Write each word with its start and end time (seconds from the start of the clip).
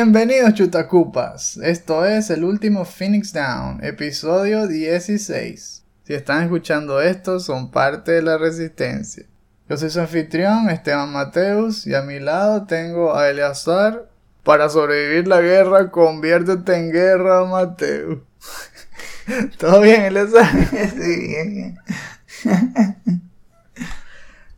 Bienvenidos 0.00 0.54
chutacupas, 0.54 1.56
esto 1.56 2.06
es 2.06 2.30
el 2.30 2.44
último 2.44 2.84
Phoenix 2.84 3.32
Down, 3.32 3.82
episodio 3.82 4.68
16. 4.68 5.82
Si 6.04 6.14
están 6.14 6.44
escuchando 6.44 7.02
esto, 7.02 7.40
son 7.40 7.72
parte 7.72 8.12
de 8.12 8.22
la 8.22 8.38
resistencia. 8.38 9.26
Yo 9.68 9.76
soy 9.76 9.90
su 9.90 9.98
anfitrión, 9.98 10.70
Esteban 10.70 11.12
Mateus, 11.12 11.84
y 11.84 11.96
a 11.96 12.02
mi 12.02 12.20
lado 12.20 12.64
tengo 12.64 13.16
a 13.16 13.28
Eleazar. 13.28 14.08
Para 14.44 14.68
sobrevivir 14.68 15.26
la 15.26 15.40
guerra, 15.40 15.90
conviértete 15.90 16.76
en 16.76 16.92
guerra, 16.92 17.44
Mateus. 17.46 18.20
¿Todo 19.58 19.80
bien, 19.80 20.02
Eleazar? 20.02 20.48
Sí, 20.96 21.26
bien. 21.26 21.78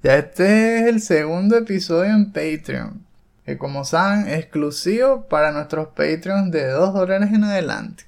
Ya 0.03 0.17
este 0.17 0.81
es 0.81 0.87
el 0.87 1.01
segundo 1.01 1.57
episodio 1.57 2.11
en 2.11 2.27
Patreon. 2.31 3.10
Como 3.59 3.85
saben, 3.85 4.29
exclusivo 4.29 5.27
para 5.29 5.53
nuestros 5.53 5.89
Patreons 5.89 6.51
de 6.51 6.69
2 6.69 6.95
dólares 6.95 7.31
en 7.33 7.45
adelante. 7.45 8.05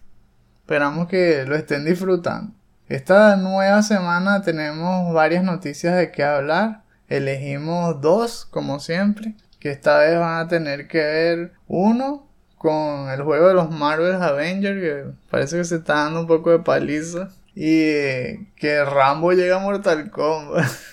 Esperamos 0.60 1.08
que 1.08 1.44
lo 1.46 1.56
estén 1.56 1.84
disfrutando. 1.84 2.52
Esta 2.88 3.36
nueva 3.36 3.82
semana 3.82 4.42
tenemos 4.42 5.12
varias 5.14 5.42
noticias 5.44 5.96
de 5.96 6.10
qué 6.10 6.24
hablar. 6.24 6.82
Elegimos 7.08 8.00
dos, 8.00 8.44
como 8.44 8.80
siempre, 8.80 9.34
que 9.58 9.70
esta 9.70 9.98
vez 9.98 10.18
van 10.18 10.38
a 10.40 10.48
tener 10.48 10.88
que 10.88 10.98
ver 10.98 11.52
uno 11.68 12.28
con 12.58 13.10
el 13.10 13.22
juego 13.22 13.48
de 13.48 13.54
los 13.54 13.70
Marvel 13.70 14.14
Avengers, 14.14 14.80
que 14.80 15.04
parece 15.30 15.56
que 15.56 15.64
se 15.64 15.76
está 15.76 15.94
dando 15.94 16.20
un 16.20 16.26
poco 16.26 16.50
de 16.50 16.58
paliza. 16.58 17.28
Y 17.54 17.80
eh, 17.80 18.46
que 18.56 18.84
Rambo 18.84 19.32
llega 19.32 19.56
a 19.56 19.60
Mortal 19.60 20.10
Kombat. 20.10 20.64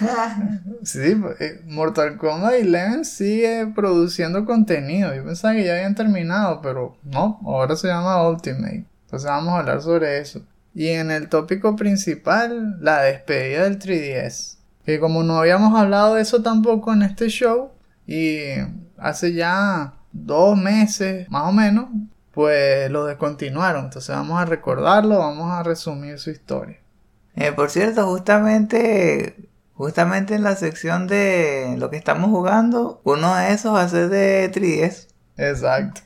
Sí, 0.82 1.16
eh, 1.40 1.62
Mortal 1.66 2.18
Kombat 2.18 2.54
11 2.62 3.04
sigue 3.04 3.66
produciendo 3.74 4.44
contenido. 4.44 5.14
Yo 5.14 5.24
pensaba 5.24 5.54
que 5.54 5.64
ya 5.64 5.74
habían 5.74 5.94
terminado, 5.94 6.60
pero 6.60 6.96
no, 7.04 7.40
ahora 7.44 7.76
se 7.76 7.88
llama 7.88 8.28
Ultimate. 8.28 8.84
Entonces 9.04 9.30
vamos 9.30 9.54
a 9.54 9.58
hablar 9.60 9.80
sobre 9.80 10.18
eso. 10.18 10.42
Y 10.74 10.88
en 10.88 11.10
el 11.10 11.28
tópico 11.28 11.76
principal, 11.76 12.78
la 12.80 13.00
despedida 13.02 13.64
del 13.64 13.78
3DS. 13.78 14.58
Que 14.84 15.00
como 15.00 15.22
no 15.22 15.38
habíamos 15.38 15.78
hablado 15.78 16.16
de 16.16 16.22
eso 16.22 16.42
tampoco 16.42 16.92
en 16.92 17.02
este 17.02 17.28
show, 17.28 17.70
y 18.06 18.40
hace 18.98 19.32
ya 19.32 19.94
dos 20.12 20.58
meses 20.58 21.28
más 21.30 21.48
o 21.48 21.52
menos, 21.52 21.86
pues 22.32 22.90
lo 22.90 23.06
descontinuaron. 23.06 23.86
Entonces 23.86 24.14
vamos 24.14 24.40
a 24.40 24.44
recordarlo, 24.44 25.18
vamos 25.18 25.50
a 25.52 25.62
resumir 25.62 26.18
su 26.18 26.30
historia. 26.30 26.78
Eh, 27.36 27.52
por 27.52 27.70
cierto, 27.70 28.06
justamente, 28.06 29.36
justamente 29.74 30.34
en 30.34 30.42
la 30.42 30.56
sección 30.56 31.06
de 31.06 31.76
lo 31.78 31.90
que 31.90 31.96
estamos 31.96 32.30
jugando, 32.30 33.00
uno 33.04 33.34
de 33.34 33.52
esos 33.52 33.74
va 33.74 33.82
a 33.82 33.88
ser 33.88 34.08
de 34.08 34.50
3DS. 34.52 35.08
Exacto. 35.36 36.00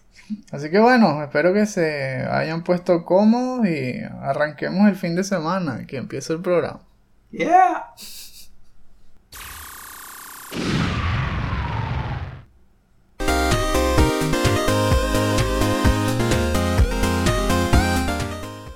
Así 0.52 0.70
que 0.70 0.78
bueno, 0.78 1.22
espero 1.22 1.54
que 1.54 1.66
se 1.66 2.26
hayan 2.30 2.62
puesto 2.62 3.04
cómodos 3.04 3.66
y 3.66 4.00
arranquemos 4.20 4.88
el 4.88 4.96
fin 4.96 5.14
de 5.14 5.24
semana, 5.24 5.86
que 5.86 5.96
empiece 5.96 6.32
el 6.32 6.40
programa. 6.40 6.80
Yeah. 7.30 7.94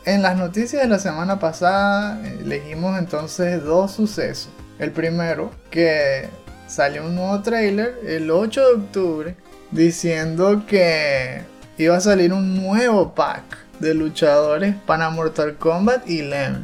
En 0.05 0.21
las 0.21 0.37
noticias 0.37 0.83
de 0.83 0.89
la 0.89 0.99
semana 0.99 1.39
pasada 1.39 2.21
eh, 2.25 2.39
elegimos 2.41 2.99
entonces 2.99 3.63
dos 3.63 3.93
sucesos. 3.93 4.51
El 4.83 4.91
primero, 4.91 5.53
que 5.71 6.29
salió 6.67 7.05
un 7.05 7.15
nuevo 7.15 7.41
trailer 7.41 8.01
el 8.05 8.29
8 8.29 8.61
de 8.61 8.75
octubre 8.75 9.37
diciendo 9.71 10.65
que 10.67 11.43
iba 11.79 11.97
a 11.97 12.01
salir 12.01 12.33
un 12.33 12.57
nuevo 12.57 13.15
pack 13.15 13.45
de 13.79 13.95
luchadores 13.95 14.75
para 14.85 15.09
Mortal 15.11 15.57
Kombat 15.57 16.03
11. 16.03 16.63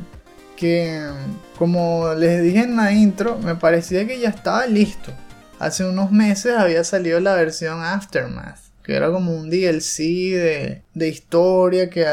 Que 0.57 1.01
como 1.57 2.13
les 2.15 2.43
dije 2.43 2.65
en 2.65 2.75
la 2.75 2.91
intro, 2.91 3.39
me 3.39 3.55
parecía 3.55 4.05
que 4.05 4.19
ya 4.19 4.31
estaba 4.31 4.67
listo. 4.67 5.13
Hace 5.61 5.85
unos 5.85 6.11
meses 6.11 6.57
había 6.59 6.83
salido 6.83 7.21
la 7.21 7.37
versión 7.37 7.85
Aftermath 7.85 8.69
que 8.83 8.95
era 8.95 9.11
como 9.11 9.37
un 9.37 9.51
DLC 9.51 9.99
de, 10.33 10.83
de 10.95 11.09
historia 11.09 11.91
que 11.91 12.07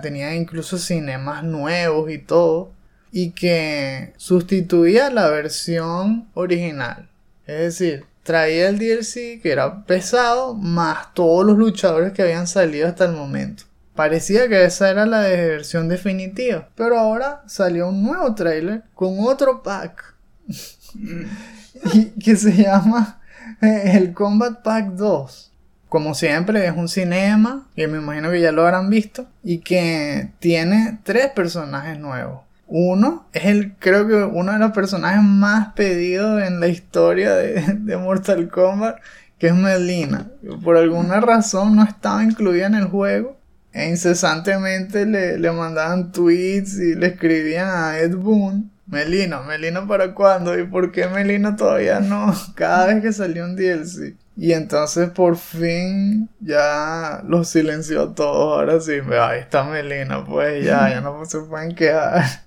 tenía 0.00 0.34
incluso 0.34 0.78
cinemas 0.78 1.44
nuevos 1.44 2.10
y 2.10 2.16
todo, 2.16 2.72
y 3.18 3.30
que 3.30 4.12
sustituía 4.18 5.08
la 5.08 5.30
versión 5.30 6.28
original. 6.34 7.08
Es 7.46 7.58
decir, 7.78 8.04
traía 8.24 8.68
el 8.68 8.78
DLC 8.78 9.40
que 9.40 9.52
era 9.52 9.84
pesado, 9.86 10.52
más 10.54 11.14
todos 11.14 11.46
los 11.46 11.56
luchadores 11.56 12.12
que 12.12 12.20
habían 12.20 12.46
salido 12.46 12.86
hasta 12.86 13.06
el 13.06 13.12
momento. 13.12 13.64
Parecía 13.94 14.48
que 14.50 14.62
esa 14.66 14.90
era 14.90 15.06
la 15.06 15.22
de- 15.22 15.48
versión 15.48 15.88
definitiva, 15.88 16.68
pero 16.74 16.98
ahora 16.98 17.42
salió 17.46 17.88
un 17.88 18.02
nuevo 18.02 18.34
trailer 18.34 18.82
con 18.94 19.14
otro 19.20 19.62
pack 19.62 20.14
y 21.94 22.04
que 22.22 22.36
se 22.36 22.52
llama 22.52 23.22
eh, 23.62 23.92
el 23.94 24.12
Combat 24.12 24.62
Pack 24.62 24.88
2. 24.90 25.52
Como 25.88 26.14
siempre, 26.14 26.66
es 26.66 26.76
un 26.76 26.88
cinema, 26.88 27.66
que 27.74 27.88
me 27.88 27.96
imagino 27.96 28.30
que 28.30 28.42
ya 28.42 28.52
lo 28.52 28.62
habrán 28.66 28.90
visto, 28.90 29.26
y 29.42 29.58
que 29.60 30.32
tiene 30.38 30.98
tres 31.04 31.28
personajes 31.28 31.98
nuevos. 31.98 32.45
Uno 32.66 33.28
es 33.32 33.44
el, 33.44 33.74
creo 33.78 34.08
que 34.08 34.14
uno 34.14 34.52
de 34.52 34.58
los 34.58 34.72
personajes 34.72 35.22
más 35.22 35.72
pedidos 35.74 36.42
en 36.42 36.60
la 36.60 36.68
historia 36.68 37.34
de, 37.34 37.60
de 37.78 37.96
Mortal 37.96 38.48
Kombat, 38.48 38.96
que 39.38 39.48
es 39.48 39.54
Melina. 39.54 40.30
Por 40.64 40.76
alguna 40.76 41.20
razón 41.20 41.76
no 41.76 41.84
estaba 41.84 42.24
incluida 42.24 42.66
en 42.66 42.74
el 42.74 42.86
juego. 42.86 43.36
E 43.72 43.88
incesantemente 43.90 45.04
le, 45.04 45.38
le 45.38 45.52
mandaban 45.52 46.10
tweets 46.10 46.78
y 46.78 46.94
le 46.94 47.08
escribían 47.08 47.68
a 47.68 47.98
Ed 47.98 48.16
Boon. 48.16 48.70
Melina, 48.86 49.42
Melina 49.42 49.86
para 49.86 50.14
cuándo? 50.14 50.58
¿Y 50.58 50.64
por 50.64 50.92
qué 50.92 51.08
Melina 51.08 51.56
todavía 51.56 52.00
no? 52.00 52.32
Cada 52.54 52.86
vez 52.86 53.02
que 53.02 53.12
salió 53.12 53.44
un 53.44 53.56
DLC. 53.56 54.16
Y 54.36 54.52
entonces 54.52 55.10
por 55.10 55.36
fin 55.36 56.28
ya 56.40 57.22
los 57.26 57.48
silenció 57.48 58.10
todos. 58.10 58.58
Ahora 58.58 58.80
sí, 58.80 58.92
ahí 59.20 59.40
está 59.40 59.64
Melina, 59.64 60.24
pues 60.24 60.64
ya, 60.64 60.88
ya 60.90 61.00
no 61.00 61.24
se 61.24 61.40
pueden 61.40 61.74
quedar. 61.74 62.24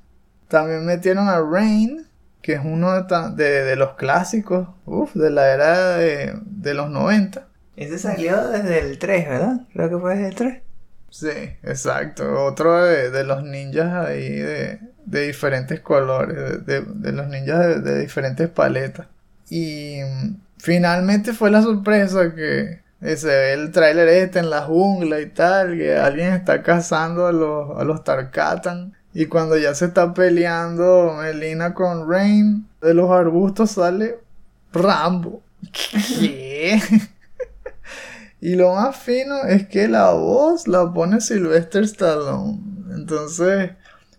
También 0.49 0.85
metieron 0.85 1.29
a 1.29 1.39
Rain, 1.41 2.07
que 2.41 2.53
es 2.53 2.61
uno 2.63 2.93
de, 3.03 3.31
de- 3.35 3.63
de 3.63 3.75
los 3.77 3.93
clásicos, 3.95 4.67
uf, 4.85 5.13
de 5.15 5.29
la 5.31 5.53
era 5.53 5.97
de, 5.97 6.37
de 6.45 6.73
los 6.73 6.89
90. 6.89 7.47
Ese 7.75 7.97
salió 7.97 8.47
desde 8.49 8.77
el 8.77 8.99
3, 8.99 9.27
¿verdad? 9.27 9.61
Creo 9.73 9.89
que 9.89 9.97
fue 9.97 10.13
desde 10.13 10.27
el 10.29 10.35
3. 10.35 10.63
Sí, 11.09 11.27
exacto. 11.63 12.43
Otro 12.45 12.83
de, 12.85 13.09
de 13.09 13.23
los 13.23 13.43
ninjas 13.43 14.07
ahí 14.07 14.29
de, 14.29 14.79
de 15.05 15.21
diferentes 15.27 15.79
colores, 15.81 16.65
de, 16.65 16.81
los 17.11 17.27
ninjas 17.27 17.59
de, 17.67 17.81
de 17.81 17.99
diferentes 17.99 18.47
paletas. 18.49 19.07
Y 19.49 19.99
finalmente 20.57 21.33
fue 21.33 21.49
la 21.49 21.61
sorpresa 21.63 22.35
que 22.35 22.81
se 23.17 23.27
ve 23.27 23.53
el 23.53 23.71
tráiler 23.71 24.07
este 24.09 24.39
en 24.39 24.49
la 24.51 24.61
jungla 24.61 25.19
y 25.21 25.27
tal, 25.31 25.75
que 25.77 25.97
alguien 25.97 26.33
está 26.33 26.61
cazando 26.61 27.25
a 27.27 27.31
los, 27.31 27.79
a 27.79 27.83
los 27.83 28.03
Tarkatan. 28.03 28.93
Y 29.13 29.25
cuando 29.25 29.57
ya 29.57 29.73
se 29.73 29.85
está 29.85 30.13
peleando 30.13 31.15
Melina 31.19 31.73
con 31.73 32.09
Rain, 32.09 32.67
de 32.81 32.93
los 32.93 33.09
arbustos 33.11 33.71
sale 33.71 34.19
Rambo. 34.73 35.41
¿Qué? 35.71 36.81
Y 38.41 38.55
lo 38.55 38.73
más 38.73 38.95
fino 38.95 39.43
es 39.43 39.67
que 39.67 39.87
la 39.87 40.11
voz 40.11 40.67
la 40.67 40.91
pone 40.93 41.19
Sylvester 41.19 41.83
Stallone. 41.83 42.57
Entonces, 42.91 43.71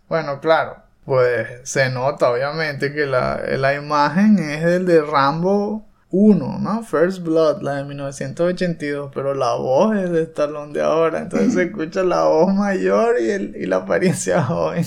bueno, 0.08 0.40
claro, 0.40 0.76
pues 1.06 1.48
se 1.64 1.88
nota 1.88 2.31
obviamente 2.31 2.92
que 2.92 3.06
la, 3.06 3.40
la 3.56 3.75
imagen 3.75 4.38
es 4.38 4.62
el 4.62 4.84
de 4.84 5.00
Rambo 5.00 5.87
1, 6.12 6.58
¿no? 6.60 6.82
First 6.82 7.20
Blood, 7.22 7.62
la 7.62 7.76
de 7.76 7.84
1982, 7.84 9.10
pero 9.14 9.34
la 9.34 9.54
voz 9.54 9.96
es 9.96 10.10
de 10.10 10.22
Stallone 10.24 10.72
de 10.72 10.82
ahora. 10.82 11.20
Entonces 11.20 11.54
se 11.54 11.62
escucha 11.66 12.02
la 12.02 12.24
voz 12.24 12.52
mayor 12.54 13.16
y, 13.20 13.30
el- 13.30 13.56
y 13.56 13.66
la 13.66 13.76
apariencia 13.76 14.42
joven. 14.44 14.84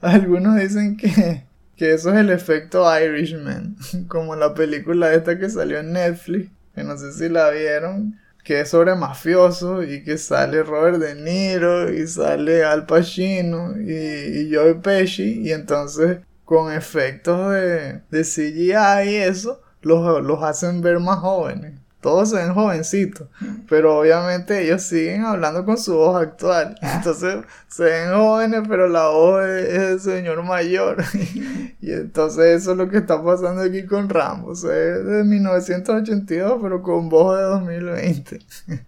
Algunos 0.00 0.56
dicen 0.60 0.96
que, 0.96 1.44
que 1.76 1.94
eso 1.94 2.10
es 2.12 2.16
el 2.18 2.30
efecto 2.30 2.84
Irishman, 3.00 3.76
como 4.08 4.36
la 4.36 4.54
película 4.54 5.12
esta 5.12 5.38
que 5.38 5.48
salió 5.50 5.78
en 5.78 5.92
Netflix, 5.92 6.50
que 6.74 6.84
no 6.84 6.96
sé 6.96 7.12
si 7.12 7.28
la 7.28 7.50
vieron, 7.50 8.18
que 8.44 8.60
es 8.60 8.68
sobre 8.70 8.94
mafiosos 8.94 9.86
y 9.88 10.04
que 10.04 10.18
sale 10.18 10.62
Robert 10.62 10.98
De 10.98 11.14
Niro 11.16 11.92
y 11.92 12.06
sale 12.06 12.62
Al 12.64 12.86
Pacino 12.86 13.74
y, 13.80 13.92
y 13.92 14.54
Joe 14.54 14.76
Pesci 14.76 15.40
y 15.42 15.52
entonces 15.52 16.18
con 16.46 16.72
efectos 16.72 17.52
de, 17.52 18.00
de 18.08 18.22
CGI 18.22 19.10
y 19.10 19.16
eso 19.16 19.60
los, 19.82 20.24
los 20.24 20.42
hacen 20.42 20.80
ver 20.80 21.00
más 21.00 21.18
jóvenes. 21.18 21.74
todos 22.00 22.30
se 22.30 22.36
ven 22.36 22.54
jovencitos, 22.54 23.28
pero 23.68 23.98
obviamente 23.98 24.62
ellos 24.62 24.82
siguen 24.82 25.24
hablando 25.24 25.64
con 25.64 25.76
su 25.76 25.94
voz 25.96 26.22
actual. 26.22 26.78
Entonces 26.82 27.44
se 27.68 27.82
ven 27.82 28.14
jóvenes, 28.14 28.62
pero 28.68 28.88
la 28.88 29.08
voz 29.08 29.44
es, 29.44 29.78
el 29.78 30.00
señor 30.00 30.42
mayor. 30.44 31.02
y 31.80 31.92
entonces 31.92 32.62
eso 32.62 32.72
es 32.72 32.76
lo 32.76 32.88
que 32.88 32.98
está 32.98 33.22
pasando 33.22 33.62
aquí 33.62 33.84
con 33.84 34.08
Ramos. 34.08 34.62
Es 34.62 35.04
de 35.04 35.24
1982, 35.24 36.60
pero 36.62 36.80
con 36.80 37.08
voz 37.08 37.36
de 37.36 37.42
2020. 37.42 38.38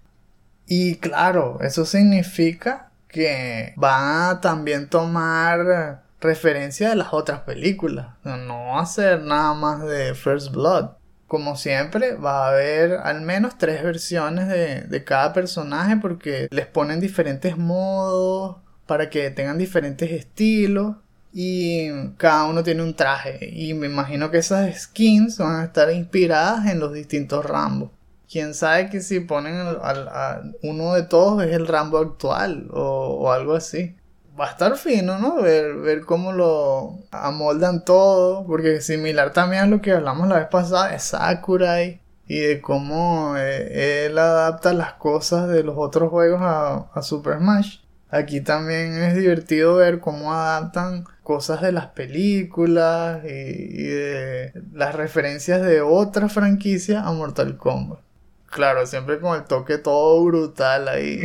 y 0.67 0.95
claro, 0.97 1.59
eso 1.61 1.85
significa 1.85 2.91
que 3.09 3.75
va 3.83 4.31
a 4.31 4.41
también 4.41 4.89
tomar 4.89 6.08
referencia 6.21 6.91
de 6.91 6.97
las 6.97 7.13
otras 7.13 7.41
películas. 7.41 8.09
No 8.25 8.79
hacer 8.79 9.23
nada 9.23 9.55
más 9.55 9.85
de 9.85 10.15
First 10.15 10.53
Blood. 10.53 10.91
Como 11.27 11.57
siempre, 11.57 12.15
va 12.15 12.47
a 12.47 12.51
haber 12.51 12.93
al 12.93 13.21
menos 13.21 13.59
tres 13.59 13.83
versiones 13.83 14.49
de, 14.49 15.05
cada 15.05 15.33
personaje 15.33 15.97
porque 15.99 16.49
les 16.51 16.67
ponen 16.67 17.01
diferentes 17.01 17.59
modos 17.59 18.57
para 18.87 19.11
que 19.11 19.31
tengan 19.31 19.59
diferentes 19.59 20.11
estilos 20.11 20.97
y 21.31 21.91
cada 22.17 22.47
uno 22.47 22.63
tiene 22.63 22.83
un 22.83 22.95
traje 22.95 23.51
y 23.53 23.75
me 23.75 23.87
imagino 23.87 24.31
que 24.31 24.39
esas 24.39 24.75
skins 24.81 25.37
van 25.37 25.61
a 25.61 25.65
estar 25.65 25.93
inspiradas 25.93 26.67
en 26.67 26.81
los 26.81 26.95
distintos 26.95 27.45
Rambo. 27.45 27.93
Quién 28.31 28.55
sabe 28.55 28.89
que 28.89 29.01
si 29.01 29.21
ponen 29.21 29.55
a 29.57 30.43
uno 30.63 30.95
de 30.95 31.03
todos 31.03 31.45
es 31.45 31.53
el 31.53 31.67
Rambo 31.67 31.99
actual 31.99 32.69
o 32.73 33.31
algo 33.31 33.55
así 33.55 33.98
va 34.39 34.47
a 34.47 34.51
estar 34.51 34.77
fino, 34.77 35.19
¿no? 35.19 35.43
Ver, 35.43 35.75
ver 35.77 36.05
cómo 36.05 36.33
lo 36.33 36.99
amoldan 37.11 37.85
todo, 37.85 38.47
porque 38.47 38.81
similar 38.81 39.33
también 39.33 39.63
a 39.63 39.67
lo 39.67 39.81
que 39.81 39.93
hablamos 39.93 40.29
la 40.29 40.39
vez 40.39 40.49
pasada 40.49 40.93
de 40.93 40.99
Sakurai 40.99 42.01
y 42.27 42.41
de 42.41 42.61
cómo 42.61 43.35
eh, 43.37 44.07
él 44.07 44.19
adapta 44.19 44.73
las 44.73 44.95
cosas 44.95 45.49
de 45.49 45.65
los 45.65 45.77
otros 45.79 46.11
juegos 46.11 46.41
a, 46.43 47.03
Super 47.03 47.39
Smash. 47.39 47.79
Aquí 48.11 48.41
también 48.41 48.97
es 49.03 49.17
divertido 49.17 49.77
ver 49.77 50.01
cómo 50.01 50.33
adaptan 50.33 51.05
cosas 51.23 51.61
de 51.61 51.73
las 51.73 51.89
películas 51.89 53.23
y, 53.25 53.29
y 53.29 53.85
de 53.85 54.53
las 54.73 54.95
referencias 54.95 55.63
de 55.63 55.83
otra 55.83 56.29
franquicia 56.29 57.03
a 57.03 57.13
Mortal 57.13 57.57
Kombat. 57.57 58.01
Claro, 58.47 58.87
siempre 58.87 59.21
con 59.21 59.37
el 59.37 59.45
toque 59.45 59.77
todo 59.77 60.25
brutal 60.25 60.89
ahí. 60.89 61.21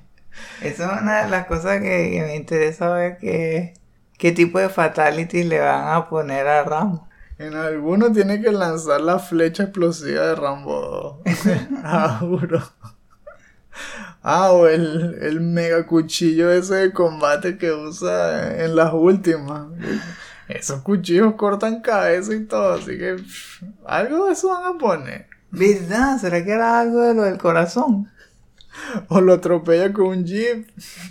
Esa 0.62 0.96
es 0.96 1.02
una 1.02 1.24
de 1.24 1.30
las 1.30 1.46
cosas 1.46 1.80
que, 1.80 2.22
me 2.26 2.36
interesa 2.36 2.90
ver 2.90 3.18
que 3.18 3.74
qué 4.18 4.32
tipo 4.32 4.58
de 4.58 4.68
fatality 4.68 5.44
le 5.44 5.60
van 5.60 5.94
a 5.94 6.08
poner 6.08 6.46
a 6.46 6.64
Rambo. 6.64 7.08
En 7.38 7.54
alguno 7.54 8.10
tiene 8.12 8.40
que 8.40 8.50
lanzar 8.50 9.00
la 9.00 9.18
flecha 9.18 9.64
explosiva 9.64 10.28
de 10.28 10.34
Rambo 10.34 11.22
ah, 11.84 12.20
Ah, 14.22 14.50
o 14.52 14.66
el, 14.66 15.18
el 15.20 15.40
mega 15.40 15.86
cuchillo 15.86 16.50
ese 16.50 16.74
de 16.74 16.92
combate 16.92 17.58
que 17.58 17.70
usa 17.72 18.64
en 18.64 18.74
las 18.74 18.92
últimas. 18.92 19.66
Esos 20.48 20.80
cuchillos 20.80 21.34
cortan 21.34 21.80
cabeza 21.80 22.34
y 22.34 22.44
todo, 22.44 22.74
así 22.74 22.98
que 22.98 23.16
algo 23.84 24.26
de 24.26 24.32
eso 24.32 24.48
van 24.48 24.74
a 24.74 24.78
poner. 24.78 25.26
¿Verdad? 25.50 26.18
¿Será 26.18 26.44
que 26.44 26.52
era 26.52 26.80
algo 26.80 27.02
de 27.02 27.14
lo 27.14 27.22
del 27.22 27.38
corazón? 27.38 28.10
o 29.08 29.20
lo 29.20 29.34
atropella 29.34 29.92
con 29.92 30.06
un 30.06 30.24
jeep 30.24 30.68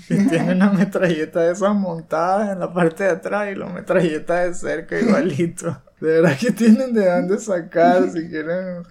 y 0.09 0.17
tiene 0.29 0.53
una 0.53 0.71
metralleta 0.71 1.41
de 1.41 1.51
esas 1.51 1.75
montadas 1.75 2.51
en 2.51 2.59
la 2.59 2.73
parte 2.73 3.03
de 3.03 3.11
atrás 3.11 3.49
y 3.51 3.55
la 3.55 3.67
metralleta 3.67 4.45
de 4.45 4.53
cerca 4.53 4.99
igualito. 4.99 5.81
De 5.99 6.21
verdad 6.21 6.37
que 6.37 6.51
tienen 6.51 6.93
de 6.93 7.09
dónde 7.09 7.39
sacar 7.39 8.09
si 8.09 8.27
quieren 8.27 8.83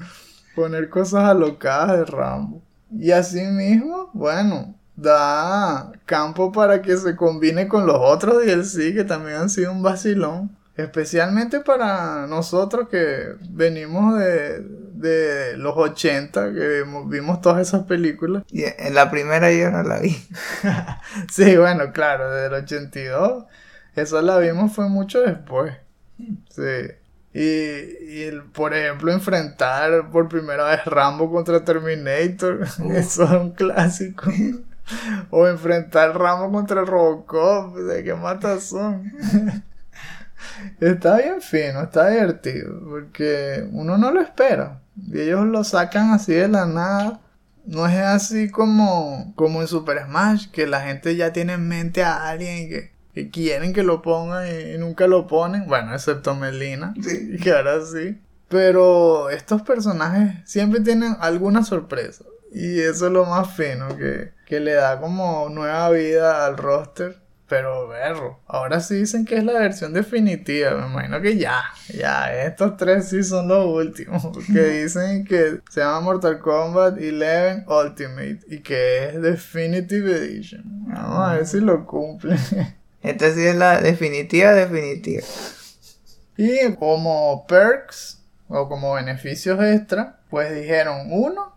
poner 0.54 0.88
cosas 0.88 1.24
alocadas 1.24 1.98
de 1.98 2.04
Rambo. 2.04 2.62
Y 2.90 3.10
así 3.10 3.42
mismo, 3.42 4.10
bueno, 4.12 4.74
da 4.96 5.92
campo 6.06 6.52
para 6.52 6.80
que 6.80 6.96
se 6.96 7.16
combine 7.16 7.68
con 7.68 7.86
los 7.86 7.96
otros 7.98 8.44
DLC 8.44 8.94
que 8.94 9.04
también 9.04 9.36
han 9.36 9.50
sido 9.50 9.72
un 9.72 9.82
vacilón. 9.82 10.56
Especialmente 10.76 11.60
para 11.60 12.26
nosotros 12.26 12.88
que 12.88 13.34
venimos 13.48 14.18
de, 14.18 14.60
de 14.60 15.56
los 15.56 15.76
80, 15.76 16.52
que 16.52 16.84
vimos, 17.06 17.40
todas 17.40 17.66
esas 17.66 17.84
películas. 17.84 18.42
Y 18.50 18.64
en 18.64 18.94
la 18.94 19.10
primera 19.10 19.52
yo 19.52 19.70
no 19.70 19.82
la 19.84 20.00
vi. 20.00 20.16
sí, 21.32 21.56
bueno, 21.56 21.92
claro, 21.92 22.30
desde 22.30 22.46
el 22.46 22.62
82. 22.64 23.44
Esa 23.94 24.22
la 24.22 24.38
vimos 24.38 24.72
fue 24.74 24.88
mucho 24.88 25.20
después. 25.20 25.74
Sí. 26.50 26.90
Y, 27.32 28.24
y, 28.24 28.30
por 28.52 28.74
ejemplo, 28.74 29.12
enfrentar 29.12 30.10
por 30.10 30.28
primera 30.28 30.64
vez 30.68 30.84
Rambo 30.84 31.30
contra 31.30 31.64
Terminator, 31.64 32.62
eso 32.90 33.24
es 33.24 33.30
un 33.30 33.50
clásico. 33.52 34.30
o 35.30 35.46
enfrentar 35.48 36.18
Rambo 36.18 36.50
contra 36.50 36.84
Robocop, 36.84 37.76
de 37.76 38.04
qué 38.04 38.14
matas 38.14 38.64
son. 38.64 39.12
Está 40.80 41.18
bien 41.18 41.40
fino, 41.40 41.82
está 41.82 42.10
divertido, 42.10 42.80
porque 42.88 43.66
uno 43.72 43.98
no 43.98 44.10
lo 44.10 44.20
espera. 44.20 44.80
Y 44.96 45.20
ellos 45.20 45.46
lo 45.46 45.64
sacan 45.64 46.12
así 46.12 46.32
de 46.34 46.48
la 46.48 46.66
nada. 46.66 47.20
No 47.64 47.86
es 47.86 47.96
así 47.96 48.50
como, 48.50 49.32
como 49.36 49.62
en 49.62 49.68
Super 49.68 50.04
Smash, 50.04 50.50
que 50.50 50.66
la 50.66 50.82
gente 50.82 51.16
ya 51.16 51.32
tiene 51.32 51.54
en 51.54 51.66
mente 51.66 52.02
a 52.02 52.28
alguien 52.28 52.68
que, 52.68 52.92
que 53.14 53.30
quieren 53.30 53.72
que 53.72 53.82
lo 53.82 54.02
pongan 54.02 54.46
y, 54.46 54.78
nunca 54.78 55.06
lo 55.06 55.26
ponen. 55.26 55.66
Bueno, 55.66 55.94
excepto 55.94 56.34
Melina, 56.34 56.94
que 57.42 57.52
ahora 57.52 57.80
sí. 57.84 58.20
Pero 58.48 59.30
estos 59.30 59.62
personajes 59.62 60.36
siempre 60.44 60.80
tienen 60.80 61.16
alguna 61.20 61.64
sorpresa. 61.64 62.24
Y 62.52 62.80
eso 62.80 63.06
es 63.06 63.12
lo 63.12 63.24
más 63.24 63.56
fino, 63.56 63.96
que, 63.96 64.32
que 64.46 64.60
le 64.60 64.74
da 64.74 65.00
como 65.00 65.48
nueva 65.48 65.90
vida 65.90 66.46
al 66.46 66.56
roster. 66.56 67.23
Pero, 67.46 67.88
verro, 67.88 68.40
ahora 68.46 68.80
sí 68.80 68.94
dicen 68.94 69.26
que 69.26 69.36
es 69.36 69.44
la 69.44 69.52
versión 69.52 69.92
definitiva. 69.92 70.74
Me 70.76 70.86
imagino 70.86 71.20
que 71.20 71.36
ya, 71.36 71.62
ya, 71.94 72.44
estos 72.44 72.76
tres 72.76 73.08
sí 73.10 73.22
son 73.22 73.48
los 73.48 73.66
últimos. 73.66 74.26
Que 74.46 74.82
dicen 74.82 75.24
que 75.24 75.60
se 75.70 75.80
llama 75.80 76.00
Mortal 76.00 76.38
Kombat 76.38 76.94
11 76.94 77.64
Ultimate 77.66 78.40
y 78.48 78.60
que 78.60 79.08
es 79.08 79.22
Definitive 79.22 80.16
Edition. 80.16 80.62
Vamos 80.86 81.28
a 81.28 81.34
ver 81.34 81.46
si 81.46 81.60
lo 81.60 81.84
cumple. 81.84 82.36
Esta 83.02 83.30
sí 83.34 83.44
es 83.44 83.56
la 83.56 83.82
definitiva, 83.82 84.52
definitiva. 84.52 85.22
Y 86.38 86.72
como 86.74 87.46
perks 87.46 88.22
o 88.48 88.68
como 88.68 88.94
beneficios 88.94 89.62
extra, 89.62 90.20
pues 90.30 90.54
dijeron 90.54 91.12
uno 91.12 91.53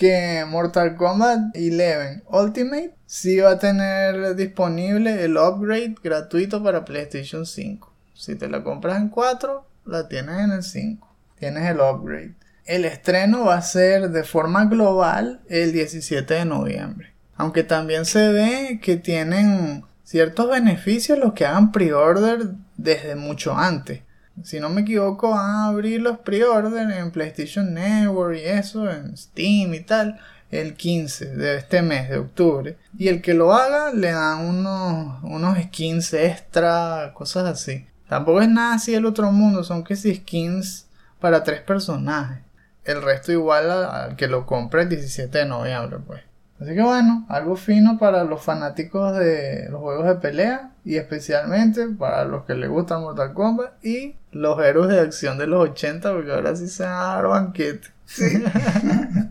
que 0.00 0.46
Mortal 0.48 0.96
Kombat 0.96 1.54
11 1.54 2.22
Ultimate 2.30 2.94
sí 3.04 3.38
va 3.38 3.50
a 3.50 3.58
tener 3.58 4.34
disponible 4.34 5.22
el 5.22 5.36
upgrade 5.36 5.94
gratuito 6.02 6.62
para 6.62 6.86
PlayStation 6.86 7.44
5. 7.44 7.92
Si 8.14 8.34
te 8.34 8.48
la 8.48 8.64
compras 8.64 8.96
en 8.96 9.10
4, 9.10 9.62
la 9.84 10.08
tienes 10.08 10.40
en 10.40 10.52
el 10.52 10.62
5. 10.62 11.06
Tienes 11.38 11.68
el 11.68 11.80
upgrade. 11.80 12.32
El 12.64 12.86
estreno 12.86 13.44
va 13.44 13.56
a 13.56 13.62
ser 13.62 14.08
de 14.08 14.24
forma 14.24 14.64
global 14.64 15.42
el 15.50 15.72
17 15.72 16.32
de 16.32 16.44
noviembre. 16.46 17.12
Aunque 17.36 17.62
también 17.62 18.06
se 18.06 18.32
ve 18.32 18.80
que 18.82 18.96
tienen 18.96 19.84
ciertos 20.02 20.48
beneficios 20.48 21.18
los 21.18 21.34
que 21.34 21.44
hagan 21.44 21.72
pre-order 21.72 22.52
desde 22.78 23.16
mucho 23.16 23.54
antes 23.54 24.00
si 24.42 24.60
no 24.60 24.70
me 24.70 24.82
equivoco, 24.82 25.30
van 25.30 25.50
a 25.50 25.66
abrir 25.66 26.00
los 26.00 26.18
pre-order 26.18 26.90
en 26.90 27.10
PlayStation 27.10 27.74
Network 27.74 28.38
y 28.38 28.44
eso, 28.44 28.90
en 28.90 29.16
Steam 29.16 29.74
y 29.74 29.80
tal, 29.80 30.18
el 30.50 30.74
15 30.74 31.36
de 31.36 31.56
este 31.56 31.82
mes 31.82 32.08
de 32.08 32.18
octubre. 32.18 32.76
Y 32.98 33.08
el 33.08 33.22
que 33.22 33.34
lo 33.34 33.52
haga 33.52 33.92
le 33.92 34.12
dan 34.12 34.46
unos, 34.46 35.22
unos 35.22 35.58
skins 35.58 36.12
extra, 36.14 37.12
cosas 37.14 37.46
así. 37.46 37.86
Tampoco 38.08 38.40
es 38.40 38.48
nada 38.48 38.74
así 38.74 38.94
el 38.94 39.06
otro 39.06 39.30
mundo, 39.30 39.62
son 39.62 39.84
que 39.84 39.96
si 39.96 40.14
skins 40.14 40.88
para 41.20 41.44
tres 41.44 41.60
personajes. 41.60 42.38
El 42.84 43.02
resto 43.02 43.30
igual 43.30 43.70
al 43.70 44.16
que 44.16 44.26
lo 44.26 44.46
compre 44.46 44.82
el 44.82 44.88
17 44.88 45.38
de 45.38 45.44
noviembre, 45.44 45.98
pues. 46.04 46.22
Así 46.60 46.74
que 46.74 46.82
bueno, 46.82 47.24
algo 47.28 47.56
fino 47.56 47.98
para 47.98 48.24
los 48.24 48.42
fanáticos 48.42 49.16
de 49.16 49.68
los 49.70 49.80
juegos 49.80 50.06
de 50.06 50.14
pelea 50.16 50.69
y 50.84 50.96
especialmente 50.96 51.86
para 51.88 52.24
los 52.24 52.44
que 52.44 52.54
les 52.54 52.68
gusta 52.68 52.98
Mortal 52.98 53.34
Kombat 53.34 53.84
y 53.84 54.16
los 54.32 54.62
héroes 54.62 54.88
de 54.88 55.00
acción 55.00 55.38
de 55.38 55.46
los 55.46 55.70
80 55.70 56.12
porque 56.12 56.32
ahora 56.32 56.56
sí 56.56 56.68
se 56.68 56.84
van 56.84 56.92
a 56.92 57.14
dar 57.14 57.26
banquete. 57.28 57.88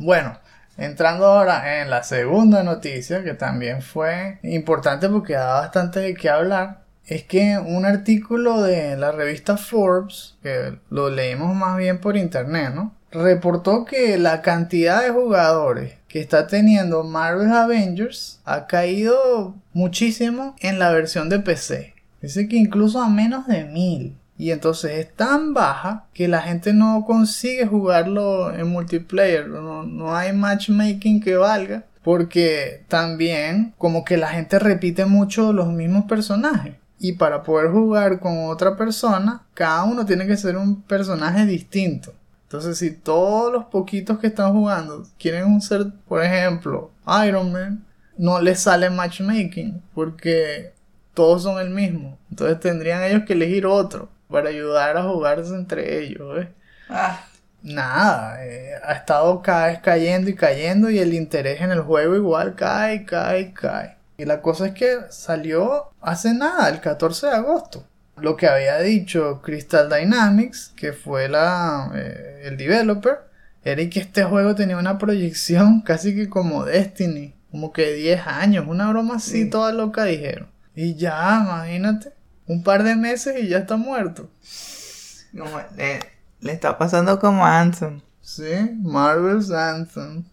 bueno, 0.00 0.38
entrando 0.76 1.26
ahora 1.26 1.80
en 1.80 1.90
la 1.90 2.02
segunda 2.02 2.62
noticia 2.62 3.22
que 3.22 3.34
también 3.34 3.82
fue 3.82 4.38
importante 4.42 5.08
porque 5.08 5.34
da 5.34 5.60
bastante 5.60 6.00
de 6.00 6.14
qué 6.14 6.30
hablar. 6.30 6.82
Es 7.04 7.24
que 7.24 7.58
un 7.58 7.84
artículo 7.84 8.62
de 8.62 8.96
la 8.96 9.10
revista 9.12 9.56
Forbes, 9.56 10.36
que 10.42 10.78
lo 10.88 11.10
leímos 11.10 11.54
más 11.54 11.76
bien 11.76 12.00
por 12.00 12.16
internet, 12.16 12.72
¿no? 12.74 12.94
reportó 13.12 13.84
que 13.84 14.18
la 14.18 14.42
cantidad 14.42 15.02
de 15.02 15.10
jugadores 15.10 15.94
que 16.12 16.20
está 16.20 16.46
teniendo 16.46 17.04
Marvel 17.04 17.50
Avengers 17.50 18.38
ha 18.44 18.66
caído 18.66 19.54
muchísimo 19.72 20.54
en 20.60 20.78
la 20.78 20.92
versión 20.92 21.30
de 21.30 21.38
PC. 21.38 21.94
Dice 22.20 22.48
que 22.48 22.56
incluso 22.56 23.00
a 23.00 23.08
menos 23.08 23.46
de 23.46 23.64
mil. 23.64 24.18
Y 24.36 24.50
entonces 24.50 24.90
es 24.98 25.14
tan 25.14 25.54
baja 25.54 26.04
que 26.12 26.28
la 26.28 26.42
gente 26.42 26.74
no 26.74 27.04
consigue 27.06 27.66
jugarlo 27.66 28.54
en 28.54 28.68
multiplayer. 28.68 29.48
No, 29.48 29.84
no 29.84 30.14
hay 30.14 30.34
matchmaking 30.34 31.22
que 31.22 31.36
valga. 31.36 31.86
Porque 32.02 32.84
también 32.88 33.72
como 33.78 34.04
que 34.04 34.18
la 34.18 34.28
gente 34.28 34.58
repite 34.58 35.06
mucho 35.06 35.54
los 35.54 35.68
mismos 35.68 36.04
personajes. 36.04 36.74
Y 36.98 37.12
para 37.12 37.42
poder 37.42 37.70
jugar 37.70 38.20
con 38.20 38.50
otra 38.50 38.76
persona, 38.76 39.46
cada 39.54 39.84
uno 39.84 40.04
tiene 40.04 40.26
que 40.26 40.36
ser 40.36 40.58
un 40.58 40.82
personaje 40.82 41.46
distinto. 41.46 42.12
Entonces, 42.52 42.76
si 42.76 42.90
todos 42.90 43.50
los 43.50 43.64
poquitos 43.64 44.18
que 44.18 44.26
están 44.26 44.52
jugando 44.52 45.06
quieren 45.18 45.58
ser, 45.62 45.86
por 46.06 46.22
ejemplo, 46.22 46.90
Iron 47.26 47.50
Man, 47.50 47.86
no 48.18 48.42
les 48.42 48.60
sale 48.60 48.90
matchmaking 48.90 49.82
porque 49.94 50.74
todos 51.14 51.44
son 51.44 51.58
el 51.58 51.70
mismo. 51.70 52.18
Entonces 52.28 52.60
tendrían 52.60 53.04
ellos 53.04 53.22
que 53.26 53.32
elegir 53.32 53.64
otro 53.64 54.10
para 54.28 54.50
ayudar 54.50 54.98
a 54.98 55.04
jugarse 55.04 55.54
entre 55.54 56.00
ellos. 56.00 56.46
Ah, 56.90 57.24
Nada, 57.62 58.44
eh, 58.44 58.72
ha 58.84 58.92
estado 58.92 59.40
cada 59.40 59.68
vez 59.68 59.78
cayendo 59.78 60.28
y 60.28 60.34
cayendo 60.34 60.90
y 60.90 60.98
el 60.98 61.14
interés 61.14 61.62
en 61.62 61.70
el 61.70 61.80
juego 61.80 62.16
igual 62.16 62.54
cae, 62.54 63.06
cae, 63.06 63.54
cae. 63.54 63.96
Y 64.18 64.26
la 64.26 64.42
cosa 64.42 64.66
es 64.66 64.74
que 64.74 64.98
salió 65.08 65.90
hace 66.02 66.34
nada, 66.34 66.68
el 66.68 66.82
14 66.82 67.28
de 67.28 67.32
agosto. 67.32 67.86
Lo 68.22 68.36
que 68.36 68.46
había 68.46 68.78
dicho 68.78 69.42
Crystal 69.42 69.88
Dynamics, 69.90 70.72
que 70.76 70.92
fue 70.92 71.28
la, 71.28 71.90
eh, 71.94 72.42
el 72.44 72.56
developer, 72.56 73.18
era 73.64 73.88
que 73.90 74.00
este 74.00 74.24
juego 74.24 74.54
tenía 74.54 74.76
una 74.76 74.98
proyección 74.98 75.80
casi 75.84 76.14
que 76.14 76.28
como 76.28 76.64
Destiny, 76.64 77.34
como 77.50 77.72
que 77.72 77.92
10 77.94 78.26
años, 78.26 78.66
una 78.68 78.88
broma 78.90 79.16
así 79.16 79.42
Sí. 79.44 79.50
toda 79.50 79.72
loca 79.72 80.04
dijeron. 80.04 80.48
Y 80.74 80.94
ya, 80.94 81.40
imagínate, 81.44 82.12
un 82.46 82.62
par 82.62 82.82
de 82.84 82.96
meses 82.96 83.34
y 83.42 83.48
ya 83.48 83.58
está 83.58 83.76
muerto. 83.76 84.30
le, 85.76 86.00
le 86.40 86.52
está 86.52 86.78
pasando 86.78 87.18
como 87.18 87.44
a 87.44 87.60
Anthem. 87.60 88.00
Sí, 88.20 88.78
Marvel's 88.82 89.50
Anthem. 89.50 90.24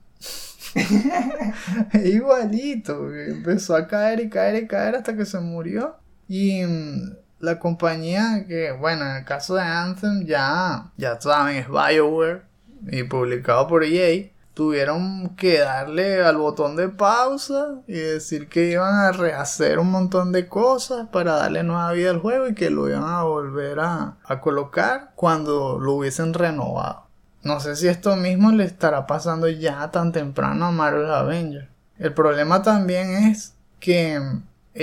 Igualito, 2.05 3.13
empezó 3.13 3.75
a 3.75 3.87
caer 3.87 4.19
y 4.21 4.29
caer 4.29 4.63
y 4.63 4.67
caer 4.67 4.95
hasta 4.95 5.15
que 5.15 5.25
se 5.25 5.39
murió. 5.39 5.95
Y 6.27 6.63
mm, 6.63 7.15
la 7.39 7.59
compañía 7.59 8.45
que, 8.47 8.71
bueno, 8.71 9.05
en 9.09 9.17
el 9.17 9.25
caso 9.25 9.55
de 9.55 9.61
Anthem 9.61 10.25
ya, 10.25 10.91
ya 10.97 11.19
saben, 11.19 11.57
es 11.57 11.67
BioWare 11.67 12.43
y 12.91 13.03
publicado 13.03 13.67
por 13.67 13.83
EA. 13.83 14.29
Tuvieron 14.53 15.35
que 15.37 15.59
darle 15.59 16.21
al 16.21 16.35
botón 16.35 16.75
de 16.75 16.89
pausa 16.89 17.81
y 17.87 17.93
decir 17.93 18.49
que 18.49 18.71
iban 18.71 18.93
a 18.93 19.13
rehacer 19.13 19.79
un 19.79 19.89
montón 19.89 20.33
de 20.33 20.49
cosas 20.49 21.07
para 21.07 21.35
darle 21.35 21.63
nueva 21.63 21.93
vida 21.93 22.09
al 22.09 22.19
juego 22.19 22.47
y 22.47 22.55
que 22.55 22.69
lo 22.69 22.89
iban 22.89 23.05
a 23.05 23.23
volver 23.23 23.79
a, 23.79 24.17
a 24.25 24.41
colocar 24.41 25.11
cuando 25.15 25.79
lo 25.79 25.93
hubiesen 25.93 26.33
renovado. 26.33 27.05
No 27.41 27.61
sé 27.61 27.77
si 27.77 27.87
esto 27.87 28.17
mismo 28.17 28.51
le 28.51 28.65
estará 28.65 29.07
pasando 29.07 29.47
ya 29.47 29.91
tan 29.91 30.11
temprano 30.11 30.65
a 30.65 30.71
Marvel 30.71 31.09
Avengers. 31.09 31.69
El 31.97 32.13
problema 32.13 32.61
también 32.61 33.11
es 33.29 33.55
que 33.79 34.19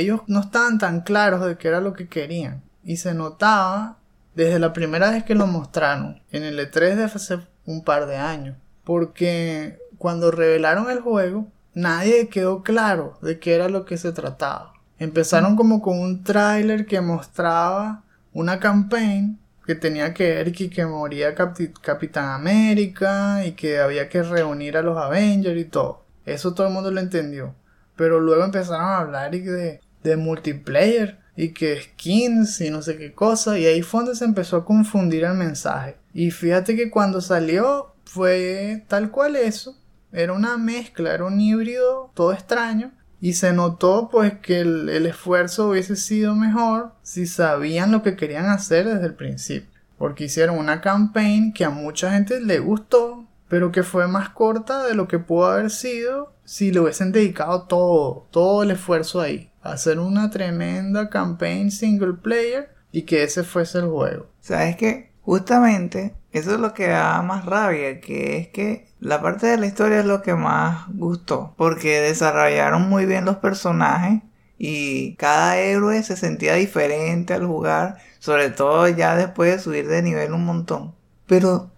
ellos 0.00 0.21
no 0.26 0.41
estaban 0.41 0.79
tan 0.79 1.00
claros 1.03 1.45
de 1.45 1.57
qué 1.57 1.69
era 1.69 1.81
lo 1.81 1.93
que 1.95 2.09
querían. 2.09 2.62
Y 2.85 2.99
se 2.99 3.15
notaba 3.15 3.99
desde 4.35 4.59
la 4.59 4.73
primera 4.73 5.11
vez 5.11 5.25
que 5.25 5.35
lo 5.35 5.47
mostraron, 5.47 6.21
en 6.31 6.43
el 6.45 6.59
E3 6.59 6.95
de 6.95 7.05
hace 7.05 7.38
un 7.65 7.83
par 7.85 8.07
de 8.07 8.17
años. 8.17 8.57
Porque 8.85 9.79
cuando 9.99 10.31
revelaron 10.31 10.91
el 10.91 11.00
juego, 11.00 11.49
nadie 11.75 12.29
quedó 12.29 12.62
claro 12.62 13.19
de 13.23 13.38
qué 13.38 13.55
era 13.55 13.69
lo 13.69 13.85
que 13.85 13.97
se 13.97 14.12
trataba. 14.12 14.73
Empezaron 14.99 15.57
como 15.57 15.83
con 15.83 15.99
un 15.99 16.23
tráiler 16.25 16.87
que 16.87 17.00
mostraba 17.00 18.03
una 18.33 18.61
campaign 18.61 19.38
que 19.67 19.75
tenía 19.75 20.15
que 20.15 20.35
ver 20.35 20.53
que, 20.53 20.71
que 20.71 20.87
moría 20.87 21.35
Capi- 21.35 21.73
Capitán 21.81 22.29
América 22.31 23.45
y 23.45 23.53
que 23.53 23.81
había 23.81 24.09
que 24.09 24.23
reunir 24.23 24.76
a 24.76 24.83
los 24.83 24.97
Avengers 24.97 25.59
y 25.61 25.65
todo. 25.65 26.05
Eso 26.25 26.55
todo 26.55 26.67
el 26.69 26.73
mundo 26.73 26.91
lo 26.91 27.00
entendió. 27.00 27.55
Pero 27.97 28.21
luego 28.21 28.45
empezaron 28.45 28.85
a 28.87 28.99
hablar 28.99 29.35
y 29.35 29.41
de, 29.41 29.81
de 30.11 30.17
multiplayer 30.17 31.19
y 31.37 31.51
que 31.51 31.81
skins 31.81 32.61
y 32.61 32.71
no 32.71 32.83
sé 32.83 32.97
qué 32.97 33.13
cosa. 33.13 33.59
Y 33.59 33.67
ahí 33.67 33.83
fue 33.83 34.01
donde 34.01 34.17
se 34.17 34.25
empezó 34.25 34.57
a 34.57 34.65
confundir 34.65 35.25
el 35.25 35.35
mensaje. 35.35 35.97
Y 36.13 36.31
fíjate 36.31 36.77
que 36.77 36.91
cuando 36.91 37.21
salió 37.21 37.95
fue 38.05 38.85
tal 38.89 39.11
cual 39.11 39.37
eso. 39.37 39.77
Era 40.13 40.33
una 40.33 40.57
mezcla, 40.57 41.13
era 41.13 41.25
un 41.25 41.41
híbrido 41.41 42.11
todo 42.15 42.33
extraño. 42.33 42.93
Y 43.21 43.35
se 43.35 43.53
notó 43.53 44.09
pues 44.11 44.39
que 44.41 44.61
el, 44.61 44.89
el 44.89 45.07
esfuerzo 45.07 45.71
hubiese 45.71 45.97
sido 45.97 46.35
mejor 46.35 46.93
si 47.03 47.27
sabían 47.27 47.91
lo 47.91 48.03
que 48.03 48.17
querían 48.17 48.47
hacer 48.47 48.87
desde 48.87 49.07
el 49.07 49.15
principio. 49.15 49.71
Porque 49.99 50.25
hicieron 50.25 50.59
una 50.59 50.81
campaign 50.81 51.53
que 51.53 51.65
a 51.65 51.71
mucha 51.71 52.13
gente 52.13 52.41
le 52.41 52.59
gustó, 52.59 53.27
pero 53.49 53.73
que 53.73 53.83
fue 53.83 54.07
más 54.09 54.31
corta 54.31 54.85
de 54.85 54.95
lo 54.95 55.09
que 55.09 55.19
pudo 55.19 55.47
haber 55.47 55.71
sido 55.71 56.35
si 56.45 56.73
le 56.73 56.81
hubiesen 56.81 57.13
dedicado 57.13 57.63
todo, 57.63 58.27
todo 58.31 58.63
el 58.63 58.71
esfuerzo 58.71 59.21
ahí. 59.21 59.51
Hacer 59.73 59.99
una 59.99 60.30
tremenda 60.30 61.11
campaign 61.11 61.70
single 61.70 62.14
player 62.14 62.70
y 62.92 63.02
que 63.02 63.23
ese 63.23 63.44
fuese 63.44 63.78
el 63.78 63.87
juego. 63.87 64.26
¿Sabes 64.40 64.76
qué? 64.76 65.12
Justamente 65.23 66.14
eso 66.32 66.54
es 66.54 66.61
lo 66.61 66.73
que 66.75 66.88
da 66.88 67.20
más 67.23 67.44
rabia, 67.46 68.00
que 68.00 68.37
es 68.37 68.49
que 68.49 68.87
la 69.00 69.20
parte 69.20 69.46
de 69.46 69.56
la 69.56 69.66
historia 69.66 70.00
es 70.00 70.06
lo 70.06 70.23
que 70.23 70.35
más 70.35 70.87
gustó, 70.94 71.54
porque 71.56 72.00
desarrollaron 72.00 72.88
muy 72.88 73.06
bien 73.06 73.25
los 73.25 73.37
personajes 73.37 74.23
y 74.58 75.14
cada 75.16 75.58
héroe 75.58 76.02
se 76.02 76.16
sentía 76.16 76.54
diferente 76.54 77.35
al 77.35 77.46
jugar, 77.46 77.96
sobre 78.18 78.50
todo 78.50 78.87
ya 78.88 79.16
después 79.16 79.52
de 79.52 79.58
subir 79.58 79.88
de 79.88 80.02
nivel 80.02 80.32
un 80.32 80.44
montón. 80.44 80.94
Pero 81.26 81.70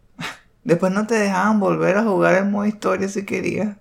después 0.65 0.93
no 0.93 1.07
te 1.07 1.15
dejaban 1.15 1.61
volver 1.61 1.97
a 1.97 2.05
jugar 2.05 2.35
el 2.35 2.47
modo 2.47 2.67
historia 2.67 3.09
si 3.09 3.25
querías. 3.25 3.77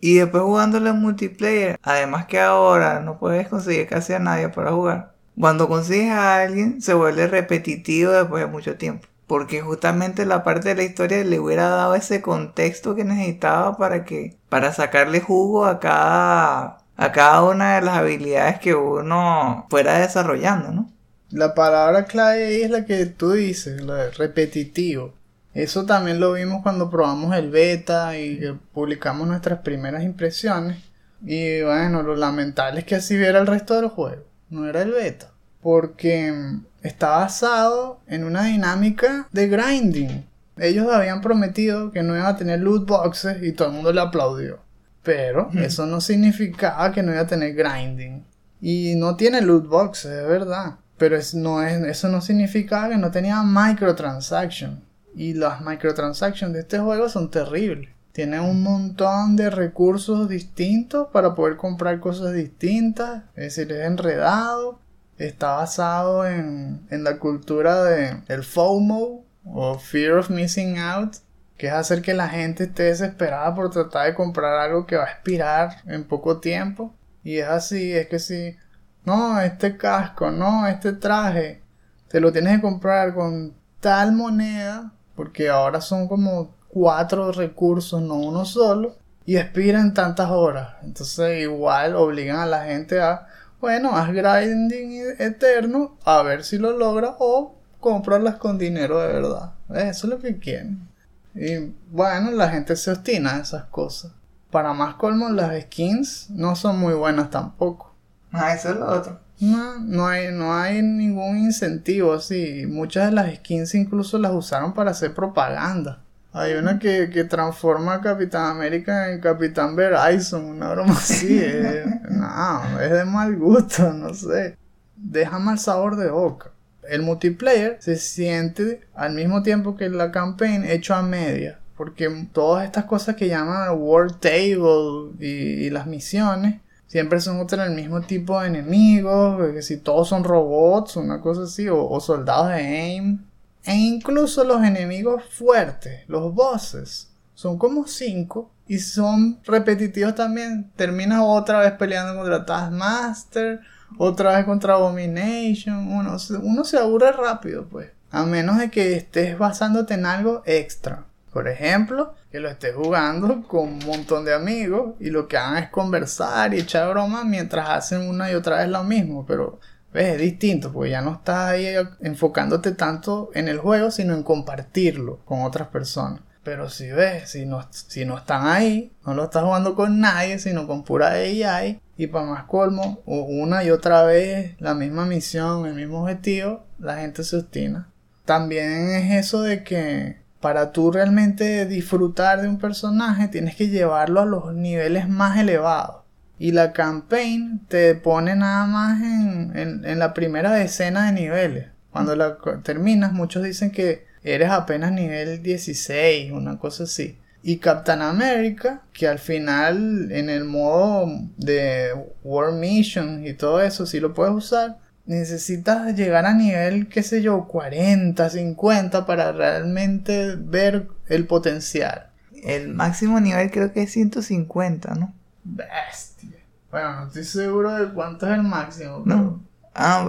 Y 0.00 0.16
después 0.16 0.42
jugándolo 0.42 0.90
en 0.90 1.00
multiplayer, 1.00 1.78
además 1.82 2.26
que 2.26 2.40
ahora 2.40 3.00
no 3.00 3.18
puedes 3.18 3.48
conseguir 3.48 3.86
casi 3.88 4.12
a 4.12 4.18
nadie 4.18 4.48
para 4.48 4.72
jugar. 4.72 5.14
Cuando 5.38 5.68
consigues 5.68 6.10
a 6.10 6.42
alguien 6.42 6.82
se 6.82 6.94
vuelve 6.94 7.26
repetitivo 7.26 8.12
después 8.12 8.44
de 8.44 8.50
mucho 8.50 8.76
tiempo. 8.76 9.08
Porque 9.26 9.62
justamente 9.62 10.26
la 10.26 10.44
parte 10.44 10.70
de 10.70 10.74
la 10.74 10.82
historia 10.82 11.24
le 11.24 11.38
hubiera 11.38 11.68
dado 11.68 11.94
ese 11.94 12.20
contexto 12.20 12.94
que 12.94 13.04
necesitaba 13.04 13.76
para 13.78 14.04
que. 14.04 14.36
para 14.48 14.72
sacarle 14.72 15.20
jugo 15.20 15.64
a 15.64 15.80
cada. 15.80 16.78
a 16.96 17.12
cada 17.12 17.42
una 17.44 17.76
de 17.76 17.82
las 17.82 17.96
habilidades 17.96 18.58
que 18.58 18.74
uno 18.74 19.66
fuera 19.70 19.98
desarrollando, 19.98 20.72
¿no? 20.72 20.90
La 21.30 21.54
palabra 21.54 22.04
clave 22.04 22.62
es 22.62 22.70
la 22.70 22.84
que 22.84 23.06
tú 23.06 23.32
dices, 23.32 23.80
la 23.80 24.10
repetitivo. 24.10 25.14
Eso 25.54 25.84
también 25.84 26.18
lo 26.18 26.32
vimos 26.32 26.62
cuando 26.62 26.90
probamos 26.90 27.36
el 27.36 27.50
beta 27.50 28.18
y 28.18 28.58
publicamos 28.72 29.28
nuestras 29.28 29.60
primeras 29.60 30.02
impresiones. 30.02 30.78
Y 31.24 31.60
bueno, 31.62 32.02
lo 32.02 32.16
lamentable 32.16 32.80
es 32.80 32.86
que 32.86 32.96
así 32.96 33.16
viera 33.16 33.38
el 33.38 33.46
resto 33.46 33.74
del 33.74 33.88
juego. 33.88 34.24
No 34.50 34.66
era 34.66 34.82
el 34.82 34.92
beta. 34.92 35.30
Porque 35.60 36.34
está 36.82 37.10
basado 37.10 38.00
en 38.06 38.24
una 38.24 38.44
dinámica 38.44 39.28
de 39.30 39.48
grinding. 39.48 40.26
Ellos 40.58 40.92
habían 40.92 41.20
prometido 41.20 41.92
que 41.92 42.02
no 42.02 42.16
iban 42.16 42.26
a 42.26 42.36
tener 42.36 42.60
loot 42.60 42.86
boxes 42.86 43.42
y 43.42 43.52
todo 43.52 43.68
el 43.68 43.74
mundo 43.74 43.92
le 43.92 44.00
aplaudió. 44.00 44.60
Pero 45.02 45.50
eso 45.54 45.86
no 45.86 46.00
significaba 46.00 46.92
que 46.92 47.02
no 47.02 47.12
iba 47.12 47.22
a 47.22 47.26
tener 47.26 47.54
grinding. 47.54 48.24
Y 48.60 48.94
no 48.96 49.16
tiene 49.16 49.40
loot 49.40 49.66
boxes, 49.66 50.12
es 50.12 50.28
verdad. 50.28 50.76
Pero 50.96 51.16
es, 51.16 51.34
no 51.34 51.62
es, 51.62 51.82
eso 51.82 52.08
no 52.08 52.20
significaba 52.20 52.88
que 52.88 52.96
no 52.96 53.10
tenía 53.10 53.42
microtransactions. 53.42 54.78
Y 55.14 55.34
las 55.34 55.60
microtransactions 55.60 56.52
de 56.52 56.60
este 56.60 56.78
juego 56.78 57.08
son 57.08 57.30
terribles. 57.30 57.90
Tiene 58.12 58.40
un 58.40 58.62
montón 58.62 59.36
de 59.36 59.50
recursos 59.50 60.28
distintos 60.28 61.08
para 61.12 61.34
poder 61.34 61.56
comprar 61.56 62.00
cosas 62.00 62.34
distintas. 62.34 63.24
Es 63.34 63.56
decir, 63.56 63.72
es 63.72 63.86
enredado. 63.86 64.80
Está 65.18 65.56
basado 65.56 66.26
en, 66.26 66.86
en 66.90 67.04
la 67.04 67.18
cultura 67.18 67.84
de 67.84 68.42
FOMO 68.42 69.24
o 69.44 69.78
Fear 69.78 70.18
of 70.18 70.30
Missing 70.30 70.78
Out. 70.78 71.16
Que 71.56 71.68
es 71.68 71.72
hacer 71.72 72.02
que 72.02 72.14
la 72.14 72.28
gente 72.28 72.64
esté 72.64 72.84
desesperada 72.84 73.54
por 73.54 73.70
tratar 73.70 74.06
de 74.06 74.14
comprar 74.14 74.54
algo 74.58 74.86
que 74.86 74.96
va 74.96 75.04
a 75.04 75.12
expirar 75.12 75.76
en 75.86 76.04
poco 76.04 76.40
tiempo. 76.40 76.94
Y 77.22 77.38
es 77.38 77.46
así, 77.46 77.92
es 77.92 78.08
que 78.08 78.18
si 78.18 78.56
no, 79.04 79.40
este 79.40 79.76
casco, 79.76 80.30
no, 80.30 80.66
este 80.66 80.92
traje, 80.92 81.62
te 82.08 82.20
lo 82.20 82.32
tienes 82.32 82.56
que 82.56 82.62
comprar 82.62 83.14
con 83.14 83.54
tal 83.80 84.12
moneda, 84.12 84.92
porque 85.22 85.48
ahora 85.48 85.80
son 85.80 86.08
como 86.08 86.50
cuatro 86.66 87.30
recursos, 87.30 88.02
no 88.02 88.14
uno 88.14 88.44
solo, 88.44 88.96
y 89.24 89.36
expiran 89.36 89.94
tantas 89.94 90.30
horas. 90.30 90.74
Entonces 90.82 91.42
igual 91.42 91.94
obligan 91.94 92.40
a 92.40 92.46
la 92.46 92.64
gente 92.64 93.00
a, 93.00 93.28
bueno, 93.60 93.96
haz 93.96 94.08
grinding 94.08 95.14
eterno, 95.20 95.96
a 96.04 96.22
ver 96.22 96.42
si 96.42 96.58
lo 96.58 96.76
logra, 96.76 97.14
o 97.20 97.54
cómpralas 97.78 98.34
con 98.34 98.58
dinero 98.58 98.98
de 98.98 99.12
verdad. 99.12 99.52
Eso 99.68 100.08
es 100.08 100.12
lo 100.12 100.18
que 100.18 100.40
quieren. 100.40 100.88
Y 101.36 101.72
bueno, 101.92 102.32
la 102.32 102.48
gente 102.48 102.74
se 102.74 102.90
obstina 102.90 103.36
a 103.36 103.42
esas 103.42 103.66
cosas. 103.66 104.10
Para 104.50 104.72
más 104.72 104.96
colmo, 104.96 105.28
las 105.28 105.62
skins 105.62 106.30
no 106.30 106.56
son 106.56 106.80
muy 106.80 106.94
buenas 106.94 107.30
tampoco. 107.30 107.94
Ah, 108.32 108.54
eso 108.54 108.70
es 108.70 108.76
lo 108.76 108.90
otro. 108.90 109.20
No, 109.42 109.80
no 109.80 110.06
hay, 110.06 110.32
no 110.32 110.54
hay 110.54 110.82
ningún 110.82 111.36
incentivo 111.36 112.12
así. 112.12 112.64
Muchas 112.68 113.06
de 113.06 113.12
las 113.12 113.34
skins 113.34 113.74
incluso 113.74 114.16
las 114.16 114.30
usaron 114.30 114.72
para 114.72 114.92
hacer 114.92 115.14
propaganda. 115.14 116.00
Hay 116.32 116.52
una 116.54 116.78
que, 116.78 117.10
que 117.10 117.24
transforma 117.24 117.94
a 117.94 118.00
Capitán 118.00 118.44
América 118.56 119.10
en 119.10 119.20
Capitán 119.20 119.74
Verizon, 119.74 120.44
una 120.44 120.70
broma 120.70 120.92
así. 120.92 121.40
es, 121.40 121.84
no, 122.10 122.80
es 122.80 122.92
de 122.92 123.04
mal 123.04 123.36
gusto, 123.36 123.92
no 123.92 124.14
sé. 124.14 124.56
Deja 124.94 125.40
mal 125.40 125.58
sabor 125.58 125.96
de 125.96 126.08
boca. 126.08 126.52
El 126.88 127.02
multiplayer 127.02 127.78
se 127.80 127.96
siente 127.96 128.86
al 128.94 129.12
mismo 129.12 129.42
tiempo 129.42 129.76
que 129.76 129.90
la 129.90 130.12
campaign 130.12 130.64
hecho 130.64 130.94
a 130.94 131.02
media. 131.02 131.58
Porque 131.76 132.28
todas 132.32 132.64
estas 132.64 132.84
cosas 132.84 133.16
que 133.16 133.26
llaman 133.26 133.76
World 133.76 134.20
Table 134.20 135.16
y, 135.18 135.66
y 135.66 135.70
las 135.70 135.88
misiones 135.88 136.60
siempre 136.92 137.22
son 137.22 137.46
el 137.58 137.70
mismo 137.70 138.02
tipo 138.02 138.38
de 138.38 138.48
enemigos. 138.48 139.40
Que 139.54 139.62
si 139.62 139.78
todos 139.78 140.10
son 140.10 140.24
robots, 140.24 140.96
una 140.96 141.22
cosa 141.22 141.44
así, 141.44 141.66
o, 141.70 141.98
soldados 142.00 142.48
de 142.48 142.54
AIM. 142.54 143.24
E 143.64 143.74
incluso 143.74 144.44
los 144.44 144.62
enemigos 144.62 145.22
fuertes, 145.30 146.02
los 146.06 146.34
bosses, 146.34 147.08
son 147.34 147.56
como 147.56 147.86
5 147.86 148.50
y 148.66 148.78
son 148.78 149.40
repetitivos 149.44 150.14
también. 150.14 150.70
Terminas 150.76 151.20
otra 151.22 151.60
vez 151.60 151.72
peleando 151.72 152.14
contra 152.14 152.44
Taskmaster, 152.44 153.60
otra 153.96 154.36
vez 154.36 154.44
contra 154.44 154.74
Abomination. 154.74 155.88
Uno, 155.88 156.18
uno 156.42 156.64
se 156.64 156.76
aburre 156.76 157.12
rápido, 157.12 157.68
pues. 157.68 157.90
A 158.10 158.24
menos 158.24 158.58
de 158.58 158.70
que 158.70 158.96
estés 158.96 159.38
basándote 159.38 159.94
en 159.94 160.04
algo 160.04 160.42
extra. 160.44 161.06
Por 161.32 161.48
ejemplo, 161.48 162.12
que 162.32 162.40
lo 162.40 162.48
estés 162.48 162.74
jugando 162.74 163.42
con 163.46 163.68
un 163.68 163.78
montón 163.86 164.24
de 164.24 164.34
amigos 164.34 164.94
y 164.98 165.10
lo 165.10 165.28
que 165.28 165.36
hagan 165.36 165.62
es 165.62 165.68
conversar 165.70 166.54
y 166.54 166.60
echar 166.60 166.88
bromas 166.90 167.26
mientras 167.26 167.68
hacen 167.68 168.08
una 168.08 168.32
y 168.32 168.34
otra 168.34 168.56
vez 168.56 168.68
lo 168.68 168.82
mismo. 168.82 169.24
Pero 169.26 169.60
¿Ves? 169.92 170.14
Es 170.14 170.20
distinto, 170.20 170.72
porque 170.72 170.90
ya 170.90 171.02
no 171.02 171.12
estás 171.12 171.50
ahí 171.50 171.66
enfocándote 172.00 172.72
tanto 172.72 173.30
en 173.34 173.48
el 173.48 173.58
juego, 173.58 173.90
sino 173.90 174.14
en 174.14 174.22
compartirlo 174.22 175.18
con 175.24 175.42
otras 175.42 175.68
personas. 175.68 176.20
Pero 176.42 176.70
si 176.70 176.90
ves, 176.90 177.30
si 177.30 177.46
no, 177.46 177.68
si 177.70 178.04
no 178.04 178.16
están 178.16 178.46
ahí, 178.46 178.90
no 179.06 179.14
lo 179.14 179.24
estás 179.24 179.44
jugando 179.44 179.76
con 179.76 180.00
nadie, 180.00 180.38
sino 180.38 180.66
con 180.66 180.82
pura 180.82 181.10
AI, 181.10 181.80
y 181.96 182.06
para 182.06 182.26
más 182.26 182.44
colmo, 182.44 183.00
una 183.04 183.62
y 183.62 183.70
otra 183.70 184.02
vez 184.02 184.56
la 184.58 184.74
misma 184.74 185.04
misión, 185.04 185.66
el 185.66 185.74
mismo 185.74 186.02
objetivo, 186.02 186.64
la 186.78 186.96
gente 186.96 187.22
se 187.22 187.36
obstina. 187.36 187.88
También 188.24 188.90
es 188.90 189.26
eso 189.26 189.42
de 189.42 189.62
que 189.62 190.21
para 190.42 190.72
tú 190.72 190.90
realmente 190.90 191.66
disfrutar 191.66 192.42
de 192.42 192.48
un 192.48 192.58
personaje, 192.58 193.28
tienes 193.28 193.54
que 193.54 193.68
llevarlo 193.68 194.20
a 194.20 194.26
los 194.26 194.52
niveles 194.52 195.08
más 195.08 195.38
elevados. 195.38 196.02
Y 196.36 196.50
la 196.50 196.72
campaign 196.72 197.60
te 197.68 197.94
pone 197.94 198.34
nada 198.34 198.66
más 198.66 199.00
en, 199.00 199.84
en, 199.84 199.98
la 200.00 200.12
primera 200.12 200.52
decena 200.52 201.06
de 201.06 201.12
niveles. 201.12 201.68
Cuando 201.92 202.16
la 202.16 202.38
terminas, 202.64 203.12
muchos 203.12 203.44
dicen 203.44 203.70
que 203.70 204.04
eres 204.24 204.50
apenas 204.50 204.90
nivel 204.90 205.44
16, 205.44 206.32
una 206.32 206.58
cosa 206.58 206.84
así. 206.84 207.18
Y 207.44 207.58
Captain 207.58 208.02
America, 208.02 208.82
que 208.92 209.06
al 209.06 209.20
final 209.20 210.10
en 210.10 210.28
el 210.28 210.44
modo 210.44 211.06
de 211.36 211.92
War 212.24 212.52
Mission 212.52 213.24
y 213.24 213.34
todo 213.34 213.60
eso, 213.60 213.86
sí 213.86 214.00
lo 214.00 214.12
puedes 214.12 214.34
usar. 214.34 214.78
Necesitas 215.06 215.94
llegar 215.96 216.26
a 216.26 216.34
nivel, 216.34 216.88
qué 216.88 217.02
sé 217.02 217.22
yo, 217.22 217.46
40, 217.48 218.30
50 218.30 219.04
para 219.04 219.32
realmente 219.32 220.36
ver 220.36 220.88
el 221.08 221.26
potencial. 221.26 222.10
El 222.44 222.74
máximo 222.74 223.20
nivel 223.20 223.50
creo 223.50 223.72
que 223.72 223.82
es 223.82 223.92
150, 223.92 224.94
¿no? 224.94 225.12
Bestia. 225.44 226.30
Bueno, 226.70 227.00
no 227.00 227.06
estoy 227.08 227.24
seguro 227.24 227.74
de 227.74 227.92
cuánto 227.92 228.26
es 228.26 228.32
el 228.32 228.42
máximo. 228.42 229.02
No. 229.04 229.42
Ah, 229.74 230.06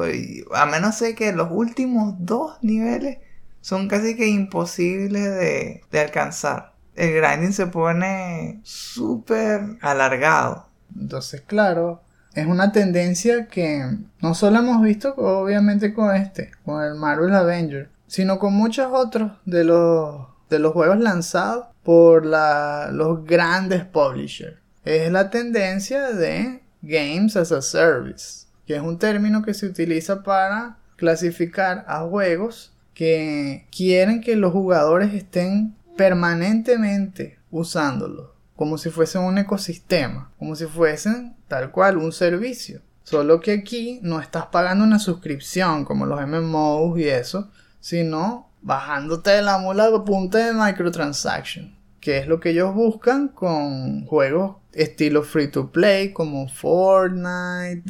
a 0.54 0.66
menos 0.66 0.96
sé 0.96 1.16
que 1.16 1.32
los 1.32 1.50
últimos 1.52 2.16
dos 2.20 2.58
niveles 2.62 3.20
son 3.62 3.88
casi 3.88 4.16
que 4.16 4.28
imposibles 4.28 5.24
de, 5.24 5.82
de 5.90 6.00
alcanzar. 6.00 6.74
El 6.96 7.14
grinding 7.14 7.54
se 7.54 7.68
pone 7.68 8.60
súper 8.64 9.78
alargado. 9.82 10.68
Entonces, 10.96 11.42
claro, 11.42 12.03
es 12.34 12.48
una 12.48 12.72
tendencia 12.72 13.48
que 13.48 13.98
no 14.22 14.34
solo 14.34 14.60
hemos 14.60 14.82
visto, 14.82 15.14
obviamente, 15.16 15.94
con 15.94 16.16
este, 16.16 16.52
con 16.66 16.84
el 16.84 16.96
Marvel 16.96 17.34
Avenger, 17.34 17.90
sino 18.08 18.40
con 18.40 18.54
muchos 18.54 18.88
otros 18.92 19.34
de 19.46 19.64
los, 19.64 20.28
de 20.50 20.60
los 20.60 20.74
juegos 20.74 21.00
lanzados 21.00 21.68
por 21.84 22.26
la, 22.26 22.90
los 22.92 23.26
grandes 23.26 23.86
publishers. 23.86 24.58
Es 24.84 25.12
la 25.12 25.30
tendencia 25.30 26.12
de 26.12 26.62
Games 26.82 27.36
as 27.36 27.52
a 27.52 27.62
Service, 27.62 28.48
que 28.66 28.76
es 28.76 28.82
un 28.82 28.98
término 28.98 29.44
que 29.44 29.54
se 29.54 29.68
utiliza 29.68 30.24
para 30.24 30.78
clasificar 30.96 31.86
a 31.88 32.02
juegos 32.02 32.74
que 32.94 33.68
quieren 33.76 34.22
que 34.22 34.36
los 34.36 34.52
jugadores 34.52 35.14
estén 35.14 35.76
permanentemente 35.98 37.40
usándolo, 37.52 38.33
como 38.56 38.78
si 38.78 38.90
fuesen 38.90 39.24
un 39.24 39.38
ecosistema, 39.38 40.32
como 40.38 40.56
si 40.56 40.66
fuesen 40.66 41.36
tal 41.48 41.72
cual 41.72 41.98
un 41.98 42.12
servicio. 42.12 42.82
Solo 43.04 43.42
que 43.42 43.52
aquí 43.52 44.00
no 44.02 44.20
estás 44.22 44.46
pagando 44.48 44.86
una 44.86 45.00
suscripción 45.00 45.84
como 45.84 46.06
los 46.06 46.26
MMOs 46.26 47.00
y 47.00 47.08
eso, 47.08 47.50
sino 47.80 48.50
bajándote 48.62 49.32
de 49.32 49.42
la 49.42 49.58
mula 49.58 49.90
punta 50.06 50.38
de 50.38 50.54
microtransaction, 50.54 51.76
que 52.00 52.18
es 52.20 52.28
lo 52.28 52.40
que 52.40 52.52
ellos 52.52 52.74
buscan 52.74 53.28
con 53.28 54.06
juegos 54.06 54.56
estilo 54.74 55.24
free 55.24 55.48
to 55.48 55.72
play 55.72 56.12
como 56.12 56.48
Fortnite, 56.48 57.84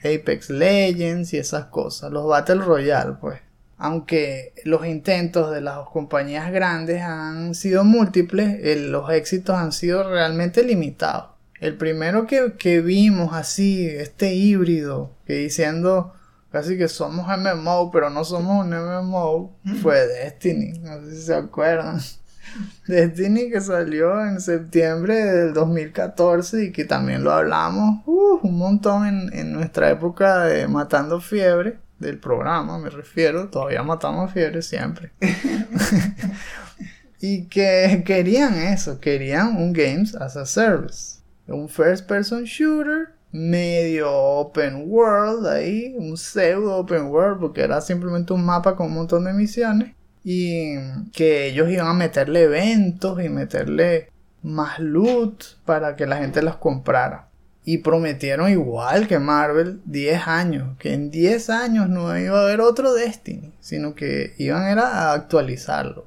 Apex 0.00 0.50
Legends 0.50 1.32
y 1.32 1.38
esas 1.38 1.66
cosas, 1.66 2.12
los 2.12 2.26
Battle 2.26 2.56
Royale 2.56 3.14
pues. 3.20 3.40
Aunque 3.78 4.54
los 4.64 4.86
intentos 4.86 5.52
de 5.52 5.60
las 5.60 5.88
compañías 5.90 6.50
grandes 6.50 7.02
han 7.02 7.54
sido 7.54 7.84
múltiples, 7.84 8.58
los 8.90 9.10
éxitos 9.10 9.56
han 9.56 9.72
sido 9.72 10.08
realmente 10.08 10.62
limitados. 10.62 11.36
El 11.60 11.76
primero 11.76 12.26
que, 12.26 12.54
que 12.58 12.80
vimos 12.80 13.34
así, 13.34 13.86
este 13.86 14.34
híbrido, 14.34 15.12
que 15.26 15.34
diciendo 15.34 16.14
casi 16.50 16.78
que 16.78 16.88
somos 16.88 17.26
MMO, 17.26 17.90
pero 17.90 18.08
no 18.08 18.24
somos 18.24 18.64
un 18.64 18.70
MMO, 18.70 19.58
fue 19.82 20.06
Destiny, 20.06 20.78
no 20.78 21.00
sé 21.02 21.16
si 21.16 21.22
se 21.22 21.34
acuerdan. 21.34 22.00
Destiny 22.86 23.50
que 23.50 23.60
salió 23.60 24.24
en 24.24 24.40
septiembre 24.40 25.16
del 25.16 25.52
2014 25.52 26.64
y 26.64 26.72
que 26.72 26.84
también 26.84 27.24
lo 27.24 27.32
hablamos 27.32 28.02
uh, 28.06 28.38
un 28.42 28.56
montón 28.56 29.06
en, 29.06 29.38
en, 29.38 29.52
nuestra 29.52 29.90
época 29.90 30.44
de 30.44 30.68
Matando 30.68 31.20
Fiebre, 31.20 31.78
del 31.98 32.18
programa 32.18 32.78
me 32.78 32.90
refiero, 32.90 33.48
todavía 33.48 33.82
matamos 33.82 34.32
fiebre 34.32 34.62
siempre. 34.62 35.12
y 37.20 37.46
que 37.46 38.02
querían 38.04 38.54
eso, 38.54 39.00
querían 39.00 39.56
un 39.56 39.72
Games 39.72 40.14
as 40.14 40.36
a 40.36 40.44
Service, 40.44 41.20
un 41.46 41.68
first 41.68 42.06
person 42.06 42.44
shooter 42.44 43.14
medio 43.32 44.10
open 44.10 44.84
world 44.86 45.46
ahí, 45.46 45.94
un 45.98 46.16
pseudo 46.16 46.76
open 46.76 47.06
world 47.06 47.40
porque 47.40 47.62
era 47.62 47.80
simplemente 47.80 48.32
un 48.32 48.44
mapa 48.44 48.76
con 48.76 48.86
un 48.86 48.94
montón 48.94 49.24
de 49.24 49.32
misiones 49.32 49.94
y 50.24 50.76
que 51.12 51.46
ellos 51.46 51.70
iban 51.70 51.86
a 51.86 51.94
meterle 51.94 52.42
eventos 52.42 53.22
y 53.22 53.28
meterle 53.28 54.10
más 54.42 54.78
loot 54.78 55.44
para 55.64 55.96
que 55.96 56.06
la 56.06 56.16
gente 56.16 56.42
los 56.42 56.56
comprara. 56.56 57.28
Y 57.66 57.78
prometieron 57.78 58.48
igual 58.48 59.08
que 59.08 59.18
Marvel 59.18 59.82
10 59.84 60.26
años, 60.28 60.78
que 60.78 60.94
en 60.94 61.10
10 61.10 61.50
años 61.50 61.88
no 61.88 62.16
iba 62.16 62.38
a 62.38 62.42
haber 62.44 62.60
otro 62.60 62.94
Destiny, 62.94 63.52
sino 63.60 63.94
que 63.94 64.34
iban 64.38 64.78
a 64.78 65.12
actualizarlo. 65.12 66.06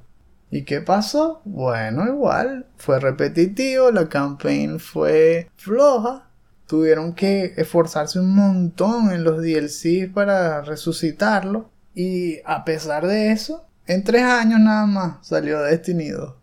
¿Y 0.51 0.63
qué 0.63 0.79
pasó? 0.79 1.41
Bueno, 1.43 2.07
igual, 2.07 2.65
fue 2.77 2.99
repetitivo, 2.99 3.91
la 3.91 4.07
campaign 4.07 4.79
fue 4.79 5.51
floja, 5.57 6.29
tuvieron 6.65 7.13
que 7.13 7.53
esforzarse 7.57 8.19
un 8.19 8.33
montón 8.33 9.11
en 9.11 9.23
los 9.25 9.41
DLCs 9.41 10.13
para 10.13 10.61
resucitarlo. 10.61 11.69
Y 11.93 12.39
a 12.45 12.63
pesar 12.63 13.05
de 13.05 13.31
eso, 13.31 13.65
en 13.85 14.03
tres 14.05 14.23
años 14.23 14.61
nada 14.61 14.85
más 14.85 15.27
salió 15.27 15.61
Destiny 15.61 16.09
2. 16.09 16.33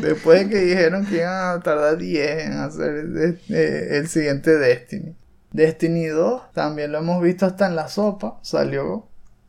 Después 0.00 0.44
de 0.44 0.48
que 0.50 0.60
dijeron 0.64 1.06
que 1.06 1.16
iban 1.16 1.58
a 1.58 1.60
tardar 1.60 1.98
10 1.98 2.46
en 2.46 2.52
hacer 2.52 3.38
el 3.48 4.08
siguiente 4.08 4.56
Destiny. 4.56 5.14
Destiny 5.52 6.06
2 6.06 6.52
también 6.52 6.92
lo 6.92 6.98
hemos 6.98 7.22
visto 7.22 7.46
hasta 7.46 7.66
en 7.66 7.76
la 7.76 7.88
sopa. 7.88 8.38
Salió 8.42 9.06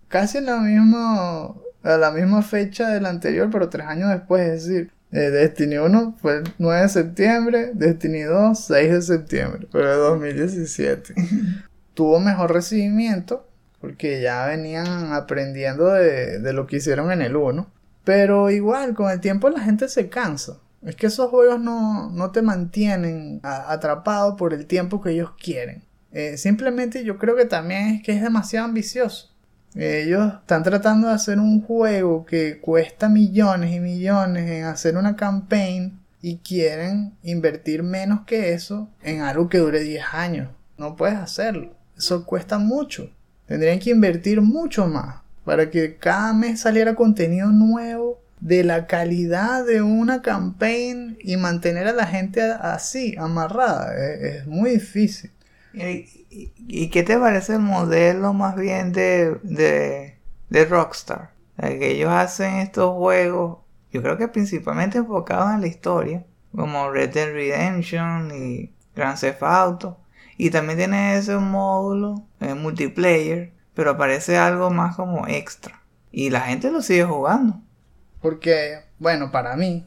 casi 0.08 0.38
en 0.38 0.46
la 0.46 0.58
misma, 0.58 1.54
a 1.84 1.98
la 1.98 2.12
misma 2.12 2.42
fecha 2.42 2.90
del 2.90 3.06
anterior, 3.06 3.50
pero 3.52 3.70
tres 3.70 3.88
años 3.88 4.10
después. 4.10 4.42
Es 4.48 4.66
decir, 4.66 4.92
eh, 5.12 5.30
Destiny 5.30 5.78
1 5.78 6.16
fue 6.22 6.38
el 6.38 6.44
9 6.58 6.82
de 6.82 6.90
septiembre, 6.90 7.72
Destiny 7.74 8.22
2 8.22 8.60
6 8.60 8.92
de 8.92 9.02
septiembre, 9.02 9.68
pero 9.72 9.90
de 9.90 9.98
2017. 9.98 11.14
Tuvo 11.94 12.20
mejor 12.20 12.54
recibimiento 12.54 13.48
porque 13.82 14.22
ya 14.22 14.46
venían 14.46 15.14
aprendiendo 15.14 15.88
de, 15.92 16.40
de, 16.40 16.54
lo 16.54 16.68
que 16.68 16.78
hicieron 16.78 17.12
en 17.12 17.22
el 17.22 17.36
1. 17.36 17.68
Pero 18.08 18.50
igual, 18.50 18.94
con 18.94 19.12
el 19.12 19.20
tiempo 19.20 19.50
la 19.50 19.60
gente 19.60 19.90
se 19.90 20.08
cansa. 20.08 20.60
Es 20.82 20.96
que 20.96 21.08
esos 21.08 21.30
juegos 21.30 21.60
no, 21.60 22.10
no 22.10 22.32
te 22.32 22.42
mantienen 22.42 23.42
atrapado 23.44 24.38
por 24.38 24.54
el 24.54 24.66
tiempo 24.66 25.02
que 25.02 25.12
ellos 25.12 25.32
quieren. 25.38 25.84
Eh, 26.14 26.38
simplemente 26.38 27.04
yo 27.04 27.18
creo 27.18 27.36
que 27.36 27.44
también 27.44 27.96
es 27.96 28.04
que 28.04 28.14
es 28.14 28.22
demasiado 28.22 28.66
ambicioso. 28.66 29.34
Ellos 29.76 30.36
están 30.40 30.64
tratando 30.64 31.10
de 31.10 31.16
hacer 31.16 31.38
un 31.38 31.62
juego 31.62 32.26
que 32.26 32.62
cuesta 32.62 33.10
millones 33.10 33.76
y 33.76 33.82
millones 33.82 34.50
en 34.50 34.64
hacer 34.64 34.96
una 34.96 35.18
campaign 35.18 36.00
y 36.22 36.38
quieren 36.38 37.12
invertir 37.24 37.84
menos 37.84 38.22
que 38.26 38.54
eso 38.54 38.88
en 39.04 39.20
algo 39.20 39.50
que 39.50 39.58
dure 39.58 39.82
10 39.82 40.06
años. 40.14 40.50
No 40.78 40.96
puedes 40.96 41.18
hacerlo. 41.18 41.74
Eso 41.98 42.26
cuesta 42.26 42.58
mucho. 42.58 43.12
Tendrían 43.48 43.80
que 43.80 43.90
invertir 43.90 44.40
mucho 44.40 44.88
más 44.88 45.27
para 45.48 45.70
que 45.70 45.96
cada 45.96 46.34
mes 46.34 46.60
saliera 46.60 46.94
contenido 46.94 47.48
nuevo 47.54 48.20
de 48.42 48.66
la 48.66 48.86
calidad 48.86 49.66
de 49.66 49.82
una 49.82 50.22
campaign 50.22 51.18
y 51.22 51.38
mantener 51.38 51.88
a 51.88 51.94
la 51.94 52.06
gente 52.06 52.42
así, 52.42 53.16
amarrada. 53.18 53.96
Es, 53.96 54.46
muy 54.46 54.72
difícil. 54.72 55.32
¿Y, 55.74 56.90
qué 56.90 57.02
te 57.04 57.18
parece 57.18 57.54
el 57.54 57.60
modelo 57.60 58.34
más 58.34 58.58
bien 58.58 58.92
de, 58.92 59.38
de, 59.42 60.18
de 60.50 60.66
Rockstar? 60.66 61.32
que 61.58 61.92
ellos 61.92 62.10
hacen 62.10 62.56
estos 62.56 62.94
juegos, 62.98 63.60
yo 63.94 64.04
creo 64.04 64.18
que 64.18 64.28
principalmente 64.28 64.98
enfocados 64.98 65.54
en 65.54 65.62
la 65.62 65.68
historia, 65.68 66.26
como 66.54 66.92
Red 66.92 67.14
Dead 67.14 67.32
Redemption 67.32 68.32
y 68.36 68.74
Grand 68.94 69.18
Theft 69.18 69.44
Auto. 69.44 69.98
Y 70.36 70.50
también 70.50 70.78
tiene 70.78 71.18
ese 71.18 71.38
módulo 71.38 72.26
eh, 72.42 72.54
multiplayer, 72.54 73.54
pero 73.78 73.92
aparece 73.92 74.38
algo 74.38 74.72
más 74.72 74.96
como 74.96 75.28
extra. 75.28 75.84
Y 76.12 76.32
la 76.32 76.42
gente 76.42 76.72
lo 76.72 76.82
sigue 76.82 77.04
jugando. 77.04 77.62
Porque, 78.24 78.80
bueno, 78.98 79.32
para 79.32 79.56
mí, 79.56 79.86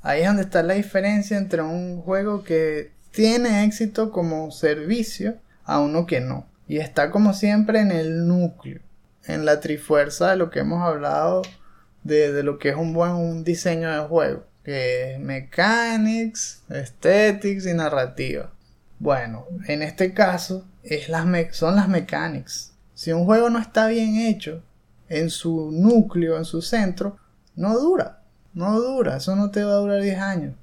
ahí 0.00 0.20
es 0.20 0.28
donde 0.28 0.42
está 0.42 0.62
la 0.62 0.74
diferencia 0.74 1.36
entre 1.36 1.60
un 1.60 2.00
juego 2.02 2.44
que 2.44 2.92
tiene 3.10 3.64
éxito 3.64 4.12
como 4.12 4.52
servicio 4.52 5.38
a 5.64 5.80
uno 5.80 6.06
que 6.06 6.20
no. 6.20 6.46
Y 6.68 6.78
está 6.78 7.10
como 7.10 7.34
siempre 7.34 7.80
en 7.80 7.90
el 7.90 8.28
núcleo, 8.28 8.80
en 9.24 9.44
la 9.44 9.58
trifuerza 9.58 10.30
de 10.30 10.36
lo 10.36 10.48
que 10.48 10.60
hemos 10.60 10.80
hablado 10.80 11.42
de, 12.04 12.44
lo 12.44 12.60
que 12.60 12.68
es 12.68 12.76
un 12.76 12.92
buen 12.92 13.42
diseño 13.42 13.90
de 13.90 14.06
juego, 14.06 14.46
que 14.62 15.14
es 15.14 15.18
mechanics, 15.18 16.62
aesthetics 16.70 17.66
y 17.66 17.74
narrativa. 17.74 18.52
Bueno, 19.00 19.48
en 19.66 19.82
este 19.82 20.14
caso 20.14 20.64
es 20.84 21.08
las 21.08 21.26
son 21.56 21.74
las 21.74 21.88
mechanics. 21.88 22.71
Si 23.02 23.12
un 23.12 23.24
juego 23.24 23.50
no 23.50 23.58
está 23.58 23.88
bien 23.88 24.14
hecho 24.14 24.62
en 25.08 25.28
su 25.28 25.72
núcleo, 25.72 26.38
en 26.38 26.44
su 26.44 26.62
centro, 26.62 27.16
no 27.56 27.76
dura. 27.76 28.22
No 28.54 28.80
dura. 28.80 29.16
Eso 29.16 29.34
no 29.34 29.50
te 29.50 29.64
va 29.64 29.72
a 29.72 29.78
durar 29.78 30.00
10 30.00 30.18
años. 30.20 30.54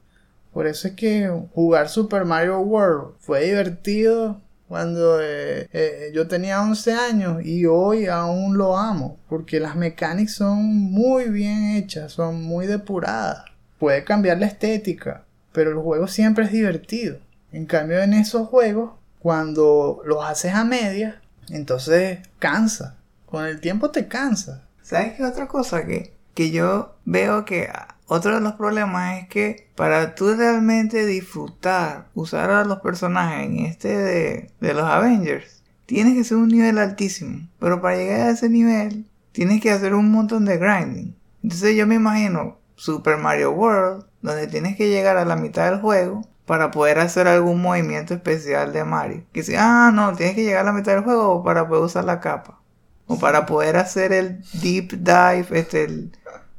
Por 0.53 0.65
eso 0.65 0.87
es 0.87 0.93
que 0.93 1.29
jugar 1.53 1.89
Super 1.89 2.23
Mario 2.23 2.61
World 2.61 3.15
fue 3.19 3.43
divertido 3.43 4.39
cuando 4.69 5.19
eh, 5.21 5.67
eh, 5.73 6.11
yo 6.13 6.29
tenía 6.29 6.61
11 6.61 6.93
años 6.93 7.45
y 7.45 7.65
hoy 7.65 8.05
aún 8.05 8.57
lo 8.57 8.77
amo. 8.77 9.19
Porque 9.27 9.59
las 9.59 9.75
mecánicas 9.75 10.35
son 10.35 10.63
muy 10.63 11.25
bien 11.25 11.75
hechas, 11.75 12.13
son 12.13 12.41
muy 12.41 12.67
depuradas. 12.67 13.43
Puede 13.79 14.05
cambiar 14.05 14.39
la 14.39 14.45
estética, 14.45 15.25
pero 15.51 15.71
el 15.71 15.77
juego 15.79 16.07
siempre 16.07 16.45
es 16.45 16.53
divertido. 16.53 17.17
En 17.51 17.65
cambio 17.65 17.99
en 17.99 18.13
esos 18.13 18.47
juegos, 18.47 18.91
cuando 19.19 20.01
los 20.05 20.23
haces 20.23 20.53
a 20.53 20.63
medias, 20.63 21.15
entonces 21.51 22.19
cansa. 22.39 22.97
Con 23.25 23.45
el 23.45 23.59
tiempo 23.59 23.91
te 23.91 24.07
cansa. 24.07 24.67
¿Sabes 24.81 25.13
qué 25.15 25.23
otra 25.23 25.47
cosa? 25.47 25.85
Que 25.85 26.19
que 26.39 26.51
yo 26.51 26.95
veo 27.03 27.43
que 27.43 27.69
otro 28.07 28.35
de 28.35 28.39
los 28.39 28.53
problemas 28.53 29.19
es 29.19 29.27
que 29.27 29.67
para 29.75 30.15
tú 30.15 30.33
realmente 30.35 31.05
disfrutar, 31.05 32.07
usar 32.13 32.49
a 32.49 32.63
los 32.63 32.79
personajes 32.79 33.45
en 33.45 33.59
este 33.65 33.89
de, 33.89 34.51
de 34.61 34.73
los 34.73 34.85
Avengers, 34.85 35.63
tienes 35.85 36.13
que 36.13 36.23
ser 36.23 36.37
un 36.37 36.47
nivel 36.47 36.77
altísimo. 36.77 37.45
Pero 37.59 37.81
para 37.81 37.97
llegar 37.97 38.21
a 38.21 38.29
ese 38.29 38.47
nivel, 38.47 39.05
tienes 39.33 39.59
que 39.59 39.69
hacer 39.69 39.93
un 39.93 40.11
montón 40.11 40.45
de 40.45 40.57
grinding. 40.57 41.13
Entonces 41.43 41.75
yo 41.75 41.85
me 41.85 41.95
imagino 41.95 42.57
Super 42.75 43.17
Mario 43.17 43.51
World, 43.51 44.05
donde 44.21 44.47
tienes 44.47 44.77
que 44.77 44.87
llegar 44.87 45.17
a 45.17 45.25
la 45.25 45.35
mitad 45.35 45.69
del 45.69 45.81
juego 45.81 46.25
para 46.49 46.71
poder 46.71 46.97
hacer 46.97 47.27
algún 47.27 47.61
movimiento 47.61 48.15
especial 48.15 48.73
de 48.73 48.83
Mario. 48.83 49.23
Que 49.31 49.43
si, 49.43 49.53
ah, 49.55 49.91
no, 49.93 50.15
tienes 50.15 50.33
que 50.33 50.43
llegar 50.43 50.61
a 50.61 50.63
la 50.63 50.71
mitad 50.71 50.93
del 50.93 51.03
juego 51.03 51.43
para 51.43 51.67
poder 51.67 51.83
usar 51.83 52.05
la 52.05 52.19
capa. 52.19 52.59
O 53.05 53.19
para 53.19 53.45
poder 53.45 53.77
hacer 53.77 54.11
el 54.13 54.41
deep 54.53 54.93
dive, 54.93 55.45
este, 55.51 56.09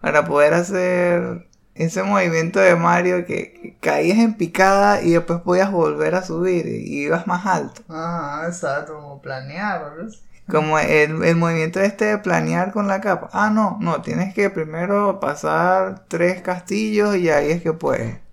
para 0.00 0.24
poder 0.24 0.54
hacer 0.54 1.48
ese 1.74 2.04
movimiento 2.04 2.60
de 2.60 2.76
Mario 2.76 3.26
que, 3.26 3.76
caías 3.80 4.18
en 4.18 4.34
picada 4.34 5.02
y 5.02 5.10
después 5.10 5.40
podías 5.40 5.72
volver 5.72 6.14
a 6.14 6.22
subir 6.22 6.66
y 6.66 7.06
ibas 7.06 7.26
más 7.26 7.44
alto. 7.44 7.82
Ah, 7.88 8.44
exacto, 8.46 8.94
como 8.94 9.20
planear, 9.20 9.92
Como 10.48 10.78
el, 10.78 11.24
el, 11.24 11.34
movimiento 11.34 11.80
este 11.80 12.04
de 12.04 12.18
planear 12.18 12.70
con 12.70 12.86
la 12.86 13.00
capa. 13.00 13.28
Ah, 13.32 13.50
no, 13.50 13.76
no, 13.80 14.02
tienes 14.02 14.34
que 14.34 14.50
primero 14.50 15.18
pasar 15.18 16.04
tres 16.06 16.42
castillos 16.42 17.16
y 17.16 17.28
ahí 17.28 17.50
es 17.50 17.60
que 17.60 17.72
puedes. 17.72 18.29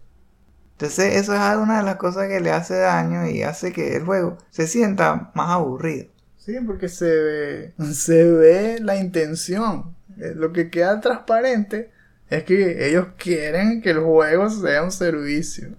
Entonces 0.77 1.15
eso 1.15 1.33
es 1.33 1.57
una 1.57 1.79
de 1.79 1.83
las 1.83 1.95
cosas 1.95 2.27
que 2.27 2.39
le 2.39 2.51
hace 2.51 2.75
daño 2.75 3.27
y 3.27 3.41
hace 3.41 3.73
que 3.73 3.95
el 3.95 4.03
juego 4.03 4.37
se 4.51 4.67
sienta 4.67 5.31
más 5.33 5.49
aburrido. 5.49 6.05
Sí, 6.37 6.53
porque 6.63 6.87
se 6.87 7.09
ve, 7.09 7.73
se 7.93 8.23
ve 8.23 8.79
la 8.79 8.95
intención. 8.97 9.95
Eh, 10.19 10.33
lo 10.35 10.53
que 10.53 10.69
queda 10.69 11.01
transparente 11.01 11.89
es 12.29 12.43
que 12.43 12.87
ellos 12.87 13.07
quieren 13.17 13.81
que 13.81 13.89
el 13.89 14.01
juego 14.01 14.51
sea 14.51 14.83
un 14.83 14.91
servicio. 14.91 15.69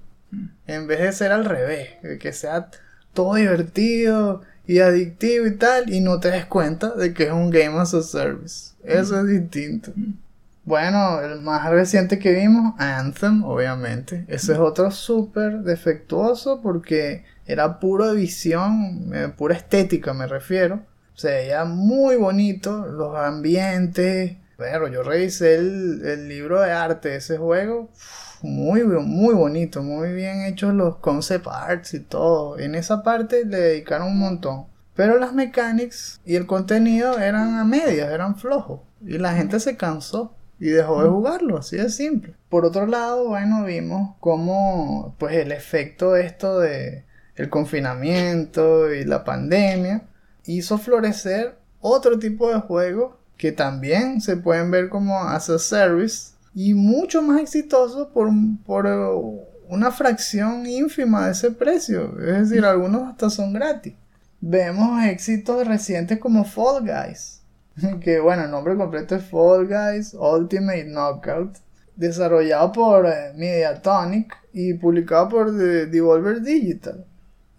En 0.67 0.89
vez 0.89 0.99
de 0.99 1.13
ser 1.13 1.31
al 1.31 1.45
revés, 1.45 1.91
que 2.19 2.33
sea 2.33 2.69
todo 3.15 3.37
divertido 3.37 4.43
y 4.67 4.81
adictivo 4.81 5.47
y 5.47 5.55
tal, 5.55 5.93
y 5.95 6.01
no 6.01 6.19
te 6.19 6.33
des 6.33 6.45
cuenta 6.47 6.93
de 6.97 7.15
que 7.15 7.25
es 7.25 7.33
un 7.33 7.51
game 7.51 7.79
as 7.79 7.95
a 7.95 8.03
service. 8.03 8.73
Eso 8.83 9.21
es 9.21 9.29
distinto. 9.29 9.93
Bueno, 10.69 11.23
el 11.23 11.41
más 11.41 11.71
reciente 11.71 12.19
que 12.19 12.31
vimos, 12.31 12.75
Anthem, 12.77 13.43
obviamente. 13.43 14.27
Ese 14.29 14.53
es 14.53 14.59
otro 14.59 14.91
súper 14.91 15.61
defectuoso 15.61 16.61
porque 16.61 17.25
era 17.47 17.81
pura 17.81 18.13
visión, 18.13 19.11
eh, 19.15 19.33
pura 19.35 19.55
estética 19.55 20.13
me 20.13 20.27
refiero. 20.27 20.83
Se 21.15 21.31
veía 21.31 21.65
muy 21.65 22.17
bonito, 22.17 22.85
los 22.85 23.17
ambientes. 23.17 24.37
Pero 24.59 24.89
yo 24.89 25.03
revisé 25.03 25.55
el, 25.55 26.29
libro 26.29 26.61
de 26.61 26.71
arte 26.71 27.09
de 27.09 27.17
ese 27.17 27.39
juego. 27.39 27.89
Muy, 28.43 28.83
muy 28.85 29.35
bonito, 29.35 29.83
muy 29.83 30.13
bien 30.13 30.43
hechos 30.43 30.75
los 30.75 30.97
concept 30.97 31.47
arts 31.47 31.95
y 31.95 32.01
todo. 32.01 32.59
En 32.59 32.75
esa 32.75 33.03
parte 33.03 33.47
le 33.47 33.57
dedicaron 33.57 34.09
un 34.09 34.19
montón. 34.19 34.67
Pero 34.95 35.19
las 35.19 35.33
mechanics 35.33 36.21
y 36.27 36.37
el 36.37 36.45
contenido 36.45 37.19
eran 37.19 37.57
a 37.57 37.65
medias, 37.65 38.11
eran 38.11 38.37
flojos. 38.37 38.81
Y 39.01 39.17
la 39.17 39.33
gente 39.33 39.61
se 39.61 39.79
cansó 39.79 40.35
y 40.61 40.68
dejó 40.68 41.03
de 41.03 41.09
jugarlo, 41.09 41.59
así 41.59 41.77
de 41.77 41.90
simple. 41.90 42.35
Por 42.49 42.64
otro 42.64 42.87
lado, 42.87 43.29
bueno, 43.29 43.64
vimos 43.64 44.16
cómo 44.21 45.14
pues 45.18 45.37
el 45.37 45.53
efecto 45.53 46.12
de 46.12 46.27
esto 46.27 46.59
de 46.59 47.05
el 47.37 47.49
confinamiento 47.49 48.92
y 48.92 49.05
la 49.05 49.25
pandemia 49.25 50.03
hizo 50.44 50.79
florecer 50.79 51.57
otro 51.81 52.18
tipo 52.18 52.53
de 52.53 52.61
juegos 52.61 53.14
que 53.37 53.53
también 53.53 54.21
se 54.21 54.37
pueden 54.37 54.71
ver 54.71 54.88
como 54.88 55.23
as 55.23 55.49
a 55.49 55.59
service 55.59 56.33
y 56.55 56.75
mucho 56.75 57.23
más 57.23 57.40
exitosos 57.40 58.09
por, 58.09 58.31
por 58.66 58.87
una 59.68 59.92
fracción 59.92 60.66
ínfima 60.66 61.27
de 61.27 61.33
ese 61.33 61.53
precio. 61.53 62.18
Es 62.21 62.51
decir, 62.51 62.64
algunos 62.64 63.09
hasta 63.09 63.31
son 63.31 63.53
gratis. 63.53 63.94
Vemos 64.40 65.05
éxitos 65.05 65.66
recientes 65.66 66.18
como 66.18 66.44
Fall 66.44 66.83
Guys. 66.85 67.38
Que 68.01 68.21
bueno, 68.21 68.45
el 68.45 68.51
nombre 68.51 68.77
completo 68.77 69.17
es 69.17 69.25
Fall 69.25 69.67
Guys 69.67 70.14
Ultimate 70.14 70.85
Knockout. 70.85 71.57
Desarrollado 71.97 72.73
por 72.73 73.07
eh, 73.07 73.33
Mediatonic 73.35 74.37
y 74.53 74.75
publicado 74.75 75.29
por 75.29 75.53
Devolver 75.53 76.43
Digital. 76.43 77.05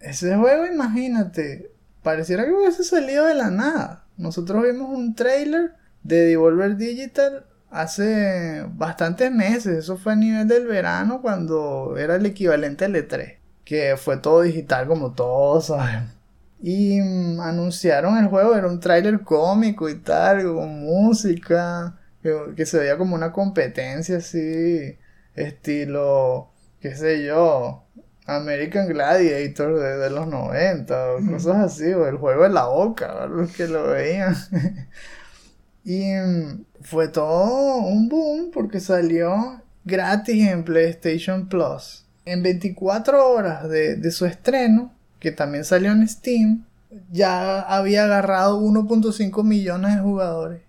Ese 0.00 0.34
juego, 0.34 0.64
imagínate, 0.64 1.70
pareciera 2.02 2.46
que 2.46 2.52
hubiese 2.52 2.82
salido 2.82 3.26
de 3.26 3.34
la 3.34 3.50
nada. 3.50 4.06
Nosotros 4.16 4.62
vimos 4.62 4.88
un 4.88 5.14
trailer 5.14 5.74
de 6.02 6.24
Devolver 6.24 6.76
Digital 6.76 7.44
hace 7.70 8.64
bastantes 8.72 9.30
meses. 9.30 9.76
Eso 9.78 9.98
fue 9.98 10.14
a 10.14 10.16
nivel 10.16 10.48
del 10.48 10.66
verano 10.66 11.20
cuando 11.20 11.96
era 11.98 12.16
el 12.16 12.24
equivalente 12.24 12.86
al 12.86 12.94
E3. 12.94 13.36
Que 13.64 13.96
fue 13.98 14.16
todo 14.16 14.40
digital 14.40 14.88
como 14.88 15.12
todos 15.12 15.66
sabemos. 15.66 16.19
Y 16.62 17.00
mm, 17.00 17.40
anunciaron 17.40 18.18
el 18.18 18.28
juego, 18.28 18.54
era 18.54 18.68
un 18.68 18.80
trailer 18.80 19.20
cómico 19.22 19.88
y 19.88 19.96
tal, 20.00 20.44
con 20.44 20.80
música, 20.80 21.98
que, 22.22 22.34
que 22.56 22.66
se 22.66 22.78
veía 22.78 22.98
como 22.98 23.14
una 23.14 23.32
competencia 23.32 24.18
así, 24.18 24.98
estilo, 25.34 26.52
qué 26.80 26.94
sé 26.94 27.24
yo, 27.24 27.86
American 28.26 28.88
Gladiator 28.88 29.80
de, 29.80 30.10
los 30.10 30.26
90 30.26 31.12
o 31.12 31.26
cosas 31.26 31.56
así, 31.56 31.92
o 31.92 32.06
el 32.06 32.16
juego 32.16 32.44
de 32.44 32.50
la 32.50 32.66
boca, 32.66 33.26
los 33.26 33.52
que 33.52 33.66
lo 33.66 33.88
veían. 33.88 34.36
y 35.84 36.12
mm, 36.12 36.64
fue 36.82 37.08
todo 37.08 37.78
un 37.78 38.08
boom 38.08 38.50
porque 38.52 38.80
salió 38.80 39.62
gratis 39.84 40.48
en 40.48 40.64
PlayStation 40.64 41.48
Plus. 41.48 42.06
En 42.24 42.42
24 42.42 43.30
horas 43.30 43.68
de, 43.68 43.96
de 43.96 44.10
su 44.10 44.26
estreno, 44.26 44.94
que 45.20 45.30
también 45.30 45.64
salió 45.64 45.92
en 45.92 46.08
Steam, 46.08 46.64
ya 47.10 47.60
había 47.60 48.04
agarrado 48.04 48.60
1.5 48.60 49.44
millones 49.44 49.96
de 49.96 50.02
jugadores. 50.02 50.62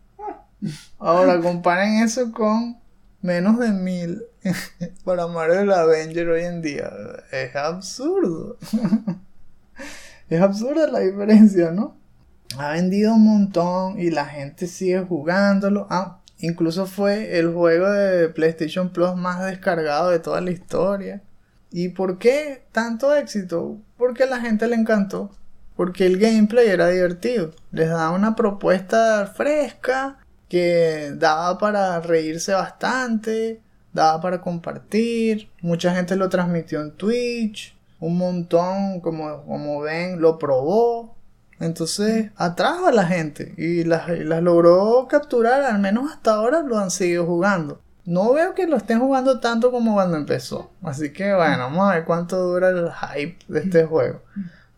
Ahora 0.99 1.39
comparen 1.39 2.03
eso 2.03 2.31
con 2.31 2.77
menos 3.21 3.59
de 3.59 3.71
mil 3.71 4.23
para 5.03 5.27
Marvel 5.27 5.71
Avenger 5.71 6.29
hoy 6.29 6.43
en 6.43 6.61
día. 6.61 6.91
Es 7.31 7.55
absurdo. 7.55 8.57
es 10.29 10.41
absurda 10.41 10.87
la 10.87 10.99
diferencia, 10.99 11.71
¿no? 11.71 11.95
Ha 12.57 12.73
vendido 12.73 13.13
un 13.13 13.23
montón 13.23 13.99
y 13.99 14.11
la 14.11 14.25
gente 14.25 14.67
sigue 14.67 14.99
jugándolo. 14.99 15.87
Ah, 15.89 16.19
incluso 16.39 16.85
fue 16.85 17.39
el 17.39 17.53
juego 17.53 17.89
de 17.89 18.29
PlayStation 18.29 18.91
Plus 18.91 19.15
más 19.15 19.45
descargado 19.45 20.09
de 20.09 20.19
toda 20.19 20.41
la 20.41 20.51
historia. 20.51 21.21
¿Y 21.71 21.89
por 21.89 22.17
qué 22.17 22.63
tanto 22.73 23.15
éxito? 23.15 23.77
Porque 24.01 24.23
a 24.23 24.25
la 24.25 24.41
gente 24.41 24.67
le 24.67 24.75
encantó. 24.75 25.29
Porque 25.75 26.07
el 26.07 26.17
gameplay 26.17 26.67
era 26.67 26.87
divertido. 26.87 27.51
Les 27.71 27.87
daba 27.87 28.09
una 28.09 28.35
propuesta 28.35 29.27
fresca 29.27 30.17
que 30.49 31.11
daba 31.17 31.59
para 31.59 31.99
reírse 31.99 32.51
bastante, 32.51 33.61
daba 33.93 34.19
para 34.19 34.41
compartir. 34.41 35.51
Mucha 35.61 35.93
gente 35.93 36.15
lo 36.15 36.29
transmitió 36.29 36.81
en 36.81 36.93
Twitch. 36.93 37.77
Un 37.99 38.17
montón, 38.17 39.01
como, 39.01 39.45
como 39.45 39.81
ven, 39.81 40.19
lo 40.19 40.39
probó. 40.39 41.15
Entonces 41.59 42.31
atrajo 42.37 42.87
a 42.87 42.91
la 42.91 43.05
gente 43.05 43.53
y 43.55 43.83
las, 43.83 44.09
las 44.09 44.41
logró 44.41 45.07
capturar, 45.07 45.61
al 45.61 45.77
menos 45.77 46.11
hasta 46.11 46.33
ahora 46.33 46.63
lo 46.63 46.79
han 46.79 46.89
seguido 46.89 47.27
jugando. 47.27 47.79
No 48.05 48.33
veo 48.33 48.55
que 48.55 48.67
lo 48.67 48.77
estén 48.77 48.99
jugando 48.99 49.39
tanto 49.39 49.71
como 49.71 49.93
cuando 49.93 50.17
empezó. 50.17 50.71
Así 50.81 51.11
que 51.11 51.33
bueno, 51.33 51.57
vamos 51.57 51.89
a 51.89 51.95
ver 51.95 52.05
cuánto 52.05 52.37
dura 52.37 52.69
el 52.69 52.91
hype 52.91 53.37
de 53.47 53.59
este 53.59 53.85
juego. 53.85 54.21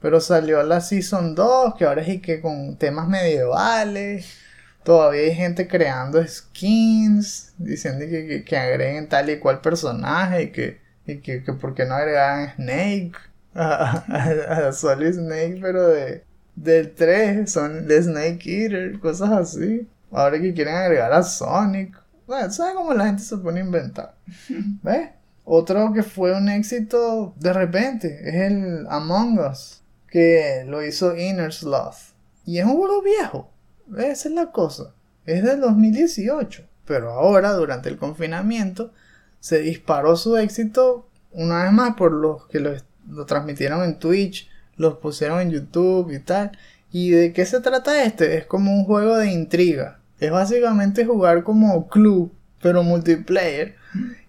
Pero 0.01 0.19
salió 0.19 0.61
la 0.63 0.81
Season 0.81 1.33
2, 1.33 1.75
que 1.75 1.85
ahora 1.85 2.01
es 2.01 2.09
y 2.09 2.19
que 2.19 2.41
con 2.41 2.77
temas 2.77 3.07
medievales. 3.07 4.37
Todavía 4.83 5.21
hay 5.21 5.33
gente 5.33 5.67
creando 5.67 6.25
skins, 6.27 7.53
diciendo 7.57 8.05
que, 8.09 8.43
que, 8.43 8.57
agreguen 8.57 9.07
tal 9.07 9.29
y 9.29 9.39
cual 9.39 9.61
personaje 9.61 10.43
y 10.43 10.51
que, 10.51 10.81
y 11.07 11.19
que, 11.19 11.43
que 11.43 11.53
por 11.53 11.73
qué 11.73 11.85
no 11.85 11.95
agregan 11.95 12.53
Snake. 12.55 13.13
A, 13.55 14.03
a, 14.07 14.67
a 14.69 14.73
Solid 14.73 15.13
Snake, 15.13 15.59
pero 15.61 15.87
de, 15.89 16.23
del 16.55 16.95
3 16.95 17.51
son 17.51 17.87
de 17.87 18.01
Snake 18.01 18.41
Eater, 18.45 18.99
cosas 18.99 19.29
así. 19.29 19.87
Ahora 20.11 20.39
que 20.39 20.53
quieren 20.53 20.75
agregar 20.75 21.13
a 21.13 21.23
Sonic. 21.23 22.02
Bueno, 22.27 22.51
¿sabes 22.51 22.75
cómo 22.75 22.93
la 22.93 23.05
gente 23.05 23.23
se 23.23 23.37
pone 23.37 23.59
a 23.61 23.63
inventar? 23.63 24.15
¿Ves? 24.83 25.09
Otro 25.45 25.91
que 25.93 26.03
fue 26.03 26.35
un 26.35 26.47
éxito 26.49 27.33
de 27.37 27.51
repente 27.51 28.21
es 28.23 28.51
el 28.51 28.87
Among 28.89 29.39
Us, 29.39 29.81
que 30.07 30.63
lo 30.67 30.83
hizo 30.83 31.17
Inner 31.17 31.53
Sloth. 31.53 32.13
Y 32.45 32.59
es 32.59 32.65
un 32.65 32.77
juego 32.77 33.01
viejo. 33.01 33.51
Esa 33.97 34.29
es 34.29 34.35
la 34.35 34.51
cosa. 34.51 34.93
Es 35.25 35.43
del 35.43 35.59
2018. 35.59 36.63
Pero 36.85 37.11
ahora, 37.11 37.53
durante 37.53 37.89
el 37.89 37.97
confinamiento, 37.97 38.93
se 39.39 39.59
disparó 39.59 40.15
su 40.15 40.37
éxito 40.37 41.09
una 41.31 41.63
vez 41.63 41.73
más 41.73 41.95
por 41.95 42.11
los 42.11 42.47
que 42.47 42.59
lo, 42.59 42.71
lo 43.09 43.25
transmitieron 43.25 43.83
en 43.83 43.99
Twitch 43.99 44.49
los 44.75 44.97
pusieron 44.97 45.41
en 45.41 45.51
YouTube 45.51 46.11
y 46.11 46.19
tal. 46.19 46.51
¿Y 46.91 47.11
de 47.11 47.33
qué 47.33 47.45
se 47.45 47.59
trata 47.59 48.03
este? 48.03 48.37
Es 48.37 48.45
como 48.45 48.71
un 48.71 48.85
juego 48.85 49.17
de 49.17 49.31
intriga. 49.31 49.99
Es 50.25 50.31
básicamente 50.31 51.05
jugar 51.05 51.43
como 51.43 51.87
club, 51.87 52.33
pero 52.61 52.83
multiplayer. 52.83 53.75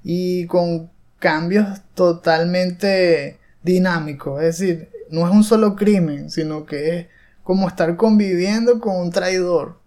Y 0.03 0.47
con 0.47 0.91
cambios 1.19 1.81
totalmente 1.95 3.39
dinámicos. 3.63 4.43
Es 4.43 4.59
decir, 4.59 4.91
no 5.11 5.27
es 5.27 5.33
un 5.33 5.45
solo 5.45 5.77
crimen, 5.77 6.31
sino 6.31 6.67
que 6.67 6.99
es 6.99 7.07
como 7.43 7.69
estar 7.69 7.97
conviviendo 7.97 8.81
con 8.81 8.97
un 8.97 9.11
traidor. 9.11 9.79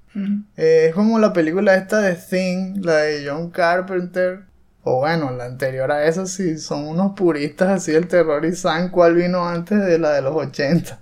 Eh, 0.56 0.88
es 0.89 0.96
como 0.96 1.20
la 1.20 1.32
película 1.32 1.76
esta 1.76 2.00
de 2.00 2.15
Thing, 2.15 2.84
la 2.84 2.96
de 2.98 3.28
John 3.28 3.52
Carpenter, 3.52 4.46
o 4.84 5.00
bueno, 5.00 5.30
la 5.32 5.46
anterior 5.46 5.91
a 5.91 6.06
eso 6.06 6.26
sí, 6.26 6.58
son 6.58 6.88
unos 6.88 7.12
puristas 7.12 7.70
así 7.70 7.91
el 7.91 8.08
terror 8.08 8.43
y 8.46 8.56
saben 8.56 8.89
cuál 8.89 9.15
vino 9.15 9.48
antes 9.48 9.80
de 9.86 10.00
la 10.00 10.13
de 10.13 10.22
los 10.22 10.36
80. 10.36 11.00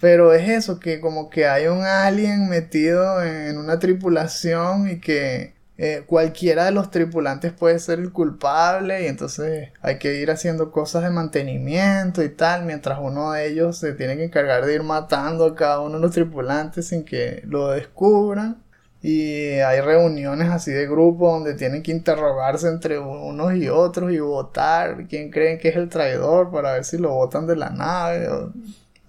Pero 0.00 0.32
es 0.32 0.48
eso, 0.48 0.80
que 0.80 1.00
como 1.00 1.30
que 1.30 1.46
hay 1.46 1.66
un 1.66 1.82
alien 1.84 2.48
metido 2.48 3.22
en 3.22 3.58
una 3.58 3.78
tripulación 3.78 4.88
y 4.88 5.00
que 5.00 5.54
eh, 5.80 6.02
cualquiera 6.06 6.64
de 6.64 6.72
los 6.72 6.90
tripulantes 6.90 7.52
puede 7.52 7.78
ser 7.78 8.00
el 8.00 8.12
culpable 8.12 9.04
y 9.04 9.06
entonces 9.06 9.68
hay 9.80 9.98
que 9.98 10.16
ir 10.16 10.28
haciendo 10.32 10.72
cosas 10.72 11.04
de 11.04 11.10
mantenimiento 11.10 12.24
y 12.24 12.30
tal, 12.30 12.64
mientras 12.64 12.98
uno 13.00 13.30
de 13.32 13.46
ellos 13.46 13.78
se 13.78 13.92
tiene 13.92 14.16
que 14.16 14.24
encargar 14.24 14.66
de 14.66 14.74
ir 14.74 14.82
matando 14.82 15.44
a 15.46 15.54
cada 15.54 15.80
uno 15.80 15.96
de 15.96 16.00
los 16.00 16.10
tripulantes 16.12 16.88
sin 16.88 17.04
que 17.04 17.42
lo 17.46 17.68
descubran. 17.70 18.62
Y 19.00 19.60
hay 19.60 19.80
reuniones 19.80 20.48
así 20.48 20.72
de 20.72 20.88
grupo 20.88 21.30
donde 21.30 21.54
tienen 21.54 21.84
que 21.84 21.92
interrogarse 21.92 22.66
entre 22.68 22.98
unos 22.98 23.54
y 23.54 23.68
otros 23.68 24.12
y 24.12 24.18
votar 24.18 25.06
quién 25.08 25.30
creen 25.30 25.58
que 25.60 25.68
es 25.68 25.76
el 25.76 25.88
traidor 25.88 26.50
para 26.50 26.72
ver 26.72 26.84
si 26.84 26.98
lo 26.98 27.10
votan 27.10 27.46
de 27.46 27.54
la 27.54 27.70
nave. 27.70 28.28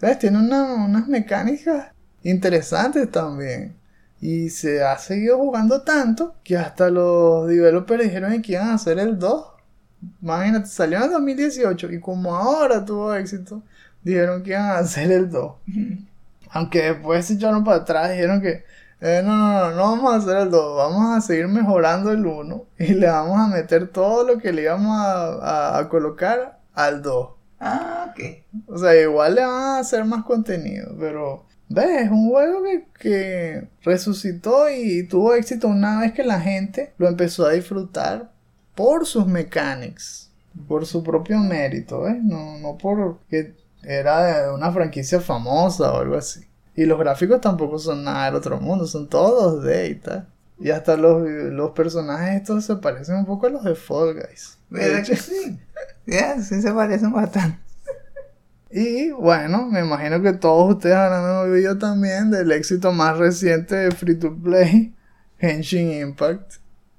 ¿Ves? 0.02 0.20
Tiene 0.20 0.38
unas 0.40 1.08
mecánicas 1.08 1.92
interesantes 2.24 3.10
también. 3.12 3.76
Y 4.22 4.50
se 4.50 4.84
ha 4.84 4.98
seguido 4.98 5.38
jugando 5.38 5.82
tanto 5.82 6.36
que 6.44 6.58
hasta 6.58 6.90
los 6.90 7.48
developers 7.48 8.04
dijeron 8.04 8.42
que 8.42 8.54
iban 8.54 8.70
a 8.70 8.74
hacer 8.74 9.00
el 9.00 9.18
2. 9.18 9.46
Imagínate, 10.22 10.68
salió 10.68 11.04
en 11.04 11.12
2018 11.12 11.92
y 11.92 12.00
como 12.00 12.36
ahora 12.36 12.84
tuvo 12.86 13.14
éxito, 13.14 13.64
dijeron 14.04 14.44
que 14.44 14.52
iban 14.52 14.66
a 14.66 14.78
hacer 14.80 15.12
el 15.12 15.30
2. 15.30 15.56
Aunque 16.52 16.82
después 16.94 17.26
se 17.26 17.34
echaron 17.36 17.64
para 17.64 17.78
atrás, 17.78 18.12
dijeron 18.12 18.42
que 18.42 18.64
eh, 19.02 19.22
no, 19.24 19.38
no, 19.38 19.70
no, 19.70 19.72
no 19.76 19.82
vamos 19.84 20.14
a 20.14 20.18
hacer 20.18 20.38
el 20.38 20.52
2, 20.52 20.78
vamos 20.78 21.18
a 21.18 21.22
seguir 21.22 21.48
mejorando 21.48 22.12
el 22.12 22.26
1 22.26 22.66
y 22.80 22.96
le 22.96 23.08
vamos 23.08 23.40
a 23.40 23.48
meter 23.48 23.88
todo 23.88 24.26
lo 24.26 24.40
que 24.40 24.52
le 24.52 24.64
íbamos 24.64 24.98
a, 25.02 25.88
colocar 25.90 26.60
al 26.74 27.02
2. 27.02 27.30
Ah, 27.60 28.12
ok. 28.12 28.20
O 28.68 28.78
sea, 28.78 29.00
igual 29.00 29.36
le 29.36 29.42
van 29.42 29.50
a 29.50 29.80
hacer 29.80 30.06
más 30.06 30.24
contenido, 30.24 30.96
pero 31.00 31.46
ves, 31.68 32.04
es 32.04 32.12
un 32.12 32.30
juego 32.30 32.64
que, 32.64 32.86
que 33.00 33.68
resucitó 33.84 34.70
y 34.70 35.08
tuvo 35.08 35.34
éxito 35.34 35.68
una 35.68 36.00
vez 36.02 36.14
que 36.14 36.24
la 36.24 36.40
gente 36.40 36.94
lo 36.98 37.08
empezó 37.08 37.46
a 37.46 37.52
disfrutar 37.52 38.32
por 38.76 39.06
sus 39.06 39.28
mechanics, 39.28 40.32
por 40.68 40.86
su 40.86 41.04
propio 41.04 41.38
mérito, 41.40 42.04
¿ves? 42.04 42.24
No, 42.24 42.58
no 42.60 42.78
porque 42.78 43.56
era 43.84 44.46
de 44.46 44.54
una 44.54 44.72
franquicia 44.72 45.20
famosa 45.20 45.94
o 45.94 46.00
algo 46.00 46.16
así. 46.16 46.46
Y 46.76 46.86
los 46.86 46.98
gráficos 46.98 47.42
tampoco 47.42 47.78
son 47.78 48.06
nada 48.06 48.26
del 48.26 48.36
otro 48.36 48.60
mundo, 48.60 48.88
son 48.88 49.10
todos 49.10 49.64
de 49.64 49.90
y 49.90 49.96
tal. 49.96 50.28
Y 50.60 50.72
hasta 50.72 50.98
los, 50.98 51.28
los 51.28 51.72
personajes 51.72 52.42
estos 52.42 52.66
se 52.66 52.76
parecen 52.76 53.16
un 53.16 53.26
poco 53.26 53.48
a 53.48 53.50
los 53.50 53.64
de 53.64 53.76
Fall 53.76 54.14
Guys. 54.14 54.58
¿Verdad 54.70 55.06
que 55.06 55.16
sí? 55.16 55.58
Ya, 56.06 56.42
sí 56.42 56.62
se 56.62 56.72
parecen 56.72 57.14
bastante. 57.14 57.60
Y 58.72 59.10
bueno, 59.12 59.66
me 59.66 59.80
imagino 59.80 60.22
que 60.22 60.34
todos 60.34 60.76
ustedes 60.76 60.96
habrán 60.96 61.50
oído 61.50 61.78
también 61.78 62.30
del 62.30 62.52
éxito 62.52 62.92
más 62.92 63.18
reciente 63.18 63.76
de 63.76 63.92
Free 63.92 64.16
to 64.16 64.36
Play, 64.36 64.94
Henshin 65.40 65.92
Impact. 65.92 66.56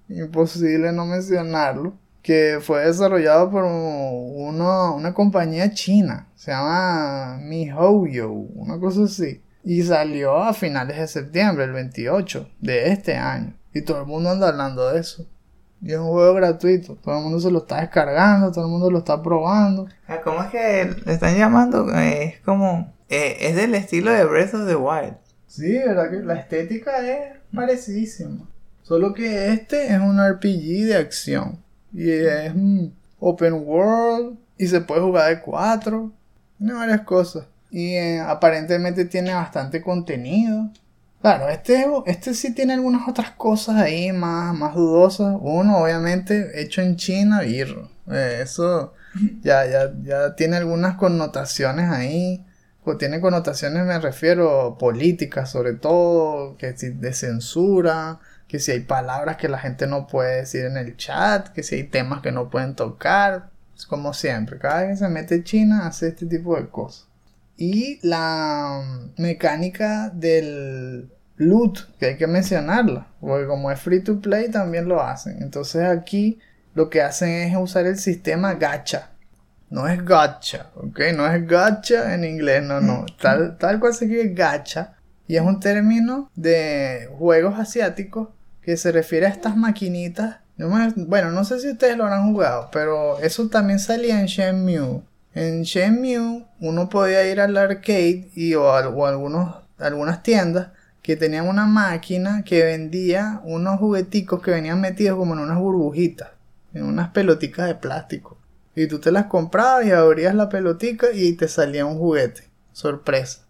Imposible 0.09 0.92
no 0.92 1.07
mencionarlo. 1.07 1.94
Que 2.23 2.59
fue 2.61 2.85
desarrollado 2.85 3.51
por 3.51 3.64
uno, 3.64 4.94
una 4.94 5.14
compañía 5.14 5.73
china. 5.73 6.29
Se 6.35 6.51
llama 6.51 7.38
MiHoYo, 7.40 8.31
una 8.31 8.79
cosa 8.79 9.05
así. 9.05 9.42
Y 9.62 9.83
salió 9.83 10.37
a 10.38 10.55
finales 10.55 10.96
de 10.96 11.07
septiembre, 11.07 11.64
el 11.64 11.73
28 11.73 12.49
de 12.61 12.92
este 12.92 13.16
año. 13.16 13.55
Y 13.73 13.83
todo 13.83 14.01
el 14.01 14.07
mundo 14.07 14.31
anda 14.31 14.49
hablando 14.49 14.90
de 14.90 15.01
eso. 15.01 15.27
Y 15.83 15.92
es 15.92 15.99
un 15.99 16.09
juego 16.09 16.35
gratuito. 16.35 16.96
Todo 16.96 17.16
el 17.16 17.23
mundo 17.23 17.40
se 17.40 17.51
lo 17.51 17.61
está 17.61 17.81
descargando, 17.81 18.53
todo 18.53 18.64
el 18.64 18.70
mundo 18.70 18.90
lo 18.90 18.99
está 18.99 19.23
probando. 19.23 19.87
Ah, 20.07 20.20
¿Cómo 20.23 20.42
es 20.42 20.51
que 20.51 20.94
le 21.05 21.12
están 21.12 21.37
llamando? 21.37 21.90
Es 21.94 22.40
como... 22.40 22.92
Eh, 23.09 23.49
es 23.49 23.57
del 23.57 23.75
estilo 23.75 24.12
de 24.12 24.25
Breath 24.25 24.55
of 24.55 24.68
the 24.68 24.77
Wild. 24.77 25.16
Sí, 25.46 25.79
verdad 25.79 26.11
que 26.11 26.20
la 26.20 26.35
estética 26.35 26.99
es 27.09 27.38
parecidísima. 27.53 28.49
Solo 28.83 29.14
que 29.14 29.53
este 29.53 29.92
es 29.92 30.01
un 30.01 30.20
RPG 30.20 30.87
de 30.87 30.96
acción. 30.96 31.59
Y 31.92 32.11
es 32.11 32.55
un 32.55 32.94
open 33.18 33.55
world. 33.66 34.38
Y 34.59 34.68
se 34.68 34.81
puede 34.81 35.01
jugar 35.01 35.35
de 35.35 35.40
cuatro. 35.40 36.12
Tiene 36.59 36.75
varias 36.75 37.01
cosas. 37.01 37.46
Y 37.71 37.95
eh, 37.95 38.21
aparentemente 38.21 39.05
tiene 39.05 39.35
bastante 39.35 39.81
contenido. 39.83 40.71
Claro, 41.21 41.49
este, 41.51 41.87
este 42.07 42.35
sí 42.35 42.55
tiene 42.55 42.73
algunas 42.73 43.07
otras 43.07 43.33
cosas 43.33 43.77
ahí 43.77 44.11
más, 44.13 44.55
más 44.57 44.75
dudosas. 44.75 45.37
Uno, 45.41 45.79
obviamente, 45.79 46.63
hecho 46.63 46.81
en 46.81 46.97
China, 46.97 47.43
birro. 47.43 47.91
Eh, 48.11 48.41
eso 48.43 48.95
ya, 49.43 49.67
ya, 49.67 49.93
ya 50.03 50.35
tiene 50.35 50.57
algunas 50.57 50.97
connotaciones 50.97 51.91
ahí. 51.91 52.45
O 52.83 52.97
tiene 52.97 53.21
connotaciones, 53.21 53.85
me 53.85 53.99
refiero, 53.99 54.79
políticas, 54.79 55.51
sobre 55.51 55.75
todo, 55.75 56.57
que 56.57 56.75
si 56.77 56.89
de 56.89 57.13
censura, 57.13 58.21
que 58.49 58.59
si 58.59 58.73
hay 58.73 58.81
palabras 58.81 59.37
que 59.37 59.49
la 59.51 59.59
gente 59.59 59.87
no 59.87 60.07
puede 60.07 60.37
decir 60.37 60.65
en 60.65 60.79
el 60.79 60.97
chat, 60.97 61.49
que 61.51 61.63
si 61.63 61.75
hay 61.77 61.85
temas 61.85 62.23
que 62.23 62.33
no 62.33 62.49
pueden 62.49 62.75
tocar. 62.75 63.51
Es 63.77 63.87
como 63.87 64.15
siempre, 64.15 64.59
cada 64.59 64.83
vez 64.83 64.91
que 64.91 65.05
se 65.05 65.09
mete 65.09 65.45
China 65.45 65.87
hace 65.87 66.09
este 66.09 66.27
tipo 66.27 66.57
de 66.57 66.69
cosas. 66.69 67.10
Y 67.62 67.99
la 68.01 69.11
mecánica 69.18 70.09
del 70.14 71.11
loot, 71.37 71.94
que 71.99 72.07
hay 72.07 72.16
que 72.16 72.27
mencionarla, 72.27 73.09
porque 73.20 73.46
como 73.46 73.70
es 73.70 73.79
free 73.79 74.03
to 74.03 74.18
play 74.18 74.51
también 74.51 74.88
lo 74.88 75.03
hacen. 75.03 75.42
Entonces 75.42 75.85
aquí 75.85 76.38
lo 76.73 76.88
que 76.88 77.03
hacen 77.03 77.29
es 77.29 77.55
usar 77.55 77.85
el 77.85 77.99
sistema 77.99 78.55
gacha. 78.55 79.11
No 79.68 79.87
es 79.87 80.03
gacha, 80.03 80.70
¿ok? 80.75 81.01
No 81.14 81.31
es 81.31 81.46
gacha 81.46 82.14
en 82.14 82.25
inglés, 82.25 82.62
no, 82.62 82.81
no. 82.81 83.05
Tal, 83.20 83.59
tal 83.59 83.79
cual 83.79 83.92
se 83.92 84.07
escribe 84.07 84.33
gacha. 84.33 84.94
Y 85.27 85.37
es 85.37 85.42
un 85.42 85.61
término 85.61 86.31
de 86.35 87.11
juegos 87.18 87.59
asiáticos 87.59 88.29
que 88.62 88.79
se 88.79 88.90
refiere 88.90 89.27
a 89.27 89.29
estas 89.29 89.55
maquinitas. 89.55 90.38
Bueno, 90.57 91.31
no 91.31 91.44
sé 91.44 91.61
si 91.61 91.70
ustedes 91.70 91.99
lo 91.99 92.05
habrán 92.05 92.33
jugado, 92.33 92.70
pero 92.73 93.20
eso 93.20 93.49
también 93.49 93.79
salía 93.79 94.18
en 94.18 94.27
Shenmue. 94.27 95.03
En 95.35 95.62
Shenmue 95.62 96.45
uno 96.59 96.88
podía 96.88 97.31
ir 97.31 97.40
al 97.40 97.57
arcade 97.57 98.31
y, 98.35 98.55
o, 98.55 98.64
o 98.64 99.07
algunos, 99.07 99.57
algunas 99.79 100.23
tiendas 100.23 100.69
que 101.03 101.16
tenían 101.16 101.49
una 101.49 101.66
máquina 101.66 102.43
que 102.45 102.64
vendía 102.64 103.40
unos 103.45 103.79
jugueticos 103.79 104.43
que 104.43 104.51
venían 104.51 104.81
metidos 104.81 105.16
como 105.16 105.35
en 105.35 105.40
unas 105.40 105.59
burbujitas, 105.59 106.31
en 106.75 106.85
unas 106.85 107.11
peloticas 107.11 107.69
de 107.69 107.75
plástico. 107.77 108.38
Y 108.75 108.87
tú 108.87 108.99
te 108.99 109.12
las 109.12 109.27
comprabas 109.27 109.87
y 109.87 109.93
abrías 109.93 110.35
la 110.35 110.49
pelotica 110.49 111.09
y 111.12 111.33
te 111.33 111.49
salía 111.49 111.87
un 111.87 111.99
juguete. 111.99 112.45
Sorpresa. 112.73 113.43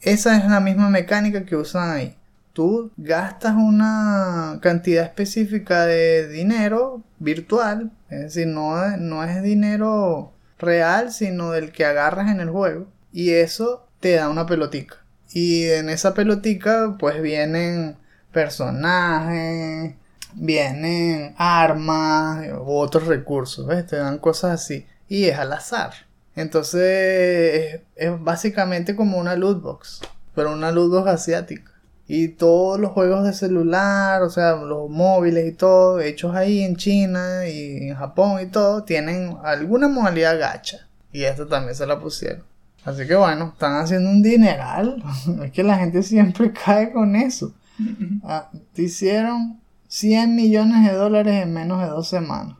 Esa 0.00 0.36
es 0.36 0.48
la 0.48 0.60
misma 0.60 0.88
mecánica 0.90 1.44
que 1.44 1.56
usan 1.56 1.90
ahí. 1.90 2.16
Tú 2.52 2.90
gastas 2.96 3.54
una 3.54 4.58
cantidad 4.60 5.04
específica 5.04 5.86
de 5.86 6.28
dinero 6.28 7.02
virtual, 7.18 7.92
es 8.08 8.20
decir, 8.20 8.46
no, 8.48 8.96
no 8.96 9.24
es 9.24 9.42
dinero 9.42 10.32
real, 10.60 11.12
sino 11.12 11.50
del 11.50 11.72
que 11.72 11.84
agarras 11.84 12.30
en 12.30 12.40
el 12.40 12.50
juego. 12.50 12.88
Y 13.12 13.30
eso 13.30 13.86
te 14.00 14.12
da 14.12 14.28
una 14.28 14.46
pelotica. 14.46 14.96
Y 15.32 15.64
en 15.68 15.88
esa 15.88 16.14
pelotica 16.14 16.96
pues 16.98 17.20
vienen 17.22 17.96
personajes, 18.32 19.94
vienen 20.34 21.34
armas 21.38 22.46
u 22.60 22.72
otros 22.72 23.06
recursos, 23.06 23.66
¿ves? 23.66 23.86
Te 23.86 23.96
dan 23.96 24.18
cosas 24.18 24.52
así. 24.52 24.86
Y 25.08 25.26
es 25.26 25.38
al 25.38 25.52
azar. 25.52 25.92
Entonces 26.36 27.80
es, 27.96 28.22
básicamente 28.22 28.96
como 28.96 29.18
una 29.18 29.36
loot 29.36 29.60
box, 29.62 30.00
pero 30.34 30.52
una 30.52 30.70
loot 30.70 30.90
box 30.90 31.08
asiática. 31.08 31.72
Y 32.12 32.26
todos 32.26 32.80
los 32.80 32.90
juegos 32.90 33.22
de 33.22 33.32
celular, 33.32 34.22
o 34.22 34.30
sea, 34.30 34.56
los 34.56 34.90
móviles 34.90 35.46
y 35.46 35.52
todo, 35.52 36.00
hechos 36.00 36.34
ahí 36.34 36.60
en 36.60 36.74
China 36.74 37.46
y 37.46 37.86
en 37.86 37.94
Japón 37.94 38.42
y 38.42 38.46
todo, 38.46 38.82
tienen 38.82 39.36
alguna 39.44 39.86
modalidad 39.86 40.36
gacha. 40.36 40.88
Y 41.12 41.22
esto 41.22 41.46
también 41.46 41.76
se 41.76 41.86
la 41.86 42.00
pusieron. 42.00 42.42
Así 42.84 43.06
que 43.06 43.14
bueno, 43.14 43.50
están 43.52 43.76
haciendo 43.76 44.10
un 44.10 44.24
dineral. 44.24 45.00
es 45.44 45.52
que 45.52 45.62
la 45.62 45.76
gente 45.78 46.02
siempre 46.02 46.52
cae 46.64 46.90
con 46.90 47.14
eso. 47.14 47.54
Ah, 48.24 48.50
te 48.74 48.82
hicieron 48.82 49.60
100 49.86 50.34
millones 50.34 50.90
de 50.90 50.98
dólares 50.98 51.44
en 51.44 51.54
menos 51.54 51.80
de 51.80 51.90
dos 51.90 52.08
semanas. 52.08 52.56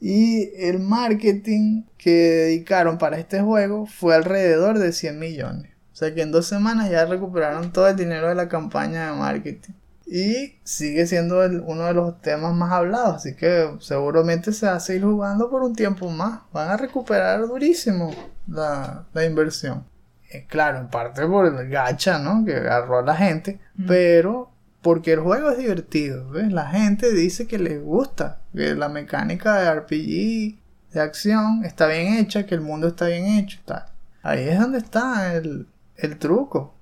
y 0.00 0.48
el 0.64 0.78
marketing 0.78 1.82
que 1.98 2.12
dedicaron 2.12 2.98
para 2.98 3.18
este 3.18 3.40
juego 3.40 3.86
fue 3.86 4.14
alrededor 4.14 4.78
de 4.78 4.92
100 4.92 5.18
millones. 5.18 5.73
O 5.94 5.96
sea 5.96 6.12
que 6.12 6.22
en 6.22 6.32
dos 6.32 6.46
semanas 6.46 6.90
ya 6.90 7.06
recuperaron 7.06 7.70
todo 7.72 7.86
el 7.86 7.94
dinero 7.94 8.28
de 8.28 8.34
la 8.34 8.48
campaña 8.48 9.12
de 9.12 9.16
marketing. 9.16 9.74
Y 10.04 10.58
sigue 10.64 11.06
siendo 11.06 11.38
uno 11.66 11.84
de 11.84 11.94
los 11.94 12.20
temas 12.20 12.52
más 12.52 12.72
hablados. 12.72 13.14
Así 13.14 13.36
que 13.36 13.76
seguramente 13.78 14.52
se 14.52 14.66
va 14.66 14.74
a 14.74 14.80
seguir 14.80 15.04
jugando 15.04 15.48
por 15.48 15.62
un 15.62 15.76
tiempo 15.76 16.10
más. 16.10 16.40
Van 16.52 16.68
a 16.68 16.76
recuperar 16.76 17.46
durísimo 17.46 18.12
la, 18.48 19.06
inversión. 19.24 19.84
Eh, 20.30 20.46
claro, 20.48 20.78
en 20.78 20.88
parte 20.88 21.24
por 21.28 21.46
el 21.46 21.68
gacha, 21.68 22.18
¿no? 22.18 22.44
Que 22.44 22.56
agarró 22.56 22.98
a 22.98 23.02
la 23.02 23.14
gente. 23.14 23.60
Pero 23.86 24.50
porque 24.82 25.12
el 25.12 25.20
juego 25.20 25.50
es 25.50 25.58
divertido. 25.58 26.28
¿ves? 26.28 26.52
La 26.52 26.70
gente 26.70 27.12
dice 27.12 27.46
que 27.46 27.60
les 27.60 27.80
gusta. 27.80 28.40
Que 28.52 28.74
la 28.74 28.88
mecánica 28.88 29.60
de 29.60 29.72
RPG, 29.72 30.58
de 30.92 31.00
acción, 31.00 31.64
está 31.64 31.86
bien 31.86 32.14
hecha. 32.14 32.46
Que 32.46 32.56
el 32.56 32.62
mundo 32.62 32.88
está 32.88 33.06
bien 33.06 33.26
hecho. 33.26 33.60
Tal. 33.64 33.84
Ahí 34.24 34.48
es 34.48 34.58
donde 34.58 34.78
está 34.78 35.34
el, 35.34 35.68
el 35.96 36.18
truco. 36.18 36.74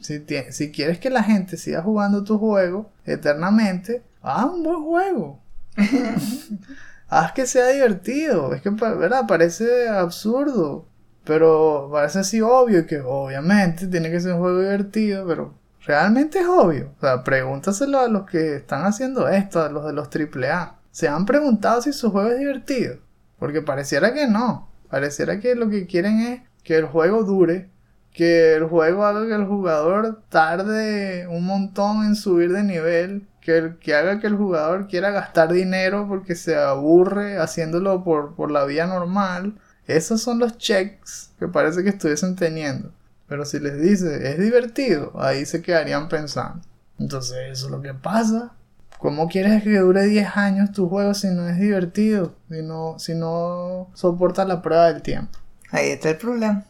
Si, 0.00 0.24
si, 0.50 0.72
quieres 0.72 0.98
que 0.98 1.10
la 1.10 1.22
gente 1.22 1.56
siga 1.56 1.82
jugando 1.82 2.24
tu 2.24 2.38
juego 2.38 2.90
eternamente, 3.04 4.02
haz 4.22 4.46
un 4.46 4.62
buen 4.62 4.82
juego. 4.82 5.40
haz 7.08 7.32
que 7.32 7.46
sea 7.46 7.68
divertido. 7.68 8.54
Es 8.54 8.62
que, 8.62 8.70
¿verdad? 8.70 9.26
Parece 9.28 9.88
absurdo. 9.88 10.86
Pero 11.24 11.88
parece 11.92 12.20
así 12.20 12.40
obvio 12.40 12.86
que 12.86 13.00
obviamente 13.00 13.88
tiene 13.88 14.10
que 14.10 14.20
ser 14.20 14.34
un 14.34 14.40
juego 14.40 14.60
divertido, 14.60 15.26
pero 15.26 15.54
realmente 15.84 16.38
es 16.38 16.46
obvio. 16.46 16.92
O 16.96 17.00
sea, 17.00 17.24
pregúntaselo 17.24 17.98
a 17.98 18.08
los 18.08 18.26
que 18.26 18.56
están 18.56 18.84
haciendo 18.84 19.28
esto, 19.28 19.62
a 19.62 19.68
los 19.68 19.84
de 19.86 19.92
los 19.92 20.08
AAA. 20.08 20.78
¿Se 20.92 21.08
han 21.08 21.26
preguntado 21.26 21.82
si 21.82 21.92
su 21.92 22.10
juego 22.10 22.30
es 22.30 22.38
divertido? 22.38 22.98
Porque 23.38 23.60
pareciera 23.60 24.14
que 24.14 24.28
no. 24.28 24.68
Pareciera 24.88 25.40
que 25.40 25.56
lo 25.56 25.68
que 25.68 25.86
quieren 25.86 26.20
es 26.20 26.42
que 26.62 26.76
el 26.78 26.86
juego 26.86 27.24
dure 27.24 27.70
que 28.16 28.54
el 28.54 28.64
juego 28.64 29.04
haga 29.04 29.26
que 29.26 29.34
el 29.34 29.44
jugador 29.44 30.22
tarde 30.30 31.26
un 31.28 31.44
montón 31.44 32.02
en 32.06 32.16
subir 32.16 32.50
de 32.50 32.62
nivel, 32.62 33.28
que, 33.42 33.74
que 33.78 33.94
haga 33.94 34.20
que 34.20 34.26
el 34.26 34.36
jugador 34.36 34.88
quiera 34.88 35.10
gastar 35.10 35.52
dinero 35.52 36.06
porque 36.08 36.34
se 36.34 36.56
aburre 36.56 37.38
haciéndolo 37.38 38.02
por, 38.02 38.34
por 38.34 38.50
la 38.50 38.64
vía 38.64 38.86
normal. 38.86 39.54
Esos 39.86 40.22
son 40.22 40.38
los 40.38 40.56
checks 40.56 41.32
que 41.38 41.46
parece 41.46 41.84
que 41.84 41.90
estuviesen 41.90 42.36
teniendo. 42.36 42.90
Pero 43.28 43.44
si 43.44 43.60
les 43.60 43.78
dice, 43.82 44.30
es 44.30 44.38
divertido, 44.38 45.12
ahí 45.20 45.44
se 45.44 45.60
quedarían 45.60 46.08
pensando. 46.08 46.62
Entonces 46.98 47.36
eso 47.50 47.66
es 47.66 47.70
lo 47.70 47.82
que 47.82 47.92
pasa. 47.92 48.52
¿Cómo 48.98 49.28
quieres 49.28 49.62
que 49.62 49.78
dure 49.78 50.06
10 50.06 50.38
años 50.38 50.72
tu 50.72 50.88
juego 50.88 51.12
si 51.12 51.28
no 51.28 51.46
es 51.46 51.60
divertido? 51.60 52.34
No, 52.48 52.98
si 52.98 53.14
no 53.14 53.90
soporta 53.92 54.46
la 54.46 54.62
prueba 54.62 54.90
del 54.90 55.02
tiempo. 55.02 55.38
Ahí 55.70 55.90
está 55.90 56.08
el 56.08 56.16
problema. 56.16 56.64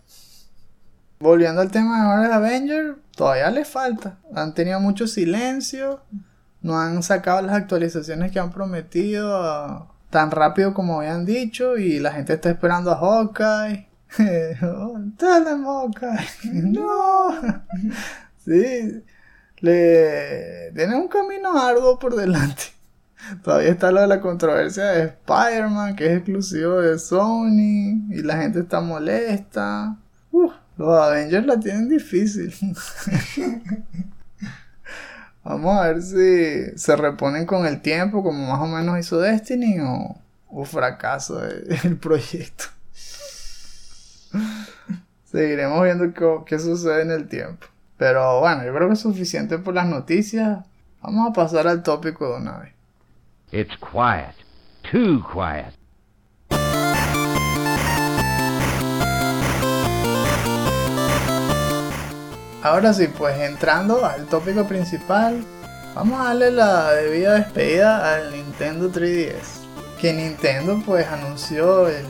Volviendo 1.18 1.62
al 1.62 1.70
tema 1.70 1.98
de 1.98 2.07
Marvel 2.07 2.33
Avenger, 2.33 2.96
todavía 3.14 3.50
les 3.50 3.68
falta. 3.68 4.18
Han 4.35 4.55
tenido 4.55 4.81
mucho 4.81 5.07
silencio. 5.07 6.00
No 6.61 6.79
han 6.79 7.02
sacado 7.02 7.40
las 7.42 7.55
actualizaciones 7.55 8.33
que 8.33 8.38
han 8.38 8.52
prometido 8.52 9.37
ah, 9.37 9.92
tan 10.11 10.31
rápido 10.31 10.74
como 10.74 11.00
habían 11.00 11.24
dicho. 11.24 11.79
Y 11.79 12.00
la 12.00 12.12
gente 12.12 12.35
está 12.35 12.50
esperando 12.50 12.90
a 12.90 12.96
Hawkeye. 12.96 13.88
Dale, 15.18 15.50
Hawkeye. 15.64 16.52
no. 16.62 17.31
sí. 18.44 19.02
Le 19.61 20.72
tiene 20.74 20.96
un 20.96 21.09
camino 21.09 21.59
arduo 21.59 21.98
por 21.98 22.14
delante. 22.14 22.64
Todavía 23.42 23.70
está 23.70 23.90
lo 23.90 24.02
de 24.02 24.07
la 24.07 24.20
controversia 24.20 24.85
de 24.85 25.05
Spider-Man, 25.05 25.96
que 25.96 26.07
es 26.07 26.12
exclusivo 26.18 26.81
de 26.81 26.98
Sony. 26.98 28.07
Y 28.11 28.22
la 28.22 28.37
gente 28.37 28.61
está 28.61 28.83
molesta. 28.83 29.96
Uf. 30.31 30.52
Los 30.76 31.00
Avengers 31.00 31.46
la 31.46 31.58
tienen 31.58 31.88
difícil. 31.88 32.54
Vamos 35.44 35.78
a 35.78 35.88
ver 35.88 36.02
si 36.02 36.78
se 36.78 36.96
reponen 36.96 37.46
con 37.46 37.66
el 37.66 37.80
tiempo, 37.80 38.22
como 38.22 38.50
más 38.50 38.60
o 38.60 38.66
menos 38.66 38.98
hizo 38.98 39.18
Destiny, 39.18 39.78
o, 39.80 40.16
o 40.48 40.64
fracaso 40.64 41.40
el 41.84 41.96
proyecto. 41.96 42.64
Seguiremos 45.24 45.82
viendo 45.84 46.12
qué, 46.12 46.38
qué 46.46 46.58
sucede 46.58 47.02
en 47.02 47.10
el 47.12 47.28
tiempo. 47.28 47.66
Pero 47.96 48.40
bueno, 48.40 48.64
yo 48.64 48.74
creo 48.74 48.88
que 48.88 48.94
es 48.94 49.00
suficiente 49.00 49.59
por 49.59 49.74
las 49.74 49.86
noticias. 49.86 50.64
Vamos 51.01 51.30
a 51.30 51.32
pasar 51.32 51.68
al 51.68 51.82
tópico 51.82 52.28
de 52.28 52.40
una 52.40 52.59
vez. 52.59 52.72
It's 53.53 53.76
quiet. 53.78 54.34
Too 54.90 55.24
quiet. 55.32 55.76
Ahora 62.66 62.92
sí, 62.92 63.06
pues 63.06 63.38
entrando 63.38 64.04
al 64.04 64.26
tópico 64.26 64.66
principal, 64.66 65.44
vamos 65.94 66.20
a 66.20 66.24
darle 66.24 66.50
la 66.50 66.90
debida 66.94 67.34
despedida 67.34 68.14
al 68.14 68.32
Nintendo 68.32 68.90
3DS. 68.90 69.62
Que 70.00 70.12
Nintendo 70.12 70.82
pues 70.84 71.06
anunció 71.06 71.86
el 71.86 72.04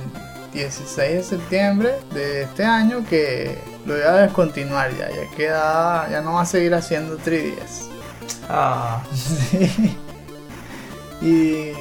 16 0.55 1.13
de 1.13 1.23
septiembre 1.23 1.95
de 2.15 2.45
este 2.45 2.65
año 2.65 3.05
que 3.07 3.59
lo 3.85 3.99
iba 3.99 4.09
a 4.09 4.23
descontinuar 4.23 4.97
ya, 4.97 5.11
ya 5.11 5.31
queda, 5.37 6.09
ya 6.09 6.23
no 6.23 6.33
va 6.33 6.41
a 6.41 6.47
seguir 6.47 6.75
haciendo 6.75 7.19
3DS. 7.19 7.91
Ah, 8.49 9.05
sí. 9.15 9.95
Y 11.21 11.73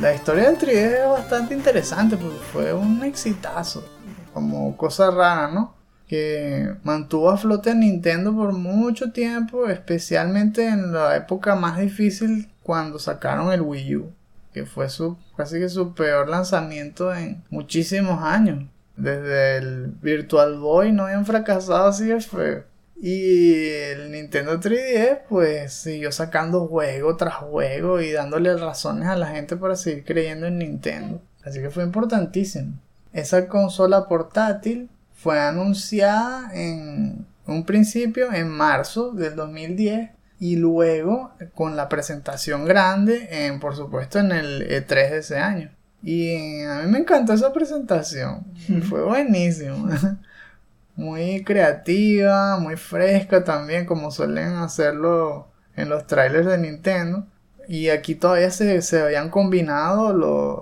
la 0.00 0.12
historia 0.12 0.50
del 0.50 0.58
3DS 0.58 1.04
es 1.04 1.08
bastante 1.08 1.54
interesante 1.54 2.16
porque 2.16 2.40
fue 2.52 2.72
un 2.72 3.04
exitazo, 3.04 3.84
como 4.32 4.76
cosa 4.76 5.12
rara, 5.12 5.46
¿no? 5.46 5.83
Que 6.06 6.74
mantuvo 6.82 7.30
a 7.30 7.36
flote 7.36 7.70
a 7.70 7.74
Nintendo 7.74 8.34
por 8.34 8.52
mucho 8.52 9.12
tiempo, 9.12 9.68
especialmente 9.68 10.68
en 10.68 10.92
la 10.92 11.16
época 11.16 11.54
más 11.54 11.78
difícil 11.78 12.50
cuando 12.62 12.98
sacaron 12.98 13.52
el 13.52 13.62
Wii 13.62 13.96
U, 13.96 14.12
que 14.52 14.66
fue 14.66 14.88
su 14.88 15.16
casi 15.36 15.58
que 15.58 15.68
su 15.68 15.94
peor 15.94 16.28
lanzamiento 16.28 17.14
en 17.14 17.42
muchísimos 17.50 18.22
años. 18.22 18.64
Desde 18.96 19.56
el 19.56 19.86
Virtual 20.02 20.58
Boy 20.58 20.92
no 20.92 21.04
habían 21.04 21.26
fracasado 21.26 21.88
así 21.88 22.06
de 22.06 22.20
feo. 22.20 22.64
Y 22.96 23.68
el 23.70 24.12
Nintendo 24.12 24.60
3DS 24.60 25.22
pues 25.28 25.72
siguió 25.72 26.12
sacando 26.12 26.68
juego 26.68 27.16
tras 27.16 27.34
juego 27.34 28.00
y 28.00 28.12
dándole 28.12 28.56
razones 28.56 29.08
a 29.08 29.16
la 29.16 29.26
gente 29.26 29.56
para 29.56 29.74
seguir 29.74 30.04
creyendo 30.04 30.46
en 30.46 30.58
Nintendo. 30.58 31.20
Así 31.42 31.60
que 31.60 31.70
fue 31.70 31.82
importantísimo. 31.82 32.78
Esa 33.12 33.48
consola 33.48 34.08
portátil 34.08 34.88
fue 35.24 35.40
anunciada 35.40 36.50
en 36.52 37.24
un 37.46 37.64
principio 37.64 38.30
en 38.30 38.46
marzo 38.50 39.12
del 39.12 39.34
2010 39.36 40.10
y 40.38 40.56
luego 40.56 41.32
con 41.54 41.76
la 41.76 41.88
presentación 41.88 42.66
grande 42.66 43.46
en 43.46 43.58
por 43.58 43.74
supuesto 43.74 44.18
en 44.18 44.32
el 44.32 44.68
E3 44.68 44.86
de 44.86 45.18
ese 45.20 45.38
año. 45.38 45.70
Y 46.02 46.60
a 46.64 46.82
mí 46.82 46.90
me 46.90 46.98
encantó 46.98 47.32
esa 47.32 47.54
presentación. 47.54 48.44
Fue 48.86 49.02
buenísimo. 49.02 49.88
Muy 50.94 51.42
creativa, 51.42 52.56
muy 52.60 52.76
fresca 52.76 53.42
también, 53.42 53.84
como 53.84 54.12
suelen 54.12 54.52
hacerlo 54.52 55.48
en 55.74 55.88
los 55.88 56.06
trailers 56.06 56.46
de 56.46 56.58
Nintendo. 56.58 57.26
Y 57.68 57.88
aquí 57.88 58.14
todavía 58.14 58.50
se, 58.50 58.82
se 58.82 59.02
habían 59.02 59.30
combinado 59.30 60.12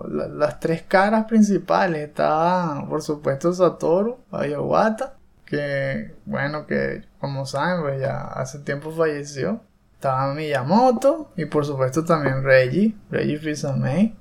las 0.08 0.60
tres 0.60 0.82
caras 0.82 1.26
principales. 1.26 2.08
Estaba, 2.08 2.86
por 2.88 3.02
supuesto, 3.02 3.52
Satoru, 3.52 4.18
Ayawata, 4.30 5.14
que, 5.44 6.14
bueno, 6.24 6.66
que 6.66 7.04
como 7.18 7.46
saben, 7.46 7.82
pues 7.82 8.00
ya 8.00 8.22
hace 8.22 8.58
tiempo 8.60 8.90
falleció. 8.92 9.60
Estaba 9.94 10.34
Miyamoto 10.34 11.30
y, 11.36 11.44
por 11.46 11.64
supuesto, 11.64 12.04
también 12.04 12.42
Reggie, 12.42 12.96
Reggie 13.10 13.38
Fils-Aimé. 13.38 14.16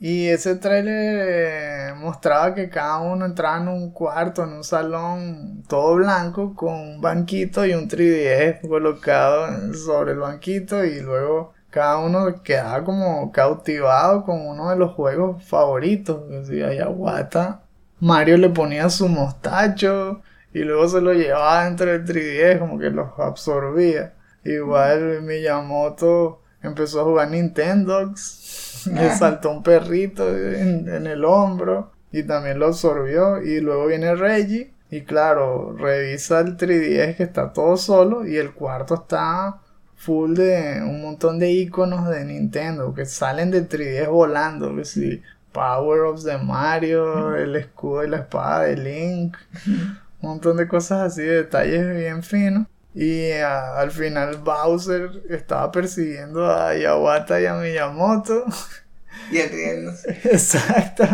Y 0.00 0.28
ese 0.28 0.56
trailer 0.56 1.90
eh, 1.90 1.94
mostraba 1.94 2.54
que 2.54 2.70
cada 2.70 3.00
uno 3.00 3.26
entraba 3.26 3.60
en 3.60 3.68
un 3.68 3.90
cuarto, 3.92 4.42
en 4.42 4.54
un 4.54 4.64
salón 4.64 5.62
todo 5.68 5.96
blanco, 5.96 6.54
con 6.54 6.72
un 6.72 7.00
banquito 7.02 7.66
y 7.66 7.74
un 7.74 7.86
3DS 7.86 8.66
colocado 8.66 9.74
sobre 9.74 10.12
el 10.12 10.18
banquito 10.18 10.82
y 10.86 11.00
luego 11.00 11.52
cada 11.70 11.98
uno 11.98 12.42
quedaba 12.42 12.84
como 12.84 13.30
cautivado 13.32 14.24
con 14.24 14.40
uno 14.46 14.70
de 14.70 14.76
los 14.76 14.92
juegos 14.92 15.42
favoritos. 15.44 16.28
Decía 16.28 16.68
Ayahuasca. 16.68 17.62
Mario 18.00 18.38
le 18.38 18.48
ponía 18.48 18.90
su 18.90 19.08
mostacho 19.08 20.22
y 20.52 20.60
luego 20.60 20.88
se 20.88 21.00
lo 21.00 21.12
llevaba 21.12 21.64
dentro 21.64 21.86
del 21.86 22.04
3DS, 22.04 22.58
como 22.58 22.78
que 22.78 22.90
los 22.90 23.08
absorbía. 23.18 24.14
Igual 24.44 25.22
Miyamoto 25.22 26.42
empezó 26.62 27.00
a 27.00 27.04
jugar 27.04 27.30
Nintendo, 27.30 28.06
le 28.92 29.10
saltó 29.16 29.50
un 29.50 29.62
perrito 29.62 30.28
en, 30.28 30.88
en, 30.88 31.06
el 31.06 31.24
hombro 31.24 31.92
y 32.10 32.22
también 32.24 32.58
lo 32.58 32.66
absorbió. 32.66 33.42
Y 33.42 33.60
luego 33.60 33.86
viene 33.86 34.14
Reggie 34.14 34.72
y 34.90 35.02
claro, 35.02 35.76
revisa 35.76 36.40
el 36.40 36.56
3DS 36.56 37.16
que 37.16 37.22
está 37.22 37.52
todo 37.52 37.76
solo 37.76 38.26
y 38.26 38.38
el 38.38 38.54
cuarto 38.54 38.94
está 38.94 39.60
full 40.00 40.34
de 40.34 40.80
un 40.82 41.02
montón 41.02 41.38
de 41.38 41.50
iconos 41.50 42.08
de 42.08 42.24
Nintendo 42.24 42.94
que 42.94 43.04
salen 43.04 43.50
de 43.50 43.68
3DS 43.68 44.08
volando, 44.08 44.74
que 44.74 45.22
Power-Ups 45.52 46.24
de 46.24 46.38
Mario, 46.38 47.36
el 47.36 47.54
escudo 47.54 48.04
y 48.04 48.08
la 48.08 48.18
espada 48.18 48.62
de 48.62 48.76
Link, 48.78 49.36
un 49.66 49.98
montón 50.22 50.56
de 50.56 50.66
cosas 50.66 51.02
así, 51.02 51.22
detalles 51.22 51.94
bien 51.94 52.22
finos. 52.22 52.66
Y 52.94 53.30
al 53.32 53.90
final 53.90 54.38
Bowser 54.38 55.22
estaba 55.28 55.70
persiguiendo 55.70 56.50
a 56.50 56.74
Yawata 56.74 57.38
y 57.40 57.46
a 57.46 57.54
Miyamoto. 57.54 58.46
Y 59.30 59.42
riéndose. 59.42 60.10
Exacto. 60.24 61.04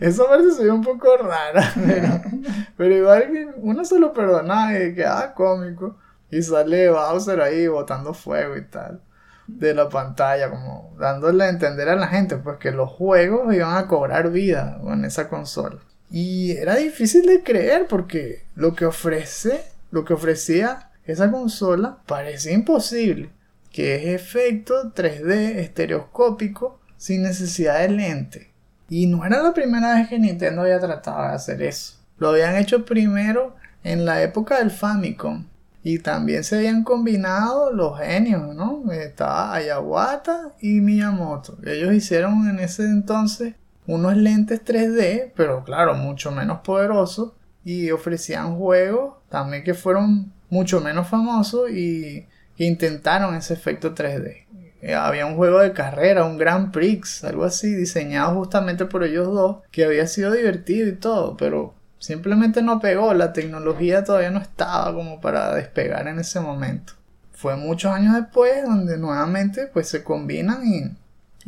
Esa 0.00 0.24
parte 0.28 0.52
se 0.52 0.70
un 0.70 0.82
poco 0.82 1.16
rara, 1.16 1.72
pero, 1.74 2.22
pero 2.76 2.96
igual 2.96 3.54
uno 3.56 3.84
se 3.84 3.98
lo 3.98 4.12
perdonaba 4.12 4.78
y 4.78 4.94
quedaba 4.94 5.34
cómico. 5.34 5.96
Y 6.34 6.42
sale 6.42 6.90
Bowser 6.90 7.40
ahí 7.40 7.68
botando 7.68 8.12
fuego 8.12 8.56
y 8.56 8.64
tal. 8.64 9.00
De 9.46 9.72
la 9.72 9.88
pantalla, 9.88 10.50
como 10.50 10.92
dándole 10.98 11.44
a 11.44 11.48
entender 11.48 11.88
a 11.88 11.94
la 11.94 12.08
gente, 12.08 12.38
pues 12.38 12.58
que 12.58 12.72
los 12.72 12.90
juegos 12.90 13.54
iban 13.54 13.76
a 13.76 13.86
cobrar 13.86 14.32
vida 14.32 14.80
con 14.82 15.04
esa 15.04 15.28
consola. 15.28 15.78
Y 16.10 16.50
era 16.56 16.74
difícil 16.74 17.24
de 17.26 17.44
creer 17.44 17.86
porque 17.88 18.46
lo 18.56 18.74
que 18.74 18.84
ofrece, 18.84 19.64
lo 19.92 20.04
que 20.04 20.14
ofrecía 20.14 20.90
esa 21.04 21.30
consola 21.30 21.98
parecía 22.04 22.52
imposible. 22.52 23.30
Que 23.70 23.94
es 23.94 24.20
efecto 24.20 24.92
3D 24.92 25.58
estereoscópico 25.58 26.80
sin 26.96 27.22
necesidad 27.22 27.78
de 27.78 27.90
lente. 27.90 28.52
Y 28.88 29.06
no 29.06 29.24
era 29.24 29.40
la 29.40 29.54
primera 29.54 29.94
vez 29.94 30.08
que 30.08 30.18
Nintendo 30.18 30.62
había 30.62 30.80
tratado 30.80 31.28
de 31.28 31.34
hacer 31.34 31.62
eso. 31.62 31.94
Lo 32.18 32.30
habían 32.30 32.56
hecho 32.56 32.84
primero 32.84 33.54
en 33.84 34.04
la 34.04 34.20
época 34.20 34.58
del 34.58 34.72
Famicom 34.72 35.46
y 35.86 35.98
también 35.98 36.42
se 36.44 36.56
habían 36.56 36.82
combinado 36.82 37.70
los 37.70 37.98
genios, 37.98 38.54
¿no? 38.54 38.90
Estaba 38.90 39.54
Ayawata 39.54 40.54
y 40.58 40.80
Miyamoto. 40.80 41.58
Ellos 41.62 41.92
hicieron 41.92 42.48
en 42.48 42.58
ese 42.58 42.84
entonces 42.84 43.54
unos 43.86 44.16
lentes 44.16 44.64
3D, 44.64 45.32
pero 45.36 45.62
claro, 45.62 45.94
mucho 45.94 46.32
menos 46.32 46.60
poderosos. 46.60 47.32
Y 47.66 47.90
ofrecían 47.90 48.56
juegos 48.56 49.16
también 49.28 49.62
que 49.62 49.74
fueron 49.74 50.32
mucho 50.48 50.80
menos 50.80 51.06
famosos 51.06 51.70
y 51.70 52.26
que 52.56 52.64
intentaron 52.64 53.34
ese 53.34 53.52
efecto 53.52 53.94
3D. 53.94 54.46
Eh, 54.80 54.94
había 54.94 55.26
un 55.26 55.36
juego 55.36 55.60
de 55.60 55.72
carrera, 55.72 56.24
un 56.24 56.38
Grand 56.38 56.72
Prix, 56.72 57.24
algo 57.24 57.44
así, 57.44 57.74
diseñado 57.74 58.34
justamente 58.34 58.86
por 58.86 59.04
ellos 59.04 59.26
dos, 59.28 59.58
que 59.70 59.84
había 59.84 60.06
sido 60.06 60.32
divertido 60.32 60.88
y 60.88 60.96
todo, 60.96 61.36
pero 61.36 61.74
Simplemente 62.04 62.60
no 62.60 62.80
pegó, 62.80 63.14
la 63.14 63.32
tecnología 63.32 64.04
todavía 64.04 64.30
no 64.30 64.38
estaba 64.38 64.92
como 64.92 65.22
para 65.22 65.54
despegar 65.54 66.06
en 66.06 66.18
ese 66.18 66.38
momento. 66.38 66.92
Fue 67.32 67.56
muchos 67.56 67.92
años 67.92 68.14
después 68.14 68.62
donde 68.62 68.98
nuevamente 68.98 69.68
pues 69.72 69.88
se 69.88 70.04
combinan 70.04 70.66
y, 70.66 70.82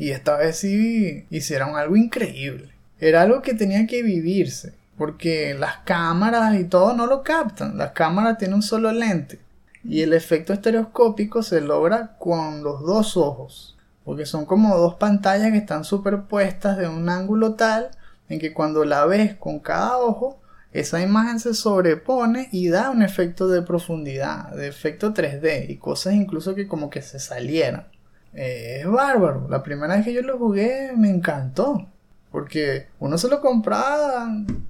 y 0.03 0.13
esta 0.13 0.39
vez 0.39 0.57
sí 0.57 1.27
hicieron 1.29 1.77
algo 1.77 1.95
increíble. 1.95 2.71
Era 2.99 3.21
algo 3.21 3.43
que 3.43 3.53
tenía 3.53 3.87
que 3.87 4.03
vivirse, 4.03 4.73
porque 4.97 5.53
las 5.53 5.77
cámaras 5.85 6.59
y 6.59 6.65
todo 6.65 6.95
no 6.95 7.05
lo 7.05 7.23
captan. 7.23 7.77
Las 7.77 7.91
cámaras 7.91 8.39
tienen 8.39 8.55
un 8.55 8.63
solo 8.63 8.93
lente 8.93 9.39
y 9.85 10.01
el 10.01 10.15
efecto 10.15 10.55
estereoscópico 10.55 11.43
se 11.43 11.61
logra 11.61 12.17
con 12.19 12.65
los 12.65 12.81
dos 12.81 13.19
ojos, 13.19 13.77
porque 14.07 14.25
son 14.25 14.47
como 14.47 14.75
dos 14.79 14.95
pantallas 14.95 15.53
que 15.53 15.59
están 15.59 15.85
superpuestas 15.85 16.79
de 16.79 16.89
un 16.89 17.11
ángulo 17.11 17.57
tal 17.57 17.91
en 18.31 18.39
que 18.39 18.55
cuando 18.55 18.87
la 18.87 19.05
ves 19.05 19.35
con 19.35 19.59
cada 19.59 19.99
ojo 19.99 20.41
esa 20.81 21.01
imagen 21.01 21.41
se 21.41 21.55
sobrepone 21.55 22.49
y 22.53 22.69
da 22.69 22.91
un 22.91 23.03
efecto 23.03 23.49
de 23.49 23.63
profundidad, 23.63 24.51
de 24.51 24.69
efecto 24.69 25.15
3D 25.15 25.71
y 25.71 25.77
cosas 25.77 26.15
incluso 26.15 26.55
que 26.55 26.69
como 26.69 26.91
que 26.91 27.03
se 27.03 27.19
salieran. 27.19 27.87
Eh, 28.35 28.81
es 28.81 28.87
bárbaro. 28.87 29.47
La 29.49 29.63
primera 29.63 29.97
vez 29.97 30.05
que 30.05 30.13
yo 30.13 30.23
lo 30.23 30.39
jugué 30.39 30.93
me 30.97 31.09
encantó. 31.09 31.89
Porque 32.31 32.89
uno 32.99 33.17
se 33.17 33.29
lo 33.29 33.41
compraba 33.41 34.29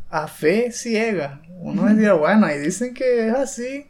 a 0.09 0.29
fe 0.29 0.71
ciega. 0.71 1.41
Uno 1.59 1.87
decía, 1.87 2.13
bueno, 2.13 2.47
ahí 2.47 2.61
dicen 2.61 2.95
que 2.95 3.29
es 3.29 3.35
así. 3.35 3.87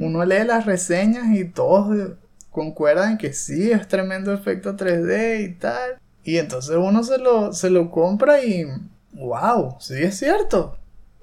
Uno 0.00 0.24
lee 0.24 0.44
las 0.46 0.64
reseñas 0.64 1.36
y 1.36 1.44
todos 1.44 2.12
concuerdan 2.50 3.18
que 3.18 3.34
sí, 3.34 3.70
es 3.70 3.86
tremendo 3.86 4.32
efecto 4.32 4.76
3D 4.76 5.42
y 5.44 5.54
tal. 5.54 5.98
Y 6.24 6.38
entonces 6.38 6.76
uno 6.76 7.04
se 7.04 7.18
lo, 7.18 7.52
se 7.52 7.68
lo 7.68 7.90
compra 7.90 8.42
y, 8.42 8.64
wow, 9.12 9.76
sí 9.80 9.94
es 10.02 10.18
cierto 10.18 10.77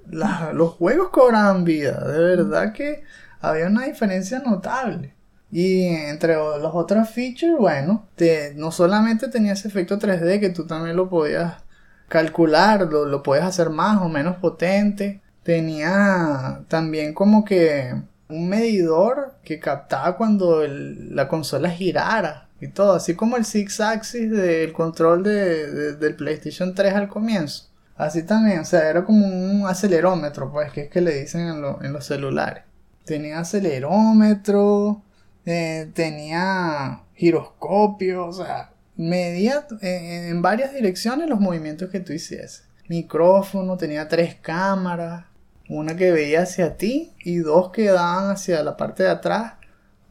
los 0.08 0.74
juegos 0.74 1.10
cobraban 1.10 1.64
vida. 1.64 2.00
De 2.08 2.20
verdad 2.20 2.74
que 2.74 3.04
había 3.42 3.68
una 3.68 3.86
diferencia 3.86 4.40
notable. 4.40 5.14
Y 5.52 5.86
entre 5.86 6.36
los 6.36 6.72
otros 6.74 7.10
features, 7.10 7.58
bueno, 7.58 8.08
te, 8.16 8.54
no 8.56 8.72
solamente 8.72 9.28
tenía 9.28 9.54
ese 9.54 9.68
efecto 9.68 9.98
3D 9.98 10.40
que 10.40 10.50
tú 10.50 10.66
también 10.66 10.96
lo 10.98 11.10
podías 11.10 11.64
calcular, 12.10 12.88
lo, 12.92 13.06
lo 13.06 13.24
podías 13.24 13.46
hacer 13.46 13.70
más 13.70 14.02
o 14.02 14.10
menos 14.10 14.38
potente. 14.38 15.22
Tenía 15.44 16.64
también 16.68 17.14
como 17.14 17.46
que 17.46 17.94
un 18.28 18.50
medidor 18.50 19.36
que 19.44 19.60
captaba 19.60 20.18
cuando 20.18 20.66
la 20.68 21.28
consola 21.28 21.70
girara 21.70 22.50
y 22.60 22.68
todo, 22.70 22.94
así 22.94 23.16
como 23.16 23.38
el 23.38 23.46
Six 23.46 23.80
Axis 23.80 24.32
del 24.32 24.74
control 24.74 25.24
del 25.24 26.16
PlayStation 26.16 26.74
3 26.74 26.94
al 26.96 27.08
comienzo. 27.08 27.70
Así 27.96 28.24
también, 28.24 28.60
o 28.60 28.66
sea, 28.66 28.90
era 28.90 29.06
como 29.06 29.26
un 29.26 29.66
acelerómetro, 29.68 30.52
pues, 30.52 30.72
que 30.72 30.82
es 30.82 30.90
que 30.90 31.02
le 31.02 31.22
dicen 31.22 31.48
en, 31.82 31.94
los 31.94 32.06
celulares. 32.06 32.64
Tenía 33.06 33.40
acelerómetro, 33.40 35.02
eh, 35.46 35.90
tenía 35.94 37.04
giroscopio, 37.14 38.28
o 38.28 38.34
sea, 38.34 38.72
medía 38.98 39.66
eh, 39.82 40.28
en 40.30 40.42
varias 40.42 40.74
direcciones 40.74 41.30
los 41.30 41.40
movimientos 41.40 41.90
que 41.90 42.02
tú 42.02 42.12
hicieses. 42.12 42.66
Micrófono, 42.90 43.78
tenía 43.78 44.10
tres 44.10 44.36
cámaras, 44.36 45.26
una 45.70 45.96
que 45.96 46.12
veía 46.12 46.42
hacia 46.42 46.78
ti 46.78 47.14
y 47.20 47.38
dos 47.38 47.72
que 47.72 47.86
daban 47.86 48.30
hacia 48.30 48.62
la 48.64 48.76
parte 48.76 49.04
de 49.04 49.10
atrás, 49.10 49.54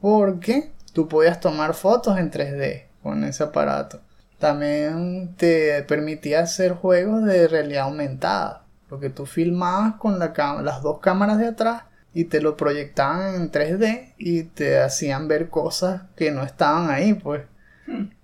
porque 0.00 0.72
tú 0.94 1.06
podías 1.06 1.38
tomar 1.38 1.74
fotos 1.74 2.18
en 2.18 2.30
3D 2.30 2.86
con 3.02 3.24
ese 3.24 3.44
aparato 3.44 4.00
también 4.44 5.34
te 5.38 5.82
permitía 5.84 6.40
hacer 6.40 6.72
juegos 6.72 7.24
de 7.24 7.48
realidad 7.48 7.84
aumentada. 7.84 8.66
porque 8.90 9.08
tú 9.08 9.24
filmabas 9.24 9.94
con 9.94 10.18
la 10.18 10.34
las 10.62 10.82
dos 10.82 10.98
cámaras 11.00 11.38
de 11.38 11.46
atrás 11.46 11.84
y 12.12 12.26
te 12.26 12.42
lo 12.42 12.54
proyectaban 12.54 13.36
en 13.36 13.50
3D 13.50 14.12
y 14.18 14.42
te 14.42 14.80
hacían 14.80 15.28
ver 15.28 15.48
cosas 15.48 16.02
que 16.14 16.30
no 16.30 16.42
estaban 16.42 16.90
ahí, 16.90 17.14
pues. 17.14 17.42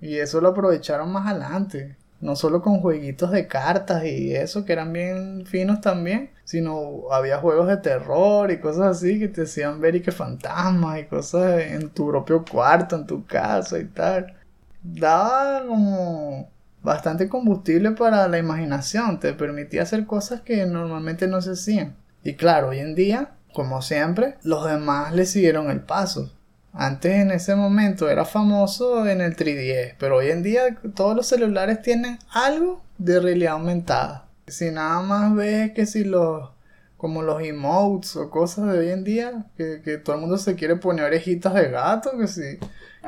Y 0.00 0.18
eso 0.18 0.42
lo 0.42 0.50
aprovecharon 0.50 1.10
más 1.10 1.26
adelante. 1.26 1.96
No 2.20 2.36
solo 2.36 2.60
con 2.60 2.80
jueguitos 2.80 3.30
de 3.30 3.46
cartas 3.46 4.04
y 4.04 4.34
eso, 4.34 4.66
que 4.66 4.74
eran 4.74 4.92
bien 4.92 5.46
finos 5.46 5.80
también, 5.80 6.32
sino 6.44 7.10
había 7.12 7.38
juegos 7.38 7.66
de 7.68 7.78
terror 7.78 8.50
y 8.50 8.60
cosas 8.60 8.98
así 8.98 9.18
que 9.18 9.28
te 9.28 9.44
hacían 9.44 9.80
ver 9.80 9.96
y 9.96 10.02
que 10.02 10.12
fantasmas 10.12 11.00
y 11.00 11.04
cosas 11.06 11.62
en 11.62 11.88
tu 11.90 12.08
propio 12.08 12.44
cuarto, 12.44 12.96
en 12.96 13.06
tu 13.06 13.24
casa 13.26 13.78
y 13.78 13.86
tal. 13.86 14.36
Daba 14.82 15.66
como 15.66 16.50
bastante 16.82 17.28
combustible 17.28 17.92
para 17.92 18.26
la 18.28 18.38
imaginación, 18.38 19.20
te 19.20 19.32
permitía 19.34 19.82
hacer 19.82 20.06
cosas 20.06 20.40
que 20.40 20.64
normalmente 20.66 21.26
no 21.26 21.42
se 21.42 21.52
hacían. 21.52 21.96
Y 22.22 22.34
claro, 22.34 22.68
hoy 22.68 22.78
en 22.78 22.94
día, 22.94 23.32
como 23.52 23.82
siempre, 23.82 24.36
los 24.42 24.64
demás 24.64 25.14
le 25.14 25.26
siguieron 25.26 25.70
el 25.70 25.80
paso. 25.80 26.32
Antes 26.72 27.12
en 27.12 27.32
ese 27.32 27.56
momento 27.56 28.08
era 28.08 28.24
famoso 28.24 29.06
en 29.08 29.20
el 29.20 29.36
3DS, 29.36 29.96
pero 29.98 30.16
hoy 30.16 30.30
en 30.30 30.42
día 30.42 30.78
todos 30.94 31.16
los 31.16 31.26
celulares 31.26 31.82
tienen 31.82 32.18
algo 32.30 32.82
de 32.98 33.18
realidad 33.18 33.54
aumentada. 33.54 34.28
Si 34.46 34.70
nada 34.70 35.00
más 35.02 35.34
ves 35.34 35.72
que 35.72 35.86
si 35.86 36.04
los 36.04 36.50
como 36.96 37.22
los 37.22 37.42
emotes 37.42 38.14
o 38.16 38.28
cosas 38.28 38.70
de 38.70 38.78
hoy 38.78 38.90
en 38.90 39.04
día, 39.04 39.46
que, 39.56 39.80
que 39.82 39.96
todo 39.96 40.16
el 40.16 40.20
mundo 40.20 40.36
se 40.36 40.54
quiere 40.54 40.76
poner 40.76 41.06
orejitas 41.06 41.54
de 41.54 41.70
gato, 41.70 42.10
que 42.18 42.26
si, 42.28 42.58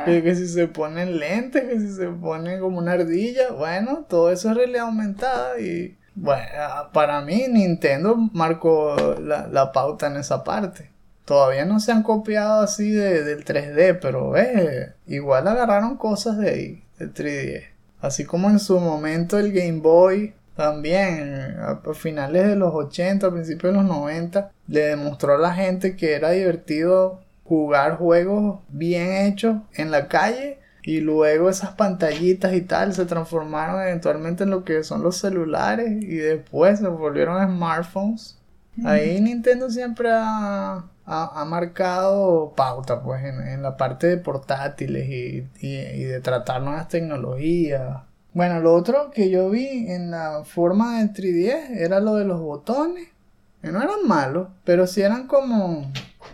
que, 0.05 0.35
si 0.35 0.49
se 0.49 0.69
ponen 0.69 1.19
lentes, 1.19 1.65
que 1.65 1.81
si 1.81 1.93
se 1.93 2.09
ponen 2.09 2.61
como 2.61 2.79
una 2.79 2.93
ardilla, 2.93 3.53
bueno, 3.53 4.07
todo 4.09 4.31
eso 4.31 4.51
es 4.51 4.57
realidad 4.57 4.87
aumentada 4.87 5.59
y 5.61 5.97
bueno, 6.15 6.45
para 6.93 7.23
mí 7.23 7.47
Nintendo 7.49 8.17
marcó 8.33 8.97
la, 9.21 9.49
la 9.49 9.73
pauta 9.73 10.09
en 10.09 10.17
esa 10.17 10.45
parte. 10.45 10.91
Todavía 11.25 11.65
no 11.65 11.81
se 11.81 11.93
han 11.93 12.03
copiado 12.03 12.63
así 12.63 12.91
de, 12.91 13.23
del 13.23 13.45
3D, 13.45 13.99
pero 14.01 14.37
eh, 14.37 14.95
igual 15.07 15.47
agarraron 15.49 15.97
cosas 15.97 16.37
de 16.39 16.51
ahí, 16.51 16.85
del 16.99 17.15
3D. 17.15 17.65
Así 18.01 18.25
como 18.25 18.51
en 18.51 18.59
su 18.59 18.79
momento 18.81 19.39
el 19.39 19.53
Game 19.53 19.81
Boy 19.81 20.35
también, 20.57 21.57
a 21.61 21.81
a 21.89 21.95
finales 21.95 22.47
de 22.47 22.57
los 22.57 22.75
80, 22.75 23.27
a 23.27 23.31
principios 23.31 23.73
de 23.73 23.79
los 23.79 23.89
90, 23.89 24.51
le 24.67 24.81
demostró 24.81 25.35
a 25.35 25.39
la 25.39 25.55
gente 25.55 25.97
que 25.97 26.15
era 26.15 26.31
divertido 26.31 27.21
jugar 27.45 27.97
juegos 27.97 28.61
bien 28.69 29.13
hechos 29.27 29.57
en 29.75 29.91
la 29.91 30.09
calle 30.09 30.59
y 30.85 31.01
luego 31.01 31.49
esas 31.51 31.71
pantallitas 31.73 32.53
y 32.55 32.61
tal 32.63 32.93
se 32.95 33.07
transformaron 33.07 33.83
eventualmente 33.83 34.45
en 34.45 34.51
lo 34.51 34.65
que 34.65 34.83
son 34.85 35.03
los 35.03 35.17
celulares 35.19 35.91
y 36.03 36.17
después 36.17 36.81
se 36.81 36.89
volvieron 36.89 37.45
smartphones. 37.47 38.39
Ahí 38.85 39.21
Nintendo 39.21 39.71
siempre 39.71 40.09
ha, 40.11 40.85
ha- 41.05 41.41
ha 41.41 41.45
marcado 41.45 42.53
pauta 42.57 43.03
pues 43.03 43.23
en, 43.25 43.41
en 43.47 43.63
la 43.63 43.77
parte 43.77 44.07
de 44.07 44.17
portátiles 44.17 45.09
y, 45.09 45.47
y- 45.61 45.77
y 45.79 46.05
de 46.05 46.21
tratar 46.21 46.63
nuevas 46.63 46.89
tecnologías. 46.89 47.99
Bueno, 48.35 48.61
lo 48.61 48.73
otro 48.75 49.11
que 49.11 49.29
yo 49.31 49.51
vi 49.51 49.91
en 49.91 50.11
la 50.11 50.43
forma 50.45 50.99
del 50.99 51.13
3DS 51.13 51.71
era 51.77 52.01
lo 52.01 52.15
de 52.17 52.25
los 52.25 52.41
botones. 52.41 53.09
Que 53.61 53.71
no 53.71 53.81
eran 53.83 54.07
malos, 54.09 54.49
pero 54.65 54.87
sí 54.89 55.03
eran 55.03 55.27
como... 55.29 55.93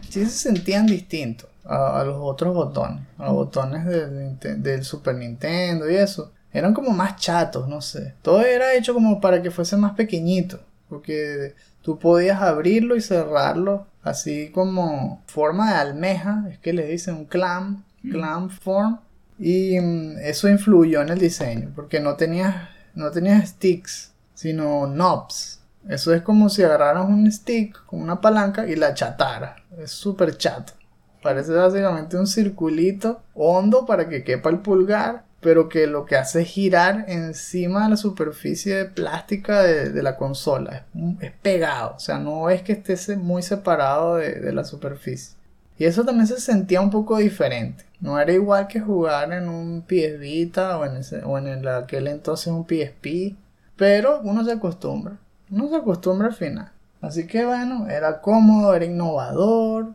Sí 0.09 0.25
se 0.25 0.31
sentían 0.31 0.87
distintos 0.87 1.49
a, 1.65 2.01
a 2.01 2.05
los 2.05 2.17
otros 2.21 2.55
botones. 2.55 3.03
A 3.19 3.27
los 3.27 3.35
botones 3.35 3.85
del, 3.85 4.63
del 4.63 4.85
Super 4.85 5.15
Nintendo 5.15 5.89
y 5.91 5.97
eso. 5.97 6.33
Eran 6.53 6.75
como 6.75 6.91
más 6.91 7.17
chatos, 7.17 7.69
no 7.69 7.81
sé. 7.81 8.15
Todo 8.23 8.43
era 8.43 8.75
hecho 8.75 8.95
como 8.95 9.21
para 9.21 9.43
que 9.43 9.51
fuese 9.51 9.77
más 9.77 9.95
pequeñito. 9.95 10.61
Porque 10.89 11.55
tú 11.83 11.99
podías 11.99 12.41
abrirlo 12.41 12.97
y 12.97 13.01
cerrarlo 13.03 13.87
así 14.03 14.51
como 14.51 15.23
forma 15.27 15.73
de 15.73 15.79
almeja. 15.79 16.45
Es 16.51 16.59
que 16.59 16.73
le 16.73 16.87
dicen 16.87 17.17
un 17.17 17.25
clam, 17.27 17.85
clam 18.03 18.49
form. 18.49 18.99
Y 19.39 19.79
mm, 19.79 20.19
eso 20.23 20.49
influyó 20.49 21.03
en 21.03 21.11
el 21.11 21.19
diseño. 21.19 21.71
Porque 21.75 22.01
no 22.01 22.17
tenías, 22.17 22.69
no 22.95 23.11
tenías 23.11 23.51
sticks, 23.51 24.13
sino 24.35 24.87
knobs. 24.87 25.58
Eso 25.89 26.13
es 26.15 26.23
como 26.23 26.49
si 26.51 26.63
agarraras 26.63 27.09
un 27.09 27.31
stick 27.33 27.85
con 27.87 28.01
una 28.03 28.21
palanca 28.21 28.67
y 28.67 28.77
la 28.77 28.95
chatara. 28.95 29.57
Es 29.79 29.91
súper 29.91 30.37
chato. 30.37 30.75
Parece 31.23 31.53
básicamente 31.53 32.17
un 32.17 32.27
circulito 32.27 33.23
hondo 33.35 33.87
para 33.87 34.09
que 34.09 34.23
quepa 34.23 34.51
el 34.51 34.59
pulgar, 34.61 35.25
pero 35.41 35.69
que 35.69 35.87
lo 35.87 36.05
que 36.05 36.17
hace 36.17 36.43
es 36.43 36.49
girar 36.49 37.05
encima 37.09 37.85
de 37.85 37.91
la 37.91 37.97
superficie 37.97 38.85
plástica 38.85 39.63
de, 39.63 39.91
de 39.91 40.03
la 40.03 40.17
consola. 40.17 40.87
Es, 41.21 41.33
pegado, 41.43 41.95
o 41.97 42.01
sea, 42.01 42.19
no 42.19 42.51
es 42.51 42.63
que 42.63 42.73
esté 42.73 43.17
muy 43.17 43.43
separado 43.43 44.17
de, 44.17 44.35
de 44.41 44.53
la 44.53 44.65
superficie. 44.65 45.37
Y 45.79 45.85
eso 45.87 46.05
también 46.05 46.27
se 46.27 46.41
sentía 46.41 46.81
un 46.81 46.91
poco 46.91 47.17
diferente. 47.19 47.85
No 48.01 48.19
era 48.21 48.33
igual 48.33 48.67
que 48.69 48.81
jugar 48.81 49.33
en 49.33 49.49
un 49.49 49.83
PS 49.83 50.19
Vita 50.19 50.77
o 50.79 50.85
en, 50.85 50.97
ese- 50.99 51.21
en 51.21 51.47
el- 51.47 51.69
aquel 51.69 52.09
entonces 52.09 52.49
un 52.49 52.67
PSP. 52.67 53.37
Pero 53.77 54.21
uno 54.25 54.45
se 54.45 54.53
acostumbra. 54.53 55.19
Uno 55.51 55.69
se 55.69 55.77
acostumbra 55.77 56.29
al 56.29 56.35
final. 56.35 56.73
Así 57.01 57.27
que 57.27 57.45
bueno, 57.45 57.89
era 57.89 58.21
cómodo, 58.21 58.75
era 58.75 58.85
innovador. 58.85 59.95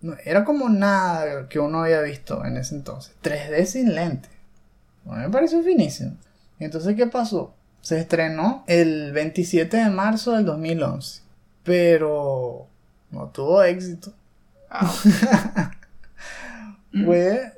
No, 0.00 0.14
era 0.24 0.44
como 0.44 0.68
nada 0.68 1.48
que 1.48 1.58
uno 1.58 1.82
había 1.82 2.00
visto 2.02 2.44
en 2.44 2.56
ese 2.56 2.74
entonces. 2.74 3.14
3D 3.22 3.64
sin 3.64 3.94
lente. 3.94 4.28
Me 5.04 5.28
pareció 5.30 5.62
finísimo. 5.62 6.16
Entonces, 6.58 6.96
¿qué 6.96 7.06
pasó? 7.06 7.54
Se 7.80 7.98
estrenó 7.98 8.64
el 8.66 9.12
27 9.12 9.76
de 9.76 9.90
marzo 9.90 10.32
del 10.32 10.44
2011. 10.44 11.22
Pero 11.62 12.66
no 13.10 13.28
tuvo 13.28 13.62
éxito. 13.62 14.12
Ah, 14.70 14.92
Fue, 17.04 17.52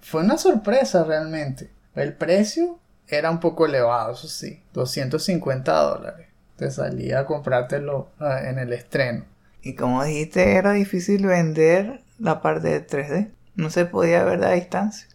fue 0.00 0.22
una 0.22 0.38
sorpresa 0.38 1.04
realmente. 1.04 1.70
El 1.94 2.14
precio 2.14 2.80
era 3.06 3.30
un 3.30 3.38
poco 3.38 3.66
elevado, 3.66 4.12
eso 4.12 4.26
sí. 4.26 4.60
250 4.72 5.72
dólares. 5.72 6.26
Te 6.56 6.70
salía 6.70 7.20
a 7.20 7.26
comprártelo 7.26 8.08
ah, 8.18 8.40
en 8.44 8.58
el 8.58 8.72
estreno. 8.72 9.24
Y 9.62 9.74
como 9.74 10.04
dijiste, 10.04 10.56
era 10.56 10.72
difícil 10.72 11.26
vender 11.26 12.00
la 12.18 12.40
parte 12.40 12.68
de 12.68 12.86
3D. 12.86 13.30
No 13.56 13.70
se 13.70 13.84
podía 13.84 14.24
ver 14.24 14.44
a 14.44 14.52
distancia. 14.52 15.08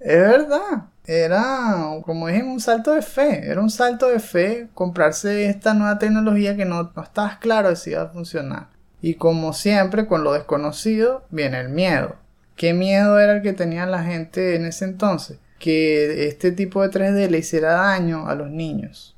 Es 0.00 0.18
verdad. 0.18 0.84
Era, 1.06 2.00
como 2.04 2.28
dije, 2.28 2.42
un 2.42 2.60
salto 2.60 2.92
de 2.92 3.02
fe. 3.02 3.48
Era 3.48 3.60
un 3.60 3.70
salto 3.70 4.08
de 4.08 4.20
fe 4.20 4.68
comprarse 4.74 5.46
esta 5.46 5.74
nueva 5.74 5.98
tecnología 5.98 6.56
que 6.56 6.64
no, 6.64 6.92
no 6.94 7.02
estabas 7.02 7.38
claro 7.38 7.68
de 7.68 7.76
si 7.76 7.90
iba 7.90 8.02
a 8.02 8.08
funcionar. 8.08 8.68
Y 9.00 9.14
como 9.14 9.52
siempre, 9.52 10.06
con 10.06 10.24
lo 10.24 10.32
desconocido, 10.32 11.24
viene 11.30 11.60
el 11.60 11.68
miedo. 11.68 12.16
¿Qué 12.56 12.72
miedo 12.72 13.18
era 13.18 13.36
el 13.36 13.42
que 13.42 13.52
tenía 13.52 13.86
la 13.86 14.02
gente 14.02 14.56
en 14.56 14.64
ese 14.64 14.84
entonces? 14.84 15.38
Que 15.58 16.28
este 16.28 16.52
tipo 16.52 16.82
de 16.82 16.90
3D 16.90 17.28
le 17.28 17.38
hiciera 17.38 17.72
daño 17.72 18.28
a 18.28 18.34
los 18.34 18.50
niños. 18.50 19.15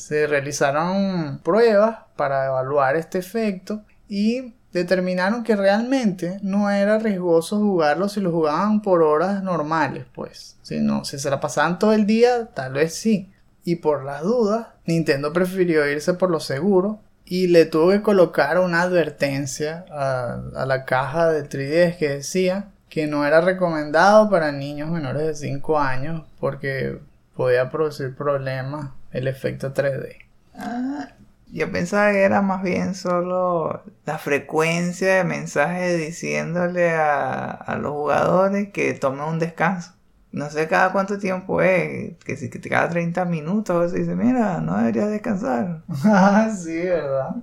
Se 0.00 0.26
realizaron 0.26 1.40
pruebas 1.44 1.98
para 2.16 2.46
evaluar 2.46 2.96
este 2.96 3.18
efecto 3.18 3.82
y 4.08 4.54
determinaron 4.72 5.44
que 5.44 5.56
realmente 5.56 6.38
no 6.42 6.70
era 6.70 6.98
riesgoso 6.98 7.58
jugarlo 7.58 8.08
si 8.08 8.22
lo 8.22 8.30
jugaban 8.32 8.80
por 8.80 9.02
horas 9.02 9.42
normales, 9.42 10.06
pues. 10.14 10.56
Si 10.62 10.80
no, 10.80 11.04
si 11.04 11.18
se 11.18 11.28
la 11.28 11.38
pasaban 11.38 11.78
todo 11.78 11.92
el 11.92 12.06
día, 12.06 12.46
tal 12.46 12.72
vez 12.72 12.94
sí. 12.94 13.30
Y 13.62 13.76
por 13.76 14.02
las 14.02 14.22
dudas, 14.22 14.68
Nintendo 14.86 15.34
prefirió 15.34 15.86
irse 15.86 16.14
por 16.14 16.30
lo 16.30 16.40
seguro 16.40 17.00
y 17.26 17.48
le 17.48 17.66
tuvo 17.66 17.90
que 17.90 18.00
colocar 18.00 18.58
una 18.58 18.80
advertencia 18.80 19.84
a, 19.90 20.64
la 20.64 20.86
caja 20.86 21.28
del 21.28 21.46
3DS 21.46 21.98
que 21.98 22.08
decía 22.08 22.70
que 22.88 23.06
no 23.06 23.26
era 23.26 23.42
recomendado 23.42 24.30
para 24.30 24.50
niños 24.50 24.90
menores 24.90 25.26
de 25.26 25.34
5 25.34 25.78
años 25.78 26.22
porque 26.40 26.98
podía 27.36 27.68
producir 27.70 28.16
problemas 28.16 28.92
el 29.12 29.28
efecto 29.28 29.72
3D. 29.72 30.16
Ah, 30.54 31.08
yo 31.52 31.70
pensaba 31.72 32.12
que 32.12 32.22
era 32.22 32.42
más 32.42 32.62
bien 32.62 32.94
solo 32.94 33.82
la 34.06 34.18
frecuencia 34.18 35.16
de 35.16 35.24
mensajes 35.24 35.98
diciéndole 35.98 36.90
a, 36.92 37.50
a 37.50 37.76
los 37.76 37.92
jugadores 37.92 38.70
que 38.72 38.92
tomen 38.94 39.22
un 39.22 39.38
descanso. 39.38 39.92
No 40.32 40.48
sé 40.48 40.68
cada 40.68 40.92
cuánto 40.92 41.18
tiempo 41.18 41.60
es, 41.60 42.16
que 42.24 42.36
si 42.36 42.50
que 42.50 42.60
cada 42.60 42.88
30 42.88 43.24
minutos 43.24 43.90
se 43.90 43.98
dice, 43.98 44.14
mira, 44.14 44.60
no 44.60 44.76
deberías 44.78 45.10
descansar. 45.10 45.82
Ah, 46.04 46.48
sí, 46.56 46.82
¿verdad? 46.84 47.34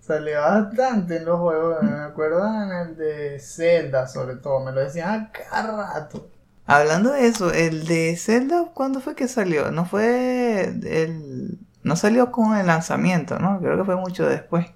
Salió 0.00 0.40
bastante 0.40 1.18
en 1.18 1.24
los 1.26 1.38
juegos, 1.38 1.82
me 1.82 2.00
acuerdo 2.00 2.46
en 2.46 2.72
el 2.72 2.96
de 2.96 3.38
Zelda 3.40 4.06
sobre 4.08 4.36
todo, 4.36 4.60
me 4.64 4.72
lo 4.72 4.80
decían 4.80 5.10
a 5.10 5.32
cada 5.32 5.94
rato. 5.94 6.28
Hablando 6.70 7.10
de 7.10 7.26
eso, 7.26 7.52
el 7.52 7.84
de 7.84 8.16
Zelda, 8.16 8.70
¿cuándo 8.72 9.00
fue 9.00 9.16
que 9.16 9.26
salió? 9.26 9.72
No 9.72 9.86
fue 9.86 10.66
el... 10.66 11.58
No 11.82 11.96
salió 11.96 12.30
con 12.30 12.56
el 12.56 12.68
lanzamiento, 12.68 13.40
¿no? 13.40 13.58
Creo 13.58 13.76
que 13.76 13.84
fue 13.84 13.96
mucho 13.96 14.24
después. 14.24 14.66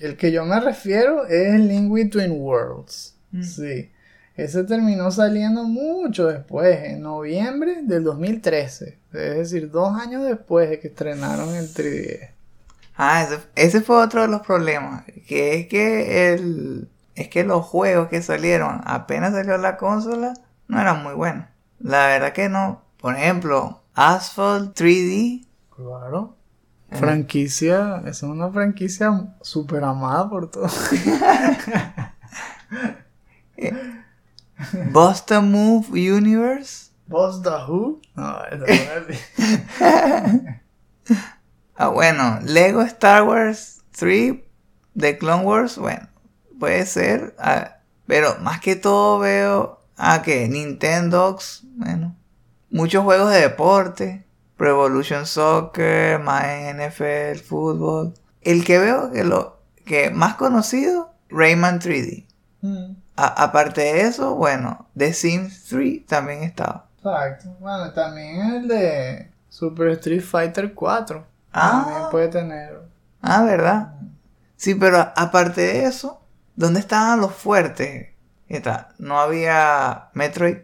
El 0.00 0.16
que 0.16 0.32
yo 0.32 0.44
me 0.44 0.58
refiero 0.58 1.26
es 1.26 1.60
Link 1.60 1.92
Between 1.92 2.32
Worlds. 2.32 3.14
Mm. 3.30 3.42
Sí. 3.44 3.92
Ese 4.34 4.64
terminó 4.64 5.12
saliendo 5.12 5.62
mucho 5.62 6.26
después, 6.26 6.82
en 6.82 7.02
noviembre 7.02 7.82
del 7.82 8.02
2013. 8.02 8.98
Es 9.12 9.36
decir, 9.36 9.70
dos 9.70 9.96
años 9.96 10.24
después 10.24 10.68
de 10.68 10.80
que 10.80 10.88
estrenaron 10.88 11.54
el 11.54 11.72
3D. 11.72 12.30
Ah, 12.96 13.22
ese, 13.22 13.38
ese 13.54 13.80
fue 13.80 14.02
otro 14.02 14.22
de 14.22 14.28
los 14.28 14.40
problemas. 14.40 15.04
Que 15.28 15.54
es 15.54 15.68
que 15.68 16.32
el. 16.32 16.88
Es 17.14 17.28
que 17.28 17.44
los 17.44 17.64
juegos 17.64 18.08
que 18.08 18.22
salieron 18.22 18.80
apenas 18.84 19.34
salió 19.34 19.56
la 19.56 19.76
consola 19.76 20.34
no 20.68 20.80
eran 20.80 21.02
muy 21.02 21.14
buenos. 21.14 21.46
La 21.78 22.06
verdad 22.06 22.32
que 22.32 22.48
no. 22.48 22.82
Por 22.98 23.14
ejemplo, 23.16 23.82
Asphalt 23.94 24.78
3D. 24.78 25.46
Claro. 25.74 26.36
Franquicia, 26.90 28.02
es 28.06 28.22
una 28.22 28.50
franquicia 28.50 29.34
súper 29.40 29.82
amada 29.82 30.28
por 30.30 30.50
todos. 30.50 30.90
Boston 34.92 35.50
Move 35.50 35.88
Universe. 35.90 36.92
¿Boss 37.06 37.42
the 37.42 37.50
Who? 37.50 38.00
No, 38.14 38.44
eso. 38.44 38.64
Ah, 41.76 41.88
bueno, 41.88 42.38
Lego 42.44 42.82
Star 42.82 43.24
Wars 43.24 43.82
3 43.98 44.36
de 44.94 45.18
Clone 45.18 45.42
Wars, 45.42 45.76
bueno, 45.76 46.06
puede 46.60 46.86
ser. 46.86 47.34
ah, 47.40 47.78
pero 48.06 48.36
más 48.40 48.60
que 48.60 48.76
todo 48.76 49.18
veo 49.18 49.83
a 49.96 50.22
que 50.22 50.48
Nintendox, 50.48 51.62
bueno, 51.76 52.14
muchos 52.70 53.04
juegos 53.04 53.30
de 53.32 53.40
deporte, 53.40 54.24
Pro 54.56 54.70
Evolution 54.70 55.26
Soccer, 55.26 56.18
más 56.20 56.44
NFL, 56.74 57.38
fútbol. 57.42 58.14
El 58.42 58.64
que 58.64 58.78
veo 58.78 59.10
que 59.10 59.24
lo 59.24 59.58
que 59.84 60.10
más 60.10 60.34
conocido, 60.34 61.10
Rayman 61.28 61.80
3D. 61.80 62.26
Mm, 62.62 62.94
A- 63.16 63.44
aparte 63.44 63.80
de 63.82 64.00
eso, 64.02 64.34
bueno, 64.36 64.86
The 64.96 65.12
Sims 65.12 65.64
3 65.68 66.06
también 66.06 66.42
estaba. 66.42 66.86
Exacto. 66.98 67.48
Bueno, 67.60 67.92
también 67.92 68.40
el 68.54 68.68
de 68.68 69.30
Super 69.48 69.88
Street 69.90 70.22
Fighter 70.22 70.72
4. 70.74 71.24
Ah. 71.52 71.82
También 71.86 72.10
puede 72.10 72.28
tener. 72.28 72.80
Ah, 73.22 73.42
¿verdad? 73.42 73.94
Sí, 74.56 74.74
pero 74.74 74.98
aparte 75.16 75.60
de 75.60 75.84
eso, 75.84 76.20
¿dónde 76.56 76.80
estaban 76.80 77.20
los 77.20 77.32
fuertes? 77.34 78.08
Está, 78.48 78.90
no 78.98 79.18
había 79.20 80.08
Metroid, 80.14 80.58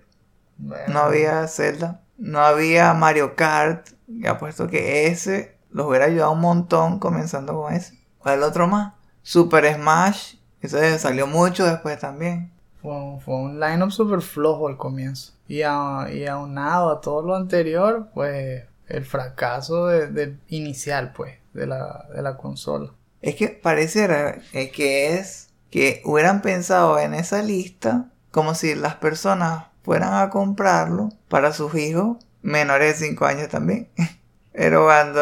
Bueno, 0.59 0.85
no 0.93 1.01
había 1.01 1.47
Zelda, 1.49 2.01
no 2.19 2.41
había 2.41 2.93
Mario 2.95 3.35
Kart. 3.37 3.89
Y 4.09 4.27
apuesto 4.27 4.67
que 4.69 5.07
ese 5.07 5.57
los 5.71 5.87
hubiera 5.87 6.07
ayudado 6.07 6.33
un 6.33 6.41
montón 6.41 6.99
comenzando 6.99 7.55
con 7.55 7.73
ese. 7.73 7.99
¿Cuál 8.19 8.43
otro 8.43 8.67
más? 8.67 8.95
Super 9.23 9.73
Smash, 9.75 10.35
ese 10.61 10.99
salió 10.99 11.27
mucho 11.27 11.65
después 11.65 11.99
también. 11.99 12.53
Fue 12.83 12.93
un, 12.93 13.21
fue 13.21 13.35
un 13.37 13.61
lineup 13.61 13.91
súper 13.91 14.21
flojo 14.23 14.67
al 14.69 14.77
comienzo. 14.77 15.33
Y, 15.47 15.63
a- 15.63 16.09
y 16.13 16.27
aunado 16.27 16.91
a 16.91 17.01
todo 17.01 17.23
lo 17.23 17.35
anterior, 17.37 18.09
pues 18.15 18.65
el 18.89 19.05
fracaso 19.05 19.87
de- 19.87 20.09
del 20.09 20.41
inicial, 20.49 21.13
pues, 21.13 21.37
de 21.55 21.67
la, 21.67 22.07
de 22.15 22.23
la 22.23 22.37
consola. 22.37 22.91
Es 23.23 23.37
que 23.37 23.49
pareciera 23.49 24.39
que 24.53 25.15
es 25.19 25.50
que 25.71 26.03
hubieran 26.05 26.43
pensado 26.43 26.99
en 26.99 27.15
esa 27.15 27.43
lista 27.43 28.11
como 28.31 28.55
si 28.55 28.75
las 28.75 28.97
personas 28.97 29.67
fueran 29.83 30.15
a 30.15 30.31
comprarlo 30.31 31.11
para 31.29 31.53
sus 31.53 31.75
hijos 31.75 32.19
menores 32.43 33.01
de 33.01 33.07
5 33.09 33.27
años 33.27 33.49
también. 33.49 33.89
Pero 34.53 34.85
cuando, 34.85 35.21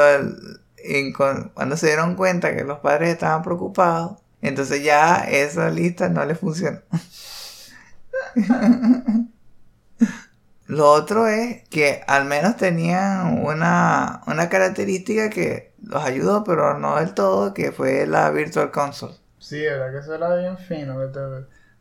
cuando 1.54 1.76
se 1.76 1.86
dieron 1.88 2.16
cuenta 2.16 2.54
que 2.54 2.64
los 2.64 2.78
padres 2.80 3.10
estaban 3.10 3.42
preocupados, 3.42 4.18
entonces 4.40 4.82
ya 4.82 5.16
esa 5.28 5.70
lista 5.70 6.08
no 6.08 6.24
les 6.24 6.38
funcionó. 6.38 6.80
Lo 10.66 10.90
otro 10.92 11.26
es 11.26 11.66
que 11.70 12.02
al 12.06 12.26
menos 12.26 12.56
tenían 12.56 13.42
una, 13.44 14.22
una 14.26 14.48
característica 14.50 15.30
que 15.30 15.72
los 15.82 16.04
ayudó, 16.04 16.44
pero 16.44 16.78
no 16.78 16.96
del 16.96 17.14
todo, 17.14 17.54
que 17.54 17.72
fue 17.72 18.06
la 18.06 18.30
Virtual 18.30 18.70
Console. 18.70 19.14
Sí, 19.48 19.62
verdad 19.62 19.92
que 19.92 19.98
eso 20.00 20.14
era 20.14 20.36
bien 20.36 20.58
fino, 20.58 21.00
que 21.00 21.06
te, 21.06 21.20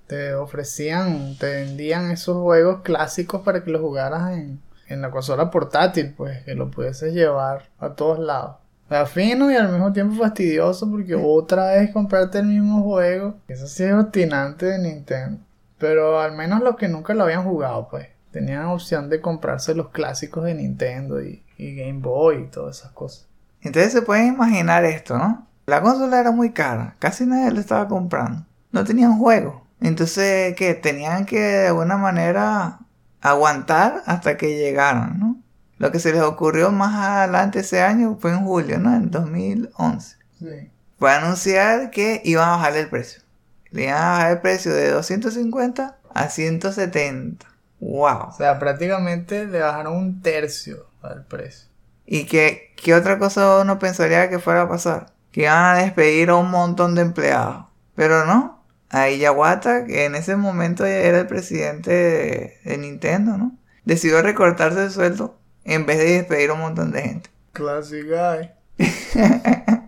te 0.07 0.33
ofrecían, 0.35 1.35
te 1.37 1.47
vendían 1.47 2.11
esos 2.11 2.37
juegos 2.37 2.81
clásicos 2.81 3.41
para 3.41 3.61
que 3.61 3.71
los 3.71 3.81
jugaras 3.81 4.31
en, 4.37 4.61
en 4.87 5.01
la 5.01 5.11
consola 5.11 5.51
portátil, 5.51 6.13
pues, 6.15 6.43
que 6.45 6.55
lo 6.55 6.71
pudieses 6.71 7.13
llevar 7.13 7.63
a 7.79 7.89
todos 7.89 8.19
lados. 8.19 8.55
Era 8.89 9.05
fino 9.05 9.51
y 9.51 9.55
al 9.55 9.67
mismo 9.69 9.91
tiempo 9.91 10.15
fastidioso 10.15 10.89
porque 10.89 11.13
otra 11.15 11.71
vez 11.71 11.91
comprarte 11.91 12.39
el 12.39 12.45
mismo 12.45 12.83
juego. 12.83 13.35
Eso 13.49 13.67
sí 13.67 13.83
es 13.83 13.93
obstinante 13.93 14.67
de 14.67 14.79
Nintendo. 14.79 15.41
Pero 15.77 16.21
al 16.21 16.37
menos 16.37 16.61
los 16.61 16.77
que 16.77 16.87
nunca 16.87 17.13
lo 17.13 17.23
habían 17.23 17.43
jugado, 17.43 17.89
pues, 17.89 18.07
tenían 18.31 18.63
opción 18.67 19.09
de 19.09 19.19
comprarse 19.19 19.75
los 19.75 19.89
clásicos 19.89 20.45
de 20.45 20.53
Nintendo 20.53 21.21
y, 21.21 21.43
y 21.57 21.75
Game 21.75 21.99
Boy 21.99 22.43
y 22.43 22.47
todas 22.47 22.79
esas 22.79 22.93
cosas. 22.93 23.27
Entonces 23.61 23.91
se 23.91 24.01
pueden 24.03 24.27
imaginar 24.27 24.85
esto, 24.85 25.17
¿no? 25.17 25.46
La 25.67 25.81
consola 25.81 26.21
era 26.21 26.31
muy 26.31 26.53
cara, 26.53 26.95
casi 26.97 27.25
nadie 27.25 27.51
la 27.51 27.59
estaba 27.59 27.89
comprando. 27.89 28.45
No 28.71 28.85
tenían 28.85 29.17
juego. 29.17 29.67
Entonces, 29.81 30.55
¿qué? 30.55 30.73
Tenían 30.75 31.25
que 31.25 31.41
de 31.41 31.67
alguna 31.67 31.97
manera 31.97 32.79
aguantar 33.19 34.01
hasta 34.05 34.37
que 34.37 34.57
llegaran, 34.57 35.19
¿no? 35.19 35.37
Lo 35.77 35.91
que 35.91 35.99
se 35.99 36.13
les 36.13 36.21
ocurrió 36.21 36.71
más 36.71 36.95
adelante 36.95 37.59
ese 37.59 37.81
año 37.81 38.17
fue 38.17 38.31
en 38.31 38.45
julio, 38.45 38.79
¿no? 38.79 38.95
En 38.95 39.11
2011. 39.11 40.15
Sí. 40.39 40.71
Fue 40.97 41.11
anunciar 41.11 41.91
que 41.91 42.21
iban 42.23 42.47
a 42.47 42.51
bajar 42.53 42.77
el 42.77 42.87
precio. 42.87 43.23
Le 43.71 43.83
iban 43.83 43.97
a 43.97 44.11
bajar 44.11 44.31
el 44.31 44.39
precio 44.39 44.73
de 44.73 44.91
250 44.91 45.97
a 46.13 46.29
170. 46.29 47.45
¡Wow! 47.81 48.29
O 48.29 48.31
sea, 48.37 48.57
prácticamente 48.57 49.45
le 49.45 49.59
bajaron 49.59 49.97
un 49.97 50.21
tercio 50.21 50.87
al 51.01 51.25
precio. 51.25 51.67
¿Y 52.05 52.25
qué, 52.25 52.73
qué 52.77 52.95
otra 52.95 53.19
cosa 53.19 53.59
uno 53.59 53.79
pensaría 53.79 54.29
que 54.29 54.39
fuera 54.39 54.61
a 54.61 54.69
pasar? 54.69 55.16
Que 55.31 55.41
iban 55.41 55.75
a 55.75 55.79
despedir 55.79 56.29
a 56.29 56.35
un 56.35 56.49
montón 56.49 56.95
de 56.95 57.01
empleados. 57.01 57.65
Pero 57.95 58.25
no. 58.25 58.63
A 58.89 59.09
Iwata, 59.09 59.85
que 59.85 60.05
en 60.05 60.15
ese 60.15 60.35
momento 60.37 60.85
ya 60.85 60.93
era 60.93 61.19
el 61.19 61.27
presidente 61.27 61.91
de, 61.91 62.57
de 62.63 62.77
Nintendo, 62.77 63.37
¿no? 63.37 63.57
Decidió 63.83 64.21
recortarse 64.21 64.83
el 64.83 64.91
sueldo 64.91 65.37
en 65.65 65.85
vez 65.85 65.97
de 65.97 66.13
despedir 66.13 66.51
a 66.51 66.53
un 66.53 66.61
montón 66.61 66.91
de 66.91 67.01
gente. 67.01 67.29
Classic 67.53 68.05
guy. 68.05 68.51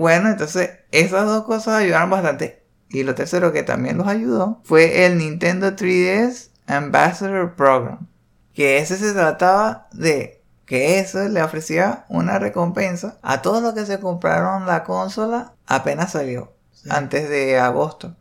Bueno, 0.00 0.30
entonces 0.30 0.70
esas 0.92 1.26
dos 1.26 1.44
cosas 1.44 1.74
ayudaron 1.74 2.08
bastante. 2.08 2.62
Y 2.88 3.02
lo 3.02 3.14
tercero 3.14 3.52
que 3.52 3.62
también 3.62 3.98
los 3.98 4.06
ayudó 4.06 4.62
fue 4.64 5.04
el 5.04 5.18
Nintendo 5.18 5.76
3DS 5.76 6.48
Ambassador 6.66 7.54
Program. 7.54 8.06
Que 8.54 8.78
ese 8.78 8.96
se 8.96 9.12
trataba 9.12 9.88
de 9.92 10.39
que 10.70 11.00
eso 11.00 11.28
le 11.28 11.42
ofrecía 11.42 12.04
una 12.08 12.38
recompensa 12.38 13.18
a 13.22 13.42
todos 13.42 13.60
los 13.60 13.74
que 13.74 13.86
se 13.86 13.98
compraron 13.98 14.66
la 14.66 14.84
consola 14.84 15.54
apenas 15.66 16.12
salió, 16.12 16.52
antes 16.88 17.28
de 17.28 17.58
agosto. 17.58 18.14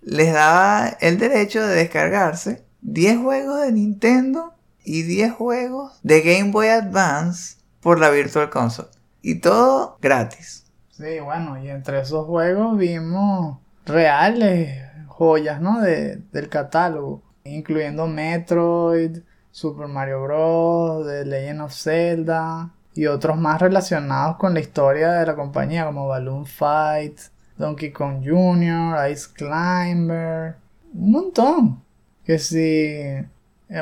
Les 0.00 0.32
daba 0.32 0.88
el 1.00 1.18
derecho 1.18 1.62
de 1.62 1.74
descargarse 1.74 2.64
10 2.80 3.18
juegos 3.18 3.60
de 3.60 3.72
Nintendo 3.72 4.54
y 4.82 5.02
10 5.02 5.34
juegos 5.34 6.00
de 6.02 6.22
Game 6.22 6.52
Boy 6.52 6.68
Advance 6.68 7.58
por 7.80 8.00
la 8.00 8.08
Virtual 8.08 8.48
Console. 8.48 8.88
Y 9.20 9.40
todo 9.40 9.98
gratis. 10.00 10.64
Sí, 10.92 11.20
bueno, 11.22 11.62
y 11.62 11.68
entre 11.68 12.00
esos 12.00 12.24
juegos 12.24 12.78
vimos 12.78 13.58
reales 13.84 14.86
joyas, 15.06 15.60
¿no? 15.60 15.82
De, 15.82 16.16
del 16.32 16.48
catálogo, 16.48 17.22
incluyendo 17.44 18.06
Metroid, 18.06 19.18
Super 19.50 19.88
Mario 19.88 20.22
Bros., 20.22 21.06
The 21.06 21.24
Legend 21.24 21.60
of 21.62 21.72
Zelda 21.72 22.70
y 22.94 23.06
otros 23.06 23.38
más 23.38 23.60
relacionados 23.60 24.36
con 24.36 24.54
la 24.54 24.60
historia 24.60 25.12
de 25.12 25.26
la 25.26 25.36
compañía, 25.36 25.86
como 25.86 26.08
Balloon 26.08 26.46
Fight, 26.46 27.18
Donkey 27.56 27.92
Kong 27.92 28.22
Jr., 28.24 29.10
Ice 29.10 29.28
Climber, 29.34 30.56
un 30.94 31.10
montón. 31.10 31.82
Que 32.24 32.38
si, 32.38 32.58
eh, 32.58 33.26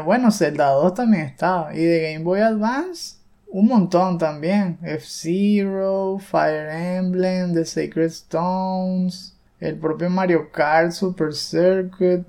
bueno, 0.05 0.31
Zelda 0.31 0.71
2 0.71 0.95
también 0.95 1.25
estaba, 1.25 1.75
y 1.75 1.83
de 1.83 2.13
Game 2.13 2.25
Boy 2.25 2.41
Advance, 2.41 3.17
un 3.51 3.67
montón 3.67 4.19
también. 4.19 4.79
F-Zero, 4.83 6.19
Fire 6.19 6.69
Emblem, 6.71 7.55
The 7.55 7.65
Sacred 7.65 8.07
Stones, 8.07 9.35
el 9.61 9.77
propio 9.77 10.11
Mario 10.11 10.51
Kart, 10.53 10.93
Super 10.93 11.35
Circuit, 11.35 12.27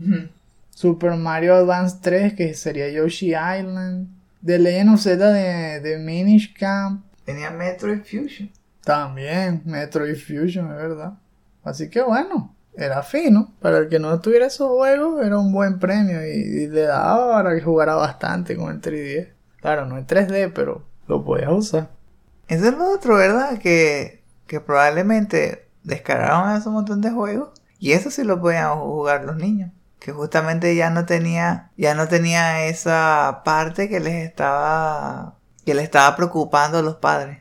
Super 0.80 1.18
Mario 1.18 1.56
Advance 1.56 1.98
3, 2.02 2.36
que 2.36 2.54
sería 2.54 2.90
Yoshi 2.90 3.32
Island, 3.32 4.08
The 4.46 4.58
Legend 4.58 4.94
of 4.94 5.02
Zelda 5.02 5.34
de, 5.34 5.82
de 5.82 5.98
Minish 5.98 6.54
Camp, 6.54 7.04
Tenía 7.26 7.52
Metroid 7.52 8.00
Fusion. 8.00 8.50
también 8.86 9.62
Metroid 9.66 10.16
Fusion, 10.16 10.72
es 10.72 10.78
verdad. 10.78 11.16
Así 11.66 11.90
que 11.90 12.02
bueno, 12.02 12.56
era 12.78 13.04
fino. 13.04 13.54
Para 13.60 13.80
el 13.80 13.90
que 13.90 14.00
no 14.00 14.22
tuviera 14.22 14.46
esos 14.46 14.70
juegos, 14.70 15.22
era 15.22 15.38
un 15.38 15.52
buen 15.52 15.80
premio 15.80 16.26
y, 16.26 16.30
y 16.30 16.68
le 16.68 16.84
daba 16.84 17.34
para 17.34 17.56
que 17.56 17.62
jugara 17.62 17.96
bastante 17.96 18.56
con 18.56 18.72
el 18.72 18.80
3D. 18.80 19.34
Claro, 19.60 19.86
no 19.86 19.98
en 19.98 20.08
3D, 20.08 20.54
pero 20.56 20.86
lo 21.10 21.26
podías 21.26 21.52
usar. 21.52 21.90
Eso 22.48 22.70
es 22.70 22.78
lo 22.78 22.90
otro, 22.90 23.18
¿verdad? 23.18 23.58
Que, 23.58 24.24
que 24.48 24.62
probablemente 24.62 25.68
descargaron 25.84 26.56
ese 26.56 26.70
montón 26.70 27.02
de 27.02 27.12
juegos 27.12 27.50
y 27.80 27.92
eso 27.92 28.10
sí 28.10 28.24
lo 28.24 28.40
podían 28.40 28.80
jugar 28.80 29.26
los 29.26 29.36
niños. 29.36 29.72
Que 30.00 30.12
justamente 30.12 30.76
ya 30.76 30.90
no 30.90 31.06
tenía, 31.06 31.72
ya 31.78 31.94
no 31.94 32.08
tenía 32.08 32.66
esa 32.66 33.42
parte 33.44 33.90
que 33.90 34.00
les 34.00 34.26
estaba, 34.26 35.36
que 35.66 35.74
les 35.74 35.84
estaba 35.84 36.16
preocupando 36.16 36.78
a 36.78 36.82
los 36.82 36.96
padres. 36.96 37.40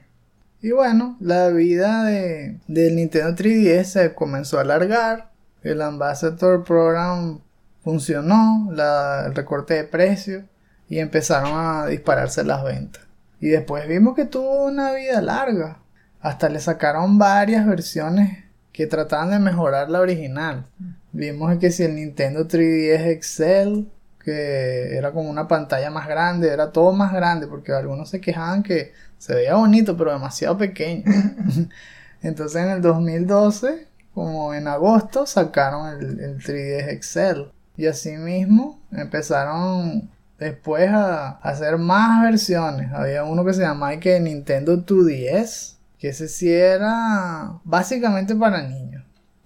Y 0.61 0.72
bueno, 0.72 1.16
la 1.20 1.48
vida 1.48 2.02
de, 2.04 2.59
del 2.66 2.96
Nintendo 2.96 3.30
3DS 3.36 3.84
se 3.84 4.14
comenzó 4.14 4.59
a 4.59 4.62
alargar. 4.62 5.30
El 5.62 5.82
Ambassador 5.82 6.64
Program 6.64 7.40
funcionó, 7.84 8.68
la, 8.72 9.26
el 9.26 9.34
recorte 9.34 9.74
de 9.74 9.84
precio 9.84 10.44
y 10.88 10.98
empezaron 10.98 11.52
a 11.54 11.86
dispararse 11.86 12.44
las 12.44 12.64
ventas. 12.64 13.02
Y 13.40 13.48
después 13.48 13.86
vimos 13.86 14.16
que 14.16 14.24
tuvo 14.24 14.64
una 14.64 14.92
vida 14.92 15.20
larga. 15.20 15.78
Hasta 16.20 16.48
le 16.48 16.59
sacaron 16.59 17.18
varias 17.18 17.66
versiones 17.66 18.44
que 18.72 18.86
trataban 18.86 19.30
de 19.30 19.38
mejorar 19.38 19.90
la 19.90 20.00
original. 20.00 20.66
Vimos 21.12 21.56
que 21.59 21.70
si 21.70 21.84
el 21.84 21.94
Nintendo 21.96 22.46
3DS 22.46 23.06
Excel, 23.09 23.88
que 24.22 24.96
era 24.96 25.12
como 25.12 25.30
una 25.30 25.48
pantalla 25.48 25.90
más 25.90 26.06
grande, 26.09 26.48
era 26.48 26.72
todo 26.72 26.92
más 26.92 27.12
grande, 27.12 27.46
porque 27.46 27.72
algunos 27.72 28.11
se 28.11 28.20
quejaban 28.20 28.62
que 28.62 28.92
se 29.18 29.34
veía 29.34 29.54
bonito, 29.54 29.96
pero 29.96 30.12
demasiado 30.12 30.59
pequeño. 30.59 31.04
Entonces 32.22 32.62
en 32.62 32.70
el 32.70 32.82
2012, 32.82 33.88
como 34.14 34.52
en 34.54 34.68
agosto, 34.68 35.26
sacaron 35.26 35.88
el, 35.88 36.20
el 36.20 36.38
3DS 36.38 36.88
Excel. 36.88 37.52
Y 37.76 37.86
así 37.86 38.16
mismo 38.16 38.80
empezaron 38.90 40.11
después 40.38 40.88
a, 40.90 41.38
hacer 41.38 41.78
más 41.78 42.22
versiones. 42.22 42.92
Había 42.92 43.24
uno 43.24 43.44
que 43.44 43.54
se 43.54 43.62
llamaba 43.62 43.98
que 43.98 44.18
Nintendo 44.20 44.84
2DS, 44.84 45.76
que 45.98 46.09
ese 46.09 46.28
sí 46.28 46.50
era 46.50 47.61
básicamente 47.64 48.34
para 48.34 48.62
niños, 48.62 48.97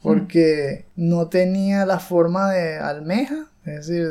porque 0.02 0.86
no 0.96 1.28
tenía 1.28 1.86
la 1.86 1.98
forma 1.98 2.50
de 2.50 2.78
almeja, 2.78 3.46
es 3.64 3.86
decir, 3.86 4.08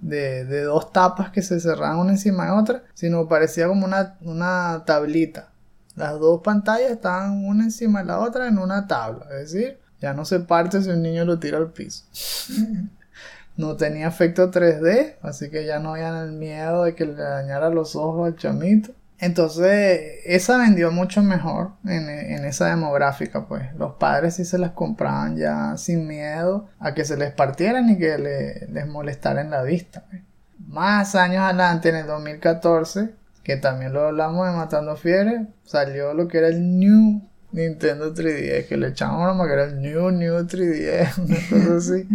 de, 0.00 0.62
dos 0.64 0.92
tapas 0.92 1.30
que 1.30 1.42
se 1.42 1.58
cerraban 1.58 1.98
una 1.98 2.12
encima 2.12 2.46
de 2.46 2.52
otra, 2.52 2.84
sino 2.94 3.28
parecía 3.28 3.66
como 3.66 3.84
una, 3.84 4.16
una 4.22 4.84
tablita. 4.86 5.50
Las 5.96 6.18
dos 6.18 6.40
pantallas 6.42 6.90
estaban 6.90 7.44
una 7.44 7.64
encima 7.64 8.00
de 8.00 8.06
la 8.06 8.20
otra 8.20 8.48
en 8.48 8.58
una 8.58 8.86
tabla, 8.86 9.26
es 9.32 9.52
decir, 9.52 9.78
ya 10.00 10.12
no 10.12 10.24
se 10.24 10.40
parte 10.40 10.82
si 10.82 10.90
un 10.90 11.02
niño 11.02 11.24
lo 11.24 11.38
tira 11.38 11.58
al 11.58 11.72
piso. 11.72 12.04
no 13.56 13.76
tenía 13.76 14.08
efecto 14.08 14.50
3D, 14.50 15.16
así 15.22 15.50
que 15.50 15.64
ya 15.64 15.78
no 15.78 15.94
había 15.94 16.22
el 16.22 16.32
miedo 16.32 16.84
de 16.84 16.94
que 16.94 17.06
le 17.06 17.14
dañara 17.14 17.70
los 17.70 17.96
ojos 17.96 18.26
al 18.26 18.36
chamito. 18.36 18.92
Entonces, 19.18 20.20
esa 20.24 20.58
vendió 20.58 20.90
mucho 20.90 21.22
mejor 21.22 21.72
en, 21.84 22.44
esa 22.44 22.68
demográfica, 22.68 23.46
pues. 23.46 23.74
Los 23.76 23.94
padres 23.94 24.34
sí 24.34 24.44
se 24.44 24.58
las 24.58 24.72
compraban 24.72 25.36
ya 25.36 25.76
sin 25.76 26.06
miedo 26.06 26.68
a 26.78 26.94
que 26.94 27.04
se 27.04 27.16
les 27.16 27.32
partieran 27.32 27.88
y 27.90 27.98
que 27.98 28.66
les 28.68 28.86
molestara 28.86 29.40
en 29.40 29.50
la 29.50 29.62
vista. 29.62 30.04
Pues. 30.10 30.22
Más 30.58 31.14
años 31.14 31.42
adelante, 31.42 31.90
en 31.90 31.96
el 31.96 32.06
2014, 32.06 33.10
que 33.42 33.56
también 33.56 33.92
lo 33.92 34.08
hablamos 34.08 34.46
de 34.46 34.56
Matando 34.56 34.96
Fieres, 34.96 35.42
salió 35.64 36.14
lo 36.14 36.28
que 36.28 36.38
era 36.38 36.48
el 36.48 36.78
New 36.78 37.22
Nintendo 37.52 38.12
3DS, 38.12 38.66
que 38.66 38.76
le 38.76 38.88
echamos 38.88 39.46
que 39.46 39.52
era 39.52 39.64
el 39.64 39.80
New 39.80 40.10
New 40.10 40.34
3DS, 40.46 41.18
una 41.18 41.36
cosa 41.48 41.76
así 41.76 42.08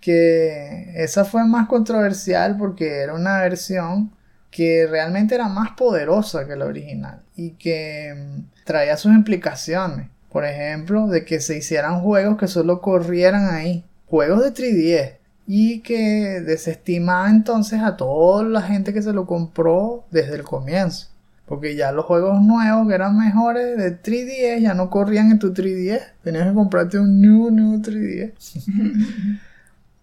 que 0.00 0.92
esa 0.96 1.24
fue 1.24 1.44
más 1.44 1.68
controversial 1.68 2.56
porque 2.56 3.00
era 3.00 3.14
una 3.14 3.38
versión 3.38 4.10
que 4.50 4.86
realmente 4.86 5.34
era 5.34 5.48
más 5.48 5.70
poderosa 5.76 6.46
que 6.46 6.56
la 6.56 6.66
original 6.66 7.22
y 7.36 7.52
que 7.52 8.14
mm, 8.14 8.64
traía 8.64 8.96
sus 8.96 9.12
implicaciones. 9.12 10.08
Por 10.30 10.44
ejemplo, 10.44 11.06
de 11.08 11.24
que 11.24 11.40
se 11.40 11.56
hicieran 11.56 12.02
juegos 12.02 12.38
que 12.38 12.46
solo 12.46 12.80
corrieran 12.80 13.52
ahí, 13.52 13.84
juegos 14.06 14.42
de 14.42 14.54
3DS 14.54 15.14
y 15.46 15.80
que 15.80 16.40
desestimaba 16.40 17.28
entonces 17.28 17.80
a 17.80 17.96
toda 17.96 18.44
la 18.44 18.62
gente 18.62 18.92
que 18.92 19.02
se 19.02 19.12
lo 19.12 19.26
compró 19.26 20.04
desde 20.10 20.36
el 20.36 20.44
comienzo. 20.44 21.08
Porque 21.46 21.74
ya 21.74 21.90
los 21.90 22.04
juegos 22.04 22.40
nuevos 22.40 22.86
que 22.86 22.94
eran 22.94 23.18
mejores 23.18 23.76
de 23.76 24.00
3DS 24.00 24.60
ya 24.60 24.74
no 24.74 24.88
corrían 24.88 25.32
en 25.32 25.40
tu 25.40 25.52
3DS. 25.52 26.12
Tenías 26.22 26.46
que 26.46 26.54
comprarte 26.54 27.00
un 27.00 27.20
new, 27.20 27.50
new 27.50 27.80
3DS. 27.82 29.40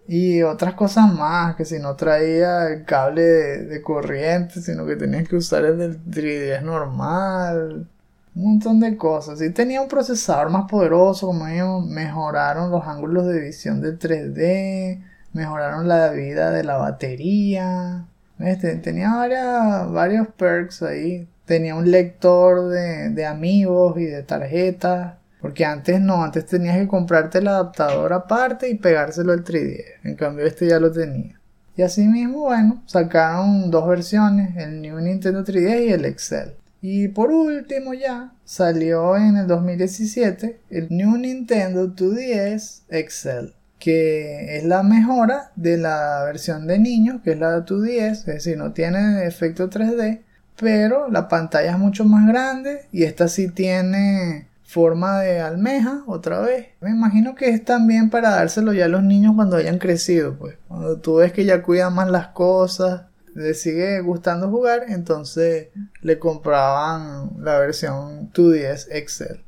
Y 0.07 0.41
otras 0.43 0.73
cosas 0.75 1.13
más, 1.13 1.55
que 1.57 1.65
si 1.65 1.79
no 1.79 1.95
traía 1.95 2.69
el 2.69 2.85
cable 2.85 3.21
de, 3.21 3.81
corriente, 3.81 4.61
sino 4.61 4.85
que 4.85 4.95
tenías 4.95 5.27
que 5.27 5.35
usar 5.35 5.65
el 5.65 5.77
del 5.77 6.05
3DS 6.05 6.61
normal. 6.63 7.87
Un 8.35 8.43
montón 8.53 8.79
de 8.79 8.95
cosas. 8.97 9.41
Y 9.41 9.51
tenía 9.51 9.81
un 9.81 9.89
procesador 9.89 10.49
más 10.49 10.69
poderoso, 10.69 11.27
como 11.27 11.81
mejoraron 11.81 12.71
los 12.71 12.87
ángulos 12.87 13.27
de 13.27 13.41
visión 13.41 13.81
del 13.81 13.99
3D, 13.99 15.01
mejoraron 15.33 15.87
la 15.87 16.11
vida 16.11 16.51
de 16.51 16.63
la 16.63 16.77
batería. 16.77 18.05
Este, 18.39 18.75
tenía 18.77 19.13
varias, 19.15 19.91
varios 19.91 20.27
perks 20.29 20.83
ahí. 20.83 21.27
Tenía 21.45 21.75
un 21.75 21.91
lector 21.91 22.69
de, 22.69 23.09
de 23.09 23.25
amigos 23.25 23.97
y 23.99 24.05
de 24.05 24.23
tarjetas 24.23 25.16
porque 25.41 25.65
antes 25.65 25.99
no, 26.01 26.23
antes 26.23 26.45
tenías 26.45 26.77
que 26.77 26.87
comprarte 26.87 27.39
el 27.39 27.47
adaptador 27.47 28.13
aparte 28.13 28.69
y 28.69 28.75
pegárselo 28.75 29.33
al 29.33 29.43
3D. 29.43 29.83
En 30.03 30.15
cambio 30.15 30.45
este 30.45 30.67
ya 30.67 30.79
lo 30.79 30.91
tenía. 30.91 31.39
Y 31.75 31.83
así 31.83 32.07
mismo, 32.07 32.41
bueno, 32.41 32.81
sacaron 32.87 33.69
dos 33.69 33.87
versiones, 33.87 34.57
el 34.57 34.81
New 34.81 34.99
Nintendo 34.99 35.43
3D 35.43 35.87
y 35.87 35.91
el 35.91 36.05
Excel. 36.05 36.55
Y 36.81 37.07
por 37.09 37.31
último 37.31 37.93
ya 37.93 38.33
salió 38.45 39.15
en 39.15 39.37
el 39.37 39.47
2017 39.47 40.59
el 40.69 40.87
New 40.89 41.17
Nintendo 41.17 41.87
2DS 41.87 42.81
Excel, 42.89 43.53
que 43.77 44.57
es 44.57 44.63
la 44.63 44.83
mejora 44.83 45.51
de 45.55 45.77
la 45.77 46.23
versión 46.25 46.65
de 46.65 46.79
niños, 46.79 47.21
que 47.23 47.31
es 47.31 47.39
la 47.39 47.63
2DS, 47.63 48.11
es 48.11 48.25
decir, 48.25 48.57
no 48.57 48.73
tiene 48.73 49.25
efecto 49.25 49.69
3D, 49.69 50.21
pero 50.59 51.09
la 51.09 51.27
pantalla 51.27 51.71
es 51.71 51.77
mucho 51.77 52.05
más 52.05 52.27
grande 52.27 52.85
y 52.91 53.03
esta 53.03 53.27
sí 53.27 53.49
tiene 53.49 54.47
forma 54.67 55.21
de 55.21 55.39
almeja 55.39 56.03
otra 56.07 56.41
vez. 56.41 56.67
Me 56.81 56.89
imagino 56.89 57.35
que 57.35 57.49
es 57.49 57.63
también 57.63 58.09
para 58.09 58.31
dárselo 58.31 58.73
ya 58.73 58.85
a 58.85 58.89
los 58.89 59.01
niños 59.01 59.33
cuando 59.33 59.55
hayan 59.55 59.79
crecido, 59.79 60.37
pues. 60.37 60.57
Cuando 60.67 60.97
tú 60.99 61.15
ves 61.15 61.31
que 61.31 61.45
ya 61.45 61.63
cuidan 61.63 61.95
más 61.95 62.11
las 62.11 62.27
cosas, 62.27 63.05
les 63.33 63.61
sigue 63.61 64.01
gustando 64.01 64.49
jugar, 64.49 64.83
entonces 64.89 65.69
le 66.01 66.19
compraban 66.19 67.31
la 67.39 67.57
versión 67.59 68.31
2DS 68.33 68.87
Excel. 68.91 69.41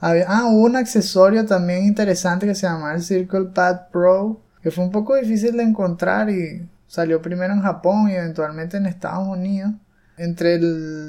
ah, 0.00 0.44
hubo 0.46 0.64
un 0.64 0.76
accesorio 0.76 1.44
también 1.44 1.84
interesante 1.84 2.46
que 2.46 2.54
se 2.54 2.66
llama 2.68 2.94
el 2.94 3.02
Circle 3.02 3.46
Pad 3.52 3.88
Pro, 3.90 4.42
que 4.62 4.70
fue 4.70 4.84
un 4.84 4.92
poco 4.92 5.16
difícil 5.16 5.56
de 5.56 5.64
encontrar 5.64 6.30
y 6.30 6.68
salió 6.86 7.20
primero 7.20 7.52
en 7.52 7.62
Japón 7.62 8.10
y 8.10 8.14
eventualmente 8.14 8.76
en 8.76 8.86
Estados 8.86 9.26
Unidos. 9.26 9.72
Entre 10.18 10.60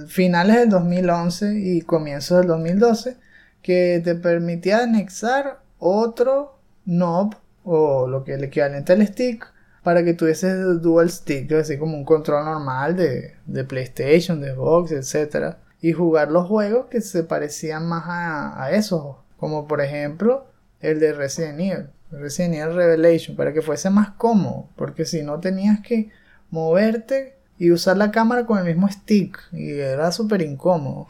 finales 0.07 0.55
del 0.55 0.69
2011 0.69 1.59
y 1.59 1.81
comienzos 1.81 2.39
del 2.39 2.47
2012 2.47 3.17
que 3.63 4.01
te 4.03 4.13
permitía 4.13 4.83
anexar 4.83 5.61
otro 5.79 6.59
knob 6.85 7.35
o 7.63 8.07
lo 8.07 8.23
que 8.23 8.33
el 8.33 8.43
equivalente 8.43 8.93
al 8.93 9.07
stick 9.07 9.51
para 9.81 10.03
que 10.03 10.13
tuvieses 10.13 10.81
dual 10.81 11.09
stick, 11.09 11.51
así 11.53 11.77
como 11.77 11.97
un 11.97 12.05
control 12.05 12.45
normal 12.45 12.95
de, 12.95 13.35
de 13.45 13.63
PlayStation, 13.63 14.39
de 14.39 14.53
Xbox, 14.53 14.91
etc. 14.91 15.55
Y 15.81 15.91
jugar 15.91 16.31
los 16.31 16.47
juegos 16.47 16.87
que 16.87 17.01
se 17.01 17.23
parecían 17.23 17.87
más 17.87 18.03
a, 18.05 18.63
a 18.63 18.71
esos, 18.71 19.17
como 19.37 19.67
por 19.67 19.81
ejemplo 19.81 20.47
el 20.79 20.99
de 20.99 21.13
Resident 21.13 21.59
Evil, 21.59 21.89
Resident 22.11 22.55
Evil 22.55 22.75
Revelation, 22.75 23.35
para 23.35 23.53
que 23.53 23.61
fuese 23.61 23.89
más 23.89 24.11
cómodo, 24.11 24.69
porque 24.75 25.05
si 25.05 25.23
no 25.23 25.39
tenías 25.39 25.81
que 25.81 26.09
moverte 26.49 27.35
y 27.57 27.71
usar 27.71 27.97
la 27.97 28.11
cámara 28.11 28.45
con 28.45 28.59
el 28.59 28.65
mismo 28.65 28.89
stick 28.89 29.39
y 29.51 29.71
era 29.71 30.11
súper 30.11 30.41
incómodo. 30.41 31.07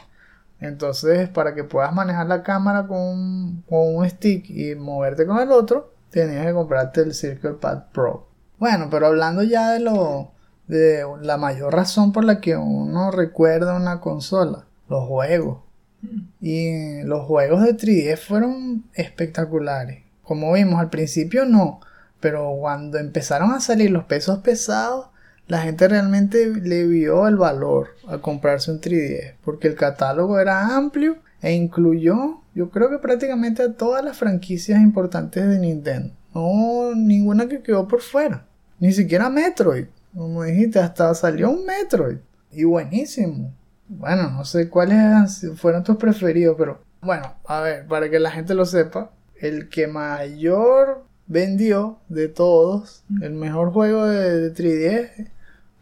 Entonces, 0.63 1.27
para 1.27 1.53
que 1.53 1.65
puedas 1.65 1.93
manejar 1.93 2.25
la 2.27 2.41
cámara 2.41 2.87
con 2.87 3.63
un, 3.67 4.09
stick 4.09 4.49
y 4.49 4.75
moverte 4.75 5.25
con 5.25 5.39
el 5.39 5.51
otro, 5.51 5.91
tenías 6.09 6.45
que 6.45 6.53
comprarte 6.53 7.01
el 7.01 7.13
Circle 7.13 7.55
Pad 7.55 7.91
Pro. 7.91 8.29
Bueno, 8.59 8.87
pero 8.89 9.07
hablando 9.07 9.43
ya 9.43 9.71
de 9.71 9.81
lo 9.81 10.31
de 10.67 11.03
la 11.21 11.35
mayor 11.35 11.73
razón 11.73 12.13
por 12.13 12.23
la 12.23 12.39
que 12.39 12.55
uno 12.55 13.11
recuerda 13.11 13.75
una 13.75 13.99
consola, 13.99 14.65
los 14.87 15.05
juegos. 15.05 15.57
Y 16.39 17.03
los 17.03 17.25
juegos 17.25 17.61
de 17.61 17.75
3D 17.75 18.17
fueron 18.17 18.85
espectaculares. 18.93 20.03
Como 20.23 20.53
vimos 20.53 20.79
al 20.79 20.89
principio 20.89 21.43
no, 21.43 21.81
pero 22.21 22.55
cuando 22.57 22.99
empezaron 22.99 23.51
a 23.51 23.59
salir 23.59 23.91
los 23.91 24.05
pesos 24.05 24.39
pesados, 24.39 25.07
la 25.47 25.61
gente 25.61 25.87
realmente 25.87 26.47
le 26.47 26.85
vio 26.85 27.27
el 27.27 27.35
valor 27.35 27.89
a 28.07 28.19
comprarse 28.19 28.71
un 28.71 28.81
3DS 28.81 29.35
porque 29.43 29.67
el 29.67 29.75
catálogo 29.75 30.39
era 30.39 30.75
amplio 30.75 31.17
e 31.41 31.53
incluyó 31.53 32.43
yo 32.55 32.69
creo 32.69 32.89
que 32.89 32.99
prácticamente 32.99 33.63
a 33.63 33.73
todas 33.73 34.05
las 34.05 34.17
franquicias 34.17 34.79
importantes 34.79 35.47
de 35.47 35.59
Nintendo. 35.59 36.13
No, 36.35 36.93
ninguna 36.95 37.47
que 37.47 37.61
quedó 37.61 37.87
por 37.87 38.01
fuera. 38.01 38.45
Ni 38.79 38.91
siquiera 38.91 39.29
Metroid. 39.29 39.85
Como 40.15 40.43
dijiste, 40.43 40.79
hasta 40.79 41.13
salió 41.15 41.49
un 41.49 41.65
Metroid. 41.65 42.17
Y 42.51 42.63
buenísimo. 42.65 43.51
Bueno, 43.87 44.29
no 44.29 44.45
sé 44.45 44.69
cuáles 44.69 45.47
fueron 45.55 45.83
tus 45.83 45.97
preferidos, 45.97 46.55
pero 46.57 46.81
bueno, 47.01 47.33
a 47.45 47.61
ver, 47.61 47.87
para 47.87 48.09
que 48.09 48.19
la 48.19 48.31
gente 48.31 48.53
lo 48.53 48.65
sepa, 48.65 49.11
el 49.39 49.67
que 49.69 49.87
mayor 49.87 51.03
vendió 51.27 51.99
de 52.07 52.27
todos, 52.27 53.03
el 53.21 53.33
mejor 53.33 53.73
juego 53.73 54.05
de, 54.05 54.49
de 54.49 54.53
3DS 54.53 55.29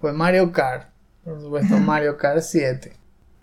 fue 0.02 0.12
Mario 0.12 0.52
Kart. 0.52 0.90
Por 1.24 1.40
supuesto, 1.40 1.78
Mario 1.80 2.18
Kart 2.18 2.42
7. 2.42 2.94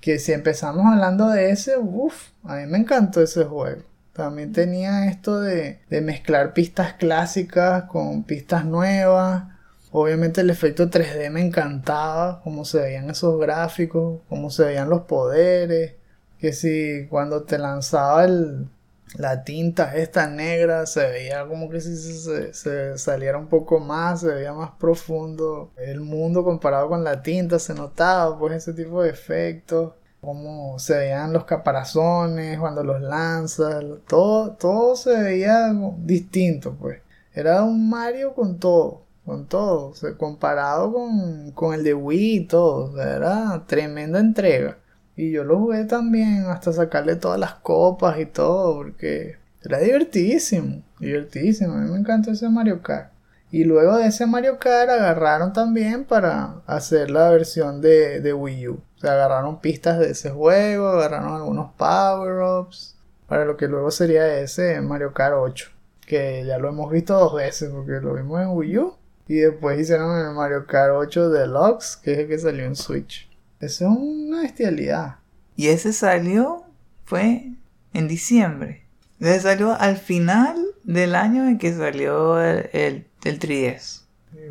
Que 0.00 0.18
si 0.18 0.32
empezamos 0.32 0.84
hablando 0.84 1.28
de 1.28 1.50
ese, 1.50 1.78
uff, 1.78 2.30
a 2.44 2.56
mí 2.56 2.66
me 2.66 2.78
encantó 2.78 3.22
ese 3.22 3.44
juego. 3.44 3.82
También 4.12 4.52
tenía 4.52 5.06
esto 5.06 5.40
de, 5.40 5.80
de 5.88 6.00
mezclar 6.00 6.52
pistas 6.52 6.94
clásicas 6.94 7.84
con 7.84 8.24
pistas 8.24 8.64
nuevas. 8.64 9.44
Obviamente 9.92 10.40
el 10.40 10.50
efecto 10.50 10.90
3D 10.90 11.30
me 11.30 11.40
encantaba, 11.40 12.42
cómo 12.42 12.64
se 12.64 12.80
veían 12.80 13.08
esos 13.08 13.40
gráficos, 13.40 14.20
cómo 14.28 14.50
se 14.50 14.64
veían 14.64 14.90
los 14.90 15.02
poderes. 15.02 15.94
Que 16.38 16.52
si 16.52 17.06
cuando 17.08 17.44
te 17.44 17.58
lanzaba 17.58 18.24
el, 18.24 18.68
la 19.16 19.42
tinta 19.44 19.96
esta 19.96 20.28
negra 20.28 20.86
se 20.86 21.08
veía 21.08 21.46
como 21.46 21.70
que 21.70 21.80
si 21.80 21.96
se, 21.96 22.98
saliera 22.98 23.38
un 23.38 23.48
poco 23.48 23.80
más, 23.80 24.20
se 24.20 24.28
veía 24.28 24.52
más 24.52 24.72
profundo 24.78 25.72
el 25.76 26.00
mundo 26.00 26.44
comparado 26.44 26.88
con 26.88 27.04
la 27.04 27.22
tinta, 27.22 27.58
se 27.58 27.74
notaba 27.74 28.38
pues 28.38 28.54
ese 28.54 28.72
tipo 28.74 29.02
de 29.02 29.10
efectos 29.10 29.92
cómo 30.20 30.78
se 30.78 30.98
veían 30.98 31.32
los 31.32 31.44
caparazones 31.44 32.58
cuando 32.58 32.82
los 32.84 33.00
lanzas, 33.00 33.84
todo, 34.06 34.52
todo 34.52 34.96
se 34.96 35.16
veía 35.22 35.72
distinto, 35.98 36.74
pues. 36.78 37.00
Era 37.34 37.62
un 37.62 37.88
Mario 37.88 38.34
con 38.34 38.58
todo, 38.58 39.02
con 39.24 39.46
todo, 39.46 39.92
comparado 40.16 40.92
con, 40.92 41.52
con, 41.52 41.74
el 41.74 41.84
de 41.84 41.94
Wii 41.94 42.36
y 42.36 42.44
todo, 42.46 43.00
era 43.00 43.64
tremenda 43.66 44.18
entrega. 44.18 44.78
Y 45.18 45.32
yo 45.32 45.42
lo 45.42 45.58
jugué 45.58 45.84
también 45.84 46.44
hasta 46.46 46.72
sacarle 46.72 47.16
todas 47.16 47.40
las 47.40 47.54
copas 47.54 48.20
y 48.20 48.26
todo, 48.26 48.76
porque 48.76 49.34
era 49.64 49.80
divertidísimo, 49.80 50.84
divertidísimo, 51.00 51.74
a 51.74 51.78
mí 51.78 51.90
me 51.90 51.98
encantó 51.98 52.30
ese 52.30 52.48
Mario 52.48 52.82
Kart. 52.82 53.10
Y 53.50 53.64
luego 53.64 53.96
de 53.96 54.06
ese 54.06 54.26
Mario 54.26 54.60
Kart 54.60 54.88
agarraron 54.88 55.52
también 55.52 56.04
para 56.04 56.60
hacer 56.68 57.10
la 57.10 57.30
versión 57.30 57.80
de, 57.80 58.20
de 58.20 58.32
Wii 58.32 58.68
U. 58.68 58.74
O 58.74 59.00
sea, 59.00 59.14
agarraron 59.14 59.60
pistas 59.60 59.98
de 59.98 60.10
ese 60.10 60.30
juego, 60.30 60.86
agarraron 60.86 61.34
algunos 61.34 61.72
power-ups. 61.72 62.96
Para 63.26 63.44
lo 63.44 63.56
que 63.56 63.66
luego 63.66 63.90
sería 63.90 64.38
ese 64.38 64.80
Mario 64.82 65.12
Kart 65.12 65.34
8. 65.36 65.68
Que 66.06 66.44
ya 66.46 66.58
lo 66.58 66.68
hemos 66.68 66.92
visto 66.92 67.18
dos 67.18 67.34
veces 67.34 67.70
porque 67.70 68.00
lo 68.00 68.14
vimos 68.14 68.40
en 68.40 68.50
Wii 68.50 68.78
U. 68.78 68.94
Y 69.26 69.38
después 69.38 69.80
hicieron 69.80 70.16
el 70.16 70.32
Mario 70.32 70.64
Kart 70.64 70.92
8 70.94 71.28
Deluxe, 71.30 71.96
que 71.96 72.12
es 72.12 72.18
el 72.20 72.28
que 72.28 72.38
salió 72.38 72.64
en 72.64 72.76
Switch. 72.76 73.27
Eso 73.60 73.84
es 73.86 73.98
una 73.98 74.42
bestialidad. 74.42 75.16
Y 75.56 75.68
ese 75.68 75.92
salió, 75.92 76.64
fue 77.04 77.52
en 77.92 78.08
diciembre. 78.08 78.84
Ese 79.18 79.40
salió 79.40 79.72
al 79.78 79.96
final 79.96 80.56
del 80.84 81.14
año 81.14 81.48
en 81.48 81.58
que 81.58 81.74
salió 81.74 82.40
el, 82.40 82.70
el, 82.72 83.06
el 83.24 83.40
3DS. 83.40 84.02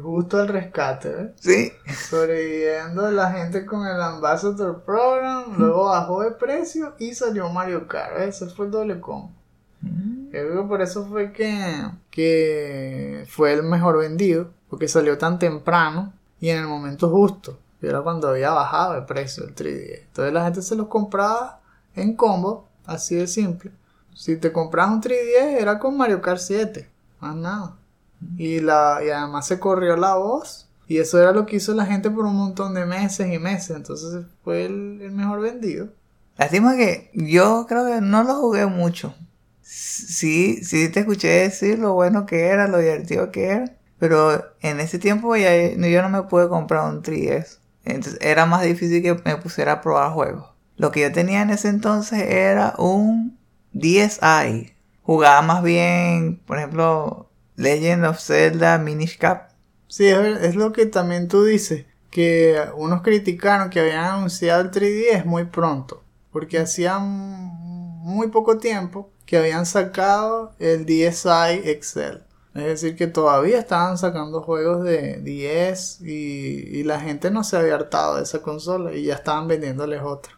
Justo 0.01 0.39
al 0.39 0.47
rescate, 0.47 1.09
¿eh? 1.09 1.33
Sí. 1.39 1.71
Sobreviviendo 2.09 3.09
la 3.11 3.31
gente 3.31 3.65
con 3.65 3.85
el 3.85 4.01
Ambassador 4.01 4.83
Program, 4.83 5.55
luego 5.57 5.85
bajó 5.85 6.23
de 6.23 6.31
precio 6.31 6.95
y 6.99 7.13
salió 7.13 7.49
Mario 7.49 7.87
Kart. 7.87 8.19
Ese 8.19 8.47
fue 8.47 8.65
el 8.65 8.71
doble 8.71 8.99
combo. 8.99 9.31
Mm. 9.81 10.29
Creo 10.31 10.61
que 10.61 10.67
por 10.67 10.81
eso 10.81 11.05
fue 11.05 11.31
que, 11.31 11.85
que 12.09 13.25
fue 13.29 13.53
el 13.53 13.63
mejor 13.63 13.99
vendido, 13.99 14.51
porque 14.69 14.87
salió 14.87 15.17
tan 15.17 15.39
temprano 15.39 16.13
y 16.39 16.49
en 16.49 16.57
el 16.57 16.67
momento 16.67 17.09
justo, 17.09 17.59
que 17.79 17.87
era 17.87 18.01
cuando 18.01 18.29
había 18.29 18.51
bajado 18.51 18.93
de 18.93 19.01
precio 19.03 19.43
el 19.43 19.55
3D. 19.55 19.99
Entonces 20.07 20.33
la 20.33 20.43
gente 20.43 20.61
se 20.61 20.75
los 20.75 20.87
compraba 20.87 21.61
en 21.95 22.15
combo, 22.15 22.67
así 22.85 23.15
de 23.15 23.27
simple. 23.27 23.71
Si 24.13 24.35
te 24.35 24.51
comprabas 24.51 24.95
un 24.95 25.01
3D 25.01 25.59
era 25.59 25.79
con 25.79 25.95
Mario 25.97 26.21
Kart 26.21 26.39
7, 26.39 26.89
más 27.19 27.35
nada. 27.35 27.75
Y, 28.37 28.59
la, 28.59 28.99
y 29.05 29.09
además 29.09 29.45
se 29.47 29.59
corrió 29.59 29.95
la 29.95 30.15
voz. 30.15 30.67
Y 30.87 30.97
eso 30.99 31.21
era 31.21 31.33
lo 31.33 31.45
que 31.45 31.57
hizo 31.57 31.73
la 31.73 31.85
gente 31.85 32.09
por 32.09 32.25
un 32.25 32.35
montón 32.35 32.73
de 32.73 32.85
meses 32.85 33.31
y 33.31 33.37
meses. 33.37 33.75
Entonces 33.75 34.25
fue 34.43 34.65
el, 34.65 34.99
el 35.01 35.11
mejor 35.11 35.41
vendido. 35.41 35.89
Lástima 36.37 36.75
que 36.75 37.11
yo 37.13 37.65
creo 37.67 37.85
que 37.85 38.01
no 38.01 38.23
lo 38.23 38.35
jugué 38.35 38.65
mucho. 38.65 39.13
Sí, 39.61 40.63
sí 40.63 40.89
te 40.89 41.01
escuché 41.01 41.27
decir 41.27 41.77
lo 41.77 41.93
bueno 41.93 42.25
que 42.25 42.47
era, 42.47 42.67
lo 42.67 42.77
divertido 42.77 43.31
que 43.31 43.45
era. 43.49 43.77
Pero 43.99 44.43
en 44.61 44.79
ese 44.79 44.99
tiempo 44.99 45.35
ya 45.35 45.55
yo 45.75 46.01
no 46.01 46.09
me 46.09 46.23
pude 46.23 46.47
comprar 46.47 46.89
un 46.89 47.01
3DS. 47.01 47.59
Entonces 47.87 48.19
era 48.21 48.45
más 48.45 48.63
difícil 48.63 49.01
que 49.01 49.15
me 49.25 49.37
pusiera 49.37 49.73
a 49.73 49.81
probar 49.81 50.11
juegos. 50.11 50.49
Lo 50.75 50.91
que 50.91 51.01
yo 51.01 51.11
tenía 51.11 51.41
en 51.41 51.49
ese 51.49 51.69
entonces 51.69 52.21
era 52.21 52.75
un 52.77 53.37
DSi. 53.73 54.73
Jugaba 55.01 55.41
más 55.41 55.63
bien, 55.63 56.41
por 56.45 56.57
ejemplo, 56.57 57.29
Legend 57.55 58.05
of 58.05 58.19
Zelda 58.19 58.77
Minish 58.77 59.17
Cap. 59.17 59.49
Sí, 59.87 60.05
es, 60.07 60.55
lo 60.55 60.73
que 60.73 60.85
también 60.85 61.27
tú 61.27 61.45
dices, 61.45 61.85
que 62.11 62.61
unos 62.75 63.01
criticaron 63.01 63.69
que 63.69 63.79
habían 63.79 64.05
anunciado 64.05 64.61
el 64.61 64.71
3DS 64.71 65.23
muy 65.25 65.45
pronto, 65.45 66.03
porque 66.31 66.59
hacía 66.59 66.99
muy 66.99 68.27
poco 68.27 68.57
tiempo 68.57 69.09
que 69.25 69.37
habían 69.37 69.65
sacado 69.65 70.53
el 70.59 70.85
DSi 70.85 71.61
Excel. 71.63 72.23
Es 72.57 72.65
decir, 72.65 72.95
que 72.95 73.07
todavía 73.07 73.59
estaban 73.59 73.97
sacando 73.97 74.41
juegos 74.41 74.83
de 74.83 75.19
10 75.21 76.01
y, 76.01 76.79
y, 76.79 76.83
la 76.83 76.99
gente 76.99 77.29
no 77.29 77.43
se 77.43 77.57
había 77.57 77.75
hartado 77.75 78.17
de 78.17 78.23
esa 78.23 78.41
consola 78.41 78.93
y 78.93 79.03
ya 79.05 79.15
estaban 79.15 79.47
vendiéndoles 79.47 80.01
otra. 80.01 80.33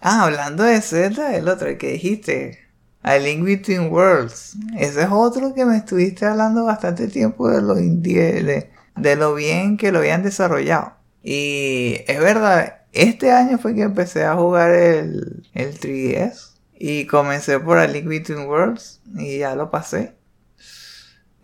Ah, 0.00 0.24
hablando 0.24 0.62
de 0.62 0.80
Zelda, 0.80 1.34
el 1.36 1.48
otro 1.48 1.66
que 1.78 1.92
dijiste, 1.92 2.66
a 3.06 3.18
Link 3.18 3.44
Between 3.44 3.92
Worlds. 3.92 4.56
Ese 4.76 5.02
es 5.02 5.08
otro 5.10 5.54
que 5.54 5.64
me 5.64 5.76
estuviste 5.76 6.26
hablando 6.26 6.64
bastante 6.64 7.06
tiempo 7.06 7.48
de 7.48 7.62
lo, 7.62 7.76
de, 7.76 8.68
de 8.96 9.16
lo 9.16 9.34
bien 9.34 9.76
que 9.76 9.92
lo 9.92 9.98
habían 10.00 10.24
desarrollado. 10.24 10.94
Y 11.22 11.98
es 12.08 12.18
verdad, 12.18 12.82
este 12.92 13.30
año 13.30 13.58
fue 13.58 13.76
que 13.76 13.82
empecé 13.82 14.24
a 14.24 14.34
jugar 14.34 14.72
el, 14.72 15.48
el 15.54 15.78
3DS. 15.78 16.54
Y 16.78 17.06
comencé 17.06 17.60
por 17.60 17.78
A 17.78 17.86
Link 17.86 18.06
Between 18.06 18.48
Worlds 18.48 19.00
y 19.16 19.38
ya 19.38 19.54
lo 19.54 19.70
pasé. 19.70 20.15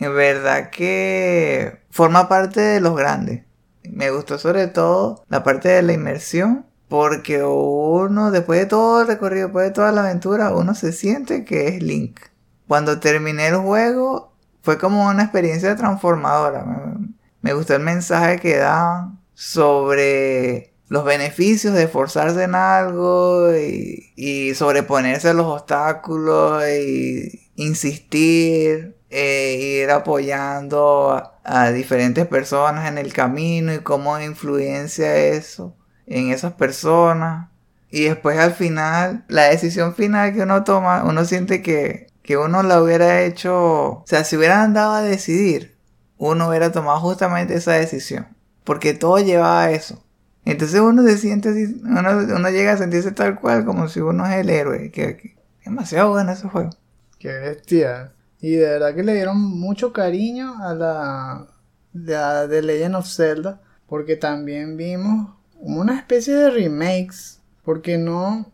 En 0.02 0.16
verdad 0.16 0.70
que 0.70 1.78
forma 1.90 2.28
parte 2.28 2.60
de 2.60 2.80
los 2.80 2.96
grandes. 2.96 3.44
Me 3.88 4.10
gustó 4.10 4.36
sobre 4.36 4.66
todo 4.66 5.22
la 5.28 5.44
parte 5.44 5.68
de 5.68 5.82
la 5.82 5.92
inmersión 5.92 6.66
porque 6.88 7.44
uno, 7.44 8.32
después 8.32 8.58
de 8.58 8.66
todo 8.66 9.02
el 9.02 9.06
recorrido, 9.06 9.46
después 9.46 9.66
de 9.66 9.70
toda 9.70 9.92
la 9.92 10.00
aventura, 10.00 10.52
uno 10.54 10.74
se 10.74 10.90
siente 10.90 11.44
que 11.44 11.68
es 11.68 11.82
Link. 11.84 12.18
Cuando 12.66 12.98
terminé 12.98 13.46
el 13.46 13.58
juego, 13.58 14.32
fue 14.62 14.76
como 14.76 15.06
una 15.06 15.22
experiencia 15.22 15.76
transformadora. 15.76 16.64
Me, 17.40 17.52
gustó 17.54 17.76
el 17.76 17.82
mensaje 17.82 18.40
que 18.40 18.56
daban 18.56 19.20
sobre 19.34 20.74
los 20.88 21.04
beneficios 21.04 21.74
de 21.74 21.84
esforzarse 21.84 22.42
en 22.42 22.56
algo 22.56 23.54
y, 23.56 24.52
sobreponerse 24.56 25.28
a 25.28 25.34
los 25.34 25.46
obstáculos 25.46 26.64
y 26.68 27.50
insistir, 27.54 28.96
e 29.12 29.82
ir 29.82 29.90
apoyando 29.90 31.22
a 31.44 31.70
diferentes 31.70 32.26
personas 32.26 32.88
en 32.88 32.96
el 32.96 33.12
camino 33.12 33.74
y 33.74 33.80
cómo 33.80 34.18
influencia 34.18 35.16
eso 35.16 35.76
en 36.06 36.30
esas 36.30 36.54
personas. 36.54 37.50
Y 37.90 38.04
después 38.04 38.38
al 38.38 38.54
final, 38.54 39.24
la 39.28 39.44
decisión 39.44 39.94
final 39.94 40.32
que 40.32 40.42
uno 40.42 40.64
toma, 40.64 41.04
uno 41.04 41.26
siente 41.26 41.60
que, 41.60 42.06
que 42.22 42.38
uno 42.38 42.62
la 42.62 42.82
hubiera 42.82 43.20
hecho, 43.22 43.54
o 43.54 44.04
sea, 44.06 44.24
si 44.24 44.36
hubieran 44.38 44.72
dado 44.72 44.94
a 44.94 45.02
decidir, 45.02 45.76
uno 46.16 46.48
hubiera 46.48 46.72
tomado 46.72 46.98
justamente 47.00 47.54
esa 47.54 47.72
decisión. 47.72 48.28
Porque 48.64 48.94
todo 48.94 49.18
lleva 49.18 49.62
a 49.62 49.70
eso. 49.72 50.02
Entonces 50.46 50.80
uno 50.80 51.02
se 51.02 51.18
siente 51.18 51.50
uno, 51.84 52.18
uno 52.34 52.50
llega 52.50 52.72
a 52.72 52.76
sentirse 52.78 53.12
tal 53.12 53.38
cual 53.38 53.66
como 53.66 53.88
si 53.88 54.00
uno 54.00 54.26
es 54.26 54.36
el 54.36 54.48
héroe. 54.48 54.90
Que, 54.90 55.36
demasiado 55.64 56.10
bueno 56.10 56.32
ese 56.32 56.48
juego. 56.48 56.70
Qué 57.18 57.28
bestia. 57.28 58.12
Y 58.42 58.56
de 58.56 58.68
verdad 58.68 58.94
que 58.94 59.04
le 59.04 59.14
dieron 59.14 59.40
mucho 59.40 59.92
cariño 59.94 60.62
a 60.62 60.74
la, 60.74 61.46
la 61.94 62.46
de 62.46 62.60
Legend 62.60 62.96
of 62.96 63.08
Zelda. 63.08 63.62
Porque 63.86 64.16
también 64.16 64.76
vimos 64.76 65.30
una 65.62 65.96
especie 65.96 66.34
de 66.34 66.50
remakes, 66.50 67.40
porque 67.64 67.96
no 67.96 68.50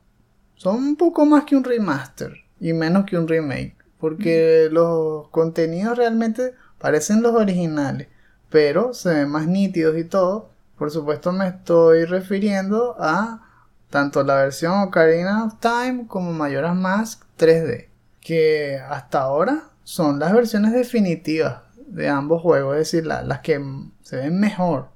son 0.56 0.76
un 0.76 0.96
poco 0.96 1.24
más 1.24 1.44
que 1.44 1.56
un 1.56 1.64
remaster 1.64 2.34
y 2.60 2.72
menos 2.72 3.06
que 3.06 3.16
un 3.16 3.28
remake, 3.28 3.76
porque 3.98 4.68
los 4.70 5.28
contenidos 5.28 5.96
realmente 5.96 6.54
parecen 6.78 7.22
los 7.22 7.34
originales, 7.34 8.08
pero 8.50 8.92
se 8.92 9.10
ven 9.10 9.30
más 9.30 9.46
nítidos 9.46 9.96
y 9.96 10.04
todo. 10.04 10.50
Por 10.76 10.90
supuesto 10.90 11.32
me 11.32 11.48
estoy 11.48 12.04
refiriendo 12.04 12.96
a 12.98 13.42
tanto 13.90 14.22
la 14.22 14.34
versión 14.34 14.80
Ocarina 14.82 15.44
of 15.44 15.54
Time 15.60 16.06
como 16.08 16.32
Majora's 16.32 16.76
Mask 16.76 17.22
3D, 17.38 17.88
que 18.20 18.78
hasta 18.78 19.20
ahora 19.20 19.70
son 19.88 20.18
las 20.18 20.34
versiones 20.34 20.74
definitivas 20.74 21.62
de 21.86 22.10
ambos 22.10 22.42
juegos, 22.42 22.74
es 22.74 22.92
decir, 22.92 23.06
las 23.06 23.38
que 23.40 23.58
se 24.02 24.16
ven 24.16 24.38
mejor, 24.38 24.90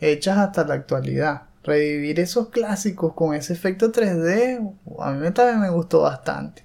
hechas 0.00 0.38
hasta 0.38 0.64
la 0.64 0.72
actualidad 0.72 1.42
revivir 1.64 2.18
esos 2.18 2.48
clásicos 2.48 3.12
con 3.12 3.34
ese 3.34 3.52
efecto 3.52 3.92
3D, 3.92 4.74
a 5.00 5.10
mí 5.10 5.30
también 5.32 5.60
me 5.60 5.68
gustó 5.68 6.00
bastante. 6.00 6.64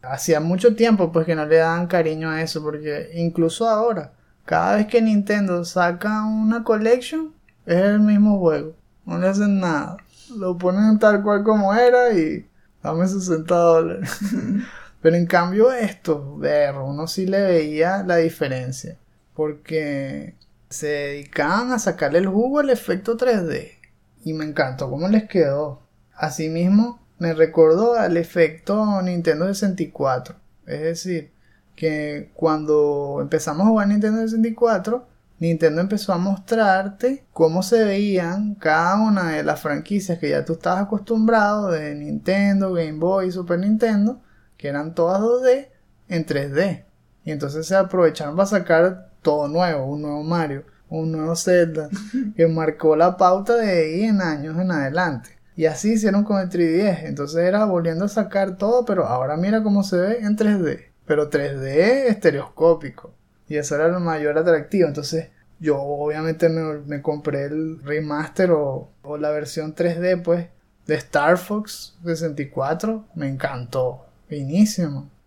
Hacía 0.00 0.40
mucho 0.40 0.74
tiempo 0.74 1.12
pues 1.12 1.26
que 1.26 1.34
no 1.34 1.44
le 1.44 1.56
daban 1.56 1.88
cariño 1.88 2.30
a 2.30 2.40
eso, 2.40 2.62
porque 2.62 3.10
incluso 3.16 3.68
ahora, 3.68 4.12
cada 4.46 4.76
vez 4.76 4.86
que 4.86 5.02
Nintendo 5.02 5.62
saca 5.66 6.24
una 6.24 6.64
collection, 6.64 7.34
es 7.66 7.76
el 7.76 8.00
mismo 8.00 8.38
juego, 8.38 8.72
no 9.04 9.18
le 9.18 9.28
hacen 9.28 9.60
nada. 9.60 9.98
lo 10.34 10.56
ponen 10.56 10.98
tal 10.98 11.22
cual 11.22 11.44
como 11.44 11.74
era 11.74 12.14
y 12.14 12.48
dame 12.82 13.06
60 13.06 13.54
dólares. 13.54 14.10
Pero 15.02 15.16
en 15.16 15.26
cambio 15.26 15.72
esto, 15.72 16.36
ver, 16.36 16.76
uno 16.76 17.06
sí 17.06 17.26
le 17.26 17.40
veía 17.42 18.02
la 18.02 18.16
diferencia. 18.16 18.98
Porque 19.34 20.34
se 20.68 20.86
dedicaban 20.86 21.72
a 21.72 21.78
sacarle 21.78 22.18
el 22.18 22.28
jugo 22.28 22.60
al 22.60 22.70
efecto 22.70 23.16
3D. 23.16 23.72
Y 24.24 24.32
me 24.34 24.44
encantó 24.44 24.90
cómo 24.90 25.08
les 25.08 25.28
quedó. 25.28 25.82
Asimismo, 26.14 27.00
me 27.18 27.34
recordó 27.34 27.94
al 27.94 28.16
efecto 28.16 29.00
Nintendo 29.02 29.46
64. 29.46 30.36
Es 30.66 30.80
decir, 30.80 31.32
que 31.74 32.30
cuando 32.34 33.18
empezamos 33.22 33.66
a 33.66 33.70
jugar 33.70 33.88
Nintendo 33.88 34.20
64, 34.20 35.06
Nintendo 35.38 35.80
empezó 35.80 36.12
a 36.12 36.18
mostrarte 36.18 37.24
cómo 37.32 37.62
se 37.62 37.82
veían 37.82 38.54
cada 38.54 38.96
una 38.96 39.30
de 39.30 39.42
las 39.42 39.60
franquicias 39.60 40.18
que 40.18 40.28
ya 40.28 40.44
tú 40.44 40.52
estabas 40.52 40.82
acostumbrado 40.82 41.70
de 41.70 41.94
Nintendo, 41.94 42.74
Game 42.74 42.98
Boy, 42.98 43.32
Super 43.32 43.58
Nintendo, 43.58 44.20
que 44.60 44.68
eran 44.68 44.94
todas 44.94 45.22
2D 45.22 45.68
en 46.08 46.26
3D. 46.26 46.84
Y 47.24 47.30
entonces 47.30 47.66
se 47.66 47.74
aprovecharon 47.74 48.36
para 48.36 48.46
sacar 48.46 49.10
todo 49.22 49.48
nuevo, 49.48 49.86
un 49.86 50.02
nuevo 50.02 50.22
Mario, 50.22 50.64
un 50.90 51.12
nuevo 51.12 51.34
Zelda, 51.34 51.88
que 52.36 52.46
marcó 52.46 52.94
la 52.94 53.16
pauta 53.16 53.56
de 53.56 53.70
ahí 53.70 54.02
en 54.04 54.20
años 54.20 54.58
en 54.58 54.70
adelante. 54.70 55.30
Y 55.56 55.64
así 55.64 55.94
hicieron 55.94 56.24
con 56.24 56.40
el 56.40 56.50
3DS. 56.50 57.04
Entonces 57.04 57.38
era 57.38 57.64
volviendo 57.64 58.04
a 58.04 58.08
sacar 58.08 58.58
todo, 58.58 58.84
pero 58.84 59.06
ahora 59.06 59.38
mira 59.38 59.62
cómo 59.62 59.82
se 59.82 59.96
ve 59.96 60.18
en 60.20 60.36
3D. 60.36 60.90
Pero 61.06 61.30
3D 61.30 62.08
estereoscópico. 62.08 63.14
Y 63.48 63.56
eso 63.56 63.76
era 63.76 63.88
lo 63.88 63.98
mayor 63.98 64.36
atractivo. 64.36 64.88
Entonces 64.88 65.30
yo 65.58 65.80
obviamente 65.80 66.50
me, 66.50 67.00
compré 67.00 67.44
el 67.44 67.82
remaster 67.82 68.50
o, 68.50 68.90
o, 69.02 69.16
la 69.16 69.30
versión 69.30 69.74
3D 69.74 70.22
pues 70.22 70.48
de 70.86 70.94
Star 70.96 71.38
Fox 71.38 71.96
64. 72.04 73.06
Me 73.14 73.26
encantó. 73.26 74.09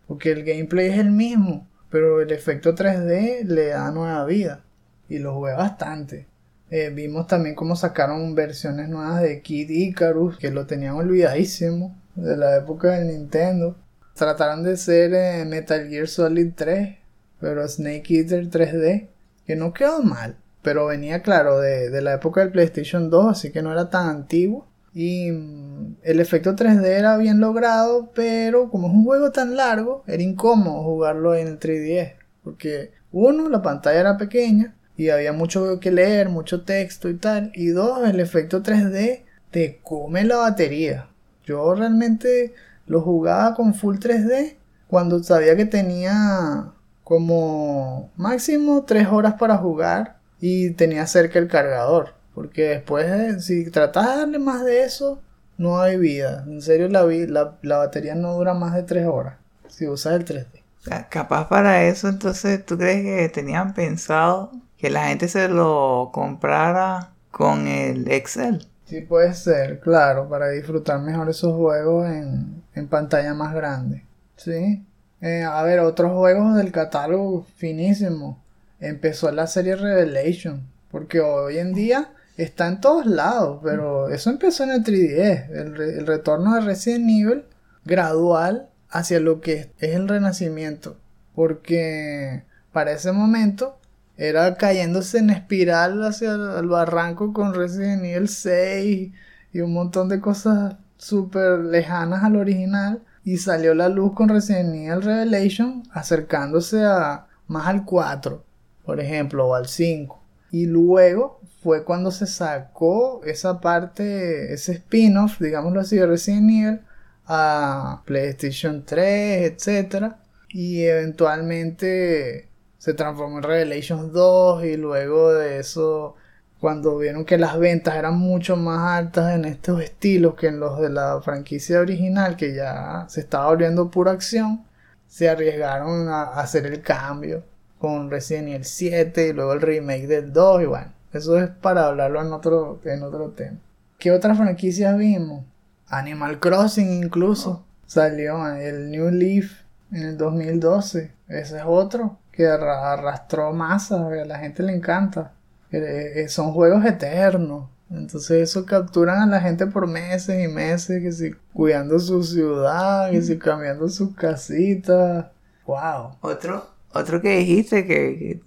Porque 0.08 0.32
el 0.32 0.44
gameplay 0.44 0.88
es 0.88 1.00
el 1.00 1.12
mismo. 1.12 1.68
Pero 1.90 2.22
el 2.22 2.32
efecto 2.32 2.74
3D 2.74 3.44
le 3.44 3.68
da 3.68 3.92
nueva 3.92 4.26
vida. 4.26 4.64
Y 5.10 5.20
lo 5.20 5.36
jugué 5.36 5.54
bastante. 5.54 6.28
Eh, 6.76 6.90
vimos 6.90 7.28
también 7.28 7.54
cómo 7.54 7.76
sacaron 7.76 8.34
versiones 8.34 8.90
nuevas 8.90 9.22
de 9.22 9.44
Kid 9.44 9.70
Icarus, 9.70 10.40
que 10.40 10.50
lo 10.50 10.66
tenían 10.66 10.96
olvidadísimo 10.96 11.96
de 12.16 12.36
la 12.36 12.58
época 12.58 12.94
del 12.98 13.10
Nintendo. 13.10 13.76
Trataron 14.16 14.64
de 14.64 14.78
ser 14.78 15.14
eh, 15.14 15.46
Metal 15.46 15.88
Gear 15.88 16.08
Solid 16.08 16.54
3, 16.56 16.98
pero 17.40 17.68
Snake 17.68 18.16
Eater 18.16 18.50
3D, 18.50 19.08
que 19.46 19.56
no 19.56 19.72
quedó 19.72 20.02
mal, 20.02 20.38
pero 20.64 20.88
venía 20.88 21.22
claro 21.22 21.60
de, 21.60 21.92
de 21.92 22.02
la 22.02 22.16
época 22.16 22.42
del 22.42 22.52
PlayStation 22.52 23.10
2, 23.12 23.28
así 23.28 23.52
que 23.52 23.62
no 23.62 23.72
era 23.72 23.92
tan 23.92 24.08
antiguo. 24.10 24.68
Y 24.94 25.30
el 25.30 26.20
efecto 26.20 26.56
3D 26.56 26.86
era 26.86 27.18
bien 27.18 27.40
logrado, 27.40 28.12
pero 28.14 28.70
como 28.70 28.88
es 28.88 28.94
un 28.94 29.04
juego 29.04 29.32
tan 29.32 29.56
largo, 29.56 30.04
era 30.08 30.22
incómodo 30.22 30.84
jugarlo 30.84 31.34
en 31.36 31.48
el 31.48 31.60
3DS. 31.60 32.14
Porque 32.44 32.92
uno, 33.12 33.50
la 33.50 33.62
pantalla 33.62 34.00
era 34.00 34.18
pequeña 34.18 34.76
y 34.96 35.10
había 35.10 35.34
mucho 35.34 35.80
que 35.80 35.92
leer, 35.92 36.30
mucho 36.30 36.64
texto 36.64 37.10
y 37.10 37.16
tal. 37.16 37.52
Y 37.56 37.68
dos, 37.68 38.08
el 38.08 38.20
efecto 38.20 38.62
3D 38.62 39.24
te 39.52 39.80
come 39.84 40.24
la 40.24 40.38
batería. 40.38 41.10
Yo 41.46 41.74
realmente 41.74 42.54
lo 42.86 43.02
jugaba 43.02 43.56
con 43.56 43.74
full 43.74 43.98
3D 43.98 44.58
cuando 44.88 45.24
sabía 45.24 45.56
que 45.56 45.66
tenía 45.66 46.72
como 47.04 48.12
máximo 48.16 48.84
3 48.84 49.08
horas 49.08 49.36
para 49.40 49.58
jugar 49.58 50.18
y 50.40 50.72
tenía 50.72 51.08
cerca 51.08 51.40
el 51.40 51.48
cargador. 51.48 52.14
Porque 52.34 52.70
después, 52.70 53.46
si 53.46 53.70
tratas 53.70 54.10
de 54.10 54.18
darle 54.18 54.40
más 54.40 54.66
de 54.66 54.84
eso, 54.84 55.22
no 55.58 55.80
hay 55.80 55.98
vida. 55.98 56.44
En 56.48 56.62
serio, 56.62 56.90
la, 56.90 57.04
la, 57.06 57.58
la 57.62 57.78
batería 57.78 58.16
no 58.16 58.34
dura 58.34 58.54
más 58.54 58.74
de 58.74 58.84
3 58.84 59.06
horas 59.08 59.36
si 59.68 59.88
usas 59.88 60.14
el 60.14 60.26
3D. 60.26 60.64
Capaz 61.10 61.48
para 61.48 61.86
eso, 61.86 62.10
entonces, 62.10 62.66
¿tú 62.66 62.78
crees 62.78 63.04
que 63.04 63.30
tenían 63.30 63.74
pensado 63.74 64.52
que 64.78 64.90
la 64.90 65.08
gente 65.08 65.28
se 65.28 65.48
lo 65.48 66.10
comprara 66.14 67.12
con 67.32 67.68
el 67.68 68.12
Excel? 68.12 68.68
Sí, 68.86 69.02
puede 69.02 69.34
ser, 69.34 69.80
claro, 69.80 70.28
para 70.28 70.50
disfrutar 70.50 71.00
mejor 71.00 71.30
esos 71.30 71.54
juegos 71.54 72.08
en, 72.08 72.64
en 72.76 72.88
pantalla 72.88 73.34
más 73.34 73.56
grande. 73.56 74.04
Sí. 74.36 74.84
Eh, 75.22 75.44
a 75.44 75.64
ver, 75.64 75.80
otros 75.80 76.12
juegos 76.12 76.56
del 76.56 76.72
catálogo 76.72 77.46
finísimo. 77.56 78.44
Empezó 78.80 79.32
la 79.32 79.48
serie 79.48 79.78
Revelation. 79.78 80.68
Porque 80.92 81.22
hoy 81.22 81.58
en 81.58 81.74
día 81.74 82.12
está 82.38 82.68
en 82.68 82.82
todos 82.82 83.06
lados, 83.06 83.60
pero 83.64 84.10
eso 84.10 84.30
empezó 84.30 84.64
en 84.64 84.72
el 84.72 84.84
3DS, 84.84 85.50
el, 85.50 86.08
retorno 86.08 86.56
de 86.56 86.62
Resident 86.62 87.10
Evil 87.10 87.44
gradual 87.86 88.70
hacia 88.90 89.20
lo 89.20 89.42
que 89.42 89.72
es 89.80 89.96
el 89.96 90.08
renacimiento, 90.08 90.98
porque 91.36 92.44
para 92.72 92.92
ese 92.92 93.12
momento 93.12 93.78
era 94.18 94.56
cayéndose 94.56 95.20
en 95.20 95.30
espiral 95.30 96.04
hacia 96.04 96.34
el, 96.34 96.68
barranco 96.68 97.34
con 97.34 97.54
Resident 97.54 98.04
Evil 98.04 98.30
6 98.30 99.12
y 99.54 99.60
un 99.60 99.74
montón 99.74 100.10
de 100.10 100.20
cosas 100.20 100.76
súper 100.98 101.60
lejanas 101.60 102.24
al 102.24 102.36
original 102.36 103.02
y 103.24 103.38
salió 103.38 103.74
la 103.74 103.90
luz 103.90 104.14
con 104.14 104.30
Resident 104.30 104.76
Evil 104.76 105.02
Revelation 105.02 105.84
acercándose 105.92 106.84
a 106.84 107.28
más 107.48 107.68
al 107.68 107.86
4, 107.86 108.44
por 108.86 109.00
ejemplo, 109.00 109.48
o 109.48 109.56
al 109.56 109.68
5. 109.68 110.22
Y 110.52 110.66
luego 110.66 111.40
fue 111.64 111.84
cuando 111.86 112.12
se 112.12 112.28
sacó 112.28 113.22
esa 113.26 113.62
parte, 113.62 114.54
ese 114.54 114.74
spin-off, 114.74 115.40
digámoslo 115.40 115.80
así, 115.82 115.96
de 115.98 116.08
Resident 116.08 116.50
Evil 116.50 116.82
a 117.26 118.04
PlayStation 118.06 118.84
3, 118.86 119.52
etc. 119.66 120.14
Y 120.50 120.84
eventualmente 120.84 122.50
se 122.78 122.94
transformó 122.94 123.38
en 123.38 123.44
Revelations 123.44 124.12
2 124.12 124.66
y 124.66 124.78
luego 124.78 125.34
de 125.34 125.60
eso, 125.60 126.16
cuando 126.60 126.98
vieron 126.98 127.26
que 127.26 127.38
las 127.38 127.58
ventas 127.58 127.96
eran 127.96 128.18
mucho 128.18 128.58
más 128.58 129.00
altas 129.00 129.34
en 129.36 129.46
estos 129.46 129.82
estilos 129.82 130.36
que 130.36 130.48
en 130.48 130.60
los 130.60 130.80
de 130.82 130.90
la 130.90 131.22
franquicia 131.22 131.80
original, 131.80 132.36
que 132.36 132.54
ya 132.54 133.06
se 133.10 133.22
estaba 133.22 133.48
volviendo 133.48 133.90
pura 133.90 134.12
acción, 134.12 134.66
se 135.08 135.30
arriesgaron 135.30 136.10
a 136.10 136.24
hacer 136.24 136.66
el 136.66 136.82
cambio 136.82 137.44
con 137.80 138.10
Resident 138.12 138.50
Evil 138.50 138.66
7 138.66 139.28
y 139.30 139.34
luego 139.34 139.54
el 139.54 139.62
remake 139.62 140.08
del 140.08 140.34
2 140.34 140.64
y 140.64 140.66
eso 141.14 141.38
es 141.38 141.50
para 141.50 141.88
hablarlo 141.88 142.22
en 142.22 142.34
otro, 142.34 142.82
en 142.86 143.04
otro 143.04 143.30
tema. 143.30 143.58
¿Qué 144.00 144.12
otras 144.12 144.38
franquicias 144.38 144.98
vimos? 144.98 145.46
Animal 145.88 146.40
Crossing 146.40 147.04
incluso. 147.04 147.64
Salió 147.86 148.48
el 148.56 148.90
New 148.90 149.12
Leaf 149.12 149.62
en 149.92 150.04
el 150.04 150.18
2012. 150.18 151.12
Ese 151.28 151.58
es 151.58 151.64
otro 151.66 152.18
que 152.32 152.48
arrastró 152.48 153.54
masa. 153.54 154.08
A 154.08 154.26
la 154.26 154.40
gente 154.40 154.64
le 154.64 154.76
encanta. 154.76 155.34
Eh, 155.72 156.24
eh, 156.24 156.30
son 156.30 156.52
juegos 156.52 156.84
eternos. 156.86 157.70
Entonces 157.92 158.50
eso 158.50 158.66
capturan 158.66 159.22
a 159.22 159.26
la 159.28 159.40
gente 159.40 159.68
por 159.68 159.88
meses 159.88 160.44
y 160.44 160.48
meses, 160.48 161.02
que 161.02 161.12
si 161.12 161.32
cuidando 161.54 162.00
su 162.00 162.24
ciudad, 162.24 163.12
que 163.12 163.22
si 163.22 163.38
cambiando 163.38 163.88
sus 163.88 164.16
casitas. 164.16 165.28
Wow. 165.68 166.18
Otro, 166.22 166.68
otro 166.92 167.22
que 167.22 167.38
dijiste 167.38 167.86
que, 167.86 168.18
que 168.18 168.42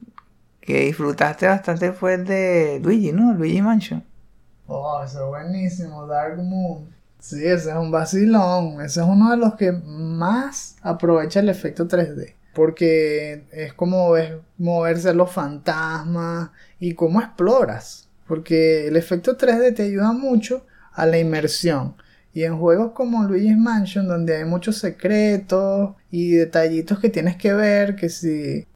disfrutaste 0.74 1.46
bastante 1.46 1.92
fue 1.92 2.14
el 2.14 2.24
de 2.24 2.80
Luigi, 2.82 3.12
¿no? 3.12 3.32
Luigi 3.34 3.62
Mansion. 3.62 4.04
Oh, 4.66 5.02
ese 5.04 5.18
es 5.18 5.24
buenísimo, 5.24 6.06
Dark 6.06 6.38
Moon. 6.42 6.88
Sí, 7.20 7.44
ese 7.44 7.70
es 7.70 7.76
un 7.76 7.90
vacilón. 7.90 8.80
Ese 8.80 9.00
es 9.00 9.06
uno 9.06 9.30
de 9.30 9.36
los 9.36 9.54
que 9.54 9.72
más 9.72 10.76
aprovecha 10.82 11.40
el 11.40 11.48
efecto 11.48 11.86
3D. 11.86 12.34
Porque 12.54 13.44
es 13.52 13.74
como 13.74 14.12
ves 14.12 14.32
moverse 14.58 15.12
los 15.14 15.30
fantasmas 15.30 16.50
y 16.80 16.94
cómo 16.94 17.20
exploras. 17.20 18.08
Porque 18.26 18.88
el 18.88 18.96
efecto 18.96 19.36
3D 19.36 19.74
te 19.74 19.84
ayuda 19.84 20.12
mucho 20.12 20.66
a 20.92 21.06
la 21.06 21.18
inmersión. 21.18 21.94
Y 22.32 22.44
en 22.44 22.58
juegos 22.58 22.92
como 22.92 23.24
Luigi's 23.24 23.56
Mansion, 23.56 24.08
donde 24.08 24.36
hay 24.36 24.44
muchos 24.44 24.78
secretos 24.78 25.94
y 26.10 26.32
detallitos 26.32 26.98
que 26.98 27.08
tienes 27.08 27.36
que 27.36 27.54
ver, 27.54 27.96
que 27.96 28.08
si 28.08 28.66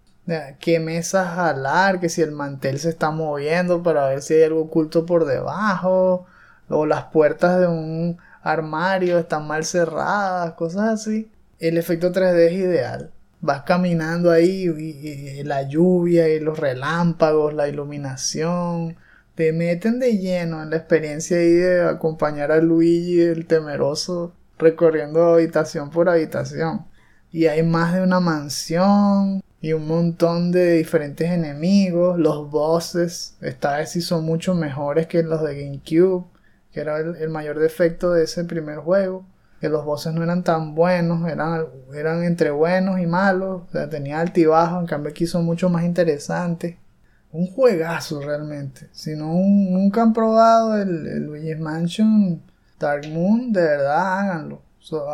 qué 0.61 0.81
mesas 0.81 1.35
jalar, 1.35 2.01
que 2.01 2.09
si 2.09 2.23
el 2.23 2.33
mantel 2.33 2.79
se 2.79 2.91
está 2.91 3.11
moviendo 3.11 3.83
para 3.83 4.09
ver 4.09 4.23
si 4.23 4.35
hay 4.35 4.45
algo 4.45 4.63
oculto 4.63 5.07
por 5.07 5.25
debajo, 5.25 6.27
o 6.69 6.87
las 6.87 7.05
puertas 7.07 7.61
de 7.61 7.67
un 7.67 8.19
armario 8.43 9.19
están 9.19 9.47
mal 9.47 9.65
cerradas, 9.65 10.53
cosas 10.55 11.01
así. 11.01 11.31
El 11.59 11.77
efecto 11.77 12.13
3D 12.13 12.47
es 12.47 12.53
ideal. 12.53 13.11
Vas 13.41 13.63
caminando 13.63 14.31
ahí 14.31 14.69
y, 14.69 15.43
la 15.45 15.63
lluvia 15.63 16.29
y 16.29 16.41
los 16.41 16.59
relámpagos, 16.59 17.55
la 17.55 17.69
iluminación, 17.69 18.97
te 19.35 19.53
meten 19.53 19.99
de 19.99 20.19
lleno 20.19 20.63
en 20.63 20.71
la 20.71 20.77
experiencia 20.77 21.39
ahí 21.39 21.53
de 21.53 21.89
acompañar 21.89 22.53
a 22.53 22.61
Luigi 22.61 23.21
el 23.23 23.47
temeroso 23.47 24.35
recorriendo 24.59 25.35
habitación 25.35 25.91
por 25.91 26.09
habitación. 26.09 26.87
Y 27.33 27.47
hay 27.47 27.63
más 27.63 27.95
de 27.95 28.03
una 28.03 28.21
mansión, 28.21 29.43
y 29.61 29.73
un 29.75 29.87
montón 29.87 30.53
de 30.53 30.73
diferentes 30.79 31.31
enemigos. 31.31 32.19
Los 32.19 32.51
bosses, 32.51 33.37
esta 33.41 33.77
vez 33.77 33.91
sí 33.91 34.01
son 34.01 34.25
mucho 34.25 34.55
mejores 34.55 35.07
que 35.07 35.23
los 35.23 35.43
de 35.43 35.65
GameCube. 35.65 36.25
que 36.73 36.81
era 36.81 36.99
el, 36.99 37.29
mayor 37.31 37.59
defecto 37.59 38.13
de 38.13 38.25
ese 38.25 38.45
primer 38.45 38.79
juego. 38.79 39.25
Que 39.61 39.69
los 39.69 39.85
bosses 39.85 40.15
no 40.15 40.23
eran 40.23 40.43
tan 40.45 40.75
buenos, 40.75 41.29
eran, 41.29 41.67
eran 41.95 42.25
entre 42.25 42.51
buenos 42.51 42.99
y 43.01 43.07
malos. 43.07 43.63
O 43.69 43.73
sea, 43.73 43.89
tenía 43.91 44.21
altibajo, 44.21 44.81
en 44.81 44.87
cambio 44.87 45.11
aquí 45.11 45.27
son 45.27 45.45
mucho 45.45 45.69
más 45.69 45.85
interesantes. 45.85 46.77
Un 47.33 47.47
juegazo 47.47 48.21
realmente. 48.23 48.89
Si 48.93 49.15
no 49.17 49.33
un- 49.35 49.73
nunca 49.73 50.03
han 50.03 50.13
probado 50.13 50.77
el, 50.81 51.07
el 51.07 51.25
Luigi's 51.27 51.61
Mansion 51.61 52.43
Dark 52.79 53.07
Moon, 53.09 53.53
de 53.53 53.61
verdad 53.63 54.19
háganlo. 54.21 54.63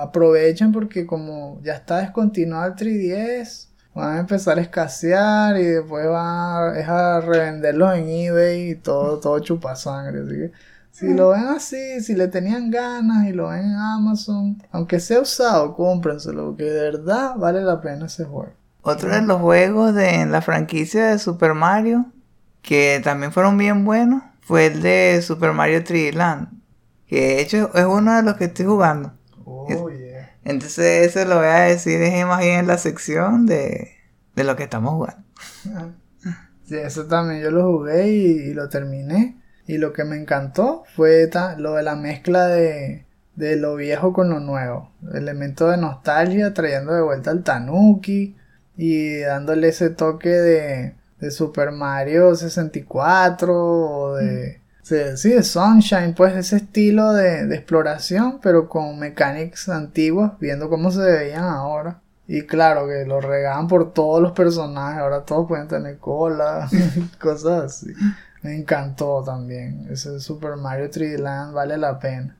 Aprovechen 0.00 0.72
porque 0.72 1.06
como 1.06 1.60
ya 1.62 1.74
está 1.74 1.98
descontinuado 1.98 2.66
el 2.66 2.74
3DS, 2.76 3.68
van 3.96 4.16
a 4.16 4.20
empezar 4.20 4.58
a 4.58 4.60
escasear 4.60 5.56
y 5.56 5.64
después 5.64 6.06
van 6.06 6.74
a, 6.74 6.78
es 6.78 6.86
a 6.88 7.20
revenderlos 7.20 7.96
en 7.96 8.08
eBay 8.08 8.70
y 8.70 8.74
todo, 8.76 9.18
todo 9.18 9.38
chupa 9.40 9.74
sangre. 9.74 10.20
Así 10.20 10.34
que 10.34 10.52
si 10.92 11.14
lo 11.14 11.30
ven 11.30 11.46
así, 11.46 12.00
si 12.00 12.14
le 12.14 12.28
tenían 12.28 12.70
ganas 12.70 13.26
y 13.26 13.32
lo 13.32 13.48
ven 13.48 13.64
en 13.64 13.76
Amazon, 13.76 14.62
aunque 14.70 15.00
sea 15.00 15.20
usado, 15.20 15.74
cómprenselo, 15.74 16.46
porque 16.46 16.64
de 16.64 16.80
verdad 16.90 17.36
vale 17.36 17.62
la 17.62 17.80
pena 17.80 18.06
ese 18.06 18.24
juego. 18.24 18.52
Otro 18.82 19.10
de 19.10 19.22
los 19.22 19.40
juegos 19.40 19.94
de 19.94 20.26
la 20.26 20.42
franquicia 20.42 21.06
de 21.06 21.18
Super 21.18 21.54
Mario 21.54 22.06
que 22.62 23.00
también 23.02 23.32
fueron 23.32 23.56
bien 23.56 23.84
buenos 23.84 24.22
fue 24.42 24.66
el 24.66 24.82
de 24.82 25.22
Super 25.22 25.52
Mario 25.52 25.82
3D 25.82 26.12
Land. 26.12 26.48
Que 27.06 27.20
de 27.20 27.40
hecho 27.40 27.70
es 27.74 27.84
uno 27.84 28.14
de 28.14 28.22
los 28.22 28.34
que 28.34 28.44
estoy 28.44 28.66
jugando. 28.66 29.12
Oh. 29.44 29.66
Entonces 30.46 31.08
eso 31.16 31.28
lo 31.28 31.38
voy 31.38 31.46
a 31.46 31.62
decir 31.62 32.00
es 32.00 32.24
más 32.24 32.38
bien 32.38 32.60
en 32.60 32.66
la 32.68 32.78
sección 32.78 33.46
de, 33.46 33.90
de 34.36 34.44
lo 34.44 34.54
que 34.54 34.62
estamos 34.62 34.92
jugando. 34.92 35.24
Sí, 36.68 36.76
eso 36.76 37.06
también 37.06 37.42
yo 37.42 37.50
lo 37.50 37.64
jugué 37.64 38.08
y, 38.12 38.26
y 38.50 38.54
lo 38.54 38.68
terminé. 38.68 39.42
Y 39.66 39.78
lo 39.78 39.92
que 39.92 40.04
me 40.04 40.16
encantó 40.16 40.84
fue 40.94 41.28
lo 41.58 41.74
de 41.74 41.82
la 41.82 41.96
mezcla 41.96 42.46
de, 42.46 43.06
de 43.34 43.56
lo 43.56 43.74
viejo 43.74 44.12
con 44.12 44.30
lo 44.30 44.38
nuevo. 44.38 44.92
Elemento 45.12 45.68
de 45.68 45.78
nostalgia 45.78 46.54
trayendo 46.54 46.94
de 46.94 47.02
vuelta 47.02 47.32
al 47.32 47.42
Tanuki 47.42 48.36
y 48.76 49.18
dándole 49.18 49.68
ese 49.68 49.90
toque 49.90 50.28
de, 50.28 50.94
de 51.18 51.30
Super 51.32 51.72
Mario 51.72 52.36
64 52.36 53.52
o 53.52 54.14
de... 54.14 54.60
Sí, 54.86 55.30
de 55.30 55.42
Sunshine, 55.42 56.14
pues 56.14 56.36
ese 56.36 56.58
estilo 56.58 57.12
de, 57.12 57.44
de 57.48 57.56
exploración, 57.56 58.38
pero 58.40 58.68
con 58.68 59.00
mechanics 59.00 59.68
antiguas, 59.68 60.38
viendo 60.38 60.68
cómo 60.70 60.92
se 60.92 61.00
veían 61.00 61.42
ahora. 61.42 62.02
Y 62.28 62.42
claro, 62.42 62.86
que 62.86 63.04
lo 63.04 63.20
regaban 63.20 63.66
por 63.66 63.92
todos 63.92 64.22
los 64.22 64.30
personajes, 64.30 65.00
ahora 65.00 65.24
todos 65.24 65.48
pueden 65.48 65.66
tener 65.66 65.98
cola, 65.98 66.68
cosas 67.20 67.64
así. 67.64 67.92
Me 68.42 68.54
encantó 68.54 69.24
también, 69.24 69.88
ese 69.90 70.20
Super 70.20 70.54
Mario 70.54 70.88
3D 70.88 71.18
Land 71.18 71.52
vale 71.52 71.78
la 71.78 71.98
pena. 71.98 72.38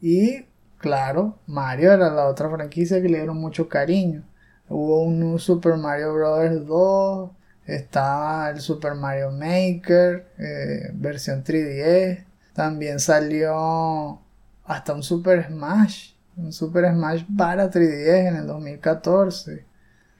Y 0.00 0.46
claro, 0.78 1.40
Mario 1.46 1.92
era 1.92 2.08
la 2.08 2.26
otra 2.26 2.48
franquicia 2.48 3.02
que 3.02 3.10
le 3.10 3.18
dieron 3.18 3.36
mucho 3.36 3.68
cariño. 3.68 4.24
Hubo 4.66 5.02
un 5.02 5.38
Super 5.38 5.76
Mario 5.76 6.14
Bros. 6.14 6.66
2, 6.66 7.30
estaba 7.66 8.50
el 8.50 8.60
Super 8.60 8.94
Mario 8.94 9.30
Maker, 9.30 10.26
eh, 10.38 10.90
versión 10.94 11.44
3DS. 11.44 12.24
También 12.54 13.00
salió 13.00 14.20
hasta 14.64 14.92
un 14.94 15.02
Super 15.02 15.46
Smash, 15.46 16.12
un 16.36 16.52
Super 16.52 16.92
Smash 16.92 17.24
para 17.36 17.70
3DS 17.70 18.28
en 18.28 18.36
el 18.36 18.46
2014. 18.46 19.64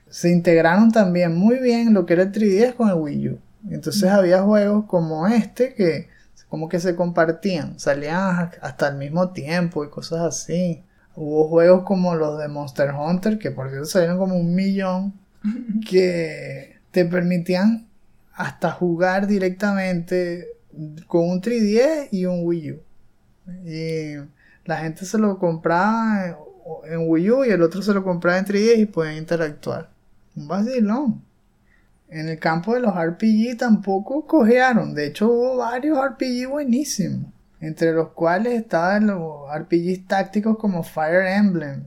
Se 0.08 0.30
integraron 0.30 0.92
también 0.92 1.34
muy 1.36 1.58
bien 1.58 1.94
lo 1.94 2.06
que 2.06 2.14
era 2.14 2.22
el 2.22 2.32
3DS 2.32 2.74
con 2.74 2.88
el 2.88 2.94
Wii 2.94 3.28
U. 3.30 3.38
Entonces 3.70 4.10
había 4.10 4.42
juegos 4.42 4.86
como 4.86 5.26
este 5.26 5.74
que 5.74 6.08
como 6.52 6.68
que 6.68 6.80
se 6.80 6.94
compartían, 6.94 7.78
salían 7.78 8.50
hasta 8.60 8.88
el 8.88 8.96
mismo 8.96 9.30
tiempo 9.30 9.84
y 9.84 9.88
cosas 9.88 10.20
así. 10.20 10.82
Hubo 11.16 11.48
juegos 11.48 11.84
como 11.84 12.14
los 12.14 12.38
de 12.38 12.48
Monster 12.48 12.92
Hunter, 12.92 13.38
que 13.38 13.50
por 13.50 13.70
cierto 13.70 13.86
salieron 13.86 14.18
como 14.18 14.36
un 14.36 14.54
millón, 14.54 15.14
que 15.88 16.71
te 16.92 17.04
permitían 17.04 17.88
hasta 18.34 18.70
jugar 18.70 19.26
directamente 19.26 20.46
con 21.06 21.28
un 21.28 21.42
3DS 21.42 22.08
y 22.12 22.26
un 22.26 22.46
Wii 22.46 22.72
U. 22.72 22.80
Y 23.66 24.14
la 24.64 24.78
gente 24.78 25.04
se 25.04 25.18
lo 25.18 25.38
compraba 25.38 26.36
en, 26.84 27.08
Wii 27.08 27.30
U 27.30 27.44
y 27.44 27.50
el 27.50 27.62
otro 27.62 27.82
se 27.82 27.92
lo 27.92 28.04
compraba 28.04 28.38
en 28.38 28.44
3DS 28.44 28.78
y 28.78 28.86
podían 28.86 29.16
interactuar. 29.16 29.90
Un 30.36 30.48
vacilón. 30.48 31.22
En 32.08 32.28
el 32.28 32.38
campo 32.38 32.74
de 32.74 32.80
los 32.80 32.94
RPG 32.94 33.56
tampoco 33.58 34.26
cojearon. 34.26 34.94
De 34.94 35.06
hecho, 35.06 35.28
hubo 35.28 35.56
varios 35.56 35.98
RPG 35.98 36.48
buenísimos. 36.48 37.32
Entre 37.60 37.92
los 37.92 38.10
cuales 38.10 38.54
estaban 38.54 39.06
los 39.06 39.48
RPGs 39.54 40.06
tácticos 40.06 40.58
como 40.58 40.82
Fire 40.82 41.26
Emblem. 41.26 41.86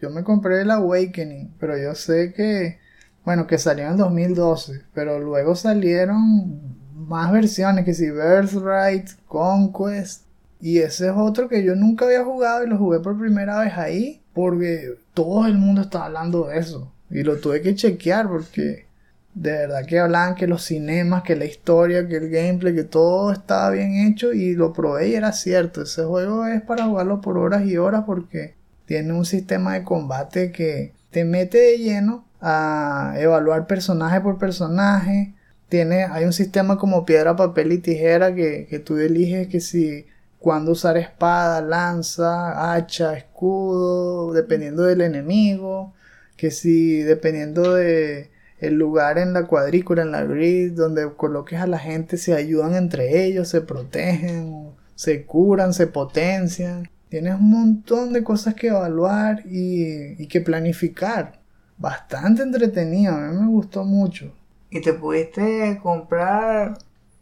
Yo 0.00 0.10
me 0.10 0.24
compré 0.24 0.62
el 0.62 0.70
Awakening. 0.70 1.54
Pero 1.60 1.78
yo 1.78 1.94
sé 1.94 2.32
que. 2.32 2.81
Bueno, 3.24 3.46
que 3.46 3.58
salió 3.58 3.88
en 3.88 3.96
2012. 3.96 4.82
Pero 4.94 5.18
luego 5.18 5.54
salieron 5.54 6.60
más 6.94 7.32
versiones. 7.32 7.84
Que 7.84 7.94
si 7.94 8.10
Birthright, 8.10 9.10
Conquest. 9.26 10.24
Y 10.60 10.78
ese 10.78 11.06
es 11.06 11.14
otro 11.16 11.48
que 11.48 11.64
yo 11.64 11.74
nunca 11.74 12.04
había 12.04 12.24
jugado 12.24 12.64
y 12.64 12.68
lo 12.68 12.78
jugué 12.78 13.00
por 13.00 13.18
primera 13.18 13.60
vez 13.60 13.74
ahí. 13.74 14.22
Porque 14.32 14.94
todo 15.14 15.46
el 15.46 15.58
mundo 15.58 15.82
estaba 15.82 16.06
hablando 16.06 16.48
de 16.48 16.58
eso. 16.58 16.92
Y 17.10 17.22
lo 17.22 17.38
tuve 17.38 17.60
que 17.60 17.74
chequear 17.74 18.28
porque 18.28 18.86
de 19.34 19.50
verdad 19.52 19.86
que 19.86 19.98
hablaban 19.98 20.34
que 20.34 20.46
los 20.46 20.64
cinemas, 20.64 21.22
que 21.22 21.36
la 21.36 21.46
historia, 21.46 22.06
que 22.06 22.16
el 22.16 22.28
gameplay, 22.28 22.74
que 22.74 22.84
todo 22.84 23.32
estaba 23.32 23.70
bien 23.70 24.06
hecho 24.06 24.32
y 24.32 24.54
lo 24.54 24.72
probé 24.72 25.08
y 25.08 25.14
era 25.14 25.32
cierto. 25.32 25.82
Ese 25.82 26.04
juego 26.04 26.46
es 26.46 26.62
para 26.62 26.86
jugarlo 26.86 27.20
por 27.20 27.38
horas 27.38 27.64
y 27.66 27.76
horas 27.76 28.04
porque 28.06 28.54
tiene 28.86 29.12
un 29.12 29.24
sistema 29.24 29.74
de 29.74 29.84
combate 29.84 30.52
que 30.52 30.92
te 31.10 31.24
mete 31.24 31.58
de 31.58 31.78
lleno 31.78 32.26
a 32.42 33.14
evaluar 33.18 33.66
personaje 33.66 34.20
por 34.20 34.38
personaje. 34.38 35.34
Tiene, 35.68 36.04
hay 36.04 36.24
un 36.24 36.32
sistema 36.34 36.76
como 36.76 37.06
piedra, 37.06 37.36
papel 37.36 37.72
y 37.72 37.78
tijera 37.78 38.34
que, 38.34 38.66
que 38.68 38.78
tú 38.78 38.98
eliges 38.98 39.48
que 39.48 39.60
si 39.60 40.06
cuando 40.42 40.72
usar 40.72 40.96
espada, 40.98 41.62
lanza, 41.62 42.74
hacha, 42.74 43.16
escudo, 43.16 44.32
dependiendo 44.32 44.82
del 44.82 45.00
enemigo, 45.00 45.94
que 46.36 46.50
si 46.50 47.02
dependiendo 47.02 47.74
de 47.74 48.30
el 48.58 48.74
lugar 48.74 49.18
en 49.18 49.32
la 49.32 49.46
cuadrícula, 49.46 50.02
en 50.02 50.12
la 50.12 50.24
grid, 50.24 50.72
donde 50.72 51.12
coloques 51.16 51.60
a 51.60 51.66
la 51.66 51.78
gente, 51.78 52.16
se 52.16 52.34
ayudan 52.34 52.74
entre 52.74 53.24
ellos, 53.24 53.48
se 53.48 53.60
protegen, 53.60 54.70
se 54.94 55.24
curan, 55.24 55.74
se 55.74 55.86
potencian. 55.86 56.88
Tienes 57.08 57.34
un 57.34 57.50
montón 57.50 58.12
de 58.12 58.24
cosas 58.24 58.54
que 58.54 58.68
evaluar 58.68 59.44
y, 59.46 60.22
y 60.22 60.28
que 60.28 60.40
planificar. 60.40 61.41
Bastante 61.82 62.42
entretenido, 62.42 63.12
a 63.14 63.18
mí 63.18 63.38
me 63.40 63.46
gustó 63.48 63.84
mucho. 63.84 64.32
Y 64.70 64.80
te 64.80 64.92
pudiste 64.92 65.78
comprar 65.82 66.78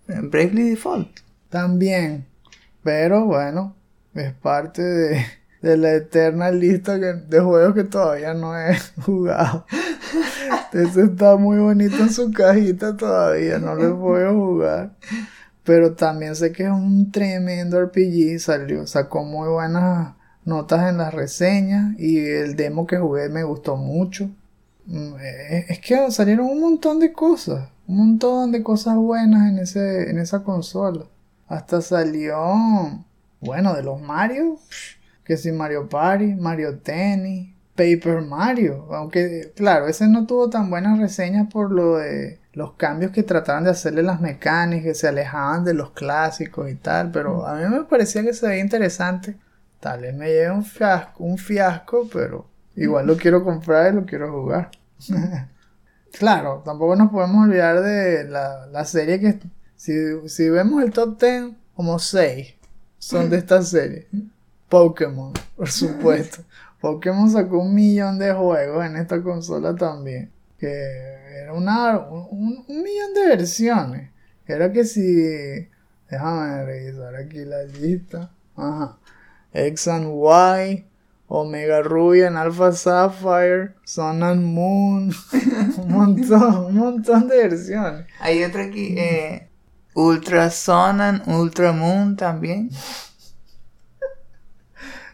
Bravely 0.07 0.71
Default. 0.71 1.21
También, 1.49 2.27
pero 2.83 3.25
bueno, 3.25 3.75
es 4.15 4.33
parte 4.35 4.83
de, 4.83 5.25
de 5.63 5.77
la 5.79 5.95
eterna 5.95 6.51
lista 6.51 7.01
que- 7.01 7.15
de 7.15 7.41
juegos 7.41 7.75
que 7.75 7.85
todavía 7.85 8.35
no 8.35 8.57
he 8.59 8.77
jugado. 9.03 9.65
Ese 10.73 11.05
está 11.05 11.37
muy 11.37 11.59
bonito 11.59 11.97
en 11.97 12.11
su 12.11 12.31
cajita 12.31 12.97
todavía, 12.97 13.59
no 13.59 13.75
lo 13.75 13.99
puedo 14.01 14.33
jugar. 14.35 14.97
Pero 15.65 15.95
también 15.95 16.37
sé 16.37 16.53
que 16.53 16.65
es 16.65 16.71
un 16.71 17.11
tremendo 17.13 17.79
RPG, 17.81 18.39
salió, 18.41 18.87
sacó 18.87 19.25
muy 19.25 19.49
buenas 19.49 20.15
notas 20.45 20.89
en 20.91 20.99
las 20.99 21.15
reseñas 21.15 21.99
y 21.99 22.19
el 22.19 22.57
demo 22.57 22.87
que 22.87 22.99
jugué 22.99 23.29
me 23.29 23.45
gustó 23.45 23.77
mucho. 23.77 24.31
Eh, 24.93 25.67
Es 25.69 25.79
que 25.81 26.11
salieron 26.11 26.47
un 26.47 26.61
montón 26.61 26.99
de 26.99 27.13
cosas, 27.13 27.69
un 27.87 27.97
montón 27.99 28.53
de 28.53 28.63
cosas 28.63 28.97
buenas 28.97 29.49
en, 29.51 29.59
ese, 29.59 30.11
en 30.11 30.19
esa 30.19 30.43
consola. 30.43 31.05
Hasta 31.49 31.81
salió, 31.81 32.39
bueno, 33.41 33.75
de 33.75 33.83
los 33.83 34.01
Mario, 34.01 34.59
que 35.25 35.37
si 35.37 35.53
Mario 35.53 35.89
Party, 35.89 36.35
Mario 36.35 36.79
Tennis, 36.79 37.55
Paper 37.77 38.23
Mario. 38.23 38.89
Aunque, 38.93 39.53
claro, 39.57 39.87
ese 39.89 40.09
no 40.09 40.27
tuvo 40.27 40.51
tan 40.51 40.71
buenas 40.71 40.99
reseñas 40.99 41.49
por 41.53 41.71
lo 41.73 41.97
de 41.99 42.39
los 42.53 42.73
cambios 42.75 43.13
que 43.13 43.23
trataban 43.23 43.65
de 43.65 43.71
hacerle 43.71 44.03
las 44.03 44.21
mecánicas, 44.21 44.85
que 44.85 44.95
se 44.95 45.09
alejaban 45.09 45.65
de 45.65 45.75
los 45.75 45.91
clásicos 45.93 46.71
y 46.71 46.75
tal. 46.77 47.11
Pero 47.13 47.47
a 47.47 47.55
mí 47.57 47.65
me 47.69 47.85
parecía 47.85 48.23
que 48.23 48.35
se 48.35 48.47
veía 48.49 48.63
interesante. 48.63 49.37
Tal 49.81 50.01
vez 50.03 50.15
me 50.15 50.29
lleve 50.29 50.51
un 50.51 50.65
fiasco, 50.65 51.25
un 51.25 51.39
fiasco, 51.39 52.09
pero 52.13 52.47
igual 52.77 53.07
lo 53.07 53.17
quiero 53.17 53.45
comprar 53.45 53.93
y 53.93 53.97
lo 53.97 54.05
quiero 54.05 54.31
jugar. 54.33 54.71
Claro, 56.19 56.61
tampoco 56.65 56.97
nos 56.97 57.13
podemos 57.13 57.47
olvidar 57.47 57.83
de 57.83 58.25
la, 58.25 58.67
la 58.67 58.85
serie 58.85 59.21
que 59.21 59.39
si, 59.77 59.93
si 60.29 60.49
vemos 60.51 60.83
el 60.83 60.91
top 60.91 61.21
10, 61.21 61.53
como 61.77 62.01
6 62.01 62.53
son 62.99 63.31
de 63.31 63.37
esta 63.37 63.63
serie. 63.63 64.09
Pokémon, 64.69 65.33
por 65.57 65.71
supuesto. 65.71 66.43
Pokémon 66.81 67.31
sacó 67.31 67.61
un 67.61 67.77
millón 67.77 68.19
de 68.19 68.33
juegos 68.33 68.85
en 68.85 68.97
esta 68.97 69.23
consola 69.23 69.77
también. 69.77 70.33
Que 70.59 70.73
era 71.43 71.53
una, 71.53 71.99
un, 72.01 72.65
un 72.67 72.83
millón 72.83 73.15
de 73.15 73.29
versiones. 73.29 74.11
Era 74.49 74.73
que 74.73 74.85
si 74.85 75.69
Déjame 76.11 76.65
revisar 76.65 77.15
aquí 77.15 77.45
la 77.45 77.63
lista. 77.63 78.31
Ajá. 78.57 78.99
X 79.53 79.89
and 79.89 80.09
Y, 80.09 80.85
Omega 81.33 81.81
Ruby 81.81 82.23
Alpha 82.23 82.73
Sapphire, 82.73 83.75
Sun 83.85 84.23
and 84.25 84.43
Moon. 84.43 85.13
un 85.79 85.89
montón, 85.89 86.65
un 86.67 86.75
montón 86.75 87.29
de 87.29 87.37
versiones. 87.49 88.07
Hay 88.19 88.43
otra 88.43 88.65
aquí, 88.65 88.97
eh, 88.99 89.49
Ultra 89.95 90.51
Sun 90.51 91.01
and 91.01 91.29
Ultra 91.29 91.73
Moon 91.73 92.17
también. 92.17 92.69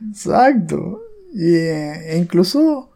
Exacto. 0.08 1.02
Y 1.34 1.54
eh, 1.54 2.14
e 2.14 2.16
incluso, 2.16 2.92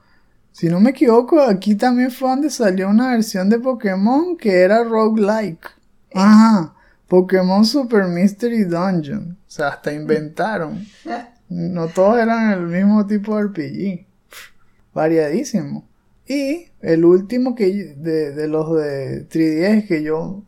si 0.51 0.68
no 0.68 0.80
me 0.80 0.90
equivoco, 0.90 1.42
aquí 1.42 1.74
también 1.74 2.10
fue 2.10 2.30
donde 2.30 2.48
salió 2.48 2.88
una 2.88 3.10
versión 3.10 3.51
de 3.51 3.59
Pokémon 3.59 4.38
que 4.38 4.62
era 4.62 4.82
roguelike. 4.82 5.68
Ajá. 6.14 6.74
Pokémon 7.06 7.66
Super 7.66 8.05
Mystery 8.05 8.64
Dungeon. 8.64 9.36
O 9.47 9.51
sea, 9.51 9.68
hasta 9.68 9.92
inventaron. 9.92 10.86
No 11.51 11.89
todos 11.89 12.18
eran 12.18 12.52
el 12.52 12.66
mismo 12.66 13.06
tipo 13.06 13.36
de 13.36 13.43
RPG. 13.44 14.06
Variadísimo. 14.94 15.86
Y 16.27 16.68
el 16.81 17.05
último 17.05 17.55
que 17.55 17.94
de, 17.97 18.32
de 18.32 18.48
los 18.48 18.74
de 18.74 19.28
3DS 19.28 19.86
que 19.86 20.02
yo 20.02 20.44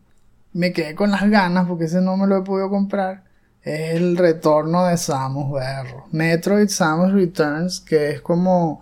me 0.52 0.72
quedé 0.72 0.94
con 0.94 1.10
las 1.10 1.28
ganas 1.28 1.66
porque 1.68 1.84
ese 1.84 2.00
no 2.00 2.16
me 2.16 2.26
lo 2.26 2.38
he 2.38 2.42
podido 2.42 2.70
comprar 2.70 3.24
es 3.62 3.94
el 3.94 4.16
retorno 4.16 4.86
de 4.86 4.96
Samus 4.96 5.52
Berro. 5.52 6.06
Metroid 6.10 6.68
Samus 6.68 7.12
Returns, 7.12 7.80
que 7.80 8.10
es 8.10 8.20
como 8.20 8.80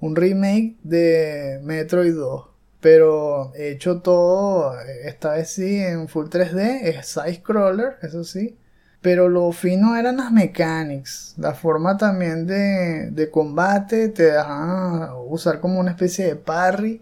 un 0.00 0.16
remake 0.16 0.76
de 0.82 1.60
Metroid 1.62 2.14
2. 2.14 2.48
Pero 2.80 3.52
he 3.54 3.70
hecho 3.70 4.00
todo, 4.00 4.74
esta 5.04 5.32
vez 5.32 5.50
sí, 5.50 5.78
en 5.78 6.08
full 6.08 6.26
3D, 6.26 6.80
es 6.82 7.06
side 7.06 7.34
scroller, 7.36 7.96
eso 8.02 8.22
sí. 8.24 8.56
Pero 9.06 9.28
lo 9.28 9.52
fino 9.52 9.94
eran 9.94 10.16
las 10.16 10.32
mechanics, 10.32 11.34
la 11.38 11.54
forma 11.54 11.96
también 11.96 12.44
de, 12.44 13.12
de 13.12 13.30
combate, 13.30 14.08
te 14.08 14.32
dejaban 14.32 15.10
usar 15.28 15.60
como 15.60 15.78
una 15.78 15.92
especie 15.92 16.24
de 16.24 16.34
parry 16.34 17.00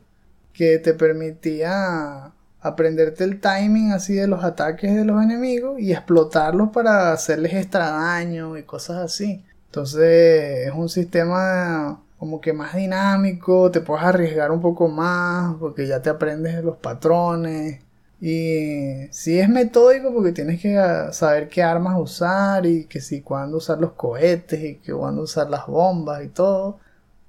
que 0.52 0.78
te 0.78 0.92
permitía 0.92 2.30
aprenderte 2.60 3.24
el 3.24 3.40
timing 3.40 3.92
así 3.92 4.12
de 4.12 4.26
los 4.26 4.44
ataques 4.44 4.94
de 4.94 5.06
los 5.06 5.22
enemigos 5.22 5.80
y 5.80 5.92
explotarlos 5.92 6.68
para 6.72 7.10
hacerles 7.10 7.54
extra 7.54 7.88
daño 7.88 8.58
y 8.58 8.64
cosas 8.64 8.98
así. 8.98 9.42
Entonces 9.68 10.66
es 10.66 10.74
un 10.74 10.90
sistema 10.90 12.02
como 12.18 12.38
que 12.42 12.52
más 12.52 12.74
dinámico, 12.74 13.70
te 13.70 13.80
puedes 13.80 14.04
arriesgar 14.04 14.50
un 14.50 14.60
poco 14.60 14.88
más 14.88 15.54
porque 15.58 15.86
ya 15.86 16.02
te 16.02 16.10
aprendes 16.10 16.62
los 16.62 16.76
patrones. 16.76 17.80
Y 18.26 19.08
sí 19.12 19.38
es 19.38 19.48
metódico 19.50 20.12
porque 20.14 20.32
tienes 20.32 20.60
que 20.62 20.74
saber 21.12 21.48
qué 21.48 21.62
armas 21.62 21.96
usar 21.98 22.64
y 22.64 22.86
que 22.86 23.00
si 23.00 23.20
cuándo 23.20 23.58
usar 23.58 23.78
los 23.78 23.92
cohetes 23.92 24.62
y 24.64 24.76
que 24.76 24.94
cuándo 24.94 25.22
usar 25.22 25.50
las 25.50 25.66
bombas 25.66 26.24
y 26.24 26.28
todo. 26.28 26.80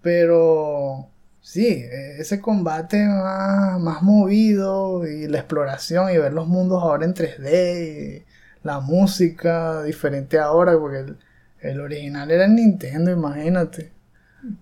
Pero 0.02 1.10
Sí, 1.46 1.68
e, 1.68 2.20
ese 2.20 2.42
combate 2.42 3.06
más, 3.08 3.80
más 3.80 4.02
movido 4.02 5.06
y 5.08 5.28
la 5.28 5.38
exploración 5.40 6.12
y 6.12 6.18
ver 6.18 6.34
los 6.34 6.48
mundos 6.48 6.82
ahora 6.82 7.06
en 7.06 7.14
3D, 7.14 8.24
y 8.24 8.26
la 8.64 8.80
música 8.80 9.84
diferente 9.84 10.40
ahora, 10.40 10.74
porque 10.80 11.06
el, 11.62 11.80
original 11.82 12.32
era 12.32 12.46
en 12.46 12.56
Nintendo, 12.56 13.12
imagínate. 13.12 13.92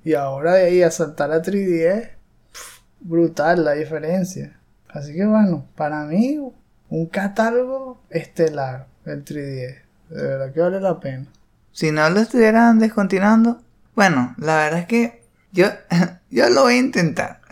Y 0.03 0.13
ahora 0.15 0.55
de 0.55 0.65
ahí 0.65 0.83
a 0.83 0.91
saltar 0.91 1.31
a 1.31 1.41
3D, 1.41 2.11
brutal 2.99 3.63
la 3.65 3.73
diferencia. 3.73 4.59
Así 4.93 5.13
que 5.13 5.25
bueno, 5.25 5.65
para 5.75 6.05
mí 6.05 6.39
un 6.89 7.05
catálogo 7.07 8.01
estelar 8.09 8.87
el 9.05 9.25
3D. 9.25 9.81
De 10.09 10.23
verdad 10.23 10.53
que 10.53 10.59
vale 10.59 10.79
la 10.79 10.99
pena. 10.99 11.27
Si 11.71 11.91
no 11.91 12.09
lo 12.09 12.19
estuvieran 12.19 12.79
descontinuando, 12.79 13.61
bueno, 13.95 14.35
la 14.37 14.57
verdad 14.57 14.79
es 14.79 14.85
que 14.85 15.23
yo 15.51 15.67
Yo 16.33 16.49
lo 16.49 16.63
voy 16.63 16.73
a 16.73 16.77
intentar. 16.77 17.41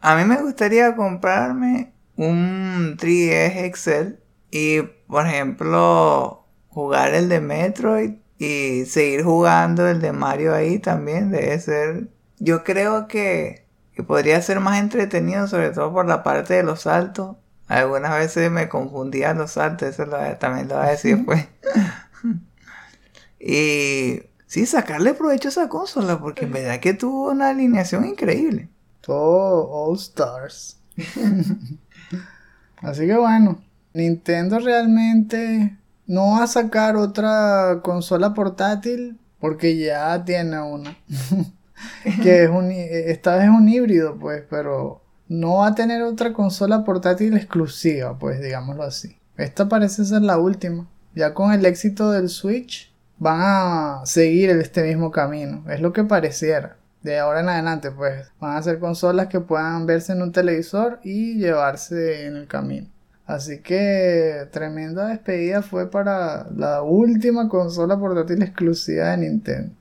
a 0.00 0.16
mí 0.16 0.24
me 0.24 0.40
gustaría 0.40 0.94
comprarme 0.94 1.92
un 2.14 2.96
3DS 2.96 3.64
Excel 3.64 4.20
y, 4.52 4.82
por 5.08 5.26
ejemplo, 5.26 6.46
jugar 6.68 7.14
el 7.14 7.28
de 7.28 7.40
Metroid 7.40 8.12
y 8.38 8.84
seguir 8.86 9.24
jugando 9.24 9.88
el 9.88 10.00
de 10.00 10.12
Mario 10.12 10.54
ahí 10.54 10.78
también. 10.78 11.32
Debe 11.32 11.58
ser. 11.58 12.06
Yo 12.38 12.62
creo 12.62 13.08
que, 13.08 13.66
podría 14.02 14.40
ser 14.42 14.60
más 14.60 14.80
entretenido, 14.80 15.46
sobre 15.46 15.70
todo 15.70 15.92
por 15.92 16.06
la 16.06 16.22
parte 16.22 16.54
de 16.54 16.62
los 16.62 16.82
saltos. 16.82 17.36
Algunas 17.68 18.12
veces 18.12 18.50
me 18.50 18.68
confundía 18.68 19.32
los 19.34 19.52
saltos, 19.52 19.88
eso 19.88 20.06
también 20.38 20.68
lo 20.68 20.76
voy 20.76 20.86
a 20.86 20.90
decir 20.90 21.16
después. 21.16 21.46
y 23.40 24.22
sí, 24.46 24.66
sacarle 24.66 25.14
provecho 25.14 25.48
a 25.48 25.50
esa 25.50 25.68
consola, 25.68 26.18
porque 26.18 26.46
en 26.46 26.52
verdad 26.52 26.80
que 26.80 26.94
tuvo 26.94 27.30
una 27.30 27.50
alineación 27.50 28.04
increíble. 28.06 28.68
Todo 29.00 29.68
All 29.70 29.96
Stars. 29.96 30.78
Así 32.82 33.06
que 33.06 33.16
bueno, 33.16 33.62
Nintendo 33.92 34.58
realmente 34.58 35.76
no 36.06 36.32
va 36.32 36.44
a 36.44 36.46
sacar 36.48 36.96
otra 36.96 37.80
consola 37.82 38.34
portátil 38.34 39.18
porque 39.38 39.76
ya 39.76 40.24
tiene 40.24 40.60
una. 40.60 40.96
que 42.22 42.44
es 42.44 42.50
un, 42.50 42.70
esta 42.70 43.36
vez 43.36 43.44
es 43.44 43.50
un 43.50 43.68
híbrido, 43.68 44.18
pues, 44.18 44.44
pero 44.48 45.02
no 45.28 45.58
va 45.58 45.68
a 45.68 45.74
tener 45.74 46.02
otra 46.02 46.32
consola 46.32 46.84
portátil 46.84 47.36
exclusiva, 47.36 48.18
pues, 48.18 48.40
digámoslo 48.40 48.82
así. 48.82 49.16
Esta 49.36 49.68
parece 49.68 50.04
ser 50.04 50.22
la 50.22 50.38
última. 50.38 50.88
Ya 51.14 51.34
con 51.34 51.52
el 51.52 51.64
éxito 51.64 52.10
del 52.10 52.28
Switch, 52.28 52.92
van 53.18 53.40
a 53.42 54.00
seguir 54.04 54.50
este 54.50 54.82
mismo 54.82 55.10
camino. 55.10 55.64
Es 55.70 55.80
lo 55.80 55.92
que 55.92 56.04
pareciera. 56.04 56.76
De 57.02 57.18
ahora 57.18 57.40
en 57.40 57.48
adelante, 57.48 57.90
pues 57.90 58.30
van 58.40 58.56
a 58.56 58.62
ser 58.62 58.78
consolas 58.78 59.28
que 59.28 59.40
puedan 59.40 59.86
verse 59.86 60.12
en 60.12 60.22
un 60.22 60.32
televisor 60.32 61.00
y 61.02 61.38
llevarse 61.38 62.26
en 62.26 62.36
el 62.36 62.46
camino. 62.46 62.88
Así 63.26 63.60
que 63.60 64.48
tremenda 64.50 65.06
despedida 65.06 65.62
fue 65.62 65.90
para 65.90 66.48
la 66.50 66.82
última 66.82 67.48
consola 67.48 67.98
portátil 67.98 68.42
exclusiva 68.42 69.10
de 69.10 69.18
Nintendo. 69.18 69.72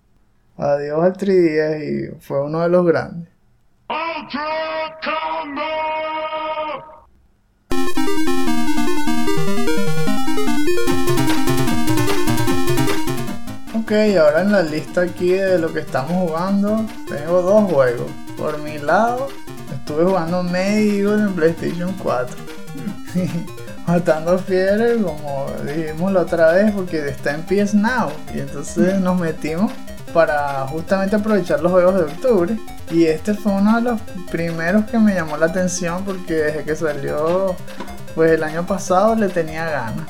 Adiós 0.59 1.01
al 1.01 1.13
3DS 1.13 1.83
y 1.85 2.19
fue 2.19 2.43
uno 2.43 2.59
de 2.59 2.67
los 2.67 2.85
grandes. 2.85 3.29
Ok, 13.73 13.91
ahora 14.19 14.41
en 14.41 14.51
la 14.51 14.61
lista 14.61 15.03
aquí 15.03 15.29
de 15.29 15.59
lo 15.59 15.71
que 15.71 15.79
estamos 15.79 16.11
jugando, 16.11 16.85
tengo 17.07 17.41
dos 17.41 17.71
juegos. 17.71 18.11
Por 18.37 18.59
mi 18.59 18.77
lado, 18.79 19.29
estuve 19.73 20.03
jugando 20.03 20.43
medio 20.43 21.17
en 21.17 21.33
PlayStation 21.35 21.93
4. 22.03 22.35
Matando 23.87 24.37
fieles, 24.37 25.01
como 25.01 25.47
dijimos 25.65 26.11
la 26.11 26.19
otra 26.19 26.51
vez, 26.51 26.73
porque 26.73 27.07
está 27.07 27.33
en 27.33 27.43
PS 27.43 27.75
Now. 27.75 28.11
Y 28.35 28.39
entonces 28.39 28.99
nos 28.99 29.17
metimos 29.17 29.71
para 30.13 30.67
justamente 30.67 31.15
aprovechar 31.15 31.61
los 31.61 31.71
juegos 31.71 31.95
de 31.95 32.01
octubre. 32.01 32.57
Y 32.91 33.05
este 33.05 33.33
fue 33.33 33.53
uno 33.53 33.75
de 33.75 33.81
los 33.81 34.01
primeros 34.31 34.85
que 34.85 34.97
me 34.99 35.13
llamó 35.13 35.37
la 35.37 35.47
atención 35.47 36.03
porque 36.05 36.33
desde 36.33 36.63
que 36.63 36.75
salió, 36.75 37.55
pues 38.15 38.31
el 38.31 38.43
año 38.43 38.65
pasado 38.65 39.15
le 39.15 39.29
tenía 39.29 39.69
ganas. 39.69 40.07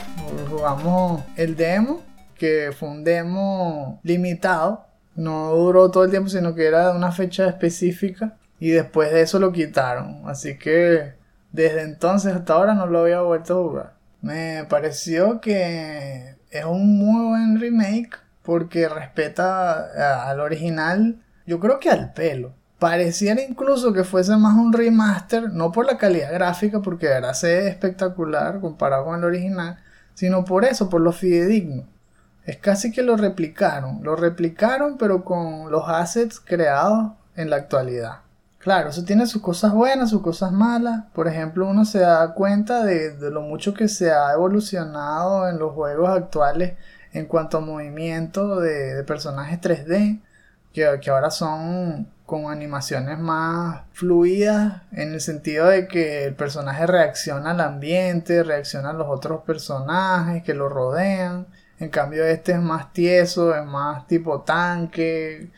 Jugamos 0.49 1.23
el 1.35 1.55
demo 1.55 2.01
que 2.35 2.71
fue 2.77 2.89
un 2.89 3.03
demo 3.03 3.99
limitado. 4.03 4.85
No 5.15 5.51
duró 5.51 5.91
todo 5.91 6.05
el 6.05 6.11
tiempo, 6.11 6.29
sino 6.29 6.55
que 6.55 6.65
era 6.65 6.91
de 6.91 6.97
una 6.97 7.11
fecha 7.11 7.47
específica. 7.47 8.37
Y 8.59 8.69
después 8.69 9.11
de 9.11 9.21
eso 9.21 9.39
lo 9.39 9.51
quitaron. 9.51 10.23
Así 10.25 10.57
que 10.57 11.13
desde 11.51 11.81
entonces 11.81 12.33
hasta 12.33 12.53
ahora 12.53 12.73
no 12.73 12.85
lo 12.85 13.01
había 13.01 13.21
vuelto 13.21 13.53
a 13.53 13.63
jugar. 13.63 13.93
Me 14.21 14.65
pareció 14.69 15.39
que 15.41 16.35
es 16.51 16.65
un 16.65 16.97
muy 16.97 17.27
buen 17.27 17.59
remake 17.59 18.17
porque 18.49 18.89
respeta 18.89 20.27
al 20.27 20.39
original, 20.39 21.21
yo 21.45 21.59
creo 21.59 21.79
que 21.79 21.91
al 21.91 22.13
pelo. 22.13 22.55
Pareciera 22.79 23.43
incluso 23.43 23.93
que 23.93 24.03
fuese 24.03 24.35
más 24.37 24.55
un 24.55 24.73
remaster, 24.73 25.53
no 25.53 25.71
por 25.71 25.85
la 25.85 25.99
calidad 25.99 26.33
gráfica, 26.33 26.81
porque 26.81 27.05
era 27.05 27.29
espectacular 27.29 28.59
comparado 28.59 29.05
con 29.05 29.19
el 29.19 29.25
original, 29.25 29.77
sino 30.15 30.45
por 30.45 30.65
eso, 30.65 30.89
por 30.89 31.01
lo 31.01 31.11
fidedigno. 31.11 31.83
Es 32.43 32.57
casi 32.57 32.91
que 32.91 33.03
lo 33.03 33.17
replicaron. 33.17 33.99
Lo 34.01 34.15
replicaron 34.15 34.97
pero 34.97 35.23
con 35.23 35.69
los 35.69 35.87
assets 35.87 36.39
creados 36.39 37.11
en 37.35 37.51
la 37.51 37.57
actualidad. 37.57 38.21
Claro, 38.57 38.89
eso 38.89 39.05
tiene 39.05 39.27
sus 39.27 39.43
cosas 39.43 39.73
buenas, 39.73 40.09
sus 40.09 40.23
cosas 40.23 40.51
malas. 40.51 41.03
Por 41.13 41.27
ejemplo, 41.27 41.67
uno 41.67 41.85
se 41.85 41.99
da 41.99 42.33
cuenta 42.33 42.83
de, 42.83 43.15
lo 43.29 43.41
mucho 43.41 43.75
que 43.75 43.87
se 43.87 44.11
ha 44.11 44.33
evolucionado 44.33 45.47
en 45.47 45.59
los 45.59 45.75
juegos 45.75 46.09
actuales 46.09 46.73
en 47.13 47.25
cuanto 47.25 47.57
a 47.57 47.61
movimiento 47.61 48.59
de, 48.59 49.03
personajes 49.03 49.59
3D, 49.61 50.21
que, 50.73 50.99
que, 51.01 51.09
ahora 51.09 51.31
son 51.31 52.07
con 52.25 52.51
animaciones 52.51 53.17
más 53.17 53.81
fluidas 53.93 54.83
en 54.91 55.13
el 55.13 55.21
sentido 55.21 55.67
de 55.67 55.87
que 55.87 56.25
el 56.25 56.35
personaje 56.35 56.85
reacciona 56.85 57.51
al 57.51 57.61
ambiente, 57.61 58.43
reacciona 58.43 58.91
a 58.91 58.93
los 58.93 59.07
otros 59.07 59.41
personajes 59.43 60.43
que 60.43 60.53
lo 60.53 60.69
rodean. 60.69 61.47
En 61.79 61.89
cambio 61.89 62.25
este 62.25 62.51
es 62.51 62.59
más 62.59 62.93
tieso, 62.93 63.55
es 63.55 63.65
más 63.65 64.05
tipo 64.07 64.41
tanque. 64.41 65.49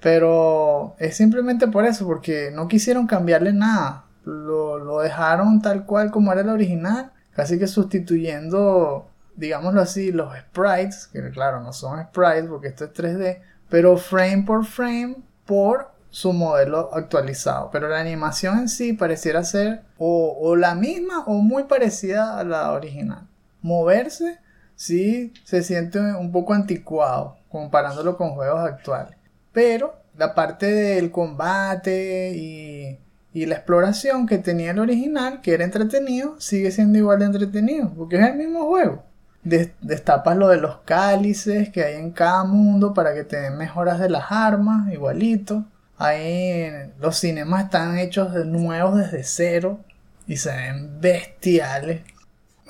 Pero 0.00 0.96
es 0.98 1.16
simplemente 1.16 1.68
por 1.68 1.84
eso, 1.84 2.06
porque 2.06 2.50
no 2.52 2.68
quisieron 2.68 3.06
cambiarle 3.06 3.52
nada. 3.52 4.04
Lo, 4.24 4.78
lo 4.78 5.00
dejaron 5.00 5.62
tal 5.62 5.86
cual 5.86 6.10
como 6.10 6.32
era 6.32 6.40
el 6.40 6.48
original, 6.48 7.12
casi 7.34 7.58
que 7.58 7.66
sustituyendo, 7.66 9.06
digámoslo 9.36 9.80
así, 9.80 10.12
los 10.12 10.36
sprites, 10.36 11.06
que 11.06 11.30
claro, 11.30 11.60
no 11.60 11.72
son 11.72 12.02
sprites 12.04 12.46
porque 12.48 12.68
esto 12.68 12.84
es 12.84 12.92
3D, 12.92 13.40
pero 13.68 13.96
frame 13.96 14.44
por 14.46 14.64
frame 14.64 15.16
por 15.46 15.90
su 16.10 16.32
modelo 16.32 16.90
actualizado. 16.92 17.70
Pero 17.72 17.88
la 17.88 18.00
animación 18.00 18.58
en 18.58 18.68
sí 18.68 18.92
pareciera 18.92 19.44
ser 19.44 19.82
o, 19.98 20.56
la 20.56 20.74
misma 20.74 21.24
o 21.26 21.34
muy 21.34 21.64
parecida 21.64 22.38
a 22.38 22.44
la 22.44 22.72
original. 22.72 23.26
Moverse 23.62 24.38
sí 24.74 25.32
se 25.44 25.62
siente 25.62 26.00
un 26.00 26.32
poco 26.32 26.54
anticuado 26.54 27.36
comparándolo 27.48 28.16
con 28.16 28.30
juegos 28.30 28.60
actuales. 28.60 29.16
Pero 29.52 29.94
la 30.16 30.34
parte 30.34 30.66
del 30.66 31.10
combate 31.10 32.32
y, 32.36 32.98
y 33.32 33.46
la 33.46 33.56
exploración 33.56 34.26
que 34.26 34.38
tenía 34.38 34.72
el 34.72 34.78
original, 34.78 35.40
que 35.40 35.54
era 35.54 35.64
entretenido, 35.64 36.40
sigue 36.40 36.70
siendo 36.70 36.98
igual 36.98 37.20
de 37.20 37.26
entretenido, 37.26 37.92
porque 37.96 38.16
es 38.16 38.26
el 38.26 38.36
mismo 38.36 38.66
juego. 38.66 39.04
Destapas 39.42 40.36
lo 40.36 40.48
de 40.48 40.58
los 40.58 40.78
cálices 40.80 41.70
que 41.70 41.82
hay 41.82 41.96
en 41.96 42.10
cada 42.10 42.44
mundo 42.44 42.92
para 42.92 43.14
que 43.14 43.24
te 43.24 43.40
den 43.40 43.56
mejoras 43.56 43.98
de 43.98 44.10
las 44.10 44.30
armas, 44.30 44.92
igualito. 44.92 45.64
Ahí 45.96 46.70
los 46.98 47.16
cinemas 47.18 47.64
están 47.64 47.98
hechos 47.98 48.34
de 48.34 48.44
nuevos 48.44 48.96
desde 48.98 49.24
cero 49.24 49.80
y 50.26 50.36
se 50.36 50.50
ven 50.50 51.00
bestiales. 51.00 52.02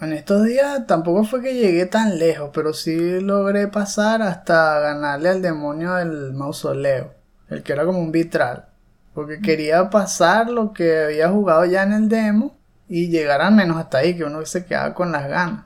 En 0.01 0.13
estos 0.15 0.45
días 0.45 0.87
tampoco 0.87 1.25
fue 1.25 1.43
que 1.43 1.55
llegué 1.55 1.85
tan 1.85 2.19
lejos, 2.19 2.51
pero 2.55 2.73
sí 2.73 3.21
logré 3.21 3.69
pasar 3.69 4.23
hasta 4.23 4.79
ganarle 4.79 5.29
al 5.29 5.43
demonio 5.43 5.95
del 5.95 6.33
mausoleo, 6.33 7.13
el 7.51 7.63
que 7.63 7.73
era 7.73 7.85
como 7.85 7.99
un 7.99 8.11
vitral. 8.11 8.67
Porque 9.13 9.41
quería 9.41 9.91
pasar 9.91 10.49
lo 10.49 10.73
que 10.73 11.05
había 11.05 11.29
jugado 11.29 11.67
ya 11.67 11.83
en 11.83 11.93
el 11.93 12.09
demo 12.09 12.57
y 12.89 13.09
llegar 13.09 13.43
al 13.43 13.55
menos 13.55 13.77
hasta 13.77 13.99
ahí, 13.99 14.17
que 14.17 14.25
uno 14.25 14.45
se 14.47 14.65
quedaba 14.65 14.95
con 14.95 15.13
las 15.13 15.29
ganas. 15.29 15.65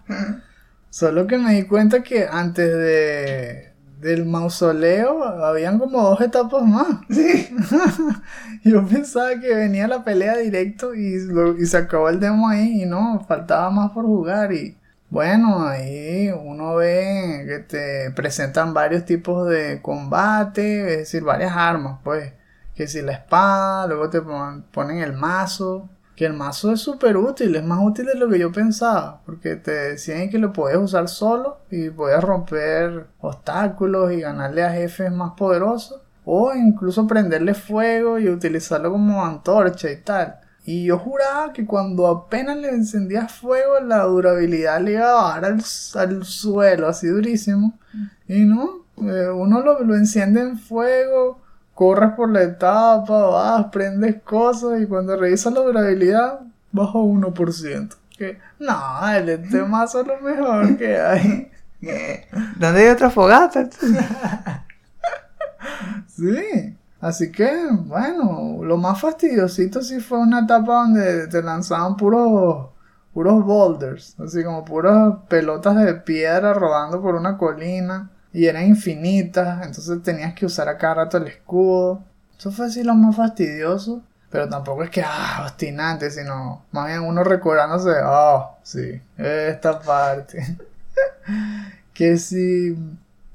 Solo 0.95 1.27
que 1.27 1.39
me 1.39 1.55
di 1.55 1.65
cuenta 1.65 2.05
que 2.05 2.29
antes 2.31 2.73
de 2.73 3.73
del 4.01 4.27
mausoleo 4.27 5.25
habían 5.25 5.81
como 5.81 6.01
dos 6.01 6.21
etapas 6.21 6.63
más. 6.63 6.87
Yo 8.65 8.87
pensaba 8.87 9.41
que 9.41 9.57
venía 9.57 9.89
la 9.89 10.05
pelea 10.05 10.37
directo 10.37 10.95
y, 10.95 11.17
y 11.59 11.67
se 11.67 11.79
acabó 11.79 12.11
el 12.11 12.21
demo 12.21 12.49
ahí 12.49 12.83
y 12.83 12.87
no, 12.87 13.25
faltaba 13.27 13.71
más 13.71 13.91
por 13.91 14.05
jugar 14.05 14.53
y 14.53 14.79
bueno, 15.11 15.67
ahí 15.67 16.31
uno 16.31 16.77
ve 16.77 17.45
que 17.49 17.59
te 17.59 18.13
presentan 18.13 18.73
varios 18.73 19.05
tipos 19.05 19.49
de 19.49 19.83
combate, 19.83 20.93
es 20.93 20.99
decir, 20.99 21.25
varias 21.25 21.57
armas, 21.57 21.99
pues, 22.05 22.35
que 22.77 22.87
si 22.87 23.03
la 23.03 23.15
espada, 23.15 23.89
luego 23.89 24.11
te 24.11 24.21
ponen 24.21 24.99
el 24.99 25.13
mazo, 25.13 25.91
que 26.17 26.27
el 26.27 26.33
mazo 26.33 26.73
es 26.73 26.81
súper 26.81 27.17
útil, 27.17 27.57
es 27.57 27.65
más 27.65 27.81
útil 27.83 28.07
de 28.07 28.15
lo 28.15 28.29
que 28.29 28.39
yo 28.39 28.53
pensaba, 28.53 29.21
porque 29.27 29.57
te 29.57 29.73
decían 29.73 30.31
que 30.31 30.39
lo 30.39 30.53
podías 30.53 30.79
usar 30.79 31.09
solo 31.09 31.59
y 31.71 31.91
podías 31.91 32.23
romper 32.23 33.07
obstáculos 33.21 34.13
y 34.13 34.21
ganarle 34.21 34.63
a 34.63 34.73
jefes 34.73 35.11
más 35.11 35.33
poderosos, 35.37 36.01
o 36.25 36.55
incluso 36.55 37.07
prenderle 37.07 37.55
fuego 37.55 38.19
y 38.19 38.29
utilizarlo 38.29 38.93
como 38.93 39.25
antorcha 39.25 39.91
y 39.91 39.97
tal. 39.97 40.41
Y 40.67 40.87
yo 40.87 40.99
juraba 40.99 41.53
que 41.53 41.67
cuando 41.67 42.07
apenas 42.07 42.57
le 42.57 42.71
encendías 42.71 43.33
fuego, 43.33 43.81
la 43.81 44.05
durabilidad 44.05 44.81
le 44.81 44.93
iba 44.93 45.11
a 45.11 45.15
bajar 45.15 45.45
al, 45.45 46.25
suelo, 46.25 46.89
así 46.89 47.07
durísimo. 47.09 47.79
Y 48.27 48.45
no, 48.45 48.87
eh, 48.97 49.29
uno 49.29 49.61
lo, 49.61 49.85
lo 49.85 49.95
enciende 49.95 50.41
en 50.41 50.59
fuego, 50.59 51.44
corres 51.75 52.13
por 52.13 52.31
la 52.31 52.43
etapa, 52.43 53.27
vas, 53.27 53.67
prendes 53.67 54.23
cosas 54.23 54.81
y 54.81 54.87
cuando 54.87 55.17
revisas 55.17 55.53
la 55.53 55.61
durabilidad, 55.61 56.41
baja 56.73 56.99
1%. 56.99 57.97
Que, 58.17 58.39
no, 58.61 59.11
el 59.13 59.67
mazo 59.67 60.01
es 60.03 60.07
lo 60.07 60.21
mejor 60.21 60.77
que 60.77 60.99
hay. 60.99 61.51
¿Dónde 62.57 62.83
hay 62.83 62.89
otra 62.89 63.11
fogata? 63.11 63.69
sí. 66.09 66.77
Así 67.01 67.31
que, 67.31 67.51
bueno, 67.71 68.61
lo 68.63 68.79
más 68.79 68.99
fastidiosito 68.99 69.83
sí 69.83 70.01
fue 70.01 70.19
una 70.19 70.41
etapa 70.41 70.85
donde 70.85 71.27
te 71.27 71.43
lanzaban 71.43 71.99
puros, 71.99 72.69
puros 73.13 73.45
boulders, 73.45 74.19
así 74.19 74.43
como 74.43 74.65
puras 74.65 75.17
pelotas 75.29 75.77
de 75.77 75.95
piedra 75.97 76.55
rodando 76.55 77.03
por 77.03 77.15
una 77.17 77.37
colina 77.37 78.11
y 78.35 78.47
eran 78.49 78.67
infinitas, 78.67 79.65
entonces 79.65 80.03
tenías 80.03 80.35
que 80.35 80.45
usar 80.45 80.69
a 80.69 80.77
cada 80.77 80.95
rato 80.95 81.19
el 81.19 81.29
escudo. 81.29 82.03
Eso 82.37 82.51
fue 82.51 82.67
así 82.67 82.83
lo 82.83 82.95
más 82.95 83.15
fastidioso, 83.15 84.03
pero 84.29 84.49
tampoco 84.49 84.83
es 84.83 84.91
que, 84.91 85.05
ah, 85.07 85.43
obstinante, 85.45 86.11
sino 86.11 86.65
más 86.73 86.89
bien 86.89 87.03
uno 87.03 87.23
recordándose, 87.23 87.93
oh, 88.05 88.57
sí, 88.65 89.01
esta 89.17 89.79
parte. 89.81 90.59
que 91.95 92.19
si 92.19 92.77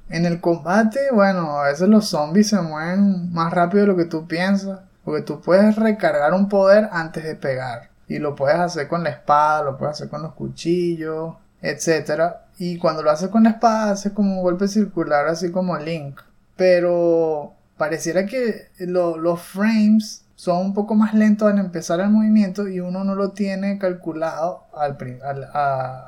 en 0.10 0.26
el 0.26 0.42
combate, 0.42 1.00
bueno, 1.14 1.60
a 1.60 1.70
veces 1.70 1.88
los 1.88 2.10
zombies 2.10 2.50
se 2.50 2.62
mueven 2.62 3.32
más 3.32 3.54
rápido 3.54 3.84
de 3.84 3.88
lo 3.88 3.96
que 3.96 4.06
tú 4.06 4.28
piensas, 4.28 4.82
porque 5.06 5.22
tú 5.22 5.40
puedes 5.40 5.78
recargar 5.78 6.34
un 6.34 6.50
poder 6.50 6.90
antes 6.92 7.24
de 7.24 7.36
pegar. 7.36 7.90
Y 8.10 8.20
lo 8.20 8.36
puedes 8.36 8.60
hacer 8.60 8.90
con 8.90 9.06
la 9.06 9.12
espada, 9.12 9.64
lo 9.64 9.78
puedes 9.78 9.96
hacer 9.96 10.10
con 10.10 10.24
los 10.24 10.34
cuchillos, 10.34 11.36
etcétera 11.62 12.49
y 12.60 12.78
cuando 12.78 13.02
lo 13.02 13.10
hace 13.10 13.30
con 13.30 13.44
la 13.44 13.52
espada 13.52 13.92
hace 13.92 14.14
como 14.14 14.36
un 14.36 14.44
golpe 14.44 14.68
circular, 14.68 15.28
así 15.28 15.50
como 15.50 15.78
Link. 15.78 16.20
Pero 16.58 17.54
pareciera 17.78 18.26
que 18.26 18.68
los 18.80 19.42
frames 19.42 20.26
son 20.36 20.66
un 20.66 20.74
poco 20.74 20.94
más 20.94 21.14
lentos 21.14 21.50
al 21.50 21.58
empezar 21.58 22.02
el 22.02 22.10
movimiento 22.10 22.68
y 22.68 22.82
uno 22.82 23.06
no 23.06 23.16
lo 23.16 23.32
tiene 23.32 23.78
calculado 23.78 24.66
al, 24.74 24.98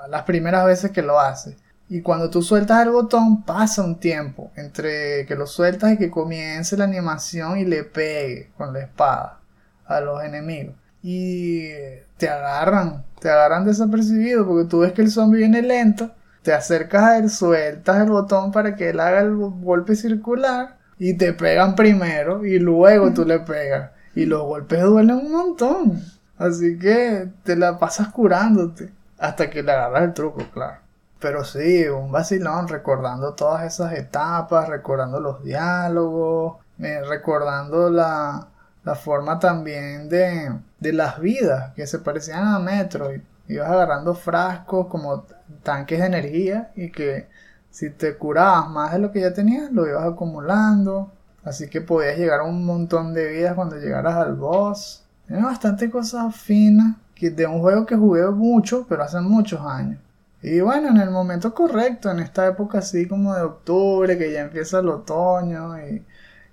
las 0.09 0.23
primeras 0.23 0.65
veces 0.65 0.91
que 0.91 1.01
lo 1.01 1.21
hace. 1.21 1.55
Y 1.87 2.01
cuando 2.01 2.29
tú 2.29 2.41
sueltas 2.41 2.85
el 2.85 2.91
botón 2.91 3.43
pasa 3.43 3.81
un 3.81 3.97
tiempo 3.97 4.51
entre 4.57 5.25
que 5.25 5.35
lo 5.35 5.47
sueltas 5.47 5.93
y 5.93 5.97
que 5.97 6.11
comience 6.11 6.75
la 6.75 6.83
animación 6.83 7.59
y 7.59 7.65
le 7.65 7.85
pegue 7.85 8.51
con 8.57 8.73
la 8.73 8.81
espada 8.81 9.39
a 9.85 10.01
los 10.01 10.21
enemigos. 10.21 10.75
Y 11.01 11.69
te 12.17 12.27
agarran, 12.27 13.05
te 13.21 13.29
agarran 13.29 13.65
desapercibido 13.65 14.45
porque 14.45 14.69
tú 14.69 14.79
ves 14.79 14.91
que 14.91 15.01
el 15.01 15.11
zombie 15.11 15.39
viene 15.39 15.61
lento 15.61 16.11
te 16.41 16.53
acercas 16.53 17.03
a 17.03 17.18
él, 17.18 17.30
sueltas 17.30 18.01
el 18.01 18.09
botón 18.09 18.51
para 18.51 18.76
que 18.76 18.89
él 18.89 18.99
haga 18.99 19.22
el 19.22 19.35
golpe 19.35 19.95
circular 19.95 20.77
y 20.97 21.15
te 21.15 21.34
pegan 21.34 21.76
primero 21.76 22.45
y 22.45 22.59
luego 22.59 23.13
tú 23.13 23.26
le 23.26 23.39
pegas. 23.39 23.91
Y 24.15 24.26
los 24.26 24.43
golpes 24.43 24.81
duelen 24.81 25.18
un 25.18 25.31
montón. 25.31 26.01
Así 26.38 26.77
que 26.80 27.30
te 27.43 27.55
la 27.55 27.77
pasas 27.77 28.09
curándote 28.09 28.91
hasta 29.19 29.49
que 29.49 29.63
le 29.63 29.72
agarras 29.72 30.03
el 30.03 30.13
truco, 30.13 30.43
claro. 30.53 30.80
Pero 31.19 31.45
sí, 31.45 31.88
un 31.88 32.11
vacilón 32.11 32.68
recordando 32.68 33.35
todas 33.35 33.63
esas 33.63 33.93
etapas, 33.93 34.68
recordando 34.68 35.19
los 35.19 35.43
diálogos, 35.43 36.57
eh, 36.80 37.01
recordando 37.07 37.91
la, 37.91 38.47
la 38.84 38.95
forma 38.95 39.38
también 39.38 40.09
de, 40.09 40.51
de 40.80 40.93
las 40.93 41.19
vidas 41.19 41.73
que 41.76 41.85
se 41.85 41.99
parecían 41.99 42.47
a 42.47 42.59
Metroid 42.59 43.22
ibas 43.51 43.69
agarrando 43.69 44.13
frascos 44.15 44.88
como 44.88 45.26
tanques 45.63 45.99
de 45.99 46.05
energía 46.05 46.71
y 46.75 46.91
que 46.91 47.27
si 47.69 47.89
te 47.89 48.17
curabas 48.17 48.69
más 48.69 48.91
de 48.93 48.99
lo 48.99 49.11
que 49.11 49.21
ya 49.21 49.33
tenías, 49.33 49.71
lo 49.71 49.88
ibas 49.88 50.05
acumulando. 50.05 51.11
Así 51.43 51.69
que 51.69 51.81
podías 51.81 52.17
llegar 52.17 52.41
a 52.41 52.43
un 52.43 52.65
montón 52.65 53.13
de 53.13 53.27
vidas 53.29 53.55
cuando 53.55 53.77
llegaras 53.77 54.15
al 54.15 54.35
boss. 54.35 55.05
Tiene 55.27 55.43
bastante 55.43 55.89
cosas 55.89 56.35
finas 56.35 56.95
de 57.29 57.45
un 57.45 57.59
juego 57.59 57.85
que 57.85 57.95
jugué 57.95 58.25
mucho, 58.31 58.85
pero 58.89 59.03
hace 59.03 59.21
muchos 59.21 59.61
años. 59.61 59.99
Y 60.41 60.59
bueno, 60.59 60.89
en 60.89 60.97
el 60.97 61.11
momento 61.11 61.53
correcto, 61.53 62.09
en 62.09 62.19
esta 62.19 62.47
época 62.47 62.79
así 62.79 63.07
como 63.07 63.35
de 63.35 63.43
octubre, 63.43 64.17
que 64.17 64.31
ya 64.31 64.41
empieza 64.41 64.79
el 64.79 64.89
otoño 64.89 65.77
y, 65.79 66.03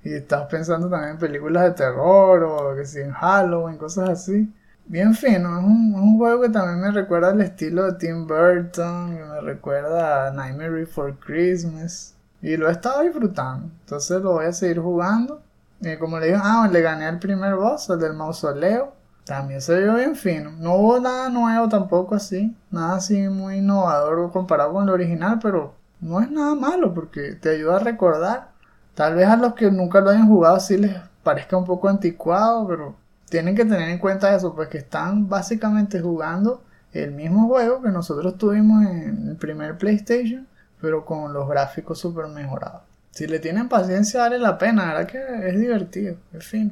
y 0.05 0.12
estás 0.12 0.47
pensando 0.47 0.90
también 0.90 1.12
en 1.12 1.18
películas 1.18 1.64
de 1.64 1.70
terror 1.70 2.43
o 2.44 2.76
que 2.76 2.85
si 2.85 3.01
en 3.01 3.12
Halloween, 3.12 3.78
cosas 3.78 4.10
así 4.10 4.52
bien 4.89 5.15
fino. 5.15 5.59
Es 5.59 5.65
un, 5.65 6.19
juego 6.19 6.43
que 6.43 6.48
también 6.48 6.81
me 6.81 6.90
recuerda 6.90 7.31
al 7.31 7.40
estilo 7.40 7.85
de 7.85 7.98
Tim 7.98 8.27
Burton, 8.27 9.15
me 9.15 9.40
recuerda 9.43 10.28
a 10.28 10.31
Nightmare 10.32 10.70
Before 10.70 11.15
Christmas. 11.15 12.16
Y 12.43 12.56
lo 12.56 12.69
he 12.69 12.73
estado 12.73 13.02
disfrutando. 13.02 13.70
Entonces 13.81 14.20
lo 14.23 14.32
voy 14.32 14.47
a 14.47 14.52
seguir 14.52 14.81
jugando. 14.81 15.43
Y 15.81 15.97
como 15.97 16.19
le 16.19 16.27
digo, 16.27 16.39
ah, 16.43 16.69
le 16.70 16.81
gané 16.81 17.06
al 17.06 17.19
primer 17.19 17.55
boss, 17.55 17.90
el 17.90 18.01
del 18.01 18.15
mausoleo. 18.15 18.94
También 19.24 19.60
se 19.60 19.78
vio 19.78 19.94
bien 19.94 20.16
fino. 20.16 20.51
No 20.59 20.74
hubo 20.77 21.01
nada 21.01 21.28
nuevo 21.28 21.69
tampoco 21.69 22.15
así. 22.15 22.56
Nada 22.70 22.97
así 22.97 23.28
muy 23.28 23.56
innovador 23.56 24.32
comparado 24.32 24.73
con 24.73 24.85
el 24.85 24.90
original, 24.90 25.39
pero 25.43 25.74
no 26.01 26.20
es 26.20 26.31
nada 26.31 26.55
malo 26.55 26.94
porque 26.94 27.32
te 27.35 27.51
ayuda 27.51 27.77
a 27.77 27.81
recordar. 27.81 28.48
Tal 28.94 29.15
vez 29.15 29.28
a 29.28 29.36
los 29.36 29.55
que 29.55 29.70
nunca 29.70 30.01
lo 30.01 30.10
hayan 30.10 30.28
jugado 30.28 30.59
sí 30.60 30.77
les 30.78 30.97
parezca 31.23 31.56
un 31.56 31.65
poco 31.65 31.89
anticuado, 31.89 32.66
pero 32.66 32.97
tienen 33.28 33.55
que 33.55 33.64
tener 33.64 33.88
en 33.88 33.98
cuenta 33.98 34.34
eso, 34.34 34.55
pues 34.55 34.68
que 34.68 34.78
están 34.78 35.28
básicamente 35.28 36.00
jugando 36.00 36.62
el 36.92 37.12
mismo 37.12 37.46
juego 37.48 37.82
que 37.82 37.90
nosotros 37.90 38.38
tuvimos 38.38 38.86
en 38.86 39.28
el 39.28 39.36
primer 39.36 39.76
PlayStation, 39.76 40.46
pero 40.80 41.05
con 41.05 41.32
los 41.32 41.48
gráficos 41.48 41.98
super 41.98 42.28
mejorados. 42.28 42.82
Si 43.10 43.26
le 43.26 43.38
tienen 43.38 43.68
paciencia, 43.68 44.20
vale 44.20 44.38
la 44.38 44.59
pena, 44.59 44.94
verdad 44.94 45.06
que 45.06 45.48
es 45.48 45.59
divertido, 45.59 46.16
es 46.32 46.46
fino. 46.46 46.70